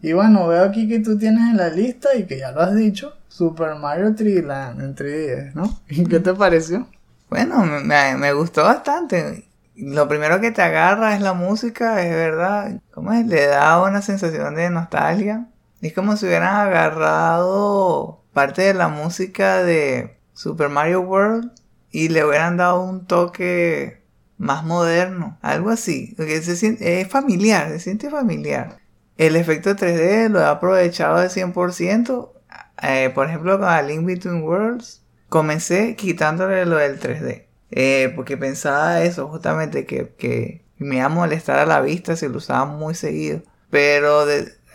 Y 0.00 0.12
bueno, 0.12 0.46
veo 0.48 0.64
aquí 0.64 0.88
que 0.88 1.00
tú 1.00 1.18
tienes 1.18 1.50
en 1.50 1.56
la 1.56 1.68
lista 1.68 2.14
y 2.14 2.24
que 2.24 2.38
ya 2.38 2.52
lo 2.52 2.60
has 2.60 2.74
dicho, 2.74 3.14
Super 3.28 3.74
Mario 3.76 4.10
3D 4.10 4.44
Land 4.44 4.80
en 4.80 4.94
3DS, 4.94 5.54
¿no? 5.54 5.80
¿Y 5.88 6.04
qué 6.04 6.20
te 6.20 6.34
pareció? 6.34 6.86
Bueno, 7.30 7.64
me 7.64 8.32
gustó 8.34 8.62
bastante. 8.62 9.48
Lo 9.76 10.06
primero 10.06 10.40
que 10.40 10.52
te 10.52 10.62
agarra 10.62 11.16
es 11.16 11.20
la 11.20 11.32
música, 11.32 12.00
es 12.02 12.14
verdad. 12.14 12.80
¿Cómo 12.92 13.12
es? 13.12 13.26
Le 13.26 13.46
da 13.46 13.82
una 13.82 14.02
sensación 14.02 14.54
de 14.54 14.70
nostalgia. 14.70 15.48
Es 15.84 15.92
como 15.92 16.16
si 16.16 16.24
hubieran 16.24 16.56
agarrado 16.56 18.24
parte 18.32 18.62
de 18.62 18.72
la 18.72 18.88
música 18.88 19.62
de 19.62 20.16
Super 20.32 20.70
Mario 20.70 21.02
World 21.02 21.52
y 21.90 22.08
le 22.08 22.24
hubieran 22.24 22.56
dado 22.56 22.82
un 22.82 23.06
toque 23.06 24.02
más 24.38 24.64
moderno, 24.64 25.38
algo 25.42 25.68
así. 25.68 26.14
Porque 26.16 26.40
se 26.40 26.56
siente, 26.56 27.02
es 27.02 27.08
familiar, 27.08 27.68
se 27.68 27.80
siente 27.80 28.08
familiar. 28.08 28.78
El 29.18 29.36
efecto 29.36 29.76
3D 29.76 30.30
lo 30.30 30.40
he 30.40 30.46
aprovechado 30.46 31.18
al 31.18 31.28
100%. 31.28 32.30
Eh, 32.82 33.10
por 33.14 33.28
ejemplo, 33.28 33.58
con 33.58 33.68
A 33.68 33.82
Link 33.82 34.06
Between 34.06 34.42
Worlds, 34.42 35.02
comencé 35.28 35.96
quitándole 35.96 36.64
lo 36.64 36.76
del 36.76 36.98
3D. 36.98 37.44
Eh, 37.72 38.10
porque 38.16 38.38
pensaba 38.38 39.02
eso, 39.02 39.28
justamente, 39.28 39.84
que, 39.84 40.14
que, 40.16 40.64
me 40.78 40.96
iba 40.96 41.04
a 41.04 41.08
molestar 41.10 41.58
a 41.58 41.66
la 41.66 41.82
vista 41.82 42.16
si 42.16 42.26
lo 42.26 42.38
usaba 42.38 42.64
muy 42.64 42.94
seguido. 42.94 43.42
Pero 43.68 44.24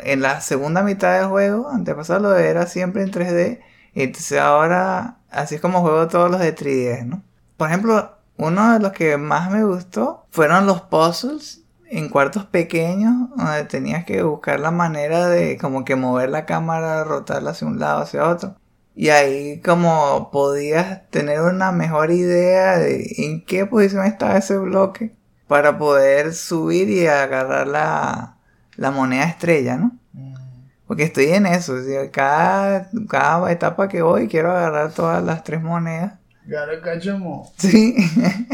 en 0.03 0.21
la 0.21 0.41
segunda 0.41 0.81
mitad 0.83 1.19
del 1.19 1.27
juego, 1.27 1.69
lo 2.19 2.35
era 2.37 2.67
siempre 2.67 3.03
en 3.03 3.11
3D. 3.11 3.59
Entonces 3.93 4.39
ahora, 4.39 5.17
así 5.29 5.55
es 5.55 5.61
como 5.61 5.81
juego 5.81 6.07
todos 6.07 6.29
los 6.31 6.39
de 6.39 6.55
3D, 6.55 7.05
¿no? 7.05 7.23
Por 7.57 7.69
ejemplo, 7.69 8.17
uno 8.37 8.73
de 8.73 8.79
los 8.79 8.93
que 8.93 9.17
más 9.17 9.51
me 9.51 9.63
gustó 9.63 10.25
fueron 10.31 10.65
los 10.65 10.81
puzzles 10.81 11.63
en 11.89 12.09
cuartos 12.09 12.45
pequeños 12.45 13.13
donde 13.35 13.65
tenías 13.65 14.05
que 14.05 14.23
buscar 14.23 14.59
la 14.59 14.71
manera 14.71 15.27
de 15.27 15.57
como 15.57 15.83
que 15.85 15.95
mover 15.95 16.29
la 16.29 16.45
cámara, 16.45 17.03
rotarla 17.03 17.51
hacia 17.51 17.67
un 17.67 17.79
lado, 17.79 18.01
hacia 18.03 18.29
otro. 18.29 18.55
Y 18.95 19.09
ahí 19.09 19.61
como 19.61 20.29
podías 20.31 21.09
tener 21.09 21.41
una 21.41 21.71
mejor 21.71 22.11
idea 22.11 22.77
de 22.77 23.05
en 23.17 23.45
qué 23.45 23.65
posición 23.65 24.05
estaba 24.05 24.37
ese 24.37 24.57
bloque 24.57 25.15
para 25.47 25.77
poder 25.77 26.33
subir 26.33 26.89
y 26.89 27.07
agarrar 27.07 27.67
la, 27.67 28.38
la 28.79 28.91
moneda 28.91 29.25
estrella, 29.25 29.77
¿no? 29.77 29.91
Mm. 30.13 30.33
Porque 30.87 31.03
estoy 31.03 31.25
en 31.25 31.45
eso, 31.45 31.75
cada, 32.11 32.89
cada 33.07 33.51
etapa 33.51 33.87
que 33.89 34.01
voy 34.01 34.27
quiero 34.27 34.51
agarrar 34.51 34.91
todas 34.93 35.23
las 35.23 35.43
tres 35.43 35.61
monedas. 35.61 36.13
Sí. 37.57 37.95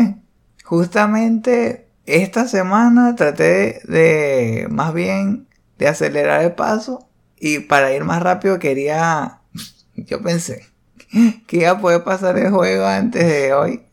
Justamente 0.65 1.87
esta 2.05 2.47
semana 2.47 3.15
traté 3.15 3.79
de 3.85 4.67
más 4.69 4.93
bien 4.93 5.47
de 5.77 5.87
acelerar 5.87 6.41
el 6.41 6.53
paso 6.53 7.07
y 7.39 7.59
para 7.59 7.93
ir 7.93 8.03
más 8.03 8.21
rápido 8.21 8.59
quería, 8.59 9.39
yo 9.95 10.21
pensé 10.21 10.65
que 11.47 11.57
iba 11.57 11.71
a 11.71 11.79
poder 11.79 12.03
pasar 12.03 12.37
el 12.37 12.51
juego 12.51 12.85
antes 12.85 13.25
de 13.25 13.53
hoy. 13.53 13.83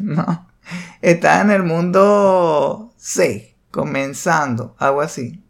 no, 0.00 0.48
estaba 1.02 1.42
en 1.42 1.50
el 1.50 1.64
mundo 1.64 2.94
6, 2.96 3.42
comenzando, 3.70 4.76
algo 4.78 5.00
así. 5.02 5.42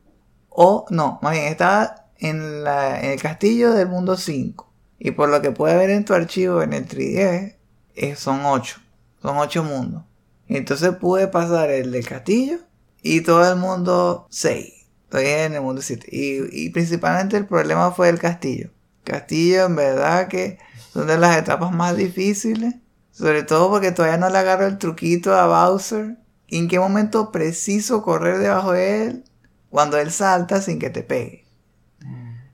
O 0.54 0.86
no, 0.90 1.18
más 1.22 1.32
bien 1.32 1.46
estaba 1.46 2.06
en, 2.18 2.64
la, 2.64 3.00
en 3.00 3.10
el 3.12 3.22
castillo 3.22 3.72
del 3.72 3.88
mundo 3.88 4.16
5. 4.16 4.72
Y 4.98 5.10
por 5.10 5.28
lo 5.28 5.42
que 5.42 5.50
puedes 5.50 5.76
ver 5.76 5.90
en 5.90 6.04
tu 6.04 6.14
archivo 6.14 6.62
en 6.62 6.72
el 6.72 6.86
3D, 6.86 7.56
eh, 7.94 8.16
son 8.16 8.44
8. 8.44 8.80
Son 9.20 9.36
8 9.36 9.64
mundos. 9.64 10.04
Entonces 10.48 10.94
pude 10.96 11.28
pasar 11.28 11.70
el 11.70 11.92
del 11.92 12.06
castillo 12.06 12.58
y 13.02 13.22
todo 13.22 13.50
el 13.50 13.58
mundo 13.58 14.26
6. 14.30 14.82
Estoy 15.04 15.26
en 15.26 15.54
el 15.54 15.60
mundo 15.60 15.82
7. 15.82 16.06
Y, 16.10 16.70
principalmente 16.70 17.36
el 17.36 17.46
problema 17.46 17.90
fue 17.90 18.08
el 18.08 18.18
castillo. 18.18 18.70
Castillo, 19.04 19.66
en 19.66 19.76
verdad 19.76 20.28
que 20.28 20.58
son 20.92 21.06
de 21.06 21.18
las 21.18 21.36
etapas 21.36 21.72
más 21.72 21.96
difíciles. 21.96 22.74
Sobre 23.10 23.42
todo 23.42 23.70
porque 23.70 23.92
todavía 23.92 24.18
no 24.18 24.30
le 24.30 24.38
agarro 24.38 24.66
el 24.66 24.78
truquito 24.78 25.34
a 25.34 25.46
Bowser. 25.46 26.16
¿En 26.48 26.68
qué 26.68 26.78
momento 26.78 27.30
preciso 27.32 28.02
correr 28.02 28.38
debajo 28.38 28.72
de 28.72 29.06
él? 29.06 29.24
Cuando 29.72 29.96
él 29.96 30.12
salta 30.12 30.60
sin 30.60 30.78
que 30.78 30.90
te 30.90 31.02
pegue. 31.02 31.46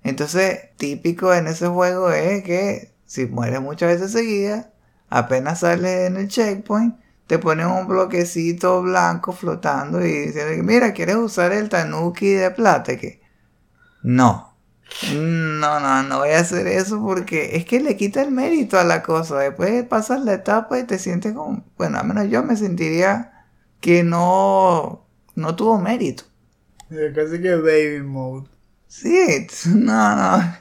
Entonces, 0.05 0.71
típico 0.77 1.35
en 1.35 1.49
ese 1.49 1.67
juego 1.67 2.13
es 2.13 2.45
que 2.45 2.95
si 3.07 3.27
mueres 3.27 3.61
muchas 3.61 3.89
veces 3.89 4.13
seguidas, 4.13 4.69
apenas 5.11 5.59
sales 5.61 6.07
en 6.07 6.17
el 6.17 6.29
checkpoint, 6.29 6.97
te 7.27 7.41
ponen 7.41 7.67
un 7.67 7.89
bloquecito 7.89 8.83
blanco 8.83 9.33
flotando 9.33 10.01
y 10.07 10.13
dicen, 10.27 10.65
mira, 10.65 10.93
¿quieres 10.93 11.17
usar 11.17 11.53
el 11.53 11.69
tanuki 11.69 12.29
de 12.29 12.53
plata? 12.53 12.97
Que 12.97 13.21
no, 14.05 14.55
no, 15.13 15.81
no, 15.81 16.03
no 16.05 16.19
voy 16.19 16.31
a 16.31 16.39
hacer 16.39 16.69
eso 16.69 17.03
porque 17.03 17.57
es 17.57 17.65
que 17.65 17.81
le 17.81 17.97
quita 17.97 18.23
el 18.23 18.31
mérito 18.31 18.79
a 18.79 18.85
la 18.85 19.03
cosa. 19.03 19.41
Después 19.41 19.85
pasas 19.87 20.25
la 20.25 20.35
etapa 20.35 20.79
y 20.79 20.85
te 20.85 21.01
sientes 21.01 21.33
como, 21.35 21.65
bueno, 21.77 21.99
al 21.99 22.07
menos 22.07 22.29
yo 22.31 22.45
me 22.45 22.57
sentiría 22.57 23.45
que 23.81 24.05
no, 24.05 25.05
no 25.35 25.57
tuvo 25.57 25.79
mérito. 25.81 26.28
Casi 26.89 27.43
que 27.43 27.55
baby 27.57 28.03
mode. 28.03 28.49
Sí, 28.87 29.47
no, 29.67 30.17
no. 30.17 30.57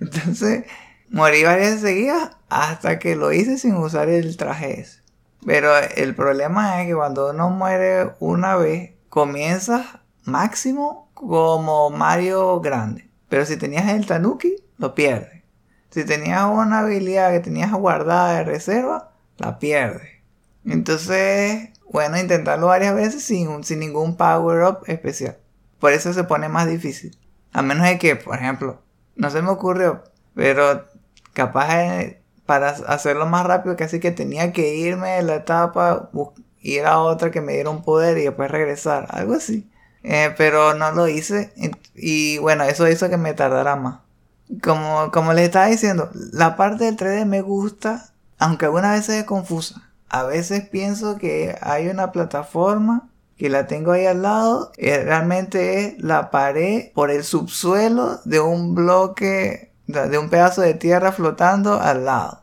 Entonces, 0.00 0.64
morí 1.10 1.44
varias 1.44 1.80
seguidas 1.80 2.30
hasta 2.48 2.98
que 2.98 3.16
lo 3.16 3.32
hice 3.32 3.58
sin 3.58 3.74
usar 3.74 4.08
el 4.08 4.36
traje 4.36 4.80
ese. 4.80 5.02
Pero 5.44 5.70
el 5.96 6.14
problema 6.14 6.80
es 6.80 6.88
que 6.88 6.94
cuando 6.94 7.30
uno 7.30 7.50
muere 7.50 8.12
una 8.18 8.56
vez, 8.56 8.92
comienzas 9.08 9.86
máximo 10.24 11.10
como 11.14 11.90
Mario 11.90 12.60
grande. 12.60 13.08
Pero 13.28 13.44
si 13.44 13.56
tenías 13.56 13.88
el 13.90 14.06
Tanuki, 14.06 14.56
lo 14.78 14.94
pierdes. 14.94 15.42
Si 15.90 16.04
tenías 16.04 16.44
una 16.44 16.80
habilidad 16.80 17.32
que 17.32 17.40
tenías 17.40 17.72
guardada 17.72 18.34
de 18.34 18.44
reserva, 18.44 19.12
la 19.36 19.58
pierdes. 19.58 20.08
Entonces, 20.64 21.70
bueno, 21.90 22.18
intentarlo 22.18 22.66
varias 22.66 22.94
veces 22.94 23.22
sin, 23.22 23.64
sin 23.64 23.80
ningún 23.80 24.16
power-up 24.16 24.80
especial. 24.86 25.38
Por 25.78 25.92
eso 25.92 26.12
se 26.12 26.24
pone 26.24 26.48
más 26.48 26.66
difícil. 26.68 27.16
A 27.52 27.62
menos 27.62 27.86
de 27.86 27.98
que, 27.98 28.16
por 28.16 28.36
ejemplo, 28.36 28.82
no 29.16 29.30
se 29.30 29.42
me 29.42 29.50
ocurrió, 29.50 30.04
pero 30.34 30.86
capaz 31.32 31.68
de 31.76 32.22
para 32.48 32.70
hacerlo 32.70 33.26
más 33.26 33.44
rápido, 33.44 33.76
casi 33.76 34.00
que 34.00 34.10
tenía 34.10 34.54
que 34.54 34.74
irme 34.74 35.10
de 35.10 35.22
la 35.22 35.34
etapa, 35.34 36.08
ir 36.62 36.86
a 36.86 36.98
otra 37.00 37.30
que 37.30 37.42
me 37.42 37.52
diera 37.52 37.68
un 37.68 37.82
poder 37.82 38.16
y 38.16 38.22
después 38.22 38.50
regresar, 38.50 39.06
algo 39.10 39.34
así. 39.34 39.70
Eh, 40.02 40.34
pero 40.38 40.72
no 40.72 40.92
lo 40.92 41.08
hice 41.08 41.52
y 41.94 42.38
bueno, 42.38 42.64
eso 42.64 42.88
hizo 42.88 43.10
que 43.10 43.18
me 43.18 43.34
tardara 43.34 43.76
más. 43.76 43.98
Como, 44.62 45.10
como 45.12 45.34
les 45.34 45.44
estaba 45.44 45.66
diciendo, 45.66 46.10
la 46.14 46.56
parte 46.56 46.84
del 46.84 46.96
3D 46.96 47.26
me 47.26 47.42
gusta, 47.42 48.12
aunque 48.38 48.64
algunas 48.64 48.96
veces 48.96 49.16
es 49.16 49.24
confusa. 49.24 49.90
A 50.08 50.22
veces 50.22 50.66
pienso 50.70 51.18
que 51.18 51.54
hay 51.60 51.88
una 51.88 52.12
plataforma 52.12 53.10
que 53.38 53.48
la 53.48 53.66
tengo 53.66 53.92
ahí 53.92 54.06
al 54.06 54.22
lado, 54.22 54.72
y 54.76 54.90
realmente 54.90 55.84
es 55.84 56.02
la 56.02 56.30
pared 56.30 56.92
por 56.92 57.10
el 57.10 57.24
subsuelo 57.24 58.20
de 58.24 58.40
un 58.40 58.74
bloque 58.74 59.68
de 59.88 60.18
un 60.18 60.28
pedazo 60.28 60.60
de 60.60 60.74
tierra 60.74 61.12
flotando 61.12 61.80
al 61.80 62.04
lado. 62.04 62.42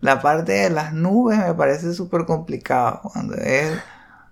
La 0.00 0.20
parte 0.20 0.52
de 0.52 0.70
las 0.70 0.92
nubes 0.92 1.38
me 1.38 1.54
parece 1.54 1.94
súper 1.94 2.26
complicado. 2.26 3.00
Cuando 3.12 3.34
es. 3.36 3.72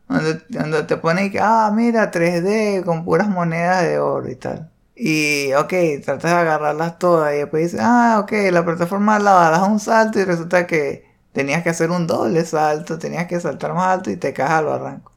Cuando, 0.06 0.86
te 0.86 0.96
pone 0.98 1.30
que, 1.30 1.40
ah, 1.40 1.70
mira, 1.74 2.10
3D 2.10 2.84
con 2.84 3.04
puras 3.04 3.28
monedas 3.28 3.82
de 3.82 3.98
oro 3.98 4.28
y 4.30 4.36
tal. 4.36 4.70
Y, 4.94 5.52
ok, 5.54 5.72
tratas 6.04 6.30
de 6.30 6.36
agarrarlas 6.36 6.98
todas 6.98 7.34
y 7.34 7.38
después 7.38 7.62
dices, 7.64 7.80
ah, 7.82 8.20
ok, 8.22 8.32
la 8.52 8.64
plataforma 8.64 9.16
al 9.16 9.24
lado, 9.24 9.50
das 9.50 9.68
un 9.68 9.80
salto 9.80 10.20
y 10.20 10.24
resulta 10.24 10.66
que 10.66 11.06
tenías 11.32 11.62
que 11.62 11.70
hacer 11.70 11.90
un 11.90 12.06
doble 12.06 12.44
salto, 12.44 12.98
tenías 12.98 13.26
que 13.26 13.40
saltar 13.40 13.72
más 13.72 13.88
alto 13.88 14.10
y 14.10 14.16
te 14.16 14.34
caes 14.34 14.50
al 14.50 14.66
barranco. 14.66 15.11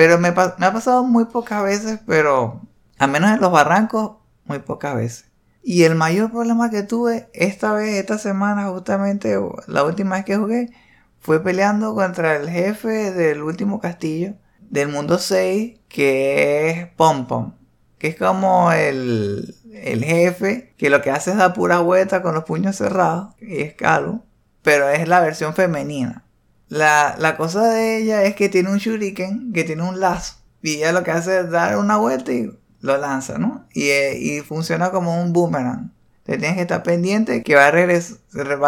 Pero 0.00 0.18
me, 0.18 0.28
ha 0.28 0.72
pasado 0.72 1.04
muy 1.04 1.26
pocas 1.26 1.62
veces, 1.62 2.00
pero 2.06 2.62
a 2.98 3.06
menos 3.06 3.32
en 3.32 3.40
los 3.42 3.52
barrancos, 3.52 4.12
muy 4.46 4.58
pocas 4.60 4.96
veces. 4.96 5.26
Y 5.62 5.82
el 5.82 5.94
mayor 5.94 6.30
problema 6.30 6.70
que 6.70 6.82
tuve 6.82 7.28
esta 7.34 7.74
vez, 7.74 7.96
esta 7.96 8.16
semana, 8.16 8.68
justamente, 8.68 9.38
la 9.66 9.84
última 9.84 10.16
vez 10.16 10.24
que 10.24 10.38
jugué, 10.38 10.70
fue 11.18 11.42
peleando 11.42 11.94
contra 11.94 12.36
el 12.36 12.48
jefe 12.48 13.12
del 13.12 13.42
último 13.42 13.78
castillo 13.78 14.36
del 14.70 14.88
mundo 14.88 15.18
6, 15.18 15.80
que 15.86 16.70
es 16.70 16.86
Pom 16.96 17.26
Pom. 17.26 17.52
Que 17.98 18.08
es 18.08 18.16
como 18.16 18.72
el, 18.72 19.54
el 19.70 20.02
jefe, 20.02 20.72
que 20.78 20.88
lo 20.88 21.02
que 21.02 21.10
hace 21.10 21.32
es 21.32 21.36
dar 21.36 21.52
pura 21.52 21.80
vuelta 21.80 22.22
con 22.22 22.34
los 22.34 22.44
puños 22.44 22.74
cerrados, 22.76 23.34
y 23.38 23.60
es 23.60 23.74
calvo, 23.74 24.24
pero 24.62 24.88
es 24.88 25.06
la 25.06 25.20
versión 25.20 25.52
femenina. 25.52 26.24
La, 26.70 27.16
la 27.18 27.36
cosa 27.36 27.68
de 27.68 27.98
ella 27.98 28.22
es 28.24 28.34
que 28.34 28.48
tiene 28.48 28.70
un 28.70 28.78
shuriken, 28.78 29.52
que 29.52 29.64
tiene 29.64 29.82
un 29.82 30.00
lazo, 30.00 30.36
y 30.62 30.76
ella 30.76 30.92
lo 30.92 31.04
que 31.04 31.10
hace 31.10 31.40
es 31.40 31.50
dar 31.50 31.76
una 31.76 31.98
vuelta 31.98 32.32
y 32.32 32.50
lo 32.80 32.96
lanza, 32.96 33.36
¿no? 33.36 33.66
Y, 33.74 33.88
eh, 33.88 34.18
y 34.18 34.40
funciona 34.40 34.90
como 34.90 35.22
un 35.22 35.34
boomerang. 35.34 35.92
Te 36.24 36.38
tienes 36.38 36.56
que 36.56 36.62
estar 36.62 36.82
pendiente 36.82 37.42
que 37.42 37.54
va 37.56 37.66
a, 37.66 37.70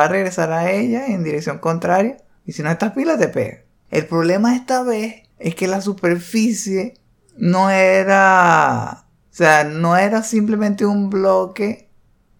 regresar 0.09 0.53
a 0.53 0.70
ella 0.70 1.07
en 1.07 1.23
dirección 1.23 1.59
contraria. 1.59 2.16
Y 2.45 2.53
si 2.53 2.62
no 2.62 2.70
estás 2.70 2.93
pila, 2.93 3.19
te 3.19 3.29
pega. 3.29 3.59
El 3.91 4.07
problema 4.07 4.57
esta 4.57 4.83
vez 4.83 5.29
es 5.39 5.55
que 5.55 5.69
la 5.69 5.81
superficie 5.81 6.95
no 7.37 7.70
era. 7.70 9.05
O 9.31 9.35
sea, 9.35 9.65
no 9.65 9.97
era 9.97 10.23
simplemente 10.23 10.85
un 10.85 11.09
bloque 11.09 11.89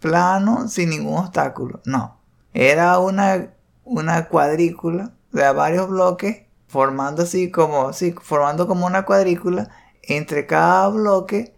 plano 0.01 0.67
sin 0.69 0.91
ningún 0.91 1.19
obstáculo. 1.19 1.81
No. 1.85 2.19
Era 2.53 2.99
una, 2.99 3.51
una 3.85 4.27
cuadrícula, 4.27 5.13
sea, 5.39 5.53
varios 5.53 5.89
bloques 5.89 6.43
formando 6.67 7.23
así 7.23 7.51
como, 7.51 7.93
sí, 7.93 8.15
formando 8.21 8.67
como 8.67 8.87
una 8.87 9.05
cuadrícula. 9.05 9.71
Entre 10.03 10.47
cada 10.47 10.89
bloque 10.89 11.55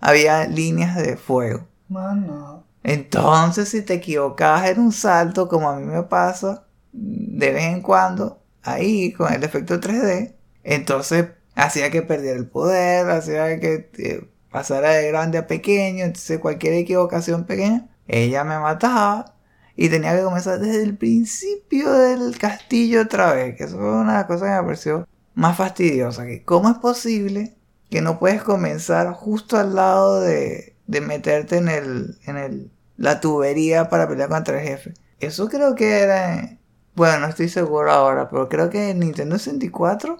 había 0.00 0.46
líneas 0.46 0.96
de 0.96 1.16
fuego. 1.16 1.66
Mano. 1.88 2.64
Entonces, 2.82 3.68
si 3.68 3.82
te 3.82 3.94
equivocabas 3.94 4.68
en 4.68 4.80
un 4.80 4.92
salto, 4.92 5.48
como 5.48 5.68
a 5.68 5.76
mí 5.76 5.84
me 5.84 6.02
pasa 6.04 6.66
de 6.92 7.52
vez 7.52 7.64
en 7.64 7.82
cuando, 7.82 8.42
ahí 8.62 9.12
con 9.12 9.32
el 9.32 9.42
efecto 9.44 9.80
3D, 9.80 10.34
entonces 10.62 11.28
hacía 11.54 11.90
que 11.90 12.02
perdiera 12.02 12.38
el 12.38 12.46
poder, 12.46 13.10
hacía 13.10 13.58
que 13.60 13.90
eh, 13.98 14.28
pasara 14.50 14.90
de 14.90 15.08
grande 15.08 15.38
a 15.38 15.46
pequeño, 15.46 16.04
entonces 16.04 16.38
cualquier 16.38 16.74
equivocación 16.74 17.44
pequeña, 17.44 17.88
ella 18.06 18.44
me 18.44 18.58
mataba 18.58 19.34
y 19.80 19.88
tenía 19.90 20.16
que 20.16 20.24
comenzar 20.24 20.58
desde 20.58 20.82
el 20.82 20.96
principio 20.96 21.92
del 21.92 22.36
castillo 22.36 23.02
otra 23.02 23.32
vez, 23.32 23.56
que 23.56 23.62
eso 23.62 23.76
fue 23.78 23.92
una 23.92 24.26
cosas 24.26 24.48
que 24.48 24.56
me 24.56 24.62
pareció 24.64 25.08
más 25.34 25.56
fastidiosa, 25.56 26.26
que 26.26 26.42
cómo 26.42 26.68
es 26.68 26.78
posible 26.78 27.56
que 27.88 28.02
no 28.02 28.18
puedes 28.18 28.42
comenzar 28.42 29.12
justo 29.12 29.56
al 29.56 29.76
lado 29.76 30.20
de, 30.20 30.74
de 30.88 31.00
meterte 31.00 31.58
en 31.58 31.68
el, 31.68 32.18
en 32.26 32.36
el, 32.38 32.72
la 32.96 33.20
tubería 33.20 33.88
para 33.88 34.08
pelear 34.08 34.28
contra 34.28 34.60
el 34.60 34.66
jefe. 34.66 34.94
Eso 35.20 35.48
creo 35.48 35.76
que 35.76 36.00
era, 36.00 36.58
bueno, 36.96 37.20
no 37.20 37.26
estoy 37.28 37.48
seguro 37.48 37.92
ahora, 37.92 38.28
pero 38.28 38.48
creo 38.48 38.70
que 38.70 38.90
en 38.90 38.98
Nintendo 38.98 39.38
64, 39.38 40.16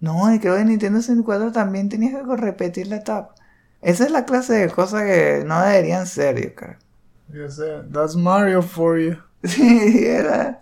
no, 0.00 0.34
y 0.34 0.38
creo 0.40 0.54
que 0.54 0.62
en 0.62 0.68
Nintendo 0.68 1.02
64 1.02 1.52
también 1.52 1.90
tenías 1.90 2.14
que 2.14 2.36
repetir 2.36 2.86
la 2.86 2.96
etapa. 2.96 3.34
Esa 3.82 4.04
es 4.06 4.10
la 4.10 4.24
clase 4.24 4.54
de 4.54 4.70
cosas 4.70 5.02
que 5.02 5.44
no 5.46 5.60
deberían 5.60 6.06
ser, 6.06 6.42
yo 6.42 6.54
creo. 6.54 6.85
That's 7.90 8.16
Mario 8.16 8.62
for 8.62 8.98
you. 8.98 9.16
Sí, 9.44 10.04
era. 10.04 10.60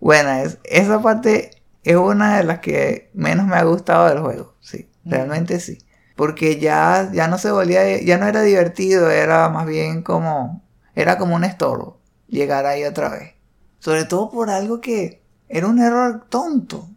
Bueno, 0.00 0.30
es, 0.30 0.58
esa 0.64 1.00
parte 1.00 1.50
es 1.84 1.96
una 1.96 2.36
de 2.36 2.44
las 2.44 2.58
que 2.58 3.10
menos 3.14 3.46
me 3.46 3.56
ha 3.56 3.64
gustado 3.64 4.08
del 4.08 4.20
juego, 4.20 4.54
sí. 4.60 4.88
Realmente 5.04 5.60
sí. 5.60 5.78
Porque 6.16 6.58
ya, 6.58 7.10
ya 7.12 7.28
no 7.28 7.38
se 7.38 7.50
volvía, 7.50 8.00
ya 8.00 8.18
no 8.18 8.26
era 8.26 8.42
divertido, 8.42 9.10
era 9.10 9.48
más 9.48 9.66
bien 9.66 10.02
como, 10.02 10.62
era 10.94 11.18
como 11.18 11.34
un 11.34 11.44
estorbo 11.44 11.98
llegar 12.28 12.66
ahí 12.66 12.84
otra 12.84 13.08
vez. 13.08 13.34
Sobre 13.78 14.04
todo 14.04 14.30
por 14.30 14.50
algo 14.50 14.80
que 14.80 15.22
era 15.48 15.66
un 15.66 15.78
error 15.78 16.26
tonto. 16.28 16.88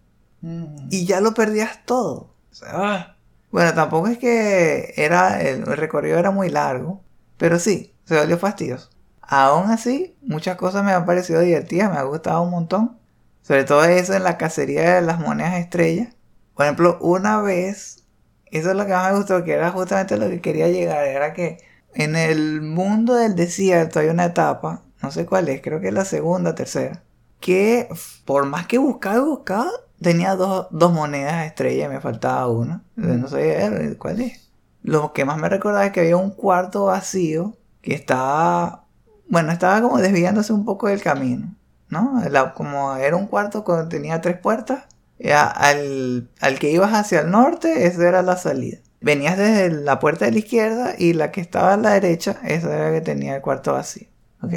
Y 0.90 1.06
ya 1.06 1.20
lo 1.20 1.34
perdías 1.34 1.84
todo. 1.86 2.34
Ah. 2.66 3.16
bueno, 3.52 3.74
tampoco 3.74 4.08
es 4.08 4.18
que 4.18 4.94
era, 4.96 5.42
el, 5.42 5.66
recorrido 5.66 6.18
era 6.18 6.32
muy 6.32 6.50
largo, 6.50 7.04
pero 7.38 7.60
sí, 7.60 7.94
se 8.08 8.18
volvió 8.18 8.38
fastidioso. 8.38 8.90
Aún 9.22 9.70
así, 9.70 10.16
muchas 10.22 10.56
cosas 10.56 10.86
me 10.86 10.94
han 10.94 11.06
parecido 11.06 11.42
divertidas, 11.42 11.92
me 11.92 11.98
ha 11.98 12.04
gustado 12.04 12.42
un 12.42 12.52
montón. 12.52 12.98
Sobre 13.42 13.66
todo 13.66 13.84
eso 13.84 14.14
en 14.14 14.24
la 14.24 14.38
cacería 14.38 14.96
de 14.96 15.02
las 15.02 15.20
monedas 15.20 15.56
estrellas. 15.56 16.16
Por 16.56 16.66
ejemplo, 16.66 16.98
una 17.02 17.42
vez, 17.42 18.06
eso 18.46 18.70
es 18.72 18.76
lo 18.76 18.86
que 18.86 18.94
más 18.94 19.12
me 19.12 19.18
gustó, 19.18 19.44
que 19.44 19.54
era 19.54 19.72
justamente 19.72 20.18
lo 20.18 20.30
que 20.30 20.42
quería 20.42 20.70
llegar, 20.70 21.06
era 21.06 21.34
que 21.34 21.58
en 21.94 22.16
el 22.16 22.62
mundo 22.62 23.16
del 23.16 23.36
desierto 23.36 24.00
hay 24.00 24.08
una 24.08 24.26
etapa, 24.26 24.84
no 25.02 25.12
sé 25.12 25.26
cuál 25.26 25.50
es, 25.50 25.62
creo 25.62 25.82
que 25.82 25.90
es 25.90 25.94
la 25.94 26.06
segunda, 26.06 26.56
tercera, 26.56 27.04
que 27.40 27.90
por 28.26 28.46
más 28.46 28.68
que 28.68 28.78
buscaba 28.78 29.20
buscaba, 29.20 29.72
tenía 30.02 30.36
dos, 30.36 30.72
monedas 30.72 31.46
estrella 31.46 31.86
y 31.86 31.90
me 31.90 32.02
faltaba 32.02 32.48
una. 32.48 32.84
No 32.96 33.28
sé 33.28 33.96
cuál 34.00 34.22
es. 34.22 34.50
Lo 34.84 35.14
que 35.14 35.26
más 35.26 35.38
me 35.38 35.50
recordaba 35.50 35.86
es 35.86 35.92
que 35.92 36.02
había 36.02 36.18
un 36.18 36.32
cuarto 36.32 36.86
vacío 36.86 37.56
que 37.82 37.94
estaba, 37.94 38.86
bueno, 39.30 39.52
estaba 39.52 39.82
como 39.82 39.98
desviándose 39.98 40.54
un 40.54 40.66
poco 40.66 40.88
del 40.88 41.02
camino, 41.02 41.56
¿no? 41.90 42.22
como 42.56 42.96
era 42.96 43.16
un 43.16 43.28
cuarto 43.28 43.64
que 43.64 43.74
tenía 43.90 44.22
tres 44.22 44.38
puertas 44.38 44.86
al, 45.26 46.30
al 46.40 46.60
que 46.60 46.72
ibas 46.72 46.94
hacia 46.94 47.22
el 47.22 47.32
norte, 47.32 47.88
esa 47.88 48.08
era 48.08 48.22
la 48.22 48.38
salida. 48.38 48.80
Venías 49.00 49.38
desde 49.38 49.70
la 49.70 50.00
puerta 50.00 50.26
de 50.26 50.32
la 50.32 50.40
izquierda 50.40 50.94
y 50.98 51.14
la 51.14 51.32
que 51.32 51.42
estaba 51.42 51.74
a 51.74 51.78
la 51.78 51.92
derecha, 51.92 52.38
esa 52.44 52.74
era 52.74 52.90
la 52.90 52.96
que 52.96 53.02
tenía 53.02 53.36
el 53.36 53.42
cuarto 53.42 53.74
vacío. 53.74 54.08
Ok. 54.42 54.54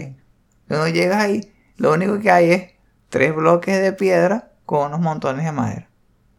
Cuando 0.69 0.89
llegas 0.89 1.23
ahí, 1.23 1.53
lo 1.77 1.93
único 1.93 2.19
que 2.21 2.31
hay 2.31 2.51
es 2.53 2.71
tres 3.09 3.35
bloques 3.35 3.81
de 3.81 3.93
piedra 3.93 4.53
con 4.65 4.87
unos 4.87 5.01
montones 5.01 5.45
de 5.45 5.53
madera. 5.53 5.89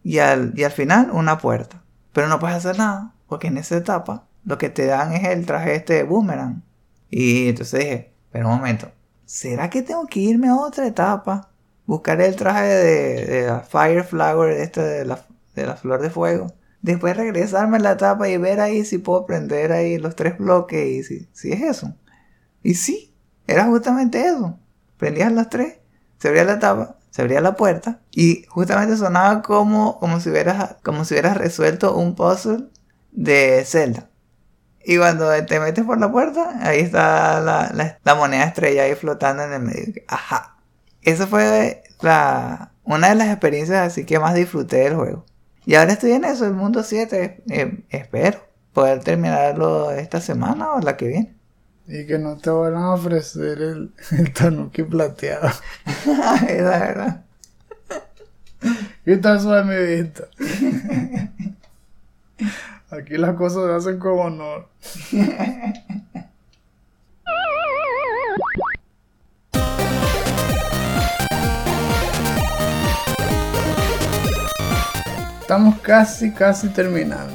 Y 0.04 0.20
al, 0.20 0.54
y 0.56 0.64
al 0.64 0.72
final, 0.72 1.12
una 1.12 1.38
puerta. 1.38 1.84
Pero 2.14 2.28
no 2.28 2.40
puedes 2.40 2.58
hacer 2.58 2.78
nada, 2.78 3.14
porque 3.28 3.48
en 3.48 3.58
esa 3.58 3.78
etapa 3.78 4.26
lo 4.44 4.58
que 4.58 4.70
te 4.70 4.86
dan 4.86 5.14
es 5.14 5.24
el 5.26 5.46
traje 5.46 5.76
este 5.76 5.94
de 5.94 6.04
boomerang. 6.04 6.64
Y 7.12 7.50
entonces 7.50 7.80
dije, 7.82 8.14
pero 8.32 8.48
un 8.48 8.56
momento, 8.56 8.92
¿será 9.26 9.70
que 9.70 9.82
tengo 9.82 10.08
que 10.08 10.22
irme 10.22 10.48
a 10.48 10.56
otra 10.56 10.88
etapa? 10.88 11.52
Buscaré 11.86 12.26
el 12.26 12.38
traje 12.38 12.64
de, 12.64 13.46
la 13.48 13.60
Fire 13.60 14.04
Flower, 14.06 14.52
este 14.54 14.82
de 14.82 15.06
la, 15.06 15.26
de 15.54 15.66
la 15.66 15.76
flor 15.76 16.02
de 16.02 16.10
fuego. 16.10 16.48
Después 16.82 17.18
regresarme 17.18 17.78
a 17.78 17.82
la 17.82 17.98
tapa 17.98 18.30
y 18.30 18.38
ver 18.38 18.62
ahí 18.62 18.86
si 18.86 18.98
puedo 18.98 19.26
prender 19.26 19.74
ahí 19.74 19.98
los 19.98 20.16
tres 20.16 20.38
bloques 20.38 20.88
y 20.88 21.04
si, 21.04 21.28
si 21.34 21.52
es 21.52 21.62
eso. 21.62 21.94
Y 22.64 22.76
sí, 22.76 23.14
era 23.46 23.66
justamente 23.66 24.26
eso. 24.26 24.58
Prendías 24.98 25.32
los 25.32 25.50
tres, 25.50 25.80
se 26.18 26.30
abría 26.30 26.46
la 26.46 26.60
tapa, 26.60 26.98
se 27.10 27.22
abría 27.22 27.42
la 27.42 27.56
puerta 27.56 28.00
y 28.12 28.46
justamente 28.48 28.96
sonaba 28.96 29.42
como, 29.42 30.00
como, 30.00 30.20
si, 30.22 30.30
hubieras, 30.30 30.76
como 30.84 31.04
si 31.04 31.16
hubieras 31.16 31.38
resuelto 31.38 31.96
un 31.96 32.16
puzzle 32.16 32.70
de 33.12 33.64
Zelda. 33.66 34.11
Y 34.86 34.98
cuando 34.98 35.30
te 35.46 35.60
metes 35.60 35.86
por 35.86 36.00
la 36.00 36.12
puerta, 36.12 36.60
ahí 36.62 36.80
está 36.80 37.40
la, 37.40 37.72
la, 37.74 38.00
la 38.04 38.16
moneda 38.16 38.46
estrella 38.46 38.84
ahí 38.84 38.96
flotando 38.96 39.44
en 39.44 39.54
el 39.54 39.62
medio. 39.62 39.94
Ajá. 40.08 40.58
Esa 41.02 41.28
fue 41.28 41.84
la, 42.02 42.72
una 42.84 43.10
de 43.10 43.16
las 43.16 43.30
experiencias 43.30 43.80
así 43.80 44.06
que 44.06 44.20
más 44.20 44.36
disfruté 44.36 44.78
del 44.78 44.96
juego. 44.96 45.26
Y 45.66 45.76
ahora 45.76 45.94
estoy 45.94 46.12
en 46.14 46.26
eso, 46.26 46.46
el 46.46 46.54
mundo 46.54 46.84
7. 46.84 47.44
Eh, 47.50 47.84
espero 47.90 48.40
poder 48.74 49.04
terminarlo 49.04 49.92
esta 49.92 50.22
semana 50.22 50.74
o 50.74 50.82
la 50.82 50.98
que 50.98 51.08
viene. 51.08 51.36
Y 51.88 52.06
que 52.08 52.18
no 52.18 52.38
te 52.38 52.50
vuelvan 52.50 52.84
a 52.84 52.94
ofrecer 52.94 53.62
el, 53.62 53.94
el 54.12 54.34
tanuki 54.34 54.84
plateado. 54.84 55.50
es 56.48 56.62
la 56.62 56.80
verdad. 56.80 57.26
¿Qué 59.04 59.18
tal 59.18 59.40
suave 59.42 59.64
mi 59.64 60.02
vista? 60.02 60.28
Aquí 62.92 63.18
las 63.18 63.36
cosas 63.36 63.66
se 63.66 63.74
hacen 63.74 64.00
como 64.00 64.24
honor. 64.24 64.68
estamos 75.52 75.80
casi, 75.80 76.32
casi 76.32 76.70
terminando. 76.70 77.34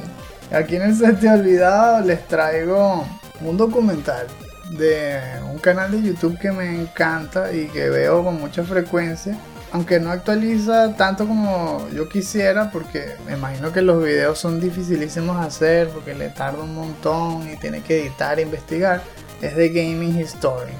Aquí 0.51 0.75
en 0.75 0.81
el 0.81 0.95
set 0.95 1.19
de 1.19 1.29
olvidado 1.29 2.01
les 2.01 2.27
traigo 2.27 3.05
un 3.41 3.57
documental 3.57 4.25
de 4.71 5.19
un 5.51 5.59
canal 5.59 5.91
de 5.91 6.01
YouTube 6.01 6.39
que 6.39 6.51
me 6.51 6.81
encanta 6.81 7.53
y 7.53 7.67
que 7.67 7.89
veo 7.89 8.23
con 8.23 8.39
mucha 8.39 8.63
frecuencia. 8.63 9.37
Aunque 9.77 9.99
no 9.99 10.09
actualiza 10.09 10.95
tanto 10.95 11.27
como 11.27 11.87
yo 11.89 12.09
quisiera, 12.09 12.71
porque 12.71 13.11
me 13.27 13.33
imagino 13.33 13.71
que 13.71 13.83
los 13.83 14.03
videos 14.03 14.39
son 14.39 14.59
dificilísimos 14.59 15.39
de 15.39 15.45
hacer, 15.45 15.89
porque 15.89 16.15
le 16.15 16.29
tarda 16.29 16.63
un 16.63 16.73
montón 16.73 17.47
y 17.47 17.57
tiene 17.57 17.83
que 17.83 18.01
editar 18.01 18.39
e 18.39 18.41
investigar. 18.41 19.03
Es 19.39 19.55
de 19.55 19.69
Gaming 19.69 20.19
History. 20.19 20.71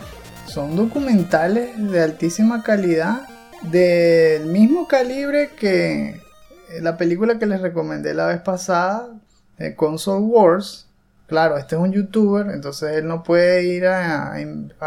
Son 0.47 0.75
documentales 0.75 1.79
de 1.91 2.01
altísima 2.01 2.63
calidad, 2.63 3.27
del 3.61 4.47
mismo 4.47 4.87
calibre 4.87 5.51
que 5.51 6.19
la 6.81 6.97
película 6.97 7.37
que 7.37 7.45
les 7.45 7.61
recomendé 7.61 8.15
la 8.15 8.25
vez 8.25 8.41
pasada, 8.41 9.09
Console 9.75 10.25
Wars, 10.25 10.87
claro, 11.27 11.55
este 11.57 11.75
es 11.75 11.81
un 11.83 11.91
youtuber, 11.91 12.47
entonces 12.49 12.95
él 12.95 13.07
no 13.07 13.21
puede 13.21 13.63
ir 13.63 13.85
a, 13.85 14.39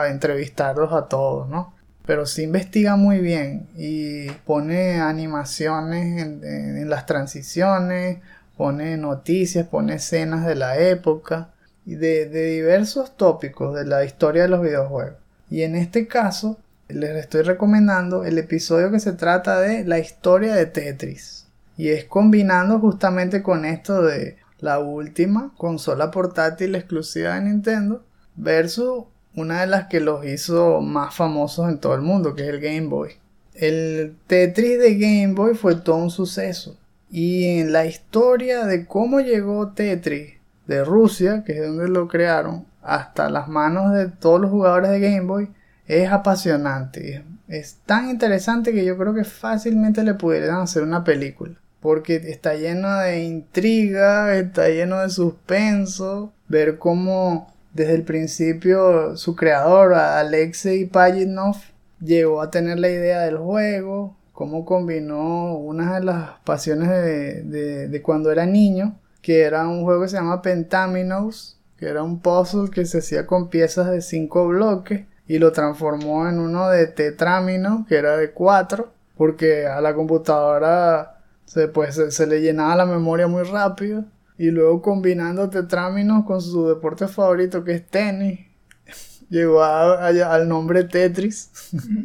entrevistarlos 0.08 0.92
a 0.92 1.06
todos, 1.06 1.48
¿no? 1.48 1.74
Pero 2.10 2.26
sí 2.26 2.42
investiga 2.42 2.96
muy 2.96 3.20
bien 3.20 3.68
y 3.76 4.28
pone 4.44 5.00
animaciones 5.00 6.20
en, 6.20 6.90
las 6.90 7.06
transiciones, 7.06 8.18
pone 8.56 8.96
noticias, 8.96 9.68
pone 9.68 9.94
escenas 9.94 10.44
de 10.44 10.56
la 10.56 10.76
época 10.76 11.50
y 11.86 11.94
de, 11.94 12.28
de 12.28 12.46
diversos 12.46 13.16
tópicos 13.16 13.76
de 13.76 13.84
la 13.84 14.04
historia 14.04 14.42
de 14.42 14.48
los 14.48 14.60
videojuegos. 14.60 15.18
Y 15.50 15.62
en 15.62 15.76
este 15.76 16.08
caso, 16.08 16.58
les 16.88 17.14
estoy 17.14 17.42
recomendando 17.42 18.24
el 18.24 18.38
episodio 18.38 18.90
que 18.90 18.98
se 18.98 19.12
trata 19.12 19.60
de 19.60 19.84
la 19.84 20.00
historia 20.00 20.56
de 20.56 20.66
Tetris. 20.66 21.46
Y 21.76 21.90
es 21.90 22.06
combinando 22.06 22.80
justamente 22.80 23.40
con 23.40 23.64
esto 23.64 24.02
de 24.02 24.36
la 24.58 24.80
última 24.80 25.52
consola 25.56 26.10
portátil 26.10 26.74
exclusiva 26.74 27.36
de 27.36 27.42
Nintendo, 27.42 28.02
versus 28.34 29.04
una 29.34 29.60
de 29.60 29.66
las 29.66 29.86
que 29.86 30.00
los 30.00 30.24
hizo 30.26 30.80
más 30.80 31.14
famosos 31.14 31.68
en 31.68 31.78
todo 31.78 31.94
el 31.94 32.02
mundo, 32.02 32.34
que 32.34 32.42
es 32.42 32.48
el 32.48 32.60
Game 32.60 32.86
Boy. 32.88 33.12
El 33.54 34.16
Tetris 34.26 34.78
de 34.78 34.96
Game 34.96 35.34
Boy 35.34 35.54
fue 35.54 35.76
todo 35.76 35.96
un 35.96 36.10
suceso. 36.10 36.76
Y 37.10 37.58
en 37.58 37.72
la 37.72 37.86
historia 37.86 38.64
de 38.66 38.86
cómo 38.86 39.20
llegó 39.20 39.68
Tetris 39.68 40.34
de 40.66 40.84
Rusia, 40.84 41.42
que 41.44 41.52
es 41.52 41.66
donde 41.66 41.88
lo 41.88 42.08
crearon, 42.08 42.64
hasta 42.82 43.28
las 43.28 43.48
manos 43.48 43.92
de 43.92 44.06
todos 44.08 44.40
los 44.40 44.50
jugadores 44.50 44.90
de 44.90 45.00
Game 45.00 45.26
Boy, 45.26 45.48
es 45.86 46.10
apasionante. 46.10 47.24
Es 47.48 47.78
tan 47.84 48.10
interesante 48.10 48.72
que 48.72 48.84
yo 48.84 48.96
creo 48.96 49.12
que 49.12 49.24
fácilmente 49.24 50.04
le 50.04 50.14
pudieran 50.14 50.60
hacer 50.60 50.84
una 50.84 51.02
película. 51.02 51.54
Porque 51.80 52.16
está 52.16 52.54
lleno 52.54 52.94
de 52.98 53.24
intriga, 53.24 54.36
está 54.36 54.68
lleno 54.68 55.00
de 55.00 55.10
suspenso. 55.10 56.32
Ver 56.48 56.78
cómo 56.78 57.52
desde 57.72 57.94
el 57.94 58.02
principio 58.02 59.16
su 59.16 59.36
creador, 59.36 59.94
Alexei 59.94 60.86
Pajitnov, 60.86 61.56
llegó 62.00 62.40
a 62.40 62.50
tener 62.50 62.78
la 62.78 62.88
idea 62.88 63.20
del 63.20 63.38
juego, 63.38 64.16
cómo 64.32 64.64
combinó 64.64 65.54
una 65.56 65.96
de 65.96 66.04
las 66.04 66.30
pasiones 66.44 66.88
de, 66.88 67.88
de, 67.88 68.02
cuando 68.02 68.32
era 68.32 68.46
niño, 68.46 68.98
que 69.22 69.42
era 69.42 69.68
un 69.68 69.84
juego 69.84 70.02
que 70.02 70.08
se 70.08 70.16
llama 70.16 70.42
Pentaminos, 70.42 71.58
que 71.76 71.86
era 71.86 72.02
un 72.02 72.20
puzzle 72.20 72.70
que 72.70 72.86
se 72.86 72.98
hacía 72.98 73.26
con 73.26 73.48
piezas 73.48 73.90
de 73.90 74.00
cinco 74.00 74.48
bloques, 74.48 75.04
y 75.26 75.38
lo 75.38 75.52
transformó 75.52 76.28
en 76.28 76.38
uno 76.40 76.68
de 76.68 76.86
Tetramino, 76.88 77.86
que 77.88 77.96
era 77.96 78.16
de 78.16 78.32
cuatro, 78.32 78.92
porque 79.16 79.66
a 79.66 79.80
la 79.80 79.94
computadora 79.94 81.18
se, 81.44 81.68
pues, 81.68 82.00
se 82.08 82.26
le 82.26 82.40
llenaba 82.40 82.74
la 82.76 82.86
memoria 82.86 83.28
muy 83.28 83.44
rápido 83.44 84.04
y 84.40 84.50
luego 84.50 84.80
combinando 84.80 85.50
tetráminos 85.50 86.24
con 86.24 86.40
su 86.40 86.66
deporte 86.66 87.06
favorito 87.08 87.62
que 87.62 87.74
es 87.74 87.86
tenis, 87.86 88.40
llegó 89.28 89.62
al 89.62 90.48
nombre 90.48 90.84
Tetris. 90.84 91.50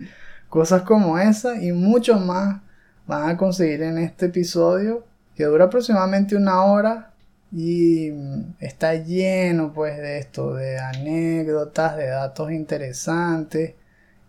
Cosas 0.49 0.81
como 0.81 1.17
esa 1.17 1.63
y 1.63 1.71
mucho 1.71 2.19
más 2.19 2.61
van 3.07 3.29
a 3.29 3.37
conseguir 3.37 3.83
en 3.83 3.99
este 3.99 4.25
episodio 4.25 5.05
que 5.33 5.45
dura 5.45 5.65
aproximadamente 5.65 6.35
una 6.35 6.65
hora 6.65 7.13
y 7.53 8.11
está 8.59 8.95
lleno 8.95 9.71
pues 9.71 9.95
de 9.95 10.17
esto, 10.17 10.55
de 10.55 10.77
anécdotas, 10.77 11.95
de 11.95 12.07
datos 12.07 12.51
interesantes 12.51 13.75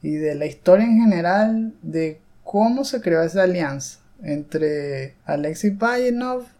y 0.00 0.14
de 0.14 0.36
la 0.36 0.46
historia 0.46 0.84
en 0.84 1.00
general 1.00 1.74
de 1.82 2.20
cómo 2.44 2.84
se 2.84 3.00
creó 3.00 3.22
esa 3.22 3.42
alianza 3.42 3.98
entre 4.22 5.16
Alexei 5.24 5.72
Pajitnov 5.72 6.55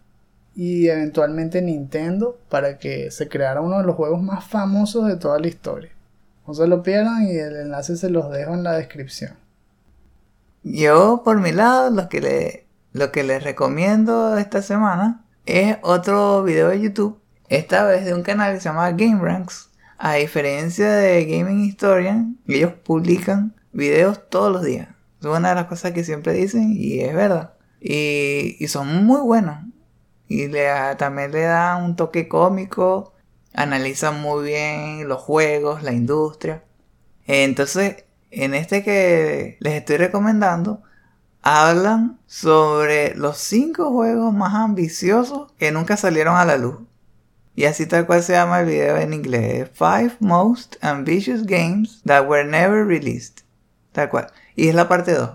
y 0.57 0.89
eventualmente 0.89 1.61
Nintendo 1.61 2.39
para 2.49 2.79
que 2.79 3.11
se 3.11 3.29
creara 3.29 3.61
uno 3.61 3.77
de 3.77 3.83
los 3.83 3.95
juegos 3.95 4.23
más 4.23 4.43
famosos 4.43 5.07
de 5.07 5.15
toda 5.15 5.37
la 5.37 5.47
historia. 5.47 5.91
No 6.47 6.55
se 6.55 6.65
lo 6.65 6.81
pierdan 6.81 7.27
y 7.27 7.37
el 7.37 7.57
enlace 7.57 7.95
se 7.95 8.09
los 8.09 8.31
dejo 8.31 8.55
en 8.55 8.63
la 8.63 8.71
descripción. 8.71 9.35
Yo, 10.63 11.21
por 11.23 11.39
mi 11.39 11.51
lado, 11.51 11.91
lo 11.91 12.09
que, 12.09 12.21
le, 12.21 12.65
lo 12.91 13.11
que 13.11 13.23
les 13.23 13.43
recomiendo 13.43 14.35
esta 14.35 14.63
semana 14.63 15.23
es 15.45 15.77
otro 15.83 16.41
video 16.41 16.69
de 16.69 16.81
YouTube, 16.81 17.19
esta 17.49 17.83
vez 17.83 18.03
de 18.03 18.15
un 18.15 18.23
canal 18.23 18.55
que 18.55 18.59
se 18.59 18.69
llama 18.69 18.89
Game 18.91 19.21
Ranks. 19.21 19.69
A 19.99 20.15
diferencia 20.15 20.91
de 20.91 21.23
Gaming 21.25 21.65
Historian, 21.65 22.39
ellos 22.47 22.73
publican 22.83 23.53
videos 23.73 24.27
todos 24.27 24.51
los 24.51 24.63
días. 24.63 24.87
Es 25.21 25.27
una 25.27 25.49
de 25.49 25.55
las 25.55 25.65
cosas 25.65 25.91
que 25.91 26.03
siempre 26.03 26.33
dicen 26.33 26.73
y 26.75 27.01
es 27.01 27.13
verdad. 27.13 27.53
Y, 27.79 28.57
y 28.59 28.67
son 28.69 29.05
muy 29.05 29.21
buenos 29.21 29.66
y 30.27 30.47
le, 30.47 30.67
también 30.97 31.31
le 31.31 31.41
da 31.41 31.77
un 31.77 31.95
toque 31.95 32.27
cómico, 32.27 33.13
analiza 33.53 34.11
muy 34.11 34.45
bien 34.45 35.07
los 35.07 35.21
juegos, 35.21 35.83
la 35.83 35.93
industria. 35.93 36.63
Entonces, 37.25 38.05
en 38.31 38.53
este 38.53 38.83
que 38.83 39.57
les 39.59 39.73
estoy 39.73 39.97
recomendando, 39.97 40.83
hablan 41.41 42.19
sobre 42.25 43.15
los 43.15 43.37
5 43.37 43.91
juegos 43.91 44.33
más 44.33 44.53
ambiciosos 44.53 45.51
que 45.57 45.71
nunca 45.71 45.97
salieron 45.97 46.35
a 46.35 46.45
la 46.45 46.57
luz. 46.57 46.79
Y 47.55 47.65
así 47.65 47.87
tal 47.87 48.05
cual 48.05 48.21
se 48.21 48.33
llama 48.33 48.59
el 48.59 48.67
video 48.67 48.97
en 48.97 49.13
inglés. 49.13 49.71
Five 49.73 50.17
Most 50.19 50.75
Ambitious 50.81 51.43
Games 51.43 52.01
That 52.05 52.27
Were 52.27 52.45
Never 52.45 52.85
Released. 52.85 53.39
Tal 53.93 54.09
cual. 54.09 54.27
Y 54.55 54.67
es 54.67 54.75
la 54.75 54.87
parte 54.87 55.13
2. 55.13 55.31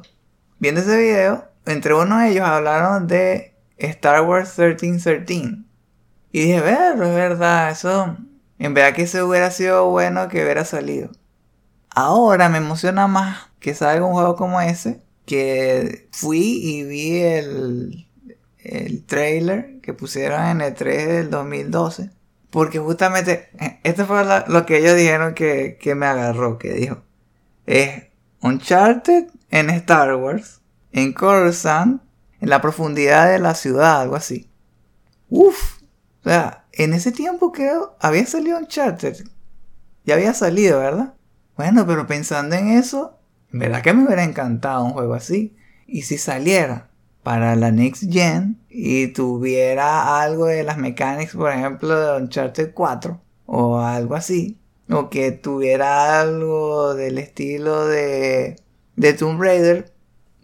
Viendo 0.60 0.80
ese 0.82 0.96
video, 0.96 1.48
entre 1.66 1.94
uno 1.94 2.18
de 2.18 2.30
ellos 2.30 2.46
hablaron 2.46 3.08
de 3.08 3.51
Star 3.86 4.22
Wars 4.22 4.58
1313. 4.58 5.64
Y 6.32 6.40
dije, 6.40 6.60
ver, 6.60 6.92
es 6.94 6.98
verdad, 6.98 7.70
eso. 7.70 8.16
En 8.58 8.74
verdad 8.74 8.94
que 8.94 9.06
se 9.06 9.22
hubiera 9.22 9.50
sido 9.50 9.90
bueno 9.90 10.28
que 10.28 10.42
hubiera 10.42 10.64
salido. 10.64 11.10
Ahora 11.90 12.48
me 12.48 12.58
emociona 12.58 13.06
más 13.06 13.50
que 13.58 13.74
salga 13.74 14.06
un 14.06 14.12
juego 14.12 14.36
como 14.36 14.60
ese. 14.60 15.02
Que 15.26 16.08
fui 16.12 16.60
y 16.62 16.84
vi 16.84 17.20
el, 17.20 18.08
el 18.58 19.04
trailer 19.04 19.80
que 19.82 19.94
pusieron 19.94 20.42
en 20.46 20.60
el 20.60 20.74
3 20.74 21.08
del 21.08 21.30
2012. 21.30 22.10
Porque 22.50 22.78
justamente, 22.78 23.50
esto 23.82 24.06
fue 24.06 24.24
lo 24.46 24.66
que 24.66 24.78
ellos 24.78 24.96
dijeron 24.96 25.34
que, 25.34 25.78
que 25.80 25.94
me 25.94 26.06
agarró, 26.06 26.58
que 26.58 26.72
dijo. 26.72 27.02
Es 27.66 28.04
Uncharted 28.40 29.28
en 29.50 29.70
Star 29.70 30.14
Wars, 30.16 30.60
en 30.92 31.12
Coruscant 31.12 32.02
en 32.42 32.50
la 32.50 32.60
profundidad 32.60 33.30
de 33.30 33.38
la 33.38 33.54
ciudad, 33.54 34.00
algo 34.00 34.16
así. 34.16 34.50
Uf, 35.30 35.80
o 36.24 36.28
sea, 36.28 36.66
en 36.72 36.92
ese 36.92 37.12
tiempo 37.12 37.52
que 37.52 37.70
había 38.00 38.26
salido 38.26 38.58
un 38.58 38.66
charter. 38.66 39.16
Ya 40.04 40.14
había 40.14 40.34
salido, 40.34 40.80
¿verdad? 40.80 41.14
Bueno, 41.56 41.86
pero 41.86 42.08
pensando 42.08 42.56
en 42.56 42.66
eso, 42.66 43.16
verdad 43.52 43.80
que 43.80 43.92
me 43.94 44.04
hubiera 44.04 44.24
encantado 44.24 44.84
un 44.84 44.90
juego 44.90 45.14
así. 45.14 45.56
Y 45.86 46.02
si 46.02 46.18
saliera 46.18 46.90
para 47.22 47.54
la 47.54 47.70
Next 47.70 48.12
Gen 48.12 48.60
y 48.68 49.06
tuviera 49.08 50.20
algo 50.20 50.46
de 50.46 50.64
las 50.64 50.78
mecánicas, 50.78 51.36
por 51.36 51.52
ejemplo, 51.52 51.96
de 51.96 52.22
Uncharted 52.22 52.74
4 52.74 53.20
o 53.46 53.78
algo 53.78 54.16
así, 54.16 54.58
o 54.90 55.10
que 55.10 55.30
tuviera 55.30 56.20
algo 56.20 56.94
del 56.94 57.18
estilo 57.18 57.86
de, 57.86 58.56
de 58.96 59.12
Tomb 59.12 59.40
Raider, 59.40 59.91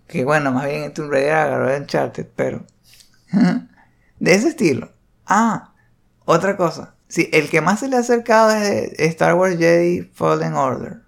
que 0.08 0.24
bueno, 0.24 0.50
más 0.52 0.66
bien 0.66 0.84
en 0.84 0.94
Tomb 0.94 1.10
Raider 1.10 1.34
agarró 1.34 1.68
de 1.68 1.80
Uncharted, 1.80 2.26
pero. 2.34 2.64
de 4.18 4.34
ese 4.34 4.48
estilo. 4.48 4.90
Ah, 5.26 5.74
otra 6.24 6.56
cosa. 6.56 6.94
Sí, 7.08 7.28
el 7.32 7.48
que 7.48 7.60
más 7.60 7.80
se 7.80 7.88
le 7.88 7.96
ha 7.96 8.00
acercado 8.00 8.50
es 8.50 8.92
Star 8.98 9.34
Wars 9.34 9.58
Jedi 9.58 10.02
Fallen 10.02 10.54
Order. 10.54 11.02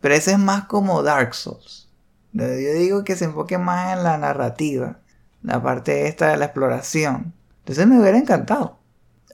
Pero 0.00 0.14
ese 0.14 0.32
es 0.32 0.38
más 0.38 0.64
como 0.66 1.02
Dark 1.02 1.34
Souls. 1.34 1.88
Yo 2.32 2.46
digo 2.46 3.04
que 3.04 3.16
se 3.16 3.26
enfoque 3.26 3.58
más 3.58 3.96
en 3.96 4.04
la 4.04 4.18
narrativa. 4.18 4.98
La 5.42 5.62
parte 5.62 6.08
esta 6.08 6.28
de 6.28 6.36
la 6.36 6.46
exploración. 6.46 7.32
Entonces 7.60 7.86
me 7.86 8.00
hubiera 8.00 8.18
encantado. 8.18 8.78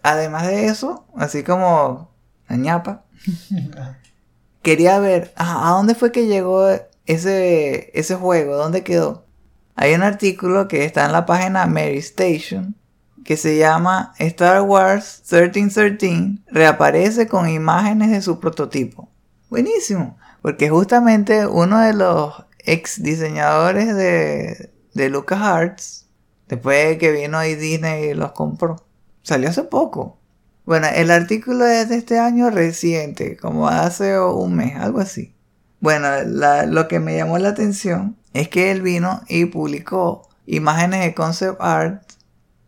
Además 0.02 0.46
de 0.46 0.66
eso, 0.66 1.06
así 1.16 1.42
como 1.42 2.10
la 2.48 2.56
ñapa. 2.56 3.04
quería 4.62 4.98
ver 4.98 5.32
a 5.36 5.70
dónde 5.70 5.94
fue 5.94 6.12
que 6.12 6.26
llegó 6.26 6.68
ese, 7.12 7.90
ese 7.98 8.14
juego, 8.14 8.56
¿dónde 8.56 8.84
quedó? 8.84 9.26
Hay 9.74 9.94
un 9.94 10.02
artículo 10.02 10.68
que 10.68 10.84
está 10.84 11.06
en 11.06 11.12
la 11.12 11.26
página 11.26 11.66
Mary 11.66 11.98
Station 11.98 12.76
que 13.24 13.36
se 13.36 13.58
llama 13.58 14.14
Star 14.18 14.62
Wars 14.62 15.22
1313 15.30 16.42
reaparece 16.48 17.26
con 17.28 17.48
imágenes 17.48 18.10
de 18.10 18.22
su 18.22 18.40
prototipo. 18.40 19.08
Buenísimo, 19.48 20.18
porque 20.42 20.70
justamente 20.70 21.46
uno 21.46 21.80
de 21.80 21.92
los 21.92 22.44
ex 22.58 23.02
diseñadores 23.02 23.94
de, 23.94 24.70
de 24.94 25.08
LucasArts, 25.10 26.06
después 26.48 26.88
de 26.88 26.98
que 26.98 27.12
vino 27.12 27.38
ahí 27.38 27.54
Disney 27.54 28.10
y 28.10 28.14
los 28.14 28.32
compró, 28.32 28.84
salió 29.22 29.48
hace 29.48 29.64
poco. 29.64 30.18
Bueno, 30.64 30.86
el 30.94 31.10
artículo 31.10 31.66
es 31.66 31.88
de 31.88 31.96
este 31.96 32.18
año 32.18 32.50
reciente, 32.50 33.36
como 33.36 33.68
hace 33.68 34.18
un 34.20 34.54
mes, 34.54 34.76
algo 34.76 35.00
así. 35.00 35.34
Bueno, 35.80 36.08
lo 36.24 36.88
que 36.88 37.00
me 37.00 37.16
llamó 37.16 37.38
la 37.38 37.50
atención 37.50 38.16
es 38.34 38.48
que 38.48 38.70
él 38.70 38.82
vino 38.82 39.22
y 39.28 39.46
publicó 39.46 40.28
imágenes 40.46 41.00
de 41.00 41.14
concept 41.14 41.60
art 41.60 42.02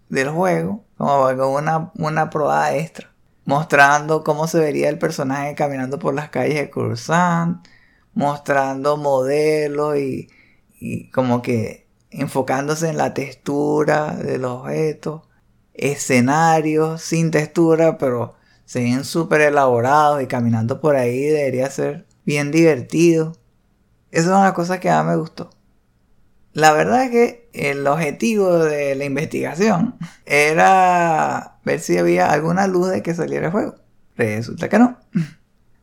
del 0.09 0.31
juego, 0.31 0.85
como 0.97 1.55
una, 1.55 1.91
una 1.97 2.31
probada 2.31 2.75
extra, 2.77 3.13
mostrando 3.45 4.25
cómo 4.25 4.47
se 4.47 4.61
vería 4.61 4.89
el 4.89 4.99
personaje 4.99 5.55
caminando 5.55 5.99
por 5.99 6.15
las 6.15 6.31
calles 6.31 6.55
de 6.55 6.71
Coruscant, 6.71 7.67
mostrando 8.15 8.97
modelos 8.97 9.99
y, 9.99 10.29
y 10.81 11.11
como 11.11 11.43
que 11.43 11.89
enfocándose 12.11 12.89
en 12.89 12.97
la 12.97 13.15
textura 13.15 14.15
de 14.15 14.39
los 14.39 14.63
objetos, 14.63 15.23
escenarios 15.75 17.03
sin 17.03 17.31
textura, 17.31 17.99
pero 17.99 18.35
se 18.65 18.83
ven 18.83 19.05
súper 19.05 19.43
elaborados 19.43 20.23
y 20.23 20.27
caminando 20.27 20.81
por 20.81 20.97
ahí 20.97 21.25
debería 21.25 21.71
ser 21.71 22.07
bien 22.25 22.51
divertido. 22.51 23.33
Esa 24.11 24.31
es 24.31 24.37
una 24.37 24.55
cosa 24.55 24.81
que 24.81 24.91
a 24.91 25.03
mí 25.03 25.11
me 25.11 25.17
gustó. 25.17 25.51
La 26.53 26.73
verdad 26.73 27.05
es 27.05 27.11
que 27.11 27.49
el 27.55 27.87
objetivo 27.87 28.59
de 28.59 28.95
la 28.95 29.05
investigación 29.05 29.97
era 30.27 31.59
ver 31.65 31.81
si 31.81 31.97
había 31.97 32.31
alguna 32.31 32.67
luz 32.67 32.91
de 32.91 33.03
que 33.03 33.15
saliera 33.15 33.47
el 33.47 33.53
juego. 33.53 33.77
Resulta 34.17 34.69
que 34.69 34.79
no. 34.79 34.99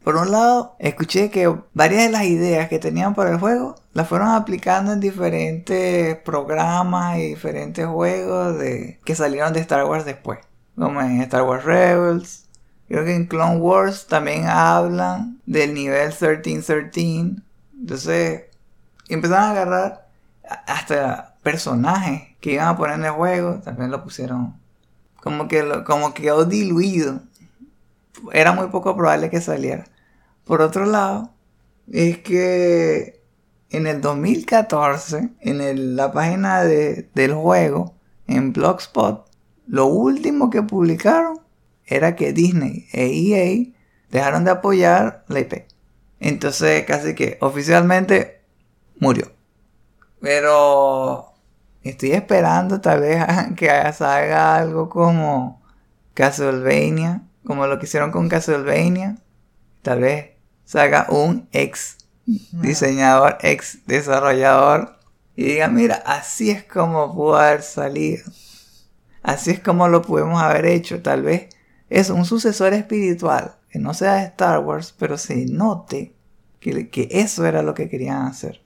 Por 0.03 0.15
un 0.15 0.31
lado, 0.31 0.75
escuché 0.79 1.29
que 1.29 1.53
varias 1.73 2.03
de 2.03 2.09
las 2.09 2.23
ideas 2.23 2.69
que 2.69 2.79
tenían 2.79 3.15
para 3.15 3.31
el 3.31 3.39
juego 3.39 3.75
las 3.93 4.07
fueron 4.07 4.29
aplicando 4.29 4.93
en 4.93 4.99
diferentes 4.99 6.15
programas 6.17 7.17
y 7.17 7.29
diferentes 7.29 7.85
juegos 7.85 8.57
de, 8.57 8.99
que 9.03 9.15
salieron 9.15 9.53
de 9.53 9.59
Star 9.59 9.85
Wars 9.85 10.05
después. 10.05 10.39
Como 10.75 11.01
en 11.01 11.21
Star 11.21 11.43
Wars 11.43 11.63
Rebels. 11.63 12.48
Creo 12.89 13.05
que 13.05 13.15
en 13.15 13.27
Clone 13.27 13.57
Wars 13.57 14.07
también 14.07 14.47
hablan 14.47 15.39
del 15.45 15.73
nivel 15.73 16.07
1313. 16.09 17.41
Entonces, 17.79 18.43
empezaron 19.07 19.43
a 19.43 19.51
agarrar 19.51 20.09
hasta 20.67 21.35
personajes 21.43 22.35
que 22.41 22.53
iban 22.53 22.67
a 22.67 22.75
poner 22.75 22.97
en 22.97 23.05
el 23.05 23.11
juego. 23.11 23.59
También 23.63 23.91
lo 23.91 24.03
pusieron 24.03 24.55
como 25.15 25.47
que, 25.47 25.63
lo, 25.63 25.83
como 25.85 26.13
quedó 26.13 26.45
diluido 26.45 27.21
era 28.33 28.51
muy 28.53 28.67
poco 28.67 28.95
probable 28.95 29.29
que 29.29 29.39
saliera. 29.39 29.85
Por 30.45 30.61
otro 30.61 30.85
lado, 30.85 31.31
es 31.91 32.17
que 32.17 33.21
en 33.69 33.87
el 33.87 34.01
2014, 34.01 35.29
en 35.41 35.95
la 35.95 36.11
página 36.11 36.63
del 36.63 37.33
juego, 37.33 37.93
en 38.27 38.51
Blogspot, 38.53 39.29
lo 39.67 39.85
último 39.85 40.49
que 40.49 40.63
publicaron 40.63 41.39
era 41.89 42.15
que 42.15 42.33
Disney 42.33 42.87
e 42.91 43.07
EA 43.07 43.73
dejaron 44.11 44.43
de 44.43 44.51
apoyar 44.51 45.25
la 45.27 45.39
IP. 45.39 45.65
Entonces, 46.19 46.83
casi 46.85 47.15
que 47.15 47.37
oficialmente 47.41 48.41
murió. 48.99 49.31
Pero 50.21 51.33
estoy 51.83 52.11
esperando 52.11 52.81
tal 52.81 53.01
vez 53.01 53.23
que 53.55 53.69
salga 53.93 54.55
algo 54.55 54.89
como 54.89 55.61
Castlevania 56.13 57.23
como 57.49 57.65
lo 57.65 57.79
que 57.79 57.85
hicieron 57.85 58.11
con 58.11 58.29
Castlevania, 58.29 59.17
tal 59.81 60.01
vez 60.01 60.33
salga 60.65 61.07
un 61.09 61.49
ex 61.51 61.97
diseñador, 62.51 63.39
ex 63.41 63.85
desarrollador 63.87 64.99
y 65.35 65.45
diga, 65.45 65.67
mira, 65.67 65.95
así 66.05 66.51
es 66.51 66.63
como 66.63 67.11
pudo 67.15 67.37
haber 67.37 67.63
salido. 67.63 68.23
Así 69.23 69.49
es 69.49 69.59
como 69.59 69.87
lo 69.87 70.03
pudimos 70.03 70.39
haber 70.41 70.67
hecho. 70.67 71.01
Tal 71.01 71.23
vez 71.23 71.49
es 71.89 72.09
un 72.09 72.25
sucesor 72.25 72.73
espiritual, 72.73 73.55
que 73.69 73.79
no 73.79 73.93
sea 73.93 74.15
de 74.15 74.25
Star 74.25 74.59
Wars, 74.59 74.93
pero 74.97 75.17
se 75.17 75.45
note 75.45 76.13
que, 76.59 76.89
que 76.89 77.07
eso 77.11 77.45
era 77.45 77.63
lo 77.63 77.73
que 77.73 77.89
querían 77.89 78.23
hacer. 78.23 78.61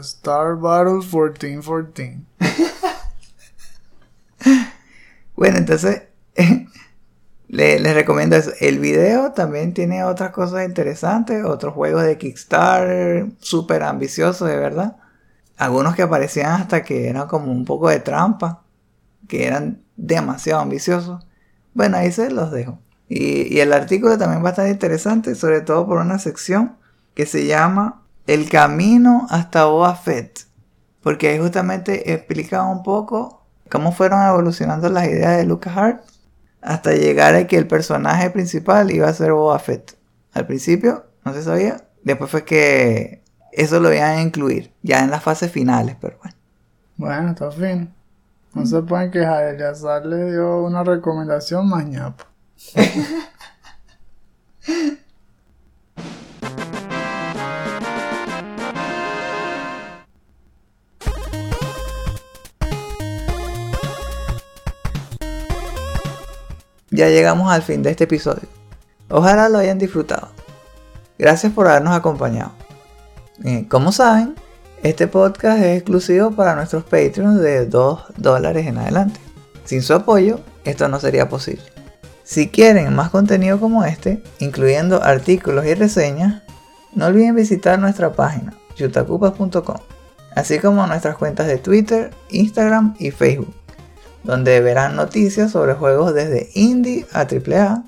Star 0.00 0.56
Battle 0.56 1.00
1414. 1.00 2.20
bueno, 5.36 5.58
entonces 5.58 6.02
les 7.48 7.94
recomiendo 7.94 8.36
eso. 8.36 8.52
El 8.60 8.78
video 8.78 9.32
también 9.32 9.74
tiene 9.74 10.04
otras 10.04 10.30
cosas 10.30 10.66
interesantes, 10.66 11.44
otros 11.44 11.74
juegos 11.74 12.04
de 12.04 12.16
Kickstarter, 12.16 13.26
súper 13.40 13.82
ambiciosos, 13.82 14.48
de 14.48 14.56
verdad. 14.56 14.96
Algunos 15.56 15.94
que 15.94 16.02
aparecían 16.02 16.52
hasta 16.52 16.82
que 16.82 17.08
eran 17.08 17.28
como 17.28 17.52
un 17.52 17.66
poco 17.66 17.90
de 17.90 18.00
trampa, 18.00 18.62
que 19.28 19.46
eran 19.46 19.82
demasiado 19.96 20.60
ambiciosos. 20.60 21.22
Bueno, 21.74 21.96
ahí 21.96 22.12
se 22.12 22.30
los 22.30 22.50
dejo. 22.50 22.78
Y, 23.08 23.58
el 23.58 23.72
artículo 23.72 24.16
también 24.18 24.42
va 24.42 24.48
a 24.48 24.50
estar 24.50 24.68
interesante, 24.68 25.34
sobre 25.34 25.60
todo 25.60 25.86
por 25.86 25.98
una 25.98 26.18
sección 26.18 26.76
que 27.14 27.26
se 27.26 27.46
llama 27.46 28.02
El 28.26 28.48
camino 28.48 29.26
hasta 29.30 29.64
Boa 29.64 29.94
Fett. 29.96 30.46
Porque 31.02 31.28
ahí 31.28 31.38
justamente 31.38 32.12
explica 32.12 32.62
un 32.62 32.82
poco 32.82 33.42
cómo 33.68 33.92
fueron 33.92 34.22
evolucionando 34.26 34.88
las 34.90 35.08
ideas 35.08 35.38
de 35.38 35.44
LucasArts 35.44 36.20
hasta 36.62 36.92
llegar 36.92 37.34
a 37.34 37.46
que 37.46 37.56
el 37.56 37.66
personaje 37.66 38.30
principal 38.30 38.90
iba 38.90 39.08
a 39.08 39.14
ser 39.14 39.32
Boba 39.32 39.58
Fett. 39.58 39.96
Al 40.32 40.46
principio 40.46 41.06
no 41.24 41.32
se 41.32 41.42
sabía, 41.42 41.84
después 42.02 42.30
fue 42.30 42.44
que 42.44 43.22
eso 43.52 43.80
lo 43.80 43.92
iban 43.92 44.18
a 44.18 44.22
incluir, 44.22 44.72
ya 44.82 45.02
en 45.02 45.10
las 45.10 45.22
fases 45.22 45.50
finales, 45.50 45.96
pero 46.00 46.18
bueno. 46.18 46.36
Bueno, 46.96 47.30
está 47.30 47.50
fin. 47.50 47.92
No 48.52 48.66
se 48.66 48.82
pueden 48.82 49.12
quejar, 49.12 49.56
ya 49.56 49.72
le 50.00 50.32
dio 50.32 50.64
una 50.64 50.82
recomendación 50.82 51.68
mañana. 51.68 52.16
ya 66.90 67.08
llegamos 67.08 67.52
al 67.52 67.62
fin 67.62 67.82
de 67.84 67.90
este 67.90 68.04
episodio. 68.04 68.48
Ojalá 69.08 69.48
lo 69.48 69.58
hayan 69.58 69.78
disfrutado. 69.78 70.28
Gracias 71.18 71.52
por 71.52 71.68
habernos 71.68 71.94
acompañado. 71.94 72.50
Eh, 73.44 73.66
como 73.68 73.92
saben, 73.92 74.34
este 74.82 75.08
podcast 75.08 75.62
es 75.62 75.76
exclusivo 75.76 76.30
para 76.32 76.54
nuestros 76.54 76.84
Patreons 76.84 77.40
de 77.40 77.66
2 77.66 78.04
dólares 78.16 78.66
en 78.66 78.78
adelante. 78.78 79.20
Sin 79.64 79.82
su 79.82 79.94
apoyo, 79.94 80.40
esto 80.64 80.88
no 80.88 81.00
sería 81.00 81.28
posible. 81.28 81.64
Si 82.24 82.48
quieren 82.48 82.94
más 82.94 83.10
contenido 83.10 83.58
como 83.60 83.84
este, 83.84 84.22
incluyendo 84.38 85.02
artículos 85.02 85.66
y 85.66 85.74
reseñas, 85.74 86.42
no 86.94 87.06
olviden 87.06 87.34
visitar 87.34 87.78
nuestra 87.78 88.12
página, 88.12 88.54
yutacupas.com, 88.76 89.78
así 90.34 90.58
como 90.58 90.86
nuestras 90.86 91.16
cuentas 91.16 91.46
de 91.46 91.58
Twitter, 91.58 92.10
Instagram 92.30 92.94
y 92.98 93.10
Facebook 93.10 93.54
donde 94.22 94.60
verán 94.60 94.96
noticias 94.96 95.52
sobre 95.52 95.74
juegos 95.74 96.14
desde 96.14 96.50
indie 96.54 97.06
a 97.12 97.20
AAA, 97.20 97.84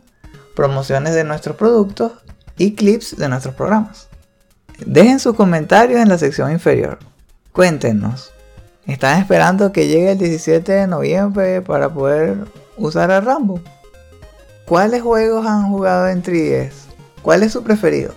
promociones 0.55 1.15
de 1.15 1.25
nuestros 1.25 1.57
productos 1.57 2.13
y 2.57 2.75
clips 2.75 3.17
de 3.17 3.29
nuestros 3.29 3.55
programas. 3.55 4.09
Dejen 4.87 5.21
sus 5.21 5.35
comentarios 5.35 6.01
en 6.01 6.09
la 6.09 6.19
sección 6.19 6.53
inferior. 6.53 6.99
Cuéntenos, 7.53 8.33
¿están 8.87 9.21
esperando 9.21 9.73
que 9.73 9.87
llegue 9.87 10.13
el 10.13 10.19
17 10.19 10.73
de 10.73 10.87
noviembre 10.87 11.63
para 11.63 11.89
poder 11.89 12.37
usar 12.77 13.11
a 13.11 13.21
Rambo? 13.21 13.61
¿Cuáles 14.67 15.03
juegos 15.03 15.47
han 15.47 15.69
jugado 15.69 16.09
en 16.09 16.23
3DS? 16.23 16.73
¿Cuál 17.23 17.43
es 17.43 17.53
su 17.53 17.63
preferido? 17.63 18.15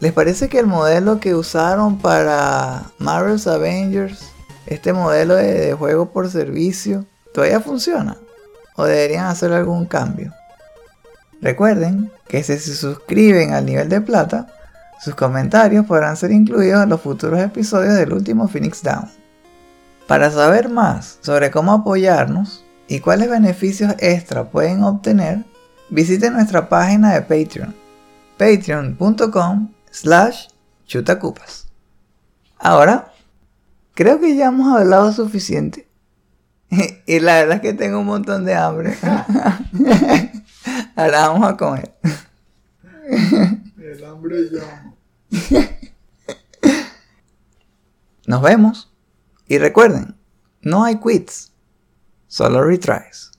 ¿Les 0.00 0.12
parece 0.12 0.48
que 0.48 0.58
el 0.58 0.66
modelo 0.66 1.20
que 1.20 1.34
usaron 1.34 1.98
para 1.98 2.84
Marvel's 2.98 3.46
Avengers, 3.46 4.30
este 4.66 4.92
modelo 4.92 5.34
de 5.34 5.74
juego 5.74 6.10
por 6.10 6.30
servicio, 6.30 7.06
¿Todavía 7.34 7.58
funciona? 7.58 8.16
¿O 8.76 8.84
deberían 8.84 9.26
hacer 9.26 9.52
algún 9.52 9.86
cambio? 9.86 10.32
Recuerden 11.40 12.12
que 12.28 12.44
si 12.44 12.56
se 12.58 12.76
suscriben 12.76 13.52
al 13.52 13.66
nivel 13.66 13.88
de 13.88 14.00
plata, 14.00 14.53
sus 15.04 15.14
comentarios 15.14 15.84
podrán 15.84 16.16
ser 16.16 16.30
incluidos 16.30 16.82
en 16.82 16.88
los 16.88 17.02
futuros 17.02 17.38
episodios 17.38 17.92
del 17.94 18.14
último 18.14 18.48
Phoenix 18.48 18.82
Down. 18.82 19.06
Para 20.06 20.30
saber 20.30 20.70
más 20.70 21.18
sobre 21.20 21.50
cómo 21.50 21.72
apoyarnos 21.72 22.64
y 22.88 23.00
cuáles 23.00 23.28
beneficios 23.28 23.94
extra 23.98 24.48
pueden 24.48 24.82
obtener, 24.82 25.44
visiten 25.90 26.32
nuestra 26.32 26.70
página 26.70 27.12
de 27.12 27.20
Patreon, 27.20 27.74
patreon.com 28.38 29.74
slash 29.90 30.46
chutacupas. 30.86 31.66
Ahora, 32.56 33.12
creo 33.92 34.18
que 34.18 34.34
ya 34.34 34.46
hemos 34.46 34.74
hablado 34.74 35.12
suficiente 35.12 35.86
y 37.06 37.20
la 37.20 37.40
verdad 37.40 37.56
es 37.56 37.60
que 37.60 37.74
tengo 37.74 38.00
un 38.00 38.06
montón 38.06 38.46
de 38.46 38.54
hambre. 38.54 38.96
Ahora 40.96 41.28
vamos 41.28 41.46
a 41.46 41.56
comer. 41.58 41.92
El 43.76 44.02
hambre 44.06 44.48
llama. 44.50 44.93
Nos 48.26 48.42
vemos. 48.42 48.90
Y 49.46 49.58
recuerden, 49.58 50.16
no 50.62 50.84
hay 50.84 50.98
quits, 50.98 51.52
solo 52.26 52.62
retries. 52.64 53.30